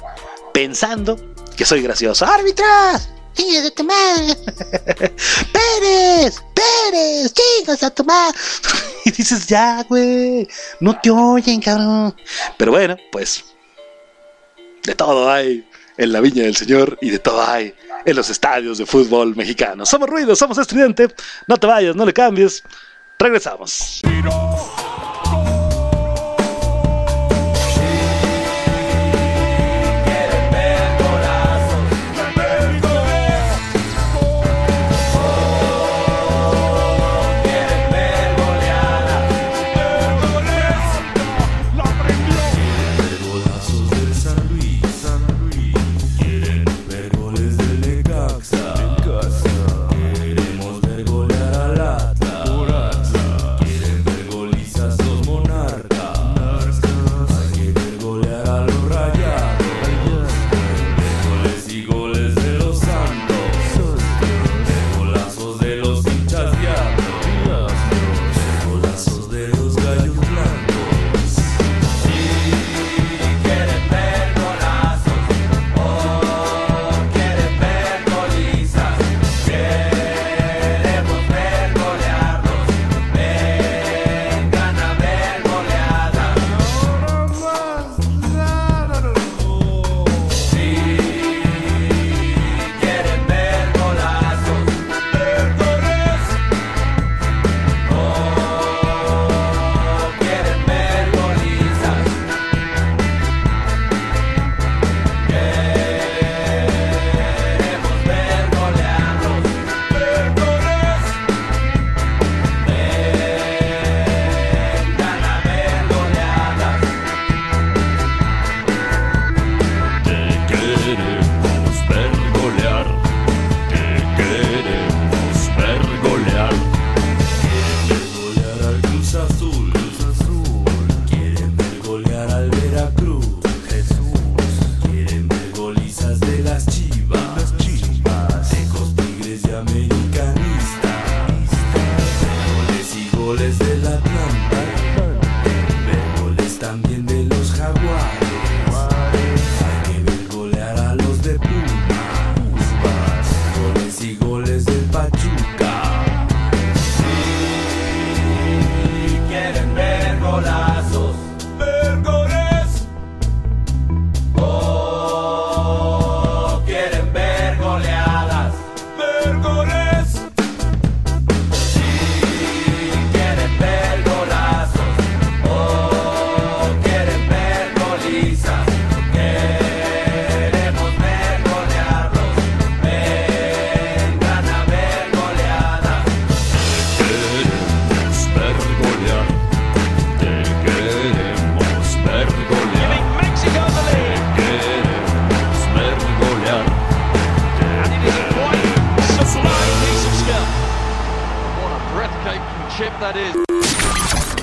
pensando 0.54 1.33
que 1.54 1.66
soy 1.66 1.82
gracioso. 1.82 2.26
¡Árbitros! 2.26 3.10
¡Hijos 3.38 3.64
de 3.64 3.72
tu 3.72 3.84
madre! 3.84 4.36
¡Pérez! 5.54 6.42
¡Pérez! 6.54 7.34
¡Chicos 7.34 7.84
a 7.84 7.90
tu 7.90 8.06
y 9.06 9.12
dices, 9.12 9.48
ya, 9.48 9.84
güey, 9.84 10.48
no 10.80 11.00
te 11.00 11.10
oyen, 11.10 11.62
cabrón. 11.62 12.16
Pero 12.58 12.72
bueno, 12.72 12.96
pues, 13.12 13.44
de 14.84 14.96
todo 14.96 15.32
hay 15.32 15.68
en 15.98 16.12
la 16.12 16.22
viña 16.22 16.44
del 16.44 16.56
Señor 16.56 16.98
y 17.02 17.10
de 17.10 17.20
todo 17.20 17.44
hay 17.44 17.74
en 18.06 18.16
los 18.16 18.30
estadios 18.30 18.78
de 18.78 18.86
fútbol 18.86 19.36
mexicano. 19.36 19.86
Somos 19.86 20.10
ruido, 20.10 20.36
somos 20.36 20.58
estridente. 20.58 21.08
No 21.48 21.58
te 21.58 21.68
vayas, 21.68 21.96
no 21.96 22.06
le 22.06 22.14
cambies. 22.14 22.64
Regresamos. 23.20 24.02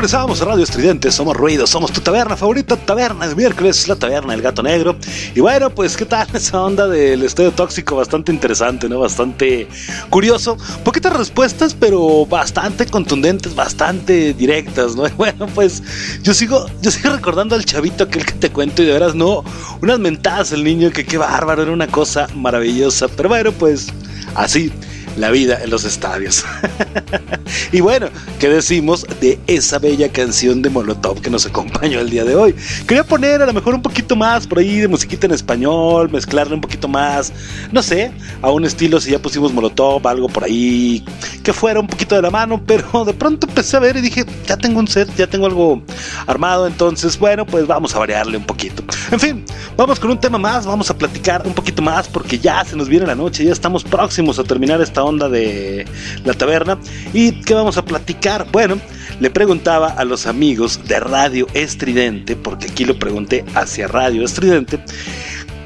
Regresamos 0.00 0.40
a 0.40 0.46
Radio 0.46 0.64
Estridente, 0.64 1.12
somos 1.12 1.36
ruidos, 1.36 1.68
somos 1.68 1.92
tu 1.92 2.00
taberna 2.00 2.34
favorita, 2.34 2.74
taberna 2.74 3.28
de 3.28 3.34
miércoles, 3.34 3.86
la 3.86 3.96
taberna 3.96 4.32
del 4.32 4.40
gato 4.40 4.62
negro. 4.62 4.96
Y 5.34 5.40
bueno, 5.40 5.68
pues 5.68 5.94
qué 5.94 6.06
tal 6.06 6.26
esa 6.32 6.62
onda 6.62 6.88
del 6.88 7.22
estadio 7.22 7.52
tóxico, 7.52 7.96
bastante 7.96 8.32
interesante, 8.32 8.88
¿no? 8.88 8.98
Bastante 8.98 9.68
curioso. 10.08 10.56
Poquitas 10.84 11.14
respuestas, 11.14 11.74
pero 11.74 12.24
bastante 12.24 12.86
contundentes, 12.86 13.54
bastante 13.54 14.32
directas, 14.32 14.96
¿no? 14.96 15.06
Y 15.10 15.10
bueno, 15.10 15.46
pues 15.54 15.82
yo 16.22 16.32
sigo, 16.32 16.64
yo 16.80 16.90
sigo 16.90 17.10
recordando 17.10 17.54
al 17.54 17.66
chavito 17.66 18.04
aquel 18.04 18.24
que 18.24 18.32
te 18.32 18.48
cuento 18.48 18.82
y 18.82 18.86
de 18.86 18.94
veras 18.94 19.14
no, 19.14 19.44
unas 19.82 19.98
mentadas 19.98 20.52
el 20.52 20.64
niño 20.64 20.90
que 20.92 21.04
qué 21.04 21.18
bárbaro, 21.18 21.64
era 21.64 21.72
una 21.72 21.88
cosa 21.88 22.26
maravillosa. 22.34 23.06
Pero 23.08 23.28
bueno, 23.28 23.52
pues 23.52 23.88
así 24.34 24.72
la 25.16 25.30
vida 25.30 25.60
en 25.62 25.70
los 25.70 25.84
estadios. 25.84 26.44
y 27.72 27.80
bueno, 27.80 28.08
¿qué 28.40 28.48
decimos 28.48 29.06
de 29.20 29.38
esa 29.46 29.78
bella 29.78 30.10
canción 30.10 30.62
de 30.62 30.70
Molotov 30.70 31.20
que 31.20 31.28
nos 31.28 31.44
acompañó 31.44 32.00
el 32.00 32.08
día 32.08 32.24
de 32.24 32.34
hoy? 32.34 32.54
Quería 32.88 33.04
poner 33.04 33.42
a 33.42 33.46
lo 33.46 33.52
mejor 33.52 33.74
un 33.74 33.82
poquito 33.82 34.16
más 34.16 34.46
por 34.46 34.60
ahí 34.60 34.78
de 34.78 34.88
musiquita 34.88 35.26
en 35.26 35.34
español, 35.34 36.08
mezclarle 36.10 36.54
un 36.54 36.62
poquito 36.62 36.88
más, 36.88 37.34
no 37.70 37.82
sé, 37.82 38.10
a 38.40 38.50
un 38.50 38.64
estilo 38.64 38.98
si 38.98 39.10
ya 39.10 39.18
pusimos 39.18 39.52
Molotov, 39.52 40.08
algo 40.08 40.26
por 40.26 40.44
ahí 40.44 41.04
que 41.44 41.52
fuera 41.52 41.80
un 41.80 41.86
poquito 41.86 42.14
de 42.14 42.22
la 42.22 42.30
mano, 42.30 42.62
pero 42.66 43.04
de 43.04 43.12
pronto 43.12 43.46
empecé 43.46 43.76
a 43.76 43.80
ver 43.80 43.98
y 43.98 44.00
dije, 44.00 44.24
ya 44.46 44.56
tengo 44.56 44.78
un 44.78 44.88
set, 44.88 45.14
ya 45.16 45.26
tengo 45.26 45.44
algo 45.44 45.82
armado, 46.26 46.66
entonces 46.66 47.18
bueno, 47.18 47.44
pues 47.44 47.66
vamos 47.66 47.94
a 47.94 47.98
variarle 47.98 48.38
un 48.38 48.44
poquito. 48.44 48.82
En 49.10 49.20
fin, 49.20 49.44
vamos 49.76 50.00
con 50.00 50.10
un 50.10 50.18
tema 50.18 50.38
más, 50.38 50.64
vamos 50.64 50.88
a 50.88 50.96
platicar 50.96 51.46
un 51.46 51.52
poquito 51.52 51.82
más 51.82 52.08
porque 52.08 52.38
ya 52.38 52.64
se 52.64 52.74
nos 52.74 52.88
viene 52.88 53.06
la 53.06 53.14
noche, 53.14 53.44
ya 53.44 53.52
estamos 53.52 53.84
próximos 53.84 54.38
a 54.38 54.44
terminar 54.44 54.80
esta 54.80 55.04
onda 55.04 55.28
de 55.28 55.84
la 56.24 56.32
taberna. 56.32 56.78
¿Y 57.12 57.32
qué 57.32 57.52
vamos 57.52 57.76
a 57.76 57.84
platicar? 57.84 58.29
Bueno, 58.52 58.78
le 59.18 59.28
preguntaba 59.30 59.88
a 59.88 60.04
los 60.04 60.26
amigos 60.26 60.80
de 60.86 61.00
Radio 61.00 61.48
Estridente, 61.52 62.36
porque 62.36 62.66
aquí 62.66 62.84
lo 62.84 62.96
pregunté 62.96 63.44
hacia 63.56 63.88
Radio 63.88 64.24
Estridente, 64.24 64.78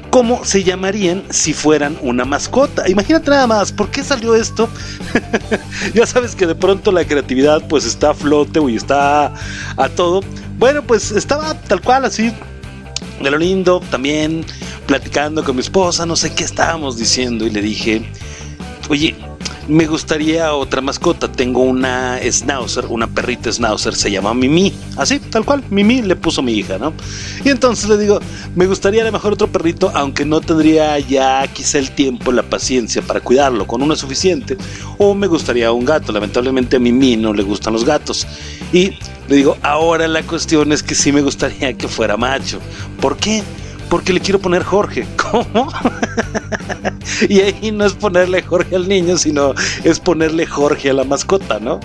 cómo 0.09 0.43
se 0.43 0.63
llamarían 0.63 1.23
si 1.29 1.53
fueran 1.53 1.95
una 2.01 2.25
mascota. 2.25 2.89
Imagínate 2.89 3.29
nada 3.29 3.45
más, 3.45 3.71
¿por 3.71 3.91
qué 3.91 4.03
salió 4.03 4.33
esto? 4.35 4.67
ya 5.93 6.07
sabes 6.07 6.35
que 6.35 6.47
de 6.47 6.55
pronto 6.55 6.91
la 6.91 7.05
creatividad 7.05 7.67
pues 7.67 7.85
está 7.85 8.09
a 8.09 8.13
flote 8.15 8.59
y 8.67 8.75
está 8.75 9.31
a 9.77 9.89
todo. 9.89 10.21
Bueno, 10.57 10.81
pues 10.81 11.11
estaba 11.11 11.53
tal 11.53 11.81
cual 11.81 12.05
así 12.05 12.33
de 13.21 13.29
lo 13.29 13.37
lindo, 13.37 13.79
también 13.91 14.43
platicando 14.87 15.43
con 15.43 15.55
mi 15.55 15.61
esposa, 15.61 16.05
no 16.07 16.15
sé 16.15 16.33
qué 16.33 16.43
estábamos 16.43 16.97
diciendo 16.97 17.45
y 17.45 17.51
le 17.51 17.61
dije, 17.61 18.09
oye, 18.89 19.15
me 19.67 19.87
gustaría 19.87 20.53
otra 20.53 20.81
mascota. 20.81 21.31
Tengo 21.31 21.61
una 21.61 22.19
schnauzer, 22.21 22.85
una 22.87 23.07
perrita 23.07 23.51
schnauzer, 23.51 23.95
se 23.95 24.11
llama 24.11 24.33
Mimi. 24.33 24.73
Así, 24.97 25.19
tal 25.19 25.45
cual, 25.45 25.63
Mimi 25.69 26.01
le 26.01 26.15
puso 26.15 26.41
mi 26.41 26.53
hija, 26.53 26.77
¿no? 26.77 26.93
Y 27.43 27.49
entonces 27.49 27.89
le 27.89 27.97
digo, 27.97 28.19
me 28.55 28.67
gustaría 28.67 29.01
a 29.01 29.05
lo 29.05 29.11
mejor 29.11 29.33
otro 29.33 29.47
perrito, 29.47 29.91
aunque 29.93 30.25
no 30.25 30.41
tendría 30.41 30.99
ya 30.99 31.45
quizá 31.47 31.79
el 31.79 31.91
tiempo, 31.91 32.31
la 32.31 32.43
paciencia 32.43 33.01
para 33.01 33.21
cuidarlo, 33.21 33.67
con 33.67 33.81
uno 33.81 33.95
suficiente. 33.95 34.57
O 34.97 35.13
me 35.13 35.27
gustaría 35.27 35.71
un 35.71 35.85
gato, 35.85 36.11
lamentablemente 36.11 36.77
a 36.77 36.79
Mimi 36.79 37.17
no 37.17 37.33
le 37.33 37.43
gustan 37.43 37.73
los 37.73 37.85
gatos. 37.85 38.27
Y 38.71 38.91
le 39.27 39.35
digo, 39.35 39.57
ahora 39.63 40.07
la 40.07 40.23
cuestión 40.23 40.71
es 40.71 40.83
que 40.83 40.95
sí 40.95 41.11
me 41.11 41.21
gustaría 41.21 41.73
que 41.73 41.87
fuera 41.87 42.17
macho. 42.17 42.59
¿Por 43.01 43.17
qué? 43.17 43.43
Porque 43.89 44.13
le 44.13 44.19
quiero 44.19 44.39
poner 44.39 44.63
Jorge. 44.63 45.07
¿Cómo? 45.31 45.67
y 47.29 47.41
ahí 47.41 47.71
no 47.71 47.85
es 47.85 47.93
ponerle 47.93 48.41
Jorge 48.41 48.75
al 48.75 48.87
niño, 48.87 49.17
sino 49.17 49.53
es 49.83 49.99
ponerle 49.99 50.45
Jorge 50.45 50.89
a 50.89 50.93
la 50.93 51.03
mascota, 51.03 51.59
¿no? 51.59 51.79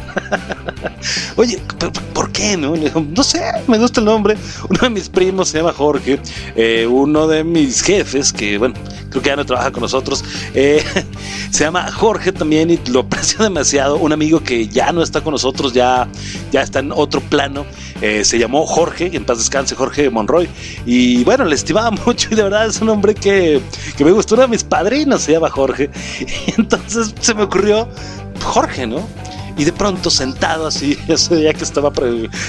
Oye, 1.36 1.60
¿pero 1.78 1.92
¿por 2.12 2.30
qué 2.32 2.56
no? 2.56 2.74
No 2.76 3.22
sé, 3.22 3.40
me 3.66 3.78
gusta 3.78 4.00
el 4.00 4.06
nombre. 4.06 4.36
Uno 4.68 4.78
de 4.80 4.90
mis 4.90 5.08
primos 5.08 5.48
se 5.48 5.58
llama 5.58 5.72
Jorge. 5.72 6.20
eh, 6.56 6.86
uno 6.86 7.26
de 7.26 7.44
mis 7.44 7.82
jefes, 7.82 8.32
que 8.32 8.58
bueno, 8.58 8.74
creo 9.10 9.22
que 9.22 9.28
ya 9.28 9.36
no 9.36 9.44
trabaja 9.44 9.70
con 9.70 9.82
nosotros, 9.82 10.24
eh, 10.54 10.82
se 11.50 11.64
llama 11.64 11.90
Jorge 11.90 12.32
también 12.32 12.70
y 12.70 12.78
lo 12.90 13.00
aprecio 13.00 13.42
demasiado. 13.42 13.96
Un 13.96 14.12
amigo 14.12 14.40
que 14.42 14.68
ya 14.68 14.92
no 14.92 15.02
está 15.02 15.22
con 15.22 15.32
nosotros, 15.32 15.72
ya, 15.72 16.08
ya 16.52 16.62
está 16.62 16.80
en 16.80 16.92
otro 16.92 17.20
plano. 17.20 17.66
Eh, 18.00 18.24
se 18.24 18.38
llamó 18.38 18.66
Jorge, 18.66 19.10
en 19.14 19.24
paz 19.24 19.38
descanse 19.38 19.74
Jorge 19.74 20.10
Monroy. 20.10 20.48
Y 20.86 21.24
bueno, 21.24 21.44
le 21.44 21.54
estimaba 21.54 21.90
mucho 22.06 22.28
y 22.30 22.34
de 22.34 22.42
verdad 22.42 22.66
es 22.66 22.80
un 22.80 22.88
hombre 22.88 23.14
que, 23.14 23.60
que 23.96 24.04
me 24.04 24.12
gustó. 24.12 24.34
Uno 24.34 24.42
de 24.42 24.48
mis 24.48 24.64
padrinos 24.64 25.22
se 25.22 25.32
llama 25.32 25.50
Jorge. 25.50 25.90
Y 26.46 26.60
entonces 26.60 27.14
se 27.20 27.34
me 27.34 27.42
ocurrió 27.42 27.88
Jorge, 28.42 28.86
¿no? 28.86 29.06
Y 29.56 29.64
de 29.64 29.72
pronto 29.72 30.10
sentado 30.10 30.66
así, 30.66 30.98
ese 31.08 31.36
día 31.36 31.52
que 31.52 31.64
estaba 31.64 31.92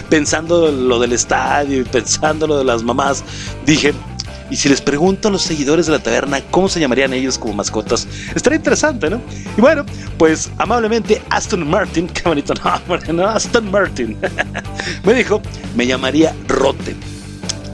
pensando 0.10 0.72
lo 0.72 0.99
del 0.99 1.14
estadio 1.14 1.82
y 1.82 1.84
pensando 1.84 2.48
lo 2.48 2.57
de 2.57 2.64
las 2.64 2.84
mamás, 2.84 3.23
dije, 3.65 3.94
y 4.52 4.57
si 4.57 4.68
les 4.68 4.82
pregunto 4.82 5.30
a 5.30 5.32
los 5.32 5.41
seguidores 5.41 5.86
de 5.86 5.94
la 5.94 5.99
taberna 5.99 6.41
cómo 6.52 6.68
se 6.68 6.80
llamarían 6.82 7.14
ellos 7.14 7.40
como 7.40 7.53
mascotas, 7.53 8.06
estaría 8.36 8.57
interesante, 8.57 9.10
¿no? 9.10 9.22
Y 9.57 9.61
bueno, 9.61 9.86
pues 10.18 10.52
amablemente 10.57 11.22
Aston 11.30 11.68
Martin, 11.68 12.07
qué 12.14 12.22
bonito 12.23 12.53
¿no? 13.14 13.26
Aston 13.26 13.72
Martin, 13.72 14.18
me 15.03 15.14
dijo, 15.14 15.41
me 15.76 15.88
llamaría 15.88 16.36
Rote. 16.48 16.95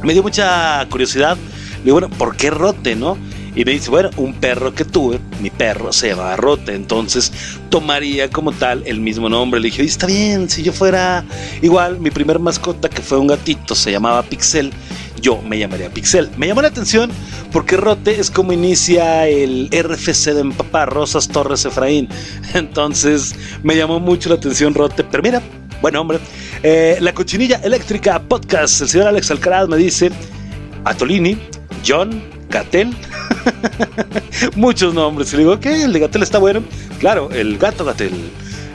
Me 0.04 0.14
dio 0.14 0.22
mucha 0.22 0.86
curiosidad. 0.90 1.36
Le 1.80 1.84
digo, 1.86 2.00
bueno, 2.00 2.10
¿por 2.16 2.38
qué 2.38 2.52
Rote, 2.52 2.96
no? 2.96 3.18
Y 3.58 3.66
me 3.66 3.72
dice, 3.72 3.90
bueno, 3.90 4.12
un 4.18 4.36
perro 4.36 4.72
que 4.76 4.86
tuve, 4.86 5.20
mi 5.42 5.50
perro 5.50 5.92
se 5.92 6.10
llama 6.10 6.36
Rote, 6.36 6.76
entonces 6.76 7.32
tomaría 7.72 8.30
como 8.30 8.52
tal 8.52 8.84
el 8.86 9.00
mismo 9.00 9.30
nombre. 9.30 9.60
Le 9.60 9.70
dije, 9.70 9.82
"Oye, 9.82 9.90
está 9.90 10.06
bien, 10.06 10.48
si 10.48 10.62
yo 10.62 10.72
fuera 10.72 11.26
igual, 11.64 12.00
mi 12.00 12.12
primer 12.12 12.38
mascota 12.38 12.88
que 12.88 13.02
fue 13.02 13.18
un 13.18 13.26
gatito, 13.26 13.74
se 13.74 13.92
llamaba 13.92 14.22
Pixel, 14.22 14.72
yo 15.20 15.42
me 15.42 15.58
llamaría 15.58 15.90
Pixel. 15.90 16.30
Me 16.38 16.46
llamó 16.46 16.62
la 16.62 16.68
atención 16.68 17.10
porque 17.52 17.78
Rote 17.78 18.20
es 18.20 18.30
como 18.30 18.54
inicia 18.54 19.28
el 19.28 19.70
RFC 19.72 20.36
de 20.36 20.44
mi 20.44 20.54
papá, 20.54 20.86
Rosas 20.86 21.28
Torres 21.28 21.66
Efraín. 21.66 22.08
Entonces 22.54 23.36
me 23.64 23.76
llamó 23.76 24.00
mucho 24.00 24.30
la 24.30 24.36
atención 24.36 24.76
Rote, 24.76 25.04
pero 25.04 25.24
mira, 25.24 25.42
buen 25.82 25.96
hombre. 25.96 26.20
Eh, 26.62 26.98
la 27.02 27.12
cochinilla 27.12 27.60
eléctrica 27.64 28.20
podcast, 28.22 28.82
el 28.82 28.90
señor 28.90 29.08
Alex 29.08 29.32
Alcaraz 29.32 29.68
me 29.68 29.78
dice, 29.78 30.12
Atolini, 30.86 31.40
John, 31.84 32.37
Gatel. 32.50 32.96
Muchos 34.56 34.94
nombres. 34.94 35.34
Y 35.34 35.38
le 35.38 35.44
digo, 35.44 35.60
¿qué? 35.60 35.84
¿El 35.84 35.94
de 35.94 36.00
Gatel 36.00 36.24
está 36.24 36.40
bueno? 36.40 36.64
Claro, 37.00 37.30
el 37.32 37.58
gato 37.58 37.86
Gatel. 37.86 38.14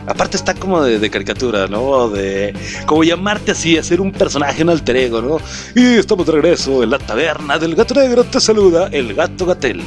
Aparte 0.06 0.36
está 0.36 0.54
como 0.54 0.82
de, 0.82 1.10
caricatura, 1.10 1.68
¿no? 1.68 2.08
De 2.08 2.54
como 2.86 3.04
llamarte 3.04 3.52
así, 3.52 3.78
hacer 3.78 4.00
un 4.00 4.10
personaje, 4.10 4.62
un 4.62 4.70
alter 4.70 4.96
ego, 4.96 5.22
¿no? 5.22 5.38
Y 5.80 5.98
estamos 5.98 6.26
de 6.26 6.32
regreso 6.32 6.82
en 6.82 6.90
la 6.90 6.98
taberna 6.98 7.58
del 7.58 7.76
gato 7.76 7.94
negro. 7.94 8.24
Te 8.24 8.40
saluda 8.40 8.88
el 8.90 9.14
gato 9.14 9.46
Gatel. 9.46 9.80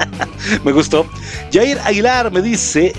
me 0.64 0.72
gustó. 0.72 1.06
Jair 1.52 1.78
Aguilar 1.84 2.30
me 2.30 2.42
dice 2.42 2.92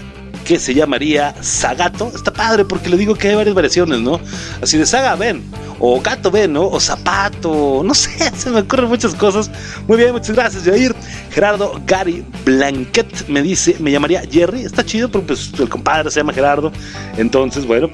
que 0.47 0.59
se 0.59 0.73
llamaría 0.73 1.35
Zagato. 1.43 2.09
Está 2.15 2.31
padre 2.31 2.63
porque 2.63 2.87
le 2.87 2.95
digo 2.95 3.15
que 3.15 3.27
hay 3.27 3.35
varias 3.35 3.53
variaciones, 3.53 3.99
¿no? 3.99 4.21
Así 4.61 4.77
de 4.77 4.85
Saga, 4.85 5.13
ven. 5.17 5.43
O 5.77 5.99
Gato, 5.99 6.31
ven, 6.31 6.53
¿no? 6.53 6.65
O 6.65 6.79
Zapato. 6.79 7.81
No 7.83 7.93
sé, 7.93 8.31
se 8.37 8.49
me 8.49 8.61
ocurren 8.61 8.87
muchas 8.87 9.13
cosas. 9.13 9.51
Muy 9.89 9.97
bien, 9.97 10.13
muchas 10.13 10.33
gracias, 10.33 10.63
Jair. 10.63 10.95
Gerardo 11.31 11.81
Gary 11.85 12.25
Blanquet 12.45 13.27
me 13.27 13.41
dice, 13.41 13.75
me 13.79 13.91
llamaría 13.91 14.21
Jerry. 14.21 14.61
Está 14.61 14.85
chido 14.85 15.11
porque 15.11 15.27
pues, 15.27 15.51
el 15.59 15.67
compadre 15.67 16.09
se 16.11 16.21
llama 16.21 16.31
Gerardo. 16.31 16.71
Entonces, 17.17 17.65
bueno, 17.65 17.89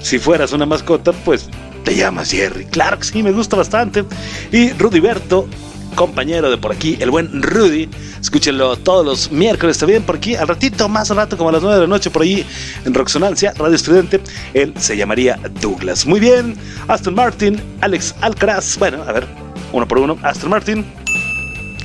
si 0.00 0.20
fueras 0.20 0.52
una 0.52 0.64
mascota, 0.64 1.10
pues 1.12 1.48
te 1.82 1.96
llamas 1.96 2.30
Jerry. 2.30 2.66
Claro 2.66 3.00
que 3.00 3.04
sí, 3.04 3.20
me 3.20 3.32
gusta 3.32 3.56
bastante. 3.56 4.04
Y 4.52 4.70
Rudiberto 4.74 5.48
compañero 5.96 6.48
de 6.48 6.58
por 6.58 6.72
aquí, 6.72 6.96
el 7.00 7.10
buen 7.10 7.42
Rudy. 7.42 7.88
Escúchenlo 8.20 8.76
todos 8.76 9.04
los 9.04 9.32
miércoles 9.32 9.78
también 9.78 10.04
por 10.04 10.16
aquí, 10.16 10.36
al 10.36 10.46
ratito, 10.46 10.88
más 10.88 11.10
al 11.10 11.16
rato, 11.16 11.36
como 11.36 11.48
a 11.48 11.52
las 11.52 11.62
9 11.62 11.74
de 11.74 11.82
la 11.82 11.88
noche, 11.88 12.10
por 12.10 12.22
ahí 12.22 12.46
en 12.84 12.94
Roxonancia, 12.94 13.52
Radio 13.58 13.74
Estudiante. 13.74 14.20
Él 14.54 14.72
se 14.78 14.96
llamaría 14.96 15.40
Douglas. 15.60 16.06
Muy 16.06 16.20
bien, 16.20 16.56
Aston 16.86 17.14
Martin, 17.14 17.60
Alex 17.80 18.14
Alcaraz. 18.20 18.78
Bueno, 18.78 19.02
a 19.02 19.10
ver, 19.10 19.26
uno 19.72 19.88
por 19.88 19.98
uno. 19.98 20.16
Aston 20.22 20.50
Martin, 20.50 20.84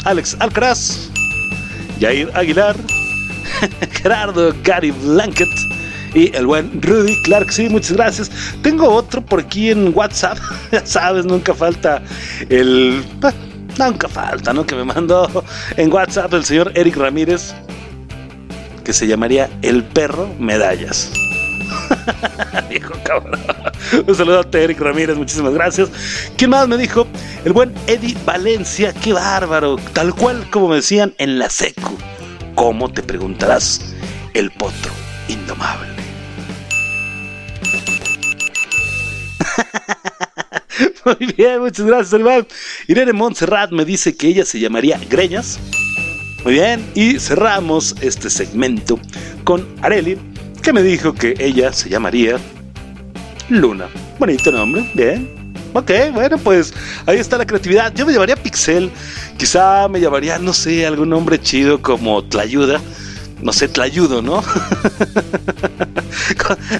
Alex 0.03 0.35
Alcaraz, 0.39 1.09
Jair 1.99 2.29
Aguilar, 2.35 2.75
Gerardo 4.03 4.53
Gary 4.63 4.91
Blanket 4.91 5.49
y 6.13 6.35
el 6.35 6.45
buen 6.45 6.81
Rudy, 6.81 7.21
claro 7.23 7.45
que 7.45 7.53
sí, 7.53 7.69
muchas 7.69 7.93
gracias. 7.93 8.31
Tengo 8.61 8.89
otro 8.89 9.21
por 9.21 9.39
aquí 9.39 9.69
en 9.69 9.95
WhatsApp, 9.95 10.37
ya 10.71 10.85
sabes, 10.85 11.25
nunca 11.25 11.53
falta 11.53 12.03
el... 12.49 13.03
Nunca 13.77 14.07
falta, 14.07 14.53
¿no? 14.53 14.65
Que 14.65 14.75
me 14.75 14.83
mandó 14.83 15.43
en 15.77 15.91
WhatsApp 15.91 16.33
el 16.33 16.45
señor 16.45 16.71
Eric 16.75 16.97
Ramírez, 16.97 17.53
que 18.83 18.93
se 18.93 19.07
llamaría 19.07 19.49
El 19.61 19.83
Perro 19.83 20.29
Medallas. 20.39 21.11
Viejo 22.69 22.93
cabrón. 23.03 23.39
Un 24.07 24.15
saludo 24.15 24.41
a 24.41 24.57
Eric 24.57 24.79
Ramírez, 24.79 25.17
muchísimas 25.17 25.53
gracias. 25.53 25.89
¿Quién 26.37 26.51
más 26.51 26.67
me 26.67 26.77
dijo? 26.77 27.07
El 27.45 27.53
buen 27.53 27.73
Eddie 27.87 28.17
Valencia, 28.25 28.93
qué 28.93 29.13
bárbaro. 29.13 29.77
Tal 29.93 30.13
cual 30.13 30.49
como 30.49 30.69
me 30.69 30.75
decían 30.77 31.13
en 31.17 31.39
la 31.39 31.49
secu. 31.49 31.97
¿Cómo 32.55 32.89
te 32.89 33.01
preguntarás? 33.01 33.81
El 34.33 34.51
potro 34.51 34.91
indomable. 35.27 36.00
Muy 41.05 41.33
bien, 41.37 41.59
muchas 41.59 41.85
gracias. 41.85 42.21
Irene 42.87 43.13
Montserrat 43.13 43.71
me 43.71 43.85
dice 43.85 44.15
que 44.15 44.27
ella 44.27 44.45
se 44.45 44.59
llamaría 44.59 44.99
Greñas. 45.09 45.59
Muy 46.43 46.53
bien, 46.53 46.83
y 46.95 47.19
cerramos 47.19 47.95
este 48.01 48.29
segmento 48.29 48.99
con 49.43 49.67
Areli, 49.81 50.17
que 50.63 50.73
me 50.73 50.81
dijo 50.81 51.13
que 51.13 51.35
ella 51.37 51.71
se 51.71 51.89
llamaría 51.89 52.39
Luna. 53.49 53.87
Bonito 54.17 54.51
nombre, 54.51 54.89
bien. 54.95 55.41
Ok, 55.73 55.91
bueno, 56.13 56.37
pues 56.37 56.73
ahí 57.05 57.17
está 57.17 57.37
la 57.37 57.45
creatividad. 57.45 57.93
Yo 57.93 58.05
me 58.05 58.11
llamaría 58.11 58.35
Pixel. 58.35 58.89
Quizá 59.37 59.87
me 59.87 60.01
llamaría, 60.01 60.37
no 60.37 60.51
sé, 60.51 60.85
algún 60.85 61.09
nombre 61.09 61.39
chido 61.39 61.81
como 61.81 62.23
Tlayuda. 62.23 62.81
No 63.41 63.51
sé, 63.51 63.67
Tlayudo, 63.67 64.21
¿no? 64.21 64.43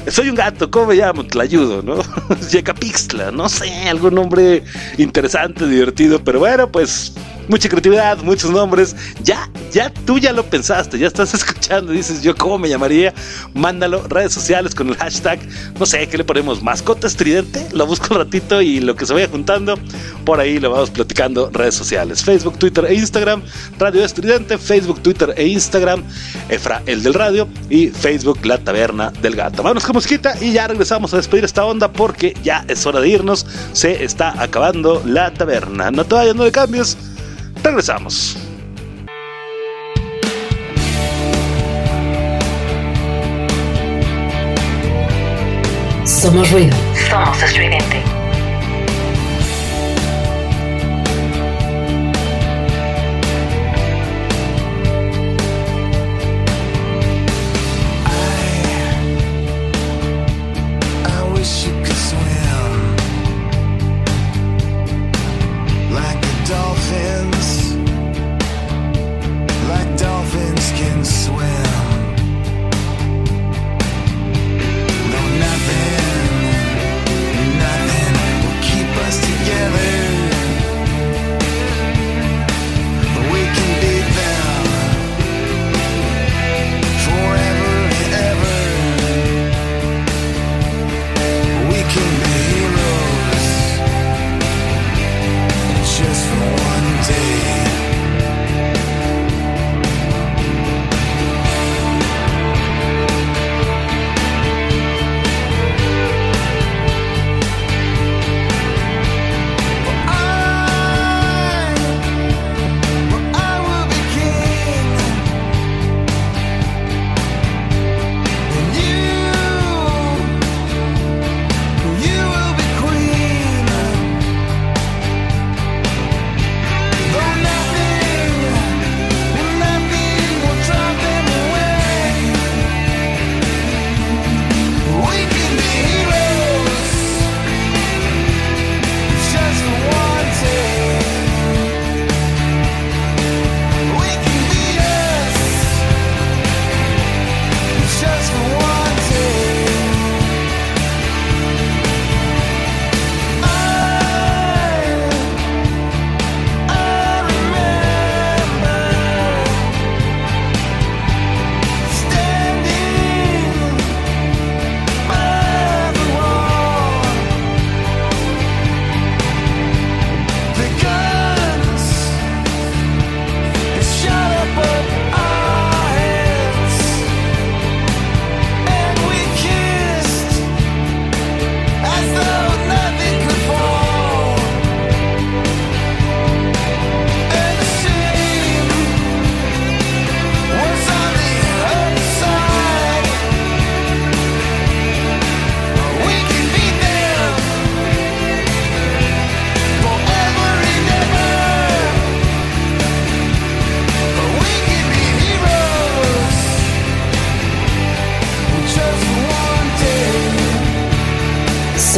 Soy 0.07 0.29
un 0.29 0.35
gato, 0.35 0.69
¿cómo 0.69 0.87
me 0.87 0.95
llamo? 0.95 1.25
Tlayudo, 1.25 1.81
¿no? 1.81 2.01
Yecapixtla, 2.51 3.31
no 3.31 3.49
sé, 3.49 3.89
algún 3.89 4.15
nombre 4.15 4.63
interesante, 4.97 5.67
divertido, 5.67 6.23
pero 6.23 6.39
bueno, 6.39 6.71
pues 6.71 7.13
mucha 7.51 7.67
creatividad, 7.67 8.17
muchos 8.19 8.49
nombres. 8.49 8.95
Ya, 9.23 9.49
ya 9.71 9.93
tú 10.05 10.17
ya 10.17 10.31
lo 10.31 10.45
pensaste, 10.45 10.97
ya 10.97 11.07
estás 11.07 11.33
escuchando, 11.39 11.91
dices 11.91 12.23
yo 12.23 12.33
cómo 12.35 12.57
me 12.57 12.69
llamaría. 12.69 13.13
Mándalo, 13.53 14.07
redes 14.07 14.33
sociales 14.33 14.73
con 14.73 14.87
el 14.87 14.95
hashtag, 14.95 15.39
no 15.77 15.85
sé, 15.85 16.07
¿qué 16.07 16.17
le 16.17 16.23
ponemos? 16.23 16.63
Mascota 16.63 17.07
estridente. 17.07 17.67
Lo 17.73 17.85
busco 17.85 18.13
un 18.13 18.21
ratito 18.21 18.61
y 18.61 18.79
lo 18.79 18.95
que 18.95 19.05
se 19.05 19.13
vaya 19.13 19.27
juntando, 19.27 19.77
por 20.25 20.39
ahí 20.39 20.59
lo 20.59 20.71
vamos 20.71 20.89
platicando. 20.89 21.49
Redes 21.51 21.75
sociales, 21.75 22.23
Facebook, 22.23 22.57
Twitter 22.57 22.85
e 22.85 22.93
Instagram, 22.93 23.43
Radio 23.77 24.05
Estridente, 24.05 24.57
Facebook, 24.57 25.01
Twitter 25.01 25.33
e 25.35 25.47
Instagram, 25.47 26.03
Efra, 26.47 26.81
el 26.85 27.03
del 27.03 27.13
radio 27.13 27.49
y 27.69 27.89
Facebook, 27.89 28.45
La 28.45 28.57
Taberna 28.59 29.11
del 29.21 29.35
Gato. 29.35 29.61
Vámonos 29.61 29.85
con 29.85 29.93
musiquita 29.93 30.35
y 30.39 30.53
ya 30.53 30.67
regresamos 30.67 31.13
a 31.13 31.17
despedir 31.17 31.43
esta 31.43 31.65
onda 31.65 31.91
porque 31.91 32.33
ya 32.43 32.63
es 32.69 32.85
hora 32.85 33.01
de 33.01 33.09
irnos. 33.09 33.45
Se 33.73 34.05
está 34.05 34.41
acabando 34.41 35.01
la 35.05 35.33
taberna. 35.33 35.91
No 35.91 36.05
te 36.05 36.15
vayas, 36.15 36.35
no 36.35 36.45
le 36.45 36.51
cambies. 36.51 36.97
Regresamos. 37.63 38.37
Somos 46.05 46.51
ruido. 46.51 46.75
Somos 47.09 47.41
estridente. 47.41 48.20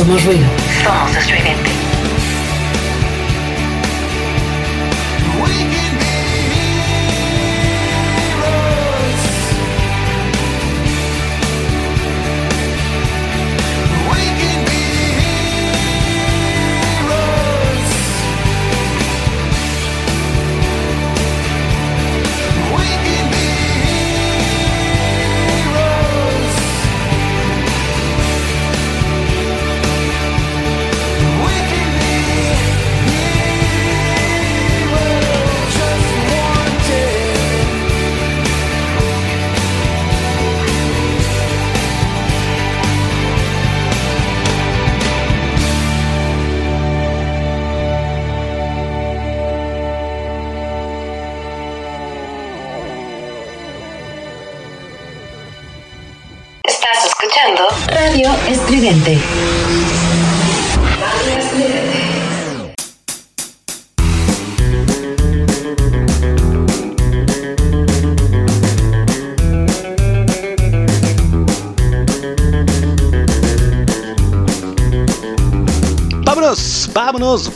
Somos 0.04 0.26
ruido. 0.26 0.44
Somos 0.44 0.53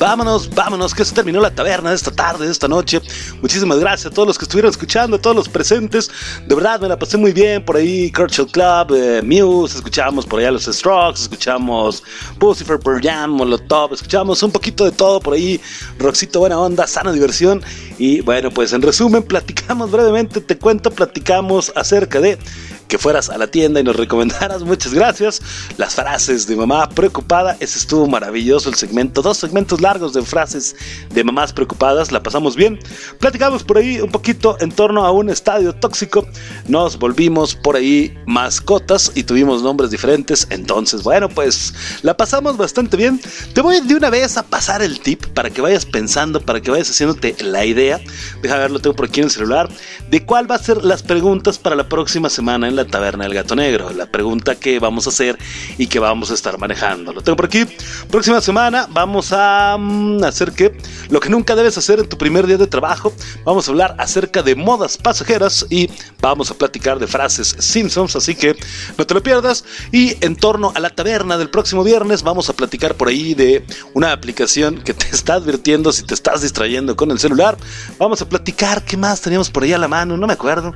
vámonos, 0.08 0.50
vámonos, 0.50 0.96
que 0.96 1.04
se 1.04 1.14
terminó 1.14 1.42
la 1.42 1.54
taberna 1.54 1.90
de 1.90 1.98
esta 1.98 2.12
tarde, 2.12 2.46
de 2.46 2.52
esta 2.54 2.70
noche. 2.70 3.02
Muchísimas 3.42 3.78
gracias 3.78 4.10
a 4.10 4.16
todos 4.16 4.26
los 4.26 4.38
que 4.38 4.46
estuvieron 4.46 4.72
escuchando, 4.72 5.18
a 5.18 5.22
todos 5.22 5.36
los 5.36 5.50
presentes. 5.50 6.10
De 6.48 6.56
verdad, 6.56 6.80
me 6.80 6.88
la 6.88 6.98
pasé 6.98 7.18
muy 7.18 7.34
bien 7.34 7.66
por 7.66 7.76
ahí. 7.76 8.10
Churchill 8.12 8.48
Club, 8.48 8.96
eh, 8.96 9.22
Muse, 9.22 9.76
escuchamos 9.76 10.26
por 10.26 10.40
allá 10.40 10.52
los 10.52 10.64
Strokes, 10.64 11.24
escuchamos 11.24 12.02
Pussifer, 12.40 12.80
Pearl 12.80 13.02
Jam, 13.02 13.32
Molotov, 13.32 13.94
escuchamos 13.94 14.42
un 14.44 14.52
poquito 14.52 14.86
de 14.86 14.92
todo 14.92 15.20
por 15.20 15.34
ahí. 15.34 15.60
Roxito, 16.00 16.40
buena 16.40 16.58
onda, 16.58 16.88
sana 16.88 17.12
diversión. 17.12 17.62
Y 17.98 18.22
bueno, 18.22 18.50
pues 18.50 18.72
en 18.72 18.82
resumen, 18.82 19.24
platicamos 19.28 19.92
brevemente, 19.92 20.40
te 20.40 20.58
cuento, 20.58 20.90
platicamos 20.90 21.74
acerca 21.76 22.22
de 22.22 22.40
que 22.88 22.98
fueras 22.98 23.30
a 23.30 23.38
la 23.38 23.48
tienda 23.48 23.80
y 23.80 23.84
nos 23.84 23.96
recomendaras. 23.96 24.64
Muchas 24.64 24.94
gracias. 24.94 25.42
Las 25.78 25.96
frases 25.96 26.48
de 26.48 26.56
mamá 26.56 26.90
preocupada. 26.90 27.58
Ese 27.60 27.78
estuvo 27.80 28.08
maravilloso 28.08 28.70
el 28.70 28.76
segmento. 28.76 29.22
Dos 29.22 29.38
segmentos 29.38 29.82
largos 29.82 30.14
de 30.14 30.22
frases 30.22 30.76
de 31.14 31.24
mamás 31.24 31.54
preocupadas. 31.54 32.12
La 32.12 32.24
pasamos 32.24 32.56
bien. 32.56 32.80
Platicamos 33.20 33.64
por 33.64 33.78
ahí 33.78 34.00
un 34.00 34.12
poquito 34.12 34.58
en 34.60 34.72
torno 34.72 35.06
a 35.06 35.12
un 35.12 35.30
estadio 35.30 35.74
tóxico. 35.74 36.26
Nos 36.68 36.98
volvimos 36.98 37.56
por 37.56 37.76
ahí 37.76 38.18
mascotas 38.26 39.12
y 39.16 39.24
tuvimos 39.24 39.62
nombres 39.62 39.92
diferentes. 39.92 40.48
Entonces, 40.50 41.04
bueno, 41.04 41.30
pues 41.30 41.74
la 42.02 42.16
pasamos 42.16 42.58
bastante 42.58 42.98
bien. 42.98 43.22
Te 43.54 43.62
voy 43.62 43.82
de 43.82 43.96
una 43.96 44.10
vez 44.10 44.38
a 44.38 44.44
pasar 44.44 44.82
el 44.82 45.00
tip 45.00 45.26
para 45.28 45.50
que 45.50 45.62
vayas 45.62 45.86
pensando, 45.86 46.40
para 46.42 46.62
que 46.62 46.72
vayas 46.72 46.90
haciéndote 46.90 47.36
la 47.42 47.66
idea. 47.66 48.00
Deja 48.42 48.58
ver, 48.58 48.72
lo 48.72 48.80
tengo 48.80 48.96
por 48.96 49.08
aquí 49.08 49.20
en 49.20 49.26
el 49.26 49.32
celular. 49.32 49.70
De 50.10 50.26
cuál 50.26 50.50
va 50.50 50.56
a 50.56 50.60
ser 50.60 50.84
las 50.84 51.04
preguntas 51.04 51.58
para 51.58 51.76
la 51.76 51.90
próxima 51.90 52.30
semana 52.30 52.68
en 52.68 52.77
la 52.78 52.86
taberna 52.86 53.26
del 53.26 53.34
gato 53.34 53.56
negro. 53.56 53.92
La 53.92 54.06
pregunta 54.06 54.56
que 54.56 54.80
vamos 54.80 55.08
a 55.08 55.10
hacer 55.10 55.38
y 55.78 55.88
que 55.88 56.00
vamos 56.00 56.32
a 56.32 56.34
estar 56.34 56.58
manejando. 56.58 57.12
Lo 57.12 57.22
tengo 57.22 57.36
por 57.36 57.46
aquí. 57.46 57.66
Próxima 58.10 58.40
semana 58.40 58.88
vamos 58.92 59.34
a 59.34 59.76
mm, 59.78 60.24
hacer 60.24 60.54
que 60.54 60.78
lo 61.10 61.20
que 61.20 61.30
nunca 61.30 61.56
debes 61.56 61.78
hacer 61.78 62.00
en 62.00 62.08
tu 62.08 62.18
primer 62.18 62.48
día 62.48 62.58
de 62.58 62.68
trabajo. 62.68 63.14
Vamos 63.44 63.68
a 63.68 63.72
hablar 63.72 63.96
acerca 63.98 64.44
de 64.44 64.56
modas 64.56 64.98
pasajeras 64.98 65.66
y 65.70 65.90
vamos 66.22 66.52
a 66.52 66.54
platicar 66.54 67.00
de 67.00 67.08
frases 67.08 67.56
Simpsons. 67.60 68.16
Así 68.16 68.36
que 68.36 68.56
no 68.98 69.06
te 69.06 69.14
lo 69.14 69.22
pierdas. 69.22 69.66
Y 69.92 70.24
en 70.24 70.36
torno 70.36 70.72
a 70.76 70.80
la 70.80 70.90
taberna 70.90 71.38
del 71.38 71.50
próximo 71.50 71.84
viernes 71.84 72.24
vamos 72.24 72.50
a 72.50 72.54
platicar 72.54 72.96
por 72.96 73.08
ahí 73.08 73.34
de 73.34 73.66
una 73.94 74.12
aplicación 74.12 74.82
que 74.84 74.94
te 74.94 75.08
está 75.08 75.36
advirtiendo 75.36 75.92
si 75.92 76.04
te 76.04 76.14
estás 76.14 76.42
distrayendo 76.42 76.96
con 76.96 77.12
el 77.12 77.20
celular. 77.20 77.58
Vamos 77.98 78.22
a 78.22 78.30
platicar 78.30 78.84
qué 78.86 78.98
más 78.98 79.22
teníamos 79.22 79.50
por 79.50 79.64
ahí 79.64 79.74
a 79.74 79.78
la 79.78 79.88
mano. 79.88 80.16
No 80.16 80.28
me 80.28 80.34
acuerdo. 80.34 80.74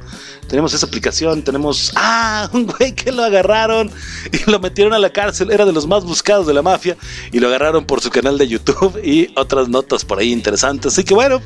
Tenemos 0.47 0.73
esa 0.73 0.85
aplicación. 0.85 1.43
Tenemos 1.43 1.90
Ah, 1.95 2.49
un 2.53 2.65
güey 2.67 2.93
que 2.93 3.11
lo 3.11 3.23
agarraron 3.23 3.91
y 4.31 4.49
lo 4.49 4.59
metieron 4.59 4.93
a 4.93 4.99
la 4.99 5.09
cárcel. 5.09 5.51
Era 5.51 5.65
de 5.65 5.73
los 5.73 5.87
más 5.87 6.03
buscados 6.03 6.47
de 6.47 6.53
la 6.53 6.61
mafia 6.61 6.97
y 7.31 7.39
lo 7.39 7.47
agarraron 7.47 7.85
por 7.85 8.01
su 8.01 8.09
canal 8.09 8.37
de 8.37 8.47
YouTube 8.47 8.99
y 9.03 9.33
otras 9.35 9.69
notas 9.69 10.05
por 10.05 10.19
ahí 10.19 10.31
interesantes. 10.31 10.93
Así 10.93 11.03
que 11.03 11.13
bueno, 11.13 11.41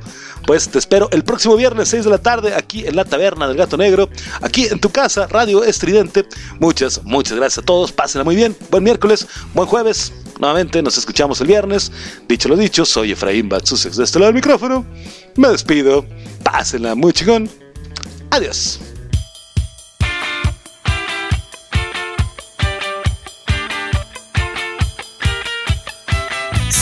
pues 0.46 0.70
te 0.70 0.80
espero 0.80 1.10
el 1.12 1.24
próximo 1.24 1.56
viernes 1.56 1.90
6 1.90 2.06
de 2.06 2.10
la 2.10 2.18
tarde 2.18 2.54
aquí 2.54 2.86
en 2.86 2.96
la 2.96 3.06
taberna 3.06 3.48
del 3.48 3.58
gato 3.58 3.78
negro, 3.78 4.10
aquí 4.42 4.66
en 4.66 4.80
tu 4.80 4.90
casa, 4.90 5.28
Radio 5.28 5.64
Estridente. 5.64 6.26
Muchas, 6.60 7.04
muchas 7.04 7.38
gracias 7.38 7.64
a 7.64 7.66
todos. 7.66 7.92
Pásenla 7.92 8.24
muy 8.24 8.36
bien. 8.36 8.56
Buen 8.70 8.84
miércoles, 8.84 9.28
buen 9.54 9.68
jueves. 9.68 10.14
Nuevamente 10.40 10.82
nos 10.82 10.98
escuchamos 10.98 11.40
el 11.42 11.48
viernes. 11.48 11.92
Dicho 12.28 12.50
lo 12.50 12.56
dicho, 12.56 12.86
soy 12.86 13.14
Efraín 13.14 13.50
Batsusex 13.50 13.98
de 13.98 14.04
este 14.04 14.20
lado 14.20 14.32
del 14.32 14.36
micrófono. 14.36 14.86
Me 15.36 15.50
despido. 15.50 16.06
Pásenla 16.44 16.96
muy 16.96 17.14
chingón. 17.14 17.50
Adiós. 18.32 18.80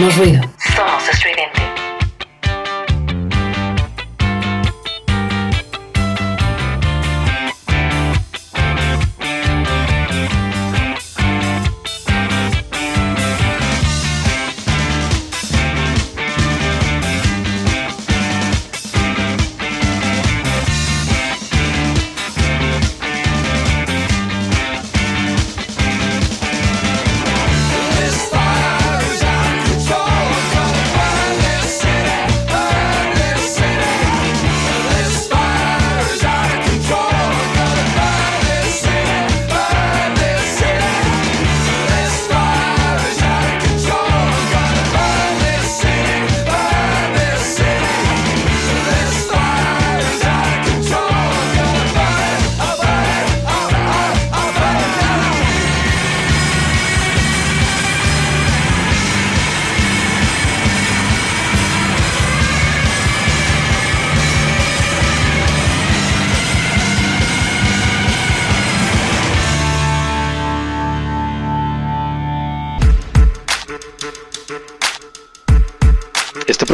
Somos 0.00 0.16
ruido. 0.16 0.39